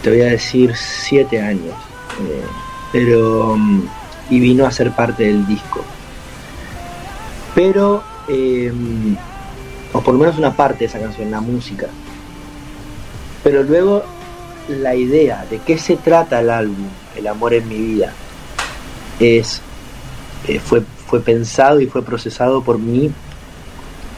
te 0.05 0.11
voy 0.11 0.21
a 0.21 0.27
decir, 0.27 0.77
siete 0.77 1.41
años. 1.41 1.75
Eh, 2.21 2.45
pero, 2.93 3.57
mm, 3.57 3.83
y 4.29 4.39
vino 4.39 4.67
a 4.67 4.71
ser 4.71 4.93
parte 4.93 5.25
del 5.25 5.47
disco. 5.47 5.81
Pero, 7.55 8.05
eh, 8.29 8.71
o 9.95 10.01
por 10.03 10.13
lo 10.13 10.21
menos 10.21 10.37
una 10.37 10.55
parte 10.55 10.81
de 10.81 10.85
esa 10.85 11.01
canción, 11.01 11.31
la 11.31 11.41
música. 11.41 11.87
Pero 13.43 13.63
luego 13.63 14.05
la 14.69 14.95
idea 14.95 15.47
de 15.51 15.59
qué 15.61 15.79
se 15.79 15.97
trata 15.97 16.41
el 16.41 16.51
álbum, 16.51 16.89
El 17.17 17.27
amor 17.27 17.55
en 17.55 17.67
mi 17.69 17.79
vida, 17.79 18.13
es 19.21 19.63
eh, 20.49 20.59
fue, 20.59 20.83
fue 21.07 21.21
pensado 21.21 21.81
y 21.81 21.87
fue 21.87 22.03
procesado 22.03 22.63
por 22.63 22.79
mí, 22.79 23.11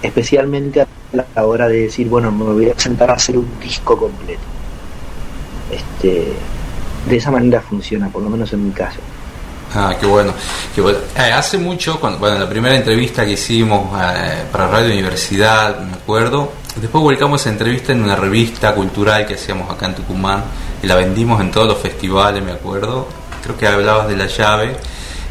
especialmente 0.03 0.81
a 0.81 0.87
la 1.13 1.47
hora 1.47 1.69
de 1.69 1.83
decir, 1.83 2.09
bueno, 2.09 2.33
me 2.33 2.45
voy 2.45 2.71
a 2.71 2.79
sentar 2.79 3.11
a 3.11 3.15
hacer 3.15 3.39
un 3.39 3.49
disco 3.61 3.97
completo. 3.97 4.56
Este, 5.71 6.33
de 7.09 7.17
esa 7.17 7.31
manera 7.31 7.61
funciona, 7.61 8.09
por 8.09 8.23
lo 8.23 8.31
menos 8.31 8.53
en 8.53 8.67
mi 8.67 8.73
caso. 8.73 8.99
Ah, 9.75 9.95
qué 9.99 10.07
bueno. 10.07 10.33
Eh, 10.77 11.33
hace 11.33 11.59
mucho, 11.59 12.01
cuando, 12.01 12.19
bueno, 12.19 12.39
la 12.39 12.49
primera 12.49 12.75
entrevista 12.75 13.25
que 13.25 13.33
hicimos 13.33 13.91
eh, 14.01 14.45
para 14.51 14.69
Radio 14.69 14.93
Universidad, 14.93 15.81
me 15.81 15.95
acuerdo, 15.95 16.53
después 16.77 17.03
publicamos 17.03 17.41
esa 17.41 17.51
entrevista 17.51 17.93
en 17.93 18.03
una 18.03 18.17
revista 18.17 18.75
cultural 18.75 19.27
que 19.27 19.35
hacíamos 19.35 19.71
acá 19.71 19.87
en 19.87 19.97
Tucumán 19.97 20.45
y 20.83 20.87
la 20.87 20.95
vendimos 20.95 21.41
en 21.41 21.51
todos 21.51 21.67
los 21.67 21.79
festivales, 21.79 22.43
me 22.43 22.53
acuerdo. 22.53 23.09
Creo 23.43 23.57
que 23.57 23.67
hablabas 23.67 24.09
de 24.09 24.17
la 24.17 24.27
llave 24.27 24.77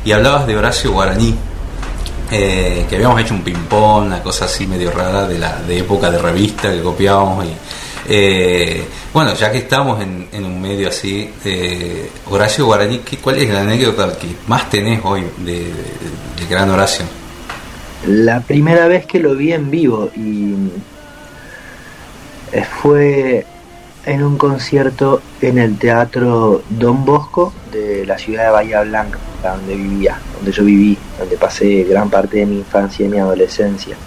y 0.04 0.12
hablabas 0.12 0.46
de 0.48 0.58
Horacio 0.58 0.92
Guaraní, 0.92 1.36
eh, 2.32 2.86
que 2.90 2.96
habíamos 2.96 3.20
hecho 3.22 3.34
un 3.34 3.42
ping-pong, 3.42 4.08
una 4.08 4.22
cosa 4.22 4.46
así 4.46 4.68
medio 4.68 4.92
rara 4.92 5.28
de 5.28 5.40
la 5.40 5.58
de 5.62 5.80
época 5.80 6.12
de 6.12 6.18
revista 6.20 6.72
que 6.72 6.82
copiábamos 6.82 7.46
y 7.46 7.54
eh, 8.08 8.86
bueno, 9.14 9.34
ya 9.34 9.52
que 9.52 9.60
estamos 9.60 10.02
en, 10.02 10.46
un 10.46 10.62
medio 10.62 10.90
así, 10.90 11.30
eh, 11.44 12.10
Horacio 12.30 12.66
Guaraní, 12.66 13.02
¿cuál 13.22 13.38
es 13.38 13.50
la 13.50 13.62
anécdota 13.62 14.18
que 14.18 14.28
más 14.48 14.70
tenés 14.70 15.02
hoy 15.04 15.24
de, 15.40 15.72
Gran 16.50 16.70
Horacio? 16.70 17.06
La 18.08 18.42
primera 18.42 18.88
vez 18.88 19.06
que 19.06 19.20
lo 19.20 19.36
vi 19.36 19.54
en 19.54 19.72
vivo 19.72 20.12
y 20.16 20.54
eh, 22.52 22.64
fue 22.82 23.46
en 24.06 24.24
un 24.24 24.38
concierto 24.38 25.22
en 25.42 25.58
el 25.58 25.80
Teatro 25.80 26.62
Don 26.70 27.04
Bosco 27.06 27.52
de 27.72 28.06
la 28.06 28.20
ciudad 28.20 28.46
de 28.46 28.50
Bahía 28.52 28.82
Blanca, 28.84 29.18
donde 29.42 29.76
vivía, 29.76 30.20
donde 30.36 30.52
yo 30.52 30.64
viví, 30.64 30.98
donde 31.18 31.38
pasé 31.38 31.84
gran 31.86 32.12
parte 32.12 32.38
de 32.38 32.46
mi 32.46 32.58
infancia 32.58 33.06
y 33.06 33.10
mi 33.10 33.18
adolescencia. 33.18 33.98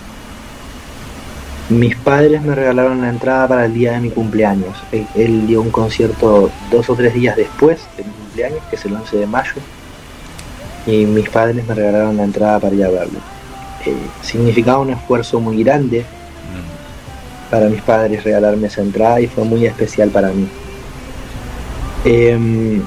Mis 1.68 1.96
padres 1.96 2.40
me 2.42 2.54
regalaron 2.54 3.02
la 3.02 3.10
entrada 3.10 3.46
para 3.46 3.66
el 3.66 3.74
día 3.74 3.92
de 3.92 4.00
mi 4.00 4.10
cumpleaños. 4.10 4.76
Él, 5.14 5.46
dio 5.46 5.60
un 5.60 5.70
concierto 5.70 6.50
dos 6.70 6.88
o 6.88 6.94
tres 6.94 7.12
días 7.12 7.36
después 7.36 7.80
de 7.96 8.04
mi 8.04 8.10
cumpleaños, 8.10 8.60
que 8.70 8.76
es 8.76 8.84
el 8.86 8.94
11 8.94 9.16
de 9.18 9.26
mayo, 9.26 9.52
y 10.86 11.04
mis 11.04 11.28
padres 11.28 11.66
me 11.66 11.74
regalaron 11.74 12.16
la 12.16 12.24
entrada 12.24 12.58
para 12.58 12.74
ir 12.74 12.84
a 12.84 12.90
verlo. 12.90 13.18
Eh, 13.84 13.94
significaba 14.22 14.78
un 14.78 14.90
esfuerzo 14.90 15.40
muy 15.40 15.62
grande 15.62 16.04
para 17.50 17.68
mis 17.68 17.82
padres 17.82 18.24
regalarme 18.24 18.66
esa 18.66 18.82
entrada 18.82 19.20
y 19.20 19.26
fue 19.26 19.44
muy 19.44 19.66
especial 19.66 20.10
para 20.10 20.28
mí. 20.28 20.48
Em, 22.04 22.82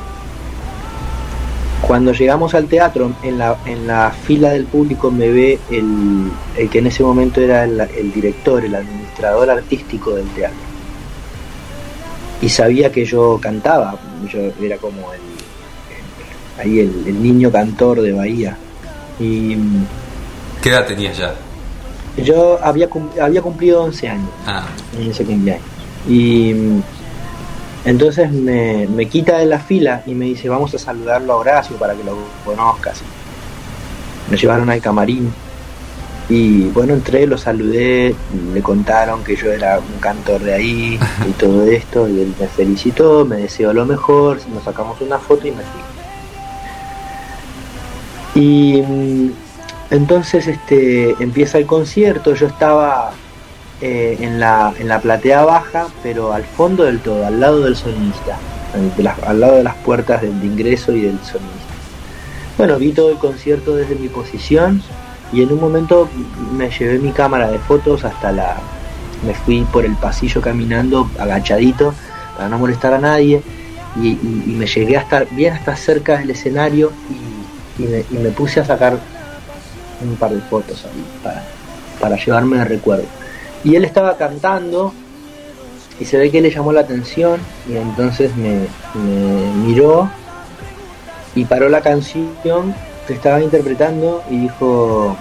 cuando 1.81 2.13
llegamos 2.13 2.53
al 2.53 2.67
teatro, 2.67 3.11
en 3.23 3.37
la, 3.37 3.57
en 3.65 3.87
la 3.87 4.11
fila 4.11 4.51
del 4.51 4.65
público 4.65 5.09
me 5.09 5.29
ve 5.29 5.59
el, 5.71 6.31
el 6.55 6.69
que 6.69 6.79
en 6.79 6.87
ese 6.87 7.03
momento 7.03 7.41
era 7.41 7.63
el, 7.63 8.11
director, 8.13 8.63
el 8.63 8.75
administrador 8.75 9.49
artístico 9.49 10.15
del 10.15 10.27
teatro. 10.29 10.57
Y 12.41 12.49
sabía 12.49 12.91
que 12.91 13.05
yo 13.05 13.39
cantaba, 13.41 13.99
yo 14.31 14.39
era 14.61 14.77
como 14.77 15.11
el, 15.13 15.19
ahí 16.59 16.79
el, 16.79 17.21
niño 17.21 17.51
cantor 17.51 18.01
de 18.01 18.13
Bahía. 18.13 18.57
Y, 19.19 19.55
¿Qué 20.61 20.69
edad 20.69 20.85
tenías 20.85 21.17
ya? 21.17 21.33
Yo 22.23 22.59
había, 22.63 22.89
había 23.21 23.41
cumplido 23.41 23.83
11 23.83 24.09
años 24.09 24.29
ah. 24.45 24.67
en 24.99 25.09
ese 25.09 25.23
cumpleaños. 25.23 25.65
Y 26.07 26.53
entonces 27.83 28.31
me, 28.31 28.87
quita 29.07 29.37
de 29.37 29.45
la 29.45 29.59
fila 29.59 30.03
y 30.05 30.13
me 30.13 30.25
dice, 30.25 30.49
vamos 30.49 30.73
a 30.75 30.77
saludarlo 30.77 31.33
a 31.33 31.35
Horacio 31.37 31.75
para 31.77 31.95
que 31.95 32.03
lo 32.03 32.15
conozcas. 32.45 33.01
Me 34.29 34.37
llevaron 34.37 34.69
al 34.69 34.81
camarín 34.81 35.33
y 36.29 36.65
bueno, 36.69 36.93
entré, 36.93 37.25
lo 37.27 37.37
saludé, 37.37 38.15
le 38.53 38.61
contaron 38.61 39.23
que 39.23 39.35
yo 39.35 39.51
era 39.51 39.79
un 39.79 39.99
cantor 39.99 40.41
de 40.41 40.53
ahí 40.53 40.99
y 41.27 41.31
todo 41.33 41.65
esto, 41.65 42.07
y 42.07 42.21
él 42.21 42.33
me 42.39 42.47
felicitó, 42.47 43.25
me 43.25 43.37
deseó 43.37 43.73
lo 43.73 43.85
mejor, 43.85 44.39
nos 44.53 44.63
sacamos 44.63 45.01
una 45.01 45.17
foto 45.17 45.47
y 45.47 45.51
me 45.51 45.63
fui. 45.63 45.81
Y 48.43 48.81
mm, 48.81 49.31
entonces 49.89 50.47
este 50.47 51.15
empieza 51.19 51.57
el 51.57 51.65
concierto, 51.65 52.33
yo 52.35 52.47
estaba 52.47 53.11
eh, 53.83 54.17
en, 54.19 54.39
la, 54.39 54.73
en 54.77 54.87
la 54.87 54.99
platea 54.99 55.43
baja, 55.43 55.87
pero 56.03 56.33
al 56.33 56.43
fondo 56.43 56.83
del 56.83 56.99
todo, 56.99 57.25
al 57.25 57.39
lado 57.39 57.61
del 57.61 57.75
sonista, 57.75 58.37
al 59.25 59.39
lado 59.39 59.55
de 59.55 59.63
las 59.63 59.73
puertas 59.77 60.21
del 60.21 60.39
de 60.39 60.45
ingreso 60.45 60.91
y 60.91 61.01
del 61.01 61.17
sonista. 61.19 61.73
Bueno, 62.59 62.77
vi 62.77 62.91
todo 62.91 63.09
el 63.09 63.17
concierto 63.17 63.75
desde 63.75 63.95
mi 63.95 64.07
posición 64.07 64.83
y 65.33 65.41
en 65.41 65.51
un 65.51 65.59
momento 65.59 66.07
me 66.55 66.69
llevé 66.69 66.99
mi 66.99 67.11
cámara 67.11 67.49
de 67.49 67.57
fotos 67.57 68.05
hasta 68.05 68.31
la... 68.31 68.57
me 69.25 69.33
fui 69.33 69.61
por 69.61 69.83
el 69.83 69.95
pasillo 69.95 70.41
caminando 70.41 71.09
agachadito 71.17 71.95
para 72.37 72.49
no 72.49 72.59
molestar 72.59 72.93
a 72.93 72.99
nadie 72.99 73.41
y, 73.95 74.15
me 74.45 74.67
llegué 74.67 74.97
a 74.97 75.01
estar 75.01 75.27
bien 75.31 75.55
hasta 75.55 75.75
cerca 75.75 76.19
del 76.19 76.29
escenario 76.29 76.91
y, 77.79 77.83
me, 77.83 78.29
puse 78.29 78.59
a 78.59 78.65
sacar 78.65 78.99
un 80.03 80.15
par 80.17 80.29
de 80.29 80.41
fotos 80.41 80.85
ahí 80.85 81.03
para, 81.23 81.43
para 81.99 82.23
llevarme 82.23 82.57
de 82.57 82.65
recuerdo 82.65 83.05
y 83.63 83.75
él 83.75 83.85
estaba 83.85 84.17
cantando 84.17 84.93
y 85.99 86.05
se 86.05 86.17
ve 86.17 86.31
que 86.31 86.41
le 86.41 86.49
llamó 86.49 86.71
la 86.73 86.81
atención 86.81 87.39
y 87.69 87.75
entonces 87.75 88.31
me, 88.35 88.67
miró 89.65 90.09
y 91.35 91.45
paró 91.45 91.69
la 91.69 91.81
canción 91.81 92.73
que 93.07 93.13
estaba 93.13 93.41
interpretando 93.41 94.23
y 94.29 94.37
dijo, 94.39 95.15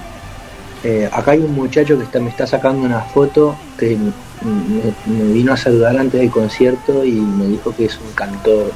eh, 0.82 1.08
acá 1.12 1.32
hay 1.32 1.40
un 1.40 1.54
muchacho 1.54 1.98
que 1.98 2.04
está, 2.04 2.18
me 2.18 2.30
está 2.30 2.46
sacando 2.46 2.86
una 2.86 3.00
foto 3.00 3.56
que 3.78 3.98
me, 3.98 5.32
vino 5.32 5.52
a 5.52 5.56
saludar 5.56 5.98
antes 5.98 6.20
del 6.20 6.30
concierto 6.30 7.04
y 7.04 7.12
me 7.12 7.46
dijo 7.46 7.74
que 7.76 7.84
es 7.84 7.98
un 7.98 8.12
cantor 8.14 8.72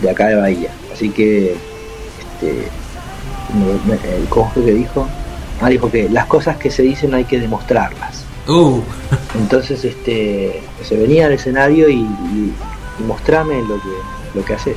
de 0.00 0.10
acá 0.10 0.28
de 0.28 0.36
Bahía. 0.36 0.70
Así 0.92 1.10
que, 1.10 1.52
este, 1.52 2.68
¿cómo 4.28 4.50
fue 4.52 4.64
que 4.64 4.72
dijo? 4.72 5.08
Ah, 5.60 5.68
dijo 5.68 5.90
que 5.90 6.08
las 6.08 6.26
cosas 6.26 6.58
que 6.58 6.70
se 6.70 6.82
dicen 6.82 7.14
hay 7.14 7.24
que 7.24 7.40
demostrarlas. 7.40 8.25
Uh. 8.48 8.80
Entonces 9.38 9.84
este 9.84 10.62
se 10.82 10.96
venía 10.96 11.26
al 11.26 11.32
escenario 11.32 11.88
y, 11.88 12.06
mostrame 13.06 13.60
lo 13.62 13.76
que, 13.76 13.90
lo 14.34 14.44
que 14.44 14.54
haces. 14.54 14.76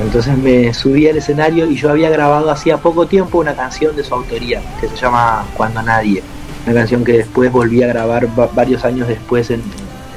Entonces 0.00 0.38
me 0.38 0.72
subí 0.72 1.08
al 1.08 1.16
escenario 1.16 1.68
y 1.68 1.76
yo 1.76 1.90
había 1.90 2.08
grabado 2.08 2.50
hacía 2.50 2.78
poco 2.78 3.06
tiempo 3.06 3.38
una 3.38 3.54
canción 3.54 3.96
de 3.96 4.04
su 4.04 4.14
autoría 4.14 4.62
que 4.80 4.88
se 4.88 4.96
llama 4.96 5.44
Cuando 5.56 5.82
Nadie. 5.82 6.22
Una 6.64 6.74
canción 6.74 7.04
que 7.04 7.12
después 7.12 7.50
volví 7.50 7.82
a 7.82 7.88
grabar 7.88 8.28
varios 8.54 8.84
años 8.84 9.08
después 9.08 9.50
en, 9.50 9.62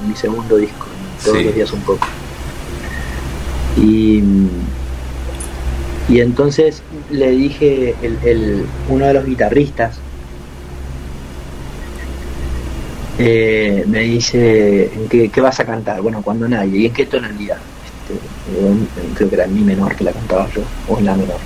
mi 0.08 0.16
segundo 0.16 0.58
disco, 0.58 0.88
todos 1.24 1.44
los 1.44 1.54
días 1.54 1.72
un 1.72 1.82
poco. 1.82 2.08
Y, 3.78 4.24
y 6.10 6.20
entonces 6.20 6.82
le 7.10 7.32
dije, 7.32 7.96
el, 8.02 8.66
uno 8.90 9.06
de 9.06 9.14
los 9.14 9.26
guitarristas 9.26 9.98
eh, 13.18 13.84
me 13.88 14.00
dice, 14.00 14.92
¿en 14.94 15.30
qué, 15.30 15.42
vas 15.42 15.60
a 15.60 15.66
cantar? 15.66 16.02
Bueno, 16.02 16.22
cuando 16.22 16.48
nadie. 16.48 16.80
¿Y 16.80 16.86
en 16.88 16.94
qué 16.94 17.06
tonalidad? 17.06 17.58
Este, 17.86 19.16
creo 19.16 19.30
que 19.30 19.36
era 19.36 19.48
mi 19.48 19.62
menor 19.62 19.96
que 19.96 20.04
la 20.04 20.12
cantaba 20.12 20.50
yo, 20.56 20.62
o 20.88 20.98
en 20.98 21.06
la 21.06 21.16
menor. 21.16 21.38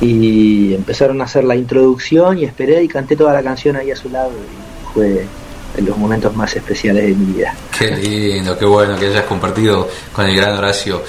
Y 0.00 0.74
empezaron 0.74 1.20
a 1.20 1.24
hacer 1.24 1.44
la 1.44 1.56
introducción 1.56 2.38
y 2.38 2.44
esperé 2.44 2.82
y 2.82 2.88
canté 2.88 3.16
toda 3.16 3.32
la 3.32 3.42
canción 3.42 3.76
ahí 3.76 3.90
a 3.90 3.96
su 3.96 4.08
lado. 4.10 4.30
Y 4.30 4.92
fue 4.92 5.26
de 5.76 5.82
los 5.82 5.96
momentos 5.96 6.34
más 6.36 6.54
especiales 6.54 7.04
de 7.04 7.14
mi 7.14 7.32
vida. 7.32 7.54
Qué 7.76 7.90
lindo, 7.90 8.56
qué 8.58 8.64
bueno 8.64 8.96
que 8.96 9.06
hayas 9.06 9.24
compartido 9.24 9.88
con 10.12 10.26
el 10.26 10.36
gran 10.36 10.56
Horacio. 10.58 11.02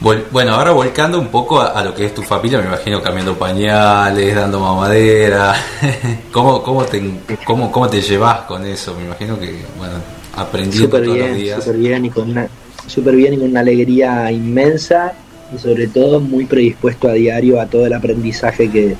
Bueno, 0.00 0.54
ahora 0.54 0.70
volcando 0.70 1.18
un 1.18 1.26
poco 1.26 1.60
a, 1.60 1.82
lo 1.82 1.92
que 1.92 2.06
es 2.06 2.14
tu 2.14 2.22
familia, 2.22 2.58
me 2.58 2.66
imagino 2.66 3.02
cambiando 3.02 3.36
pañales, 3.36 4.34
dando 4.34 4.60
mamadera. 4.60 5.56
¿Cómo, 6.32 6.62
cómo, 6.62 6.84
te, 6.84 7.02
cómo, 7.44 7.72
¿Cómo 7.72 7.88
te 7.88 8.00
llevas 8.00 8.42
con 8.42 8.64
eso? 8.64 8.94
Me 8.94 9.06
imagino 9.06 9.38
que, 9.40 9.60
bueno, 9.76 9.94
aprendiendo 10.36 10.88
todos 10.88 11.06
los 11.06 11.34
días. 11.34 11.64
Súper 11.64 11.78
bien, 11.80 12.04
y 12.04 12.10
con 12.10 12.30
una, 12.30 12.48
super 12.86 13.16
bien 13.16 13.34
y 13.34 13.38
con 13.38 13.50
una 13.50 13.60
alegría 13.60 14.30
inmensa 14.30 15.14
y 15.52 15.58
sobre 15.58 15.88
todo 15.88 16.20
muy 16.20 16.44
predispuesto 16.44 17.08
a 17.08 17.14
diario 17.14 17.60
a 17.60 17.66
todo 17.66 17.86
el 17.86 17.92
aprendizaje 17.92 18.70
que... 18.70 18.94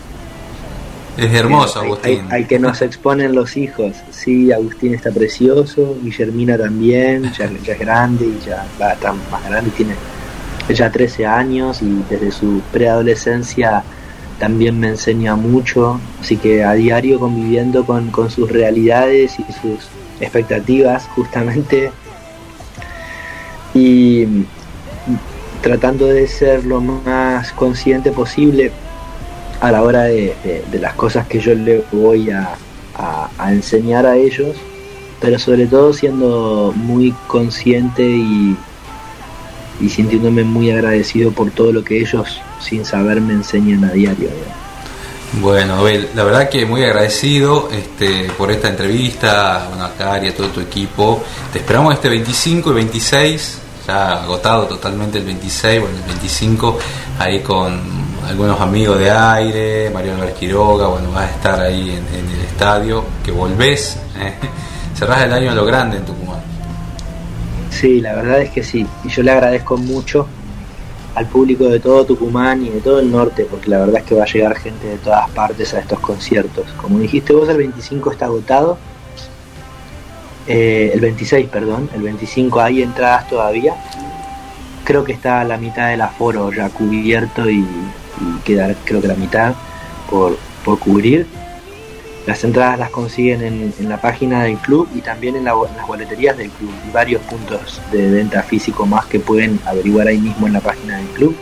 Es 1.16 1.34
hermoso, 1.34 1.80
Agustín. 1.80 2.26
Al 2.30 2.46
que 2.46 2.58
nos 2.58 2.80
exponen 2.80 3.34
los 3.34 3.56
hijos. 3.56 3.96
Sí, 4.10 4.52
Agustín 4.52 4.94
está 4.94 5.10
precioso, 5.10 5.96
Guillermina 6.02 6.56
también, 6.56 7.32
ya, 7.32 7.50
ya 7.64 7.72
es 7.72 7.78
grande 7.78 8.26
y 8.26 8.38
ya 8.44 8.66
va, 8.80 8.92
está 8.92 9.12
más 9.12 9.44
grande 9.48 9.70
y 9.70 9.76
tiene 9.76 9.94
ella 10.68 10.90
13 10.90 11.26
años 11.26 11.82
y 11.82 12.02
desde 12.08 12.30
su 12.30 12.60
preadolescencia 12.72 13.82
también 14.38 14.78
me 14.78 14.88
enseña 14.88 15.34
mucho, 15.34 16.00
así 16.20 16.36
que 16.36 16.62
a 16.62 16.72
diario 16.74 17.18
conviviendo 17.18 17.84
con, 17.84 18.12
sus 18.30 18.50
realidades 18.50 19.36
y 19.38 19.52
sus 19.52 19.88
expectativas 20.20 21.08
justamente. 21.14 21.90
Y 23.74 24.26
tratando 25.62 26.06
de 26.06 26.26
ser 26.28 26.64
lo 26.64 26.80
más 26.80 27.52
consciente 27.52 28.12
posible 28.12 28.70
a 29.60 29.72
la 29.72 29.82
hora 29.82 30.04
de, 30.04 30.34
las 30.72 30.94
cosas 30.94 31.26
que 31.26 31.40
yo 31.40 31.54
le 31.54 31.82
voy 31.90 32.30
a, 32.30 32.56
a, 32.96 33.52
enseñar 33.52 34.06
a 34.06 34.16
ellos, 34.16 34.56
pero 35.20 35.38
sobre 35.38 35.66
todo 35.66 35.92
siendo 35.92 36.72
muy 36.76 37.12
consciente 37.26 38.04
y, 38.08 38.56
y 39.80 39.88
sintiéndome 39.88 40.44
muy 40.44 40.70
agradecido 40.70 41.32
por 41.32 41.50
todo 41.50 41.72
lo 41.72 41.84
que 41.84 42.00
ellos 42.00 42.40
sin 42.60 42.84
saber 42.84 43.20
me 43.20 43.34
enseñan 43.34 43.84
a 43.84 43.92
diario. 43.92 44.28
Bueno, 45.34 45.74
Abel, 45.74 46.08
la 46.14 46.24
verdad 46.24 46.48
que 46.48 46.64
muy 46.64 46.82
agradecido 46.82 47.68
este, 47.70 48.30
por 48.36 48.50
esta 48.50 48.68
entrevista, 48.68 49.66
bueno, 49.68 49.84
a 49.84 49.92
Cari, 49.92 50.28
a 50.28 50.34
todo 50.34 50.48
tu 50.48 50.60
equipo. 50.60 51.22
Te 51.52 51.58
esperamos 51.58 51.94
este 51.94 52.08
25 52.08 52.70
y 52.70 52.74
26, 52.74 53.58
ya 53.86 54.22
agotado 54.22 54.66
totalmente 54.66 55.18
el 55.18 55.24
26, 55.24 55.82
bueno, 55.82 55.96
el 55.98 56.04
25, 56.04 56.78
ahí 57.18 57.40
con 57.40 57.78
algunos 58.26 58.58
amigos 58.60 58.98
de 58.98 59.10
aire, 59.10 59.90
Mario 59.90 60.14
Álvarez 60.14 60.34
bueno, 60.40 61.12
vas 61.12 61.30
a 61.30 61.30
estar 61.30 61.60
ahí 61.60 61.90
en, 61.90 62.18
en 62.18 62.30
el 62.30 62.40
estadio, 62.46 63.04
que 63.22 63.30
volvés, 63.30 63.98
¿eh? 64.18 64.34
cerrás 64.96 65.22
el 65.22 65.32
año 65.32 65.52
a 65.52 65.54
lo 65.54 65.64
grande 65.66 65.98
en 65.98 66.04
Tucumán. 66.06 66.47
Sí, 67.70 68.00
la 68.00 68.14
verdad 68.14 68.40
es 68.42 68.50
que 68.50 68.62
sí, 68.62 68.86
y 69.04 69.08
yo 69.08 69.22
le 69.22 69.30
agradezco 69.30 69.76
mucho 69.76 70.26
al 71.14 71.26
público 71.26 71.64
de 71.68 71.80
todo 71.80 72.04
Tucumán 72.04 72.64
y 72.64 72.70
de 72.70 72.80
todo 72.80 73.00
el 73.00 73.10
norte, 73.10 73.46
porque 73.50 73.70
la 73.70 73.78
verdad 73.78 73.96
es 73.96 74.04
que 74.04 74.14
va 74.14 74.24
a 74.24 74.26
llegar 74.26 74.56
gente 74.56 74.86
de 74.86 74.98
todas 74.98 75.28
partes 75.30 75.74
a 75.74 75.80
estos 75.80 75.98
conciertos. 76.00 76.66
Como 76.80 76.98
dijiste 76.98 77.32
vos, 77.32 77.48
el 77.48 77.56
25 77.56 78.12
está 78.12 78.26
agotado, 78.26 78.78
eh, 80.46 80.92
el 80.94 81.00
26, 81.00 81.48
perdón, 81.48 81.90
el 81.94 82.02
25 82.02 82.60
hay 82.60 82.82
entradas 82.82 83.28
todavía. 83.28 83.74
Creo 84.84 85.04
que 85.04 85.12
está 85.12 85.44
la 85.44 85.58
mitad 85.58 85.90
del 85.90 86.00
aforo 86.00 86.50
ya 86.52 86.70
cubierto 86.70 87.50
y, 87.50 87.58
y 87.58 88.40
queda 88.44 88.74
creo 88.84 89.02
que 89.02 89.08
la 89.08 89.14
mitad 89.14 89.54
por, 90.08 90.38
por 90.64 90.78
cubrir. 90.78 91.26
Las 92.28 92.44
entradas 92.44 92.78
las 92.78 92.90
consiguen 92.90 93.42
en, 93.42 93.72
en 93.80 93.88
la 93.88 93.98
página 94.02 94.42
del 94.42 94.58
club 94.58 94.86
y 94.94 95.00
también 95.00 95.34
en, 95.34 95.44
la, 95.44 95.52
en 95.52 95.74
las 95.78 95.86
boleterías 95.86 96.36
del 96.36 96.50
club 96.50 96.70
y 96.86 96.92
varios 96.92 97.22
puntos 97.22 97.80
de 97.90 98.10
venta 98.10 98.42
físico 98.42 98.84
más 98.84 99.06
que 99.06 99.18
pueden 99.18 99.58
averiguar 99.64 100.08
ahí 100.08 100.18
mismo 100.18 100.46
en 100.46 100.52
la 100.52 100.60
página 100.60 100.98
del 100.98 101.06
club. 101.06 101.34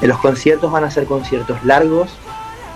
Eh, 0.00 0.06
Los 0.06 0.16
conciertos 0.20 0.72
van 0.72 0.84
a 0.84 0.90
ser 0.90 1.04
conciertos 1.04 1.62
largos, 1.62 2.08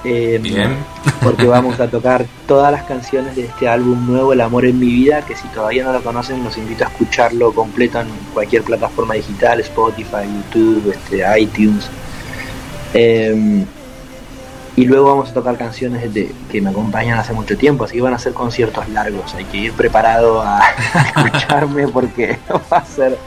eh, 0.04 0.40
Bien. 0.42 0.76
porque 1.22 1.46
vamos 1.56 1.80
a 1.80 1.88
tocar 1.88 2.26
todas 2.46 2.70
las 2.70 2.82
canciones 2.82 3.34
de 3.34 3.46
este 3.46 3.66
álbum 3.66 4.06
nuevo, 4.06 4.34
El 4.34 4.42
amor 4.42 4.66
en 4.66 4.78
mi 4.78 4.88
vida, 4.88 5.24
que 5.24 5.34
si 5.34 5.48
todavía 5.48 5.84
no 5.84 5.94
lo 5.94 6.02
conocen 6.02 6.44
los 6.44 6.58
invito 6.58 6.84
a 6.84 6.88
escucharlo 6.88 7.54
completo 7.54 7.98
en 7.98 8.08
cualquier 8.34 8.62
plataforma 8.62 9.14
digital, 9.14 9.58
Spotify, 9.60 10.26
YouTube, 10.26 10.92
este, 10.92 11.24
iTunes. 11.40 11.88
Eh, 12.92 13.64
y 14.76 14.84
luego 14.86 15.08
vamos 15.08 15.30
a 15.30 15.34
tocar 15.34 15.56
canciones 15.58 16.12
de, 16.14 16.32
que 16.50 16.60
me 16.60 16.70
acompañan 16.70 17.18
hace 17.18 17.32
mucho 17.32 17.56
tiempo, 17.56 17.84
así 17.84 17.96
que 17.96 18.00
van 18.02 18.14
a 18.14 18.18
ser 18.18 18.32
conciertos 18.32 18.88
largos, 18.88 19.34
hay 19.34 19.44
que 19.44 19.56
ir 19.58 19.72
preparado 19.74 20.40
a, 20.42 20.60
a 20.60 20.70
escucharme 21.26 21.88
porque 21.88 22.38
va 22.72 22.78
a 22.78 22.84
ser 22.84 23.18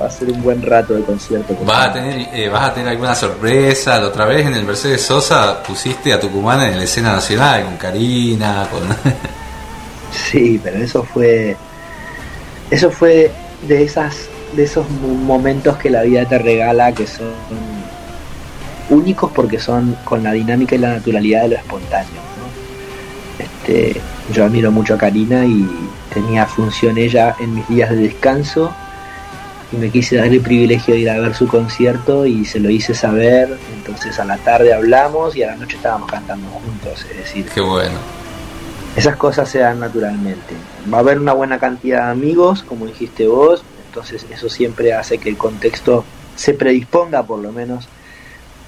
va 0.00 0.06
a 0.06 0.10
ser 0.10 0.30
un 0.30 0.42
buen 0.42 0.60
rato 0.60 0.92
de 0.92 1.02
concierto. 1.02 1.56
¿Vas 1.64 1.88
a 1.88 1.92
tener, 1.94 2.28
eh, 2.34 2.50
vas 2.50 2.68
a 2.70 2.74
tener 2.74 2.90
alguna 2.90 3.14
sorpresa? 3.14 3.98
La 3.98 4.08
otra 4.08 4.26
vez 4.26 4.46
en 4.46 4.52
el 4.52 4.62
Mercedes 4.64 5.00
Sosa 5.00 5.62
pusiste 5.62 6.12
a 6.12 6.20
Tucumán 6.20 6.60
en 6.64 6.76
la 6.76 6.84
escena 6.84 7.12
nacional 7.12 7.64
con 7.64 7.76
Karina, 7.78 8.68
con... 8.70 8.82
Sí, 10.30 10.60
pero 10.62 10.78
eso 10.78 11.02
fue 11.02 11.56
eso 12.70 12.90
fue 12.90 13.30
de 13.66 13.84
esas 13.84 14.28
de 14.54 14.64
esos 14.64 14.88
mo- 14.90 15.08
momentos 15.08 15.76
que 15.78 15.90
la 15.90 16.02
vida 16.02 16.24
te 16.26 16.38
regala 16.38 16.92
que 16.92 17.06
son 17.06 17.26
únicos 18.90 19.30
porque 19.32 19.58
son 19.58 19.96
con 20.04 20.22
la 20.22 20.32
dinámica 20.32 20.74
y 20.74 20.78
la 20.78 20.94
naturalidad 20.94 21.42
de 21.42 21.48
lo 21.48 21.56
espontáneo. 21.56 22.20
¿no? 23.38 23.44
Este, 23.44 24.00
yo 24.32 24.44
admiro 24.44 24.70
mucho 24.72 24.94
a 24.94 24.98
Karina 24.98 25.44
y 25.44 25.68
tenía 26.12 26.46
función 26.46 26.98
ella 26.98 27.34
en 27.38 27.54
mis 27.54 27.68
días 27.68 27.90
de 27.90 27.96
descanso 27.96 28.72
y 29.72 29.76
me 29.76 29.90
quise 29.90 30.16
dar 30.16 30.28
el 30.28 30.40
privilegio 30.40 30.94
de 30.94 31.00
ir 31.00 31.10
a 31.10 31.18
ver 31.18 31.34
su 31.34 31.48
concierto 31.48 32.24
y 32.26 32.44
se 32.44 32.60
lo 32.60 32.70
hice 32.70 32.94
saber. 32.94 33.58
Entonces 33.76 34.18
a 34.18 34.24
la 34.24 34.36
tarde 34.38 34.72
hablamos 34.72 35.36
y 35.36 35.42
a 35.42 35.48
la 35.48 35.56
noche 35.56 35.76
estábamos 35.76 36.10
cantando 36.10 36.48
juntos. 36.48 37.04
Es 37.10 37.16
decir, 37.16 37.46
Qué 37.52 37.60
bueno. 37.60 37.98
esas 38.96 39.16
cosas 39.16 39.48
se 39.48 39.58
dan 39.58 39.80
naturalmente. 39.80 40.54
Va 40.92 40.98
a 40.98 41.00
haber 41.00 41.18
una 41.18 41.32
buena 41.32 41.58
cantidad 41.58 42.04
de 42.04 42.12
amigos, 42.12 42.62
como 42.62 42.86
dijiste 42.86 43.26
vos, 43.26 43.64
entonces 43.88 44.26
eso 44.30 44.48
siempre 44.48 44.92
hace 44.94 45.18
que 45.18 45.28
el 45.28 45.36
contexto 45.36 46.04
se 46.36 46.54
predisponga 46.54 47.22
por 47.24 47.40
lo 47.40 47.50
menos 47.50 47.88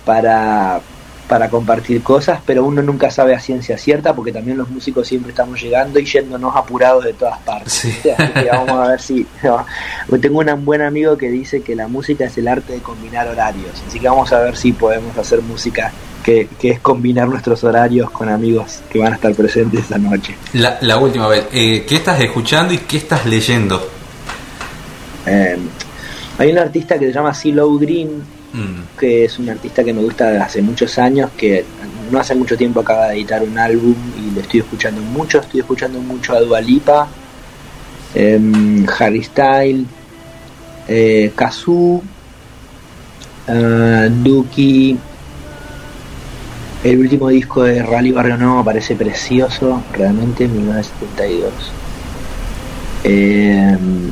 para, 0.08 0.80
para 1.28 1.50
compartir 1.50 2.02
cosas, 2.02 2.40
pero 2.46 2.64
uno 2.64 2.80
nunca 2.80 3.10
sabe 3.10 3.34
a 3.34 3.40
ciencia 3.40 3.76
cierta 3.76 4.14
porque 4.14 4.32
también 4.32 4.56
los 4.56 4.70
músicos 4.70 5.06
siempre 5.06 5.32
estamos 5.32 5.60
llegando 5.60 5.98
y 5.98 6.06
yéndonos 6.06 6.56
apurados 6.56 7.04
de 7.04 7.12
todas 7.12 7.38
partes. 7.40 7.84
¿viste? 7.84 8.14
Así 8.14 8.32
que 8.32 8.48
vamos 8.48 8.70
a 8.70 8.88
ver 8.88 9.00
si... 9.02 9.26
Tengo 10.22 10.38
un 10.38 10.64
buen 10.64 10.80
amigo 10.80 11.18
que 11.18 11.28
dice 11.28 11.60
que 11.60 11.76
la 11.76 11.88
música 11.88 12.24
es 12.24 12.38
el 12.38 12.48
arte 12.48 12.72
de 12.72 12.78
combinar 12.78 13.28
horarios, 13.28 13.82
así 13.86 14.00
que 14.00 14.08
vamos 14.08 14.32
a 14.32 14.40
ver 14.40 14.56
si 14.56 14.72
podemos 14.72 15.14
hacer 15.18 15.42
música 15.42 15.92
que, 16.24 16.48
que 16.58 16.70
es 16.70 16.80
combinar 16.80 17.28
nuestros 17.28 17.62
horarios 17.64 18.10
con 18.10 18.30
amigos 18.30 18.80
que 18.88 18.98
van 18.98 19.12
a 19.12 19.16
estar 19.16 19.34
presentes 19.34 19.84
esa 19.84 19.98
noche. 19.98 20.36
La, 20.54 20.78
la 20.80 20.96
última 20.96 21.28
vez, 21.28 21.48
eh, 21.52 21.84
¿qué 21.86 21.96
estás 21.96 22.18
escuchando 22.18 22.72
y 22.72 22.78
qué 22.78 22.96
estás 22.96 23.26
leyendo? 23.26 23.86
Eh, 25.26 25.58
hay 26.38 26.50
un 26.50 26.58
artista 26.58 26.98
que 26.98 27.08
se 27.08 27.12
llama 27.12 27.34
CeeLo 27.34 27.70
Green, 27.76 28.37
Que 28.98 29.24
es 29.24 29.38
un 29.38 29.48
artista 29.48 29.84
que 29.84 29.92
me 29.92 30.02
gusta 30.02 30.26
desde 30.26 30.44
hace 30.44 30.62
muchos 30.62 30.98
años, 30.98 31.30
que 31.36 31.64
no 32.10 32.18
hace 32.18 32.34
mucho 32.34 32.56
tiempo 32.56 32.80
acaba 32.80 33.08
de 33.08 33.16
editar 33.16 33.42
un 33.42 33.58
álbum 33.58 33.94
y 34.16 34.34
le 34.34 34.40
estoy 34.40 34.60
escuchando 34.60 35.00
mucho, 35.00 35.40
estoy 35.40 35.60
escuchando 35.60 36.00
mucho 36.00 36.34
a 36.34 36.40
Dua 36.40 36.60
Lipa, 36.60 37.08
em, 38.14 38.86
Harry 38.98 39.22
Style, 39.22 39.84
eh, 40.88 41.32
Kazoo, 41.36 42.02
eh, 43.46 44.08
Duki, 44.10 44.98
el 46.84 47.00
último 47.00 47.28
disco 47.28 47.64
de 47.64 47.82
Rally 47.82 48.12
Barrio 48.12 48.36
Nuevo 48.36 48.64
parece 48.64 48.94
precioso, 48.94 49.82
realmente, 49.92 50.46
1972. 50.46 51.52
Em, 53.02 54.10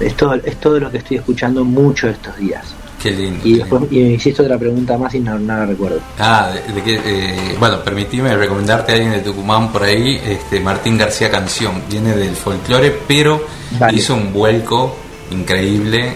es, 0.00 0.16
todo, 0.16 0.34
es 0.34 0.56
todo 0.56 0.80
lo 0.80 0.90
que 0.90 0.98
estoy 0.98 1.18
escuchando 1.18 1.64
mucho 1.64 2.08
estos 2.08 2.36
días. 2.38 2.74
Qué 3.02 3.10
lindo. 3.10 3.40
Y 3.46 3.54
después 3.58 3.82
y 3.90 3.98
me 4.00 4.10
hiciste 4.12 4.42
otra 4.42 4.58
pregunta 4.58 4.96
más 4.98 5.14
y 5.14 5.20
no, 5.20 5.38
la 5.38 5.66
recuerdo. 5.66 6.00
Ah, 6.18 6.52
de, 6.52 6.72
de 6.74 6.82
que, 6.82 6.94
eh, 7.04 7.56
bueno, 7.58 7.82
permitime 7.82 8.36
recomendarte 8.36 8.92
a 8.92 8.94
alguien 8.96 9.12
de 9.12 9.20
Tucumán 9.20 9.72
por 9.72 9.82
ahí, 9.82 10.20
este 10.24 10.60
Martín 10.60 10.98
García 10.98 11.30
Canción, 11.30 11.82
viene 11.90 12.14
del 12.14 12.36
folclore, 12.36 12.90
pero 13.08 13.44
Vale. 13.78 13.96
hizo 13.98 14.14
un 14.14 14.32
vuelco 14.32 14.94
increíble. 15.30 16.14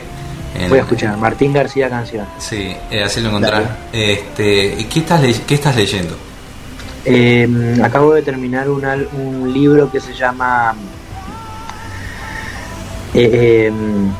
en- 0.58 0.68
Voy 0.68 0.78
a 0.78 0.82
escuchar 0.82 1.16
Martín 1.16 1.52
García 1.52 1.88
canción. 1.88 2.26
Sí, 2.38 2.74
eh, 2.90 3.02
así 3.02 3.20
lo 3.20 3.28
encontrar. 3.28 3.76
Este, 3.92 4.86
¿qué, 4.90 4.98
estás 5.00 5.20
¿Qué 5.46 5.54
estás 5.54 5.74
leyendo? 5.76 6.16
Eh, 7.06 7.78
acabo 7.82 8.14
de 8.14 8.22
terminar 8.22 8.68
un, 8.70 8.82
un 9.20 9.52
libro 9.52 9.90
que 9.92 10.00
se 10.00 10.14
llama 10.14 10.74
eh, 13.14 13.66
em, 13.68 14.10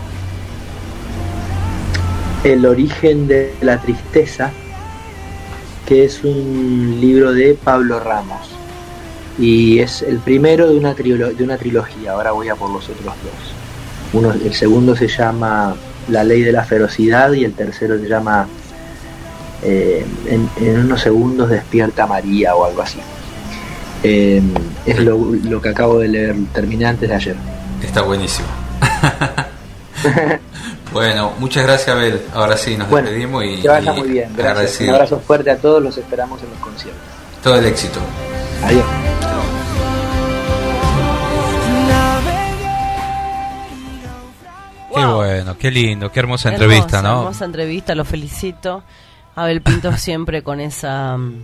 El 2.44 2.66
origen 2.66 3.26
de 3.26 3.54
la 3.62 3.78
tristeza, 3.80 4.50
que 5.86 6.04
es 6.04 6.22
un 6.24 6.98
libro 7.00 7.32
de 7.32 7.54
Pablo 7.54 7.98
Ramos. 8.00 8.50
Y 9.38 9.78
es 9.80 10.02
el 10.02 10.18
primero 10.18 10.68
de 10.70 10.76
una, 10.78 10.94
triolo- 10.94 11.34
de 11.34 11.42
una 11.42 11.56
trilogía. 11.56 12.12
Ahora 12.12 12.32
voy 12.32 12.48
a 12.50 12.54
por 12.54 12.70
los 12.70 12.84
otros 12.88 13.04
dos. 13.04 13.14
Uno, 14.12 14.32
el 14.32 14.54
segundo 14.54 14.94
se 14.94 15.08
llama 15.08 15.74
La 16.08 16.22
ley 16.22 16.42
de 16.42 16.52
la 16.52 16.64
ferocidad 16.64 17.32
y 17.32 17.44
el 17.44 17.52
tercero 17.54 17.98
se 17.98 18.06
llama 18.08 18.46
eh, 19.62 20.04
en, 20.26 20.48
en 20.60 20.80
unos 20.80 21.00
segundos 21.00 21.48
despierta 21.50 22.06
María 22.06 22.54
o 22.54 22.64
algo 22.66 22.82
así. 22.82 23.00
Eh, 24.02 24.42
es 24.84 24.98
lo, 25.00 25.18
lo 25.44 25.60
que 25.62 25.70
acabo 25.70 25.98
de 25.98 26.08
leer, 26.08 26.36
terminé 26.52 26.84
antes 26.84 27.08
de 27.08 27.14
ayer. 27.14 27.36
Está 27.82 28.02
buenísimo. 28.02 28.46
bueno, 30.94 31.32
muchas 31.40 31.64
gracias 31.64 31.88
Abel. 31.88 32.22
Ahora 32.32 32.56
sí, 32.56 32.76
nos 32.76 32.88
Bueno, 32.88 33.08
despedimos 33.08 33.44
y, 33.44 33.60
que 33.60 33.68
vaya 33.68 33.92
y 33.92 33.98
muy 33.98 34.08
bien, 34.08 34.32
gracias. 34.36 34.80
Un 34.80 34.90
abrazo 34.94 35.18
fuerte 35.18 35.50
a 35.50 35.56
todos, 35.58 35.82
los 35.82 35.98
esperamos 35.98 36.40
en 36.40 36.50
los 36.50 36.58
conciertos. 36.60 37.02
Todo 37.42 37.56
el 37.56 37.66
éxito. 37.66 37.98
Adiós. 38.62 38.84
Qué 44.94 45.04
bueno, 45.04 45.58
qué 45.58 45.70
lindo, 45.72 46.12
qué 46.12 46.20
hermosa 46.20 46.50
entrevista, 46.50 46.98
Hermosa, 46.98 47.02
¿no? 47.02 47.20
Hermosa 47.22 47.44
entrevista, 47.44 47.94
lo 47.96 48.04
felicito. 48.04 48.84
Abel 49.34 49.62
Pinto 49.62 49.92
siempre 49.96 50.42
con 50.42 50.60
esa 50.60 51.16
mm, 51.16 51.42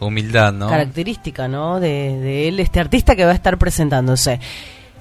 Humildad, 0.00 0.52
¿no? 0.52 0.68
característica, 0.68 1.48
¿no? 1.48 1.80
De, 1.80 1.88
de 2.20 2.48
él, 2.48 2.60
este 2.60 2.80
artista 2.80 3.16
que 3.16 3.24
va 3.24 3.30
a 3.30 3.34
estar 3.34 3.56
presentándose. 3.56 4.40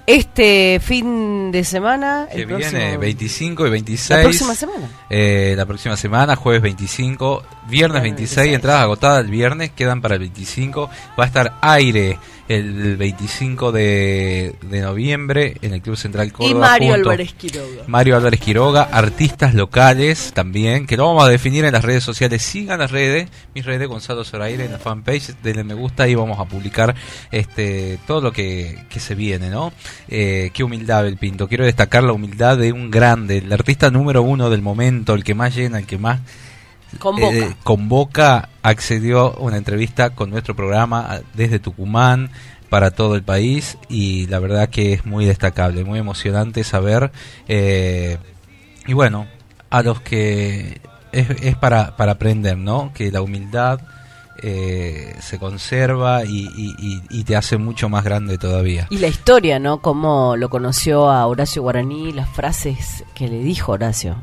Este 0.09 0.79
fin 0.81 1.51
de 1.51 1.63
semana, 1.63 2.27
Que 2.33 2.41
el 2.41 2.45
viene 2.47 2.63
próximo- 2.71 2.99
25 2.99 3.67
y 3.67 3.69
26. 3.69 4.09
La 4.09 4.23
próxima 4.23 4.55
semana. 4.55 4.89
Eh, 5.07 5.53
la 5.55 5.65
próxima 5.67 5.95
semana, 5.95 6.35
jueves 6.35 6.63
25, 6.63 7.43
Viernes 7.69 8.01
26, 8.01 8.53
entradas 8.55 8.81
agotadas 8.83 9.23
el 9.25 9.31
viernes, 9.31 9.71
quedan 9.71 10.01
para 10.01 10.15
el 10.15 10.19
25. 10.21 10.89
Va 11.19 11.23
a 11.23 11.27
estar 11.27 11.53
aire 11.61 12.17
el 12.47 12.97
25 12.97 13.71
de, 13.71 14.55
de 14.63 14.81
noviembre 14.81 15.55
en 15.61 15.75
el 15.75 15.81
Club 15.83 15.95
Central 15.95 16.31
Córdoba. 16.33 16.49
Y 16.51 16.59
Mario 16.59 16.93
junto- 16.93 17.09
Álvarez 17.11 17.33
Quiroga. 17.33 17.83
Mario 17.85 18.17
Álvarez 18.17 18.39
Quiroga, 18.39 18.81
artistas 18.91 19.53
locales 19.53 20.31
también, 20.33 20.87
que 20.87 20.97
lo 20.97 21.05
vamos 21.05 21.23
a 21.25 21.27
definir 21.29 21.63
en 21.65 21.73
las 21.73 21.83
redes 21.85 22.03
sociales. 22.03 22.41
Sigan 22.41 22.79
las 22.79 22.89
redes, 22.89 23.29
mis 23.53 23.63
redes, 23.65 23.87
Gonzalo 23.87 24.23
Zoraire, 24.23 24.65
en 24.65 24.71
la 24.71 24.79
fanpage, 24.79 25.35
denle 25.43 25.63
me 25.63 25.75
gusta 25.75 26.07
y 26.07 26.15
vamos 26.15 26.39
a 26.39 26.45
publicar 26.45 26.95
este 27.31 27.99
todo 28.07 28.21
lo 28.21 28.31
que, 28.31 28.79
que 28.89 28.99
se 28.99 29.13
viene, 29.13 29.49
¿no? 29.51 29.71
Eh, 30.07 30.49
qué 30.53 30.63
humildad, 30.63 31.05
el 31.05 31.17
Pinto. 31.17 31.47
Quiero 31.47 31.65
destacar 31.65 32.03
la 32.03 32.13
humildad 32.13 32.57
de 32.57 32.71
un 32.71 32.89
grande, 32.89 33.37
el 33.37 33.53
artista 33.53 33.91
número 33.91 34.23
uno 34.23 34.49
del 34.49 34.63
momento, 34.63 35.13
el 35.13 35.23
que 35.23 35.35
más 35.35 35.55
llena, 35.55 35.77
el 35.77 35.85
que 35.85 35.99
más 35.99 36.19
Convoca. 36.97 37.35
eh, 37.35 37.55
convoca, 37.63 38.49
accedió 38.63 39.37
a 39.37 39.39
una 39.39 39.57
entrevista 39.57 40.09
con 40.11 40.29
nuestro 40.29 40.55
programa 40.55 41.21
desde 41.35 41.59
Tucumán 41.59 42.29
para 42.69 42.91
todo 42.91 43.15
el 43.15 43.23
país 43.23 43.77
y 43.89 44.27
la 44.27 44.39
verdad 44.39 44.69
que 44.69 44.93
es 44.93 45.05
muy 45.05 45.25
destacable, 45.25 45.83
muy 45.83 45.99
emocionante 45.99 46.63
saber 46.63 47.11
eh, 47.47 48.17
y 48.87 48.93
bueno, 48.93 49.27
a 49.69 49.81
los 49.83 50.01
que 50.01 50.81
es, 51.11 51.29
es 51.41 51.55
para, 51.55 51.95
para 51.97 52.13
aprender, 52.13 52.57
¿no? 52.57 52.91
Que 52.93 53.11
la 53.11 53.21
humildad 53.21 53.79
eh, 54.41 55.15
se 55.21 55.37
conserva 55.37 56.23
y, 56.25 56.47
y- 56.55 56.75
y- 56.79 57.01
y 57.09 57.23
te 57.23 57.35
hace 57.35 57.57
mucho 57.57 57.89
más 57.89 58.03
grande 58.03 58.37
todavía. 58.37 58.87
Y 58.89 58.99
la 58.99 59.07
historia, 59.07 59.59
¿no? 59.59 59.81
Cómo 59.81 60.35
lo 60.37 60.49
conoció 60.49 61.09
a 61.09 61.25
Horacio 61.27 61.61
Guaraní, 61.61 62.13
las 62.13 62.29
frases 62.29 63.03
que 63.15 63.27
le 63.27 63.39
dijo 63.39 63.73
Horacio. 63.73 64.15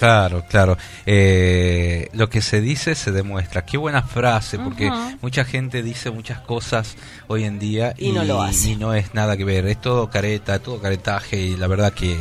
Claro, 0.00 0.44
claro. 0.48 0.78
Eh, 1.04 2.08
lo 2.14 2.30
que 2.30 2.40
se 2.40 2.62
dice 2.62 2.94
se 2.94 3.12
demuestra. 3.12 3.66
Qué 3.66 3.76
buena 3.76 4.02
frase, 4.02 4.58
porque 4.58 4.90
mucha 5.20 5.44
gente 5.44 5.82
dice 5.82 6.10
muchas 6.10 6.38
cosas 6.40 6.96
hoy 7.28 7.44
en 7.44 7.58
día 7.58 7.92
Y 7.98 8.10
no 8.12 8.24
lo 8.24 8.40
hace. 8.42 8.70
y 8.70 8.76
no 8.76 8.94
es 8.94 9.12
nada 9.12 9.36
que 9.36 9.44
ver. 9.44 9.66
Es 9.66 9.78
todo 9.78 10.08
careta, 10.08 10.58
todo 10.58 10.80
caretaje 10.80 11.36
y 11.38 11.56
la 11.58 11.66
verdad 11.66 11.92
que, 11.92 12.16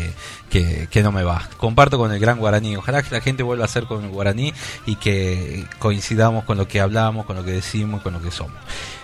que, 0.49 0.89
que 0.91 1.01
no 1.01 1.13
me 1.13 1.23
va. 1.23 1.47
Comparto 1.55 1.97
con 1.97 2.11
el 2.11 2.19
gran 2.19 2.37
guaraní. 2.37 2.75
Ojalá 2.75 3.01
que 3.01 3.15
la 3.15 3.21
gente 3.21 3.43
vuelva 3.43 3.63
a 3.63 3.69
ser 3.69 3.85
con 3.85 4.03
el 4.03 4.09
guaraní 4.09 4.53
y 4.85 4.97
que 4.97 5.65
coincidamos 5.79 6.43
con 6.43 6.57
lo 6.57 6.67
que 6.67 6.81
hablamos, 6.81 7.25
con 7.25 7.37
lo 7.37 7.45
que 7.45 7.51
decimos, 7.51 8.01
con 8.01 8.11
lo 8.11 8.21
que 8.21 8.31
somos. 8.31 8.57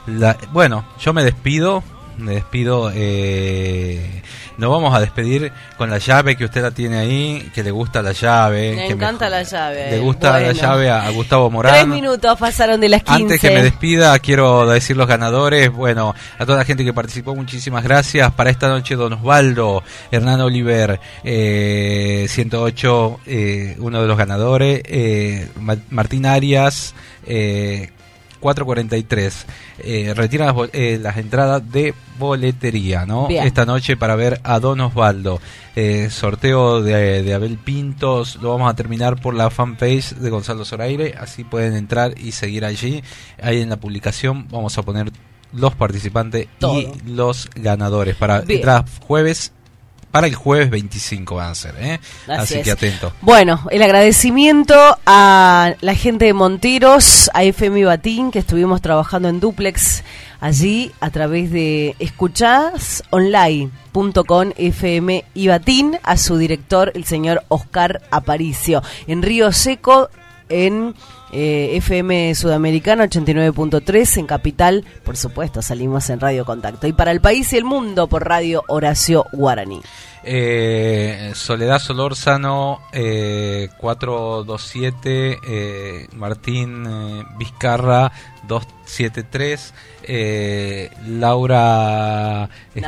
La- 0.06 0.38
bueno, 0.52 0.86
yo 1.00 1.14
me 1.14 1.24
despido. 1.24 1.82
Me 2.18 2.34
despido. 2.36 2.92
Eh, 2.94 4.22
nos 4.58 4.70
vamos 4.72 4.94
a 4.96 5.00
despedir 5.00 5.52
con 5.78 5.90
la 5.90 5.98
llave 5.98 6.36
que 6.36 6.46
usted 6.46 6.62
la 6.62 6.72
tiene 6.72 6.98
ahí, 6.98 7.52
que 7.54 7.64
le 7.64 7.72
gusta 7.72 8.02
la 8.02 8.12
llave. 8.12 8.76
Me 8.76 8.88
que 8.88 8.94
encanta 8.94 9.30
la 9.30 9.44
llave. 9.44 9.92
le 9.92 10.00
gusta 10.00 10.40
la 10.40 10.52
llave 10.54 10.90
a, 10.90 11.06
a 11.06 11.10
Gustavo 11.12 11.46
Tres 11.48 11.54
Morán. 11.54 11.90
minutos 11.90 12.38
pasaron 12.40 12.80
de 12.82 12.90
las 12.90 13.04
15. 13.04 13.22
Antes 13.24 13.42
que 13.42 13.50
me 13.52 13.64
despida, 13.64 14.18
quiero 14.20 14.68
decir 14.68 14.96
los 14.98 15.08
ganadores. 15.08 15.72
Bueno, 15.72 16.14
a 16.40 16.46
toda 16.46 16.58
la 16.60 16.66
gente 16.66 16.84
que 16.84 16.94
participó, 16.94 17.36
muchísimas 17.36 17.84
gracias. 17.84 18.32
Para 18.34 18.50
esta 18.50 18.68
noche, 18.70 18.96
Don 18.96 19.14
Osvaldo, 19.14 19.84
Hernán 20.12 20.42
Oliver, 20.42 21.00
eh, 21.24 22.26
108, 22.30 23.20
eh, 23.26 23.76
uno 23.80 24.02
de 24.02 24.08
los 24.08 24.18
ganadores. 24.18 24.82
eh, 24.86 25.50
Ma- 25.60 25.78
Martín 25.90 26.26
Arias, 26.26 26.94
eh, 27.26 27.90
443. 28.40 29.46
Eh, 29.80 30.14
retiran 30.16 30.48
las, 30.56 30.70
eh, 30.74 31.00
las 31.02 31.18
entradas 31.18 31.72
de 31.72 31.94
boletería, 32.20 33.06
¿no? 33.06 33.28
Bien. 33.28 33.46
Esta 33.46 33.66
noche 33.66 33.98
para 33.98 34.16
ver 34.16 34.40
a 34.44 34.60
Don 34.60 34.80
Osvaldo. 34.82 35.40
Eh, 35.76 36.10
sorteo 36.10 36.82
de, 36.82 37.24
de 37.24 37.34
Abel 37.34 37.58
Pintos. 37.58 38.38
Lo 38.42 38.52
vamos 38.52 38.70
a 38.72 38.76
terminar 38.76 39.20
por 39.20 39.34
la 39.34 39.50
fanpage 39.50 40.16
de 40.16 40.30
Gonzalo 40.30 40.66
Zoraire. 40.66 41.16
Así 41.20 41.44
pueden 41.44 41.76
entrar 41.76 42.14
y 42.20 42.32
seguir 42.32 42.66
allí. 42.66 43.04
Ahí 43.42 43.62
en 43.62 43.70
la 43.70 43.78
publicación 43.78 44.48
vamos 44.50 44.78
a 44.78 44.84
poner 44.84 45.12
los 45.54 45.76
participantes 45.76 46.48
Todo. 46.60 46.80
y 46.80 46.92
los 47.08 47.50
ganadores. 47.56 48.16
Para 48.16 48.42
Bien. 48.42 48.60
entradas 48.60 48.90
jueves. 49.06 49.52
Para 50.16 50.28
el 50.28 50.36
jueves 50.36 50.70
25 50.70 51.36
van 51.36 51.50
a 51.50 51.56
ser, 51.56 51.76
¿eh? 51.78 52.00
Así 52.26 52.42
Así, 52.42 52.56
es. 52.60 52.64
que 52.64 52.72
atento. 52.72 53.12
Bueno, 53.20 53.68
el 53.70 53.82
agradecimiento 53.82 54.74
a 55.06 55.74
la 55.82 55.94
gente 55.94 56.24
de 56.24 56.32
Monteros, 56.32 57.30
a 57.34 57.44
FM 57.44 57.84
Batín, 57.84 58.32
que 58.32 58.40
estuvimos 58.40 58.82
trabajando 58.82 59.28
en 59.28 59.42
Duplex 59.42 60.06
allí 60.40 60.94
a 61.02 61.10
través 61.10 61.52
de 61.52 61.98
escuchasonline.com 62.00 64.52
FM 64.56 65.26
Ibatín, 65.34 66.00
a 66.02 66.16
su 66.16 66.38
director, 66.38 66.94
el 66.96 67.04
señor 67.04 67.44
Oscar 67.50 68.02
Aparicio. 68.10 68.82
En 69.08 69.22
Río 69.22 69.52
Seco, 69.52 70.10
en 70.48 70.96
eh, 71.36 71.76
FM 71.78 72.34
Sudamericana 72.36 73.06
89.3, 73.06 74.18
en 74.20 74.26
Capital, 74.26 74.86
por 75.04 75.18
supuesto, 75.18 75.62
salimos 75.62 76.10
en 76.10 76.20
Radio 76.22 76.46
Contacto. 76.46 76.88
Y 76.88 76.94
para 76.94 77.12
el 77.12 77.20
país 77.22 77.52
y 77.54 77.58
el 77.58 77.66
mundo 77.66 78.08
por 78.08 78.26
Radio 78.28 78.64
Horacio 78.70 79.26
Guaraní. 79.34 79.82
Eh, 80.28 81.34
Soledad 81.36 81.78
Solórzano, 81.80 82.80
eh, 82.92 83.70
427, 83.78 85.38
eh, 85.48 86.08
Martín 86.16 86.86
eh, 86.88 87.24
Vizcarra, 87.38 88.12
273, 88.48 89.74
eh, 90.04 90.90
Laura 91.08 92.50
este. 92.74 92.82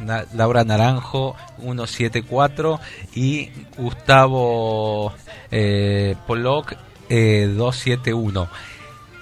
Na- 0.00 0.24
Laura 0.34 0.64
Naranjo, 0.64 1.36
174 1.60 2.80
y 3.14 3.50
Gustavo 3.76 5.12
Pollock, 6.26 6.74
eh, 7.08 7.52
271. 7.56 8.48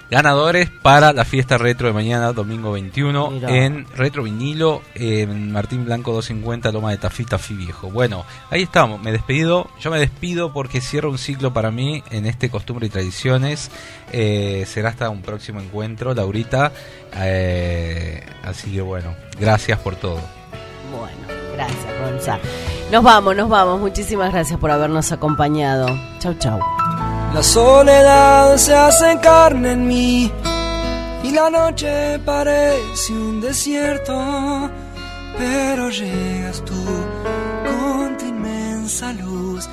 Ganadores 0.09 0.69
para 0.69 1.11
la 1.11 1.25
fiesta 1.25 1.57
retro 1.57 1.87
de 1.87 1.93
mañana, 1.93 2.31
domingo 2.31 2.71
21, 2.71 3.29
Mirá. 3.29 3.49
en 3.49 3.85
Retro 3.93 4.23
Vinilo, 4.23 4.81
en 4.95 5.51
Martín 5.51 5.83
Blanco 5.83 6.13
250, 6.13 6.71
Loma 6.71 6.91
de 6.91 6.97
Tafí, 6.97 7.25
Tafí 7.25 7.55
Viejo. 7.55 7.89
Bueno, 7.91 8.23
ahí 8.49 8.63
estamos, 8.63 9.01
me 9.01 9.11
despido. 9.11 9.69
Yo 9.81 9.91
me 9.91 9.99
despido 9.99 10.53
porque 10.53 10.79
cierro 10.79 11.11
un 11.11 11.17
ciclo 11.17 11.51
para 11.51 11.71
mí 11.71 12.03
en 12.09 12.25
este 12.25 12.49
Costumbre 12.49 12.87
y 12.87 12.89
Tradiciones. 12.89 13.69
Eh, 14.13 14.63
será 14.65 14.89
hasta 14.89 15.09
un 15.09 15.21
próximo 15.21 15.59
encuentro, 15.59 16.13
Laurita. 16.13 16.71
Eh, 17.17 18.25
así 18.43 18.71
que 18.71 18.81
bueno, 18.81 19.13
gracias 19.37 19.77
por 19.79 19.97
todo. 19.97 20.21
Bueno, 20.97 21.17
gracias, 21.53 21.99
Gonza. 22.01 22.39
Nos 22.93 23.03
vamos, 23.03 23.35
nos 23.35 23.49
vamos. 23.49 23.81
Muchísimas 23.81 24.31
gracias 24.31 24.57
por 24.57 24.71
habernos 24.71 25.11
acompañado. 25.11 25.87
Chau, 26.19 26.33
chau. 26.35 26.61
La 27.33 27.43
soledad 27.43 28.57
se 28.57 28.73
hace 28.73 29.19
carne 29.19 29.73
en 29.73 29.87
mí 29.87 30.31
y 31.23 31.31
la 31.31 31.49
noche 31.49 32.19
parece 32.25 33.13
un 33.13 33.41
desierto, 33.41 34.71
pero 35.37 35.89
llegas 35.89 36.63
tú 36.65 36.83
con 37.65 38.17
tu 38.17 38.25
inmensa 38.25 39.13
luz 39.13 39.69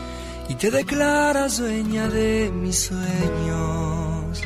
y 0.49 0.55
te 0.57 0.71
declaras 0.71 1.59
dueña 1.59 2.09
de 2.09 2.51
mis 2.53 2.87
sueños. 2.87 4.43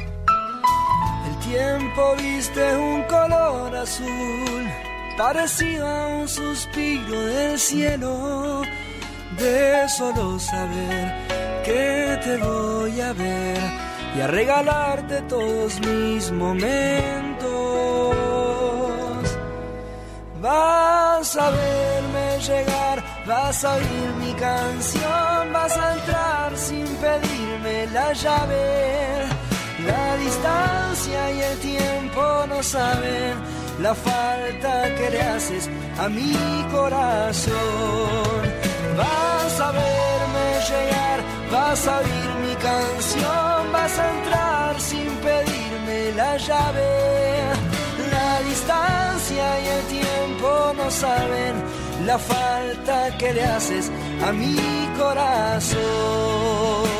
El 1.29 1.39
tiempo 1.51 2.15
viste 2.23 2.77
un 2.77 3.03
color 3.05 3.75
azul, 3.75 4.65
parecido 5.17 5.87
a 5.89 6.07
un 6.09 6.29
suspiro 6.29 7.21
del 7.21 7.59
cielo, 7.59 8.63
de 9.39 9.89
solo 9.89 10.39
saber 10.39 11.38
que 11.69 12.19
te 12.25 12.37
voy 12.39 13.01
a 13.01 13.13
ver 13.13 13.61
y 14.17 14.21
a 14.21 14.27
regalarte 14.27 15.17
todos 15.23 15.81
mis 15.81 16.33
momentos. 16.33 17.49
Vas 20.41 21.37
a 21.37 21.51
verme 21.51 22.27
llegar, 22.49 22.97
vas 23.27 23.65
a 23.65 23.75
oír 23.75 24.11
mi 24.25 24.33
canción, 24.35 25.53
vas 25.53 25.77
a 25.77 25.95
entrar 25.95 26.57
sin 26.57 26.87
pedirme 27.05 27.87
la 27.93 28.13
llave. 28.13 29.27
La 29.91 30.17
distancia 30.17 31.21
y 31.37 31.41
el 31.51 31.59
tiempo 31.59 32.23
no 32.49 32.63
saben 32.63 33.35
la 33.81 33.95
falta 33.95 34.73
que 34.97 35.11
le 35.11 35.23
haces 35.23 35.69
a 35.99 36.09
mi 36.09 36.35
corazón. 36.73 38.43
Vas 38.97 39.61
a 39.61 39.71
verme 39.73 40.47
llegar, 40.71 41.19
vas 41.51 41.87
a 41.87 41.99
oír 41.99 42.31
mi 42.47 42.55
canción, 42.57 43.73
vas 43.73 43.99
a 43.99 44.19
entrar 44.19 44.81
sin 44.81 45.09
pedirme 45.27 46.13
la 46.17 46.37
llave. 46.37 46.89
La 48.11 48.41
distancia 48.43 49.61
y 49.61 49.67
el 49.77 49.83
tiempo 49.99 50.73
no 50.77 50.91
saben 50.91 51.55
la 52.07 52.19
falta 52.19 53.17
que 53.19 53.33
le 53.33 53.45
haces 53.45 53.91
a 54.27 54.33
mi 54.33 54.57
corazón. 54.99 56.98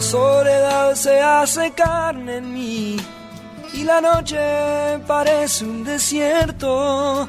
Soledad 0.00 0.94
se 0.94 1.20
hace 1.20 1.72
carne 1.72 2.36
en 2.36 2.52
mí 2.52 2.96
y 3.74 3.84
la 3.84 4.00
noche 4.00 4.38
parece 5.06 5.64
un 5.64 5.84
desierto, 5.84 7.28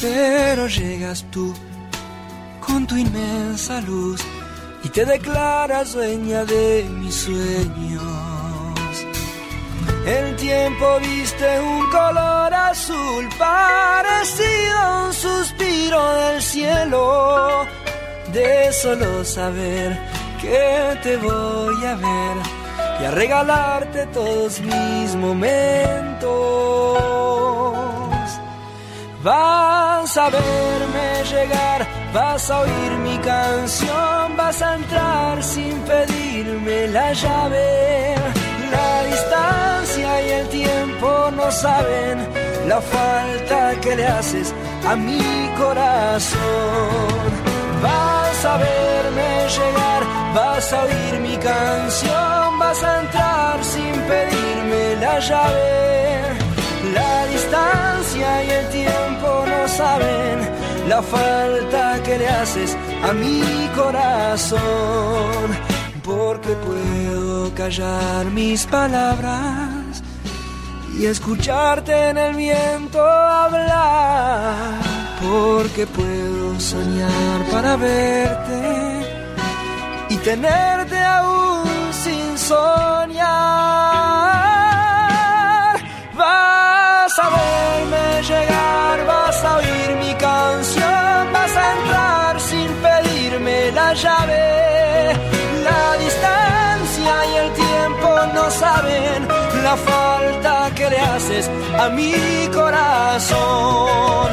pero 0.00 0.66
llegas 0.66 1.24
tú 1.30 1.54
con 2.66 2.86
tu 2.86 2.96
inmensa 2.96 3.80
luz 3.82 4.20
y 4.84 4.88
te 4.88 5.04
declaras 5.04 5.92
dueña 5.92 6.44
de 6.44 6.86
mis 6.98 7.14
sueños. 7.14 8.02
El 10.06 10.34
tiempo 10.36 10.98
viste 11.00 11.60
un 11.60 11.88
color 11.90 12.52
azul 12.52 13.28
parecido 13.38 14.76
a 14.76 15.06
un 15.06 15.12
suspiro 15.12 16.14
del 16.14 16.42
cielo 16.42 17.64
de 18.32 18.72
solo 18.72 19.24
saber 19.24 20.21
que 20.42 20.98
te 21.04 21.16
voy 21.18 21.84
a 21.84 21.94
ver 21.94 22.36
y 23.00 23.04
a 23.04 23.10
regalarte 23.12 24.06
todos 24.06 24.60
mis 24.60 25.14
momentos. 25.14 26.28
Vas 29.22 30.16
a 30.16 30.30
verme 30.30 31.08
llegar, 31.30 31.86
vas 32.12 32.50
a 32.50 32.60
oír 32.62 32.92
mi 33.04 33.16
canción, 33.18 34.36
vas 34.36 34.60
a 34.60 34.74
entrar 34.74 35.42
sin 35.42 35.78
pedirme 35.82 36.88
la 36.88 37.12
llave. 37.12 38.16
La 38.72 39.04
distancia 39.04 40.22
y 40.26 40.30
el 40.40 40.48
tiempo 40.48 41.30
no 41.36 41.52
saben 41.52 42.18
la 42.66 42.80
falta 42.80 43.80
que 43.80 43.94
le 43.94 44.06
haces 44.06 44.52
a 44.88 44.96
mi 44.96 45.50
corazón. 45.56 47.51
Vas 47.82 48.44
a 48.44 48.56
verme 48.58 49.30
llegar, 49.56 50.02
vas 50.34 50.72
a 50.72 50.84
oír 50.84 51.20
mi 51.20 51.36
canción, 51.36 52.58
vas 52.58 52.82
a 52.84 53.00
entrar 53.00 53.64
sin 53.64 53.94
pedirme 54.10 54.96
la 55.00 55.18
llave. 55.18 56.22
La 56.94 57.26
distancia 57.26 58.44
y 58.44 58.50
el 58.50 58.68
tiempo 58.68 59.44
no 59.46 59.68
saben 59.68 60.38
la 60.88 61.02
falta 61.02 62.02
que 62.04 62.18
le 62.18 62.28
haces 62.28 62.76
a 63.08 63.12
mi 63.12 63.68
corazón. 63.74 65.46
Porque 66.04 66.52
puedo 66.68 67.54
callar 67.54 68.26
mis 68.26 68.66
palabras 68.66 70.02
y 70.98 71.06
escucharte 71.06 72.10
en 72.10 72.18
el 72.18 72.34
viento 72.36 73.00
hablar. 73.04 75.01
Porque 75.22 75.86
puedo 75.86 76.58
soñar 76.58 77.38
para 77.50 77.76
verte 77.76 78.60
y 80.10 80.16
tenerte 80.16 80.98
aún 80.98 81.64
sin 81.92 82.38
soñar. 82.38 83.30
Vas 86.14 87.18
a 87.18 87.28
verme 87.36 88.22
llegar, 88.30 89.06
vas 89.06 89.44
a 89.44 89.56
oír 89.56 89.90
mi 90.04 90.14
canción, 90.14 91.32
vas 91.32 91.56
a 91.56 91.64
entrar 91.76 92.40
sin 92.40 92.68
pedirme 92.86 93.72
la 93.72 93.94
llave. 93.94 95.16
La 95.68 95.96
distancia 96.04 97.14
y 97.30 97.36
el 97.42 97.52
tiempo 97.52 98.08
no 98.34 98.50
saben 98.50 99.28
la 99.62 99.76
falta 99.76 100.11
que 100.82 100.90
le 100.90 100.98
haces 100.98 101.50
a 101.78 101.88
mi 101.90 102.14
corazón. 102.52 104.28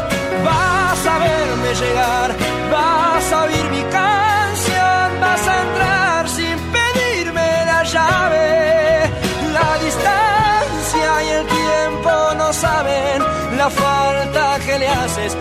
Vas 0.47 1.01
a 1.13 1.15
verme 1.27 1.69
llegar, 1.81 2.29
vas 2.71 3.25
a 3.33 3.43
oír 3.43 3.65
mi 3.75 3.83
canción, 3.99 5.07
vas 5.21 5.43
a 5.53 5.55
entrar 5.65 6.29
sin 6.37 6.57
pedirme 6.75 7.49
la 7.71 7.83
llave. 7.93 8.47
La 9.57 9.69
distancia 9.85 11.09
y 11.27 11.29
el 11.39 11.45
tiempo 11.59 12.11
no 12.41 12.51
saben 12.51 13.17
la 13.57 13.69
falta 13.69 14.59
que 14.65 14.79
le 14.79 14.87
haces 14.87 15.37